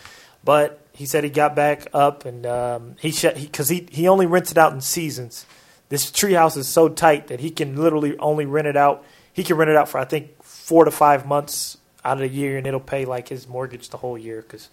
but 0.44 0.80
he 0.94 1.06
said 1.06 1.24
he 1.24 1.30
got 1.30 1.56
back 1.56 1.88
up 1.94 2.26
and 2.26 2.46
um, 2.46 2.96
he 3.00 3.12
shut 3.12 3.36
because 3.36 3.70
he, 3.70 3.88
he 3.92 4.08
only 4.08 4.26
rents 4.26 4.52
it 4.52 4.58
out 4.58 4.74
in 4.74 4.82
seasons. 4.82 5.46
This 5.90 6.12
treehouse 6.12 6.58
is 6.58 6.68
so 6.68 6.90
tight 6.90 7.28
that 7.28 7.40
he 7.40 7.50
can 7.50 7.76
literally 7.76 8.18
only 8.18 8.46
rent 8.46 8.68
it 8.68 8.78
out. 8.78 9.06
He 9.32 9.44
can 9.44 9.58
rent 9.58 9.70
it 9.70 9.76
out 9.76 9.90
for 9.90 10.00
I 10.00 10.06
think 10.06 10.44
four 10.44 10.86
to 10.86 10.92
five 10.92 11.26
months 11.26 11.78
out 12.04 12.14
of 12.14 12.20
the 12.20 12.30
year, 12.30 12.58
and 12.58 12.66
it'll 12.66 12.80
pay 12.80 13.06
like 13.06 13.28
his 13.28 13.48
mortgage 13.48 13.90
the 13.90 13.98
whole 13.98 14.18
year 14.18 14.42
because 14.42 14.70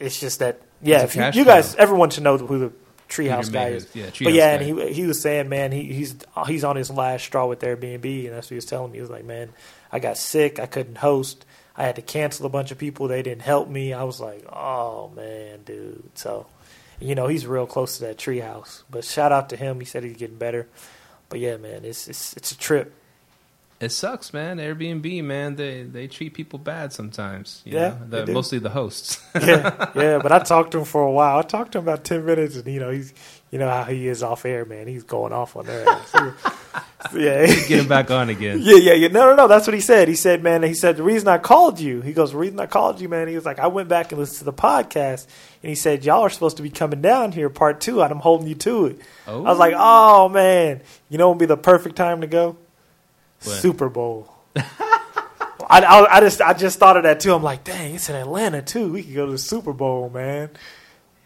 it's 0.00 0.18
just 0.18 0.38
that. 0.38 0.60
Yeah, 0.82 1.02
if 1.02 1.16
you, 1.16 1.24
you 1.32 1.44
guys, 1.44 1.74
everyone 1.76 2.10
should 2.10 2.22
know 2.22 2.36
who 2.36 2.58
the 2.58 2.72
treehouse 3.08 3.52
guy 3.52 3.68
is. 3.68 3.86
Yeah, 3.94 4.10
But 4.22 4.32
yeah, 4.32 4.56
guy. 4.56 4.62
and 4.64 4.80
he 4.80 4.92
he 4.92 5.06
was 5.06 5.20
saying, 5.20 5.48
man, 5.48 5.72
he, 5.72 5.84
he's 5.92 6.16
he's 6.46 6.64
on 6.64 6.76
his 6.76 6.90
last 6.90 7.24
straw 7.24 7.46
with 7.46 7.60
Airbnb, 7.60 8.26
and 8.26 8.34
that's 8.34 8.46
what 8.46 8.50
he 8.50 8.54
was 8.56 8.66
telling 8.66 8.92
me. 8.92 8.98
He 8.98 9.02
was 9.02 9.10
like, 9.10 9.24
man, 9.24 9.50
I 9.92 9.98
got 9.98 10.18
sick, 10.18 10.58
I 10.58 10.66
couldn't 10.66 10.98
host, 10.98 11.44
I 11.76 11.84
had 11.84 11.96
to 11.96 12.02
cancel 12.02 12.46
a 12.46 12.48
bunch 12.50 12.70
of 12.70 12.78
people. 12.78 13.08
They 13.08 13.22
didn't 13.22 13.42
help 13.42 13.68
me. 13.68 13.92
I 13.92 14.04
was 14.04 14.20
like, 14.20 14.44
oh 14.52 15.10
man, 15.14 15.62
dude. 15.64 16.02
So, 16.14 16.46
you 17.00 17.14
know, 17.14 17.26
he's 17.26 17.46
real 17.46 17.66
close 17.66 17.98
to 17.98 18.04
that 18.06 18.16
treehouse. 18.18 18.82
But 18.90 19.04
shout 19.04 19.32
out 19.32 19.50
to 19.50 19.56
him. 19.56 19.78
He 19.80 19.86
said 19.86 20.02
he's 20.04 20.16
getting 20.16 20.38
better. 20.38 20.68
But 21.28 21.40
yeah, 21.40 21.56
man, 21.56 21.84
it's 21.84 22.08
it's 22.08 22.32
it's 22.34 22.52
a 22.52 22.58
trip. 22.58 22.94
It 23.78 23.90
sucks, 23.90 24.32
man. 24.32 24.56
Airbnb, 24.56 25.22
man, 25.24 25.56
they 25.56 25.82
they 25.82 26.06
treat 26.06 26.32
people 26.32 26.58
bad 26.58 26.94
sometimes. 26.94 27.60
You 27.64 27.74
Yeah, 27.74 27.96
The, 28.08 28.26
mostly 28.26 28.58
the 28.58 28.70
hosts. 28.70 29.22
yeah, 29.34 29.90
yeah. 29.94 30.18
But 30.22 30.32
I 30.32 30.38
talked 30.38 30.70
to 30.70 30.78
him 30.78 30.84
for 30.86 31.02
a 31.02 31.10
while. 31.10 31.38
I 31.38 31.42
talked 31.42 31.72
to 31.72 31.78
him 31.78 31.84
about 31.84 32.02
ten 32.02 32.24
minutes, 32.24 32.56
and 32.56 32.66
you 32.66 32.80
know, 32.80 32.90
he's 32.90 33.12
you 33.50 33.58
know 33.58 33.68
how 33.68 33.84
he 33.84 34.08
is 34.08 34.22
off 34.22 34.46
air, 34.46 34.64
man. 34.64 34.86
He's 34.86 35.04
going 35.04 35.34
off 35.34 35.56
on 35.56 35.66
their 35.66 35.86
ass. 35.86 36.14
yeah, 37.14 37.46
Get 37.46 37.80
him 37.80 37.88
back 37.88 38.10
on 38.10 38.30
again. 38.30 38.60
Yeah, 38.62 38.76
yeah, 38.76 38.94
yeah. 38.94 39.08
No, 39.08 39.26
no, 39.26 39.36
no. 39.36 39.48
That's 39.48 39.66
what 39.66 39.74
he 39.74 39.80
said. 39.80 40.08
He 40.08 40.14
said, 40.14 40.42
man, 40.42 40.62
he 40.62 40.74
said, 40.74 40.96
the 40.96 41.02
reason 41.02 41.28
I 41.28 41.38
called 41.38 41.78
you, 41.78 42.00
he 42.00 42.12
goes, 42.12 42.32
the 42.32 42.38
reason 42.38 42.58
I 42.58 42.66
called 42.66 43.00
you, 43.00 43.08
man, 43.08 43.28
he 43.28 43.34
was 43.34 43.44
like, 43.44 43.58
I 43.58 43.66
went 43.66 43.88
back 43.88 44.10
and 44.10 44.18
listened 44.18 44.38
to 44.38 44.44
the 44.44 44.52
podcast, 44.52 45.26
and 45.62 45.68
he 45.68 45.74
said, 45.74 46.04
y'all 46.04 46.22
are 46.22 46.30
supposed 46.30 46.56
to 46.56 46.62
be 46.62 46.70
coming 46.70 47.02
down 47.02 47.32
here, 47.32 47.48
part 47.50 47.80
two, 47.80 48.02
and 48.02 48.10
I'm 48.10 48.20
holding 48.20 48.48
you 48.48 48.54
to 48.56 48.86
it. 48.86 49.00
Oh, 49.26 49.44
I 49.44 49.50
was 49.50 49.56
oh. 49.56 49.60
like, 49.60 49.74
oh, 49.76 50.28
man. 50.28 50.80
You 51.08 51.18
know 51.18 51.28
would 51.28 51.38
be 51.38 51.46
the 51.46 51.56
perfect 51.56 51.96
time 51.96 52.22
to 52.22 52.26
go? 52.26 52.56
What? 53.42 53.56
Super 53.56 53.88
Bowl. 53.88 54.32
I, 54.56 55.80
I, 55.80 56.16
I 56.16 56.20
just 56.20 56.40
I 56.40 56.52
just 56.52 56.78
thought 56.78 56.96
of 56.96 57.02
that 57.04 57.20
too. 57.20 57.34
I'm 57.34 57.42
like, 57.42 57.64
dang, 57.64 57.94
it's 57.94 58.08
in 58.08 58.16
Atlanta 58.16 58.62
too. 58.62 58.92
We 58.92 59.02
could 59.02 59.14
go 59.14 59.26
to 59.26 59.32
the 59.32 59.38
Super 59.38 59.72
Bowl, 59.72 60.10
man. 60.10 60.50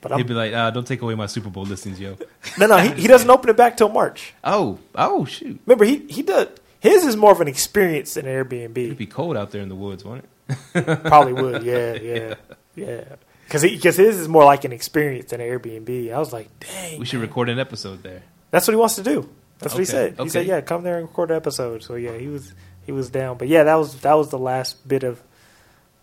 But 0.00 0.12
he'd 0.12 0.22
I'm, 0.22 0.26
be 0.26 0.34
like, 0.34 0.52
uh, 0.54 0.70
"Don't 0.70 0.86
take 0.86 1.02
away 1.02 1.14
my 1.14 1.26
Super 1.26 1.50
Bowl 1.50 1.64
listings, 1.64 2.00
yo." 2.00 2.16
no, 2.58 2.66
no, 2.66 2.78
he, 2.78 3.02
he 3.02 3.06
doesn't 3.06 3.28
open 3.28 3.50
it 3.50 3.56
back 3.56 3.76
till 3.76 3.90
March. 3.90 4.32
Oh, 4.42 4.78
oh, 4.94 5.26
shoot! 5.26 5.60
Remember, 5.66 5.84
he 5.84 5.98
he 6.08 6.22
does 6.22 6.48
his 6.80 7.04
is 7.04 7.16
more 7.16 7.30
of 7.30 7.40
an 7.40 7.48
experience 7.48 8.14
than 8.14 8.24
Airbnb. 8.24 8.76
It'd 8.76 8.96
be 8.96 9.06
cold 9.06 9.36
out 9.36 9.50
there 9.50 9.60
in 9.60 9.68
the 9.68 9.74
woods, 9.74 10.04
wouldn't 10.04 10.28
it? 10.48 11.02
Probably 11.04 11.34
would. 11.34 11.62
Yeah, 11.62 11.94
yeah, 11.94 12.34
yeah. 12.74 13.04
because 13.44 13.62
because 13.62 13.96
his 13.96 14.18
is 14.18 14.28
more 14.28 14.44
like 14.44 14.64
an 14.64 14.72
experience 14.72 15.30
than 15.30 15.42
an 15.42 15.46
Airbnb. 15.46 16.12
I 16.12 16.18
was 16.18 16.32
like, 16.32 16.48
dang, 16.58 16.98
We 16.98 17.04
should 17.04 17.20
man. 17.20 17.28
record 17.28 17.50
an 17.50 17.58
episode 17.58 18.02
there. 18.02 18.22
That's 18.50 18.66
what 18.66 18.72
he 18.72 18.78
wants 18.78 18.96
to 18.96 19.02
do. 19.02 19.28
That's 19.60 19.74
what 19.74 19.80
he 19.80 19.84
said. 19.84 20.14
He 20.14 20.20
okay. 20.20 20.28
said, 20.30 20.46
yeah, 20.46 20.60
come 20.60 20.82
there 20.82 20.98
and 20.98 21.06
record 21.06 21.30
an 21.30 21.36
episode. 21.36 21.82
So 21.82 21.94
yeah, 21.94 22.16
he 22.16 22.28
was 22.28 22.52
he 22.84 22.92
was 22.92 23.10
down. 23.10 23.36
But 23.36 23.48
yeah, 23.48 23.64
that 23.64 23.74
was 23.76 24.00
that 24.00 24.14
was 24.14 24.30
the 24.30 24.38
last 24.38 24.86
bit 24.88 25.04
of 25.04 25.22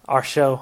our 0.08 0.24
show. 0.24 0.62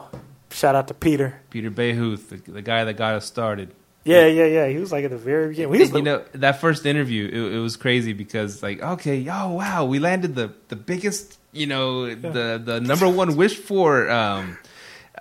Shout 0.52 0.76
out 0.76 0.88
to 0.88 0.94
Peter. 0.94 1.42
Peter 1.50 1.70
Bahouth, 1.70 2.30
the, 2.30 2.52
the 2.52 2.62
guy 2.62 2.86
that 2.86 2.94
got 2.94 3.16
us 3.16 3.26
started. 3.26 3.74
Yeah, 4.06 4.28
yeah, 4.28 4.46
yeah. 4.46 4.68
He 4.68 4.78
was 4.78 4.92
like 4.92 5.04
at 5.04 5.10
the 5.10 5.18
very 5.18 5.50
beginning. 5.50 5.72
We 5.72 5.84
you 5.84 6.02
know 6.02 6.24
that 6.34 6.62
first 6.62 6.86
interview 6.86 7.28
it, 7.28 7.56
it 7.56 7.60
was 7.60 7.76
crazy 7.76 8.14
because 8.14 8.62
like 8.62 8.82
okay 8.82 9.28
oh 9.30 9.54
wow 9.54 9.86
we 9.86 10.00
landed 10.00 10.36
the 10.36 10.54
the 10.68 10.76
biggest 10.76 11.40
you 11.52 11.66
know 11.66 12.14
the 12.14 12.62
the 12.64 12.80
number 12.80 13.10
one 13.10 13.36
wish 13.36 13.58
for 13.58 14.10
um 14.12 14.58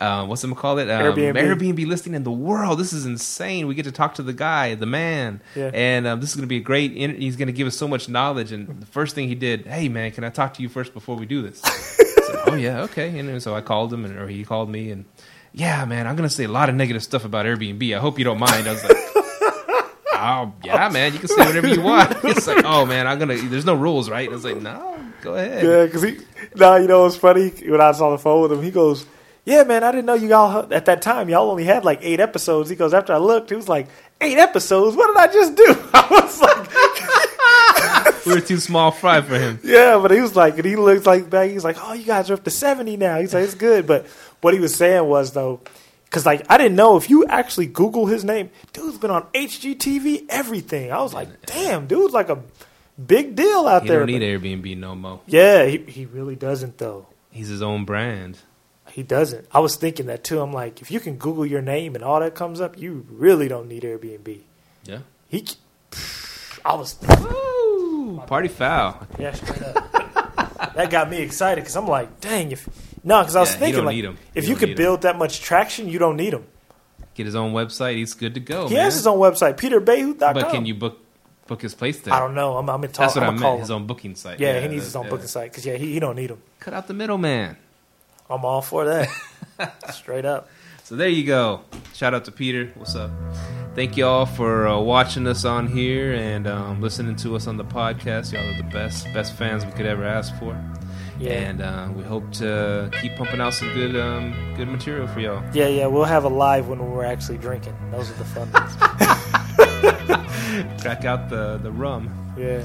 uh, 0.00 0.26
what's 0.26 0.42
it 0.44 0.56
call 0.56 0.78
it 0.78 0.90
um, 0.90 1.02
Airbnb. 1.14 1.34
Airbnb 1.34 1.86
listing 1.86 2.14
in 2.14 2.24
the 2.24 2.32
world. 2.32 2.78
This 2.78 2.92
is 2.92 3.06
insane. 3.06 3.66
We 3.66 3.74
get 3.74 3.84
to 3.84 3.92
talk 3.92 4.14
to 4.14 4.22
the 4.22 4.32
guy, 4.32 4.74
the 4.74 4.86
man, 4.86 5.40
Yeah. 5.54 5.70
and 5.72 6.06
um, 6.06 6.20
this 6.20 6.30
is 6.30 6.36
going 6.36 6.42
to 6.44 6.48
be 6.48 6.56
a 6.56 6.60
great. 6.60 6.92
He's 6.92 7.36
going 7.36 7.46
to 7.46 7.52
give 7.52 7.66
us 7.66 7.76
so 7.76 7.86
much 7.88 8.08
knowledge. 8.08 8.52
And 8.52 8.80
the 8.80 8.86
first 8.86 9.14
thing 9.14 9.28
he 9.28 9.34
did, 9.34 9.66
hey 9.66 9.88
man, 9.88 10.10
can 10.10 10.24
I 10.24 10.30
talk 10.30 10.54
to 10.54 10.62
you 10.62 10.68
first 10.68 10.92
before 10.94 11.16
we 11.16 11.26
do 11.26 11.42
this? 11.42 11.60
Said, 12.24 12.42
oh 12.46 12.54
yeah, 12.54 12.82
okay. 12.82 13.18
And 13.18 13.42
so 13.42 13.54
I 13.54 13.60
called 13.60 13.92
him, 13.92 14.04
and 14.04 14.18
or 14.18 14.26
he 14.28 14.44
called 14.44 14.70
me, 14.70 14.90
and 14.90 15.04
yeah, 15.52 15.84
man, 15.84 16.06
I'm 16.06 16.16
going 16.16 16.28
to 16.28 16.34
say 16.34 16.44
a 16.44 16.48
lot 16.48 16.68
of 16.68 16.74
negative 16.74 17.02
stuff 17.02 17.24
about 17.24 17.46
Airbnb. 17.46 17.94
I 17.96 18.00
hope 18.00 18.18
you 18.18 18.24
don't 18.24 18.38
mind. 18.40 18.66
I 18.68 18.72
was 18.72 18.82
like. 18.84 18.96
Oh 20.16 20.54
yeah, 20.64 20.88
man, 20.88 21.12
you 21.12 21.18
can 21.18 21.28
say 21.28 21.44
whatever 21.44 21.68
you 21.68 21.82
want. 21.82 22.16
It's 22.24 22.46
like, 22.46 22.64
oh 22.64 22.86
man, 22.86 23.06
I'm 23.06 23.18
gonna. 23.18 23.36
There's 23.36 23.66
no 23.66 23.74
rules, 23.74 24.08
right? 24.08 24.26
I 24.26 24.32
was 24.32 24.44
like, 24.44 24.56
no, 24.56 24.96
go 25.20 25.34
ahead. 25.34 25.62
Yeah, 25.62 25.84
because 25.84 26.02
he. 26.02 26.16
Nah, 26.54 26.76
you 26.76 26.86
know 26.86 27.02
what's 27.02 27.16
funny? 27.16 27.50
When 27.50 27.78
I 27.80 27.88
was 27.88 28.00
on 28.00 28.12
the 28.12 28.18
phone 28.18 28.40
with 28.42 28.52
him, 28.52 28.62
he 28.62 28.70
goes, 28.70 29.04
"Yeah, 29.44 29.64
man, 29.64 29.84
I 29.84 29.90
didn't 29.92 30.06
know 30.06 30.14
you 30.14 30.32
all 30.34 30.72
at 30.72 30.84
that 30.86 31.02
time. 31.02 31.28
Y'all 31.28 31.50
only 31.50 31.64
had 31.64 31.84
like 31.84 32.00
eight 32.02 32.20
episodes." 32.20 32.68
He 32.70 32.76
goes, 32.76 32.94
"After 32.94 33.12
I 33.12 33.18
looked, 33.18 33.50
he 33.50 33.56
was 33.56 33.68
like 33.68 33.88
eight 34.20 34.38
episodes. 34.38 34.96
What 34.96 35.08
did 35.08 35.16
I 35.16 35.32
just 35.32 35.54
do?" 35.54 35.64
I 35.94 36.06
was 36.10 36.40
like, 36.40 36.64
We 38.26 38.32
were 38.34 38.40
too 38.40 38.58
small 38.58 38.90
fry 38.90 39.20
for 39.20 39.38
him. 39.38 39.60
"Yeah," 39.62 39.98
but 40.00 40.10
he 40.10 40.20
was 40.20 40.34
like, 40.34 40.56
and 40.56 40.64
he 40.64 40.76
looks 40.76 41.04
like 41.06 41.28
back. 41.28 41.50
He's 41.50 41.64
like, 41.64 41.76
"Oh, 41.80 41.92
you 41.92 42.04
guys 42.04 42.30
are 42.30 42.34
up 42.34 42.44
to 42.44 42.50
seventy 42.50 42.96
now." 42.96 43.20
He's 43.20 43.34
like, 43.34 43.44
"It's 43.44 43.54
good," 43.54 43.86
but 43.86 44.06
what 44.40 44.54
he 44.54 44.60
was 44.60 44.74
saying 44.74 45.04
was 45.06 45.32
though. 45.32 45.60
Cause 46.10 46.24
like 46.24 46.46
I 46.48 46.56
didn't 46.58 46.76
know 46.76 46.96
if 46.96 47.10
you 47.10 47.26
actually 47.26 47.66
Google 47.66 48.06
his 48.06 48.22
name, 48.24 48.50
dude's 48.72 48.98
been 48.98 49.10
on 49.10 49.24
HGTV, 49.34 50.26
everything. 50.28 50.92
I 50.92 51.02
was 51.02 51.12
like, 51.12 51.44
damn, 51.46 51.88
dude's 51.88 52.14
like 52.14 52.28
a 52.28 52.38
big 53.04 53.34
deal 53.34 53.66
out 53.66 53.82
He 53.82 53.88
there. 53.88 53.98
don't 53.98 54.06
need 54.06 54.20
But- 54.20 54.42
Airbnb 54.48 54.76
no 54.78 54.94
more. 54.94 55.20
Yeah, 55.26 55.64
he, 55.66 55.78
he 55.78 56.06
really 56.06 56.36
doesn't 56.36 56.78
though. 56.78 57.06
He's 57.32 57.48
his 57.48 57.62
own 57.62 57.84
brand. 57.84 58.38
He 58.94 59.02
doesn't. 59.02 59.48
I 59.50 59.58
was 59.58 59.74
thinking 59.74 60.06
that 60.06 60.22
too. 60.22 60.40
I'm 60.40 60.52
like, 60.52 60.80
if 60.80 60.88
you 60.88 61.00
can 61.00 61.16
Google 61.16 61.44
your 61.44 61.60
name 61.60 61.96
and 61.96 62.04
all 62.04 62.20
that 62.20 62.36
comes 62.36 62.60
up, 62.60 62.78
you 62.78 63.04
really 63.10 63.48
don't 63.48 63.66
need 63.66 63.82
Airbnb. 63.82 64.38
Yeah. 64.84 64.98
He, 65.28 65.44
I 66.64 66.74
was, 66.76 66.96
Woo! 67.18 68.22
Party 68.28 68.46
foul. 68.46 69.04
yeah, 69.18 69.32
straight 69.32 69.62
up. 69.62 69.74
that 70.76 70.90
got 70.90 71.10
me 71.10 71.20
excited 71.22 71.62
because 71.62 71.74
I'm 71.76 71.88
like, 71.88 72.20
dang, 72.20 72.52
if 72.52 72.68
no, 73.02 73.20
because 73.20 73.34
I 73.34 73.40
was 73.40 73.52
Yeah, 73.54 73.58
thinking 73.58 73.76
don't 73.78 73.86
like, 73.86 73.96
need 73.96 74.04
'em. 74.04 74.16
if 74.32 74.44
You 74.44 74.50
you 74.50 74.54
don't 74.54 74.60
could 74.60 74.70
'em. 74.70 74.76
build 74.76 75.02
that 75.02 75.18
much 75.18 75.40
traction, 75.40 75.88
you 75.88 75.98
don't 75.98 76.16
need 76.16 76.32
him. 76.32 76.44
Get 77.14 77.26
his 77.26 77.34
own 77.34 77.52
website. 77.52 77.96
He's 77.96 78.14
good 78.14 78.34
to 78.34 78.40
go, 78.40 78.68
he 78.68 78.74
man. 78.74 78.84
has 78.84 78.94
his 78.94 79.06
own 79.08 79.18
website, 79.18 79.56
PeterBayhu.com. 79.56 80.34
but 80.34 80.50
can 80.52 80.66
you 80.66 80.74
book 80.76 80.98
book 81.48 81.62
his 81.62 81.74
place 81.74 81.98
there? 82.00 82.14
I 82.14 82.20
don't 82.20 82.34
know. 82.34 82.56
I'm, 82.56 82.70
I'm 82.70 82.82
in 82.84 82.90
talk. 82.92 83.06
That's 83.06 83.16
what 83.16 83.24
I'm 83.24 83.30
I 83.30 83.32
gonna 83.32 83.40
meant. 83.40 83.50
call 83.50 83.58
His 83.58 83.70
him. 83.70 83.74
own 83.76 83.86
booking 83.88 84.14
site. 84.14 84.38
Yeah, 84.40 84.60
he 84.60 84.68
needs 84.68 84.84
his 84.84 84.94
own 84.96 85.08
booking 85.08 85.26
site 85.26 85.50
because 85.50 85.66
yeah, 85.66 85.74
he, 85.76 85.92
he 85.94 85.98
don't 86.00 86.14
need 86.16 86.30
him. 86.30 86.40
Cut 86.60 86.74
out 86.74 86.86
the 86.86 86.94
middleman. 86.94 87.56
I'm 88.28 88.44
all 88.44 88.62
for 88.62 88.84
that. 88.84 89.08
Straight 89.92 90.24
up. 90.24 90.48
So 90.82 90.96
there 90.96 91.08
you 91.08 91.24
go. 91.24 91.62
Shout 91.94 92.14
out 92.14 92.24
to 92.26 92.32
Peter. 92.32 92.70
What's 92.74 92.94
up? 92.94 93.10
Thank 93.74 93.96
y'all 93.96 94.26
for 94.26 94.66
uh, 94.66 94.78
watching 94.80 95.26
us 95.26 95.44
on 95.44 95.66
here 95.66 96.12
and 96.14 96.46
um, 96.46 96.80
listening 96.80 97.16
to 97.16 97.36
us 97.36 97.46
on 97.46 97.56
the 97.56 97.64
podcast. 97.64 98.32
Y'all 98.32 98.46
are 98.46 98.56
the 98.56 98.68
best, 98.70 99.06
best 99.12 99.34
fans 99.34 99.64
we 99.64 99.72
could 99.72 99.86
ever 99.86 100.04
ask 100.04 100.34
for. 100.38 100.58
Yeah. 101.18 101.32
And 101.32 101.60
uh, 101.60 101.88
we 101.96 102.02
hope 102.02 102.30
to 102.34 102.90
keep 103.00 103.16
pumping 103.16 103.40
out 103.40 103.54
some 103.54 103.72
good, 103.72 103.96
um, 103.96 104.54
good 104.56 104.68
material 104.68 105.06
for 105.06 105.20
y'all. 105.20 105.42
Yeah, 105.54 105.68
yeah. 105.68 105.86
We'll 105.86 106.04
have 106.04 106.24
a 106.24 106.28
live 106.28 106.68
when 106.68 106.78
we're 106.90 107.04
actually 107.04 107.38
drinking. 107.38 107.76
Those 107.90 108.10
are 108.10 108.14
the 108.14 108.24
fun 108.24 108.50
ones. 108.52 108.74
Crack 110.82 111.04
out 111.04 111.28
the 111.28 111.58
the 111.62 111.70
rum. 111.70 112.34
Yeah. 112.36 112.64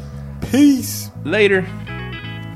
Peace. 0.52 1.10
Later. 1.24 1.66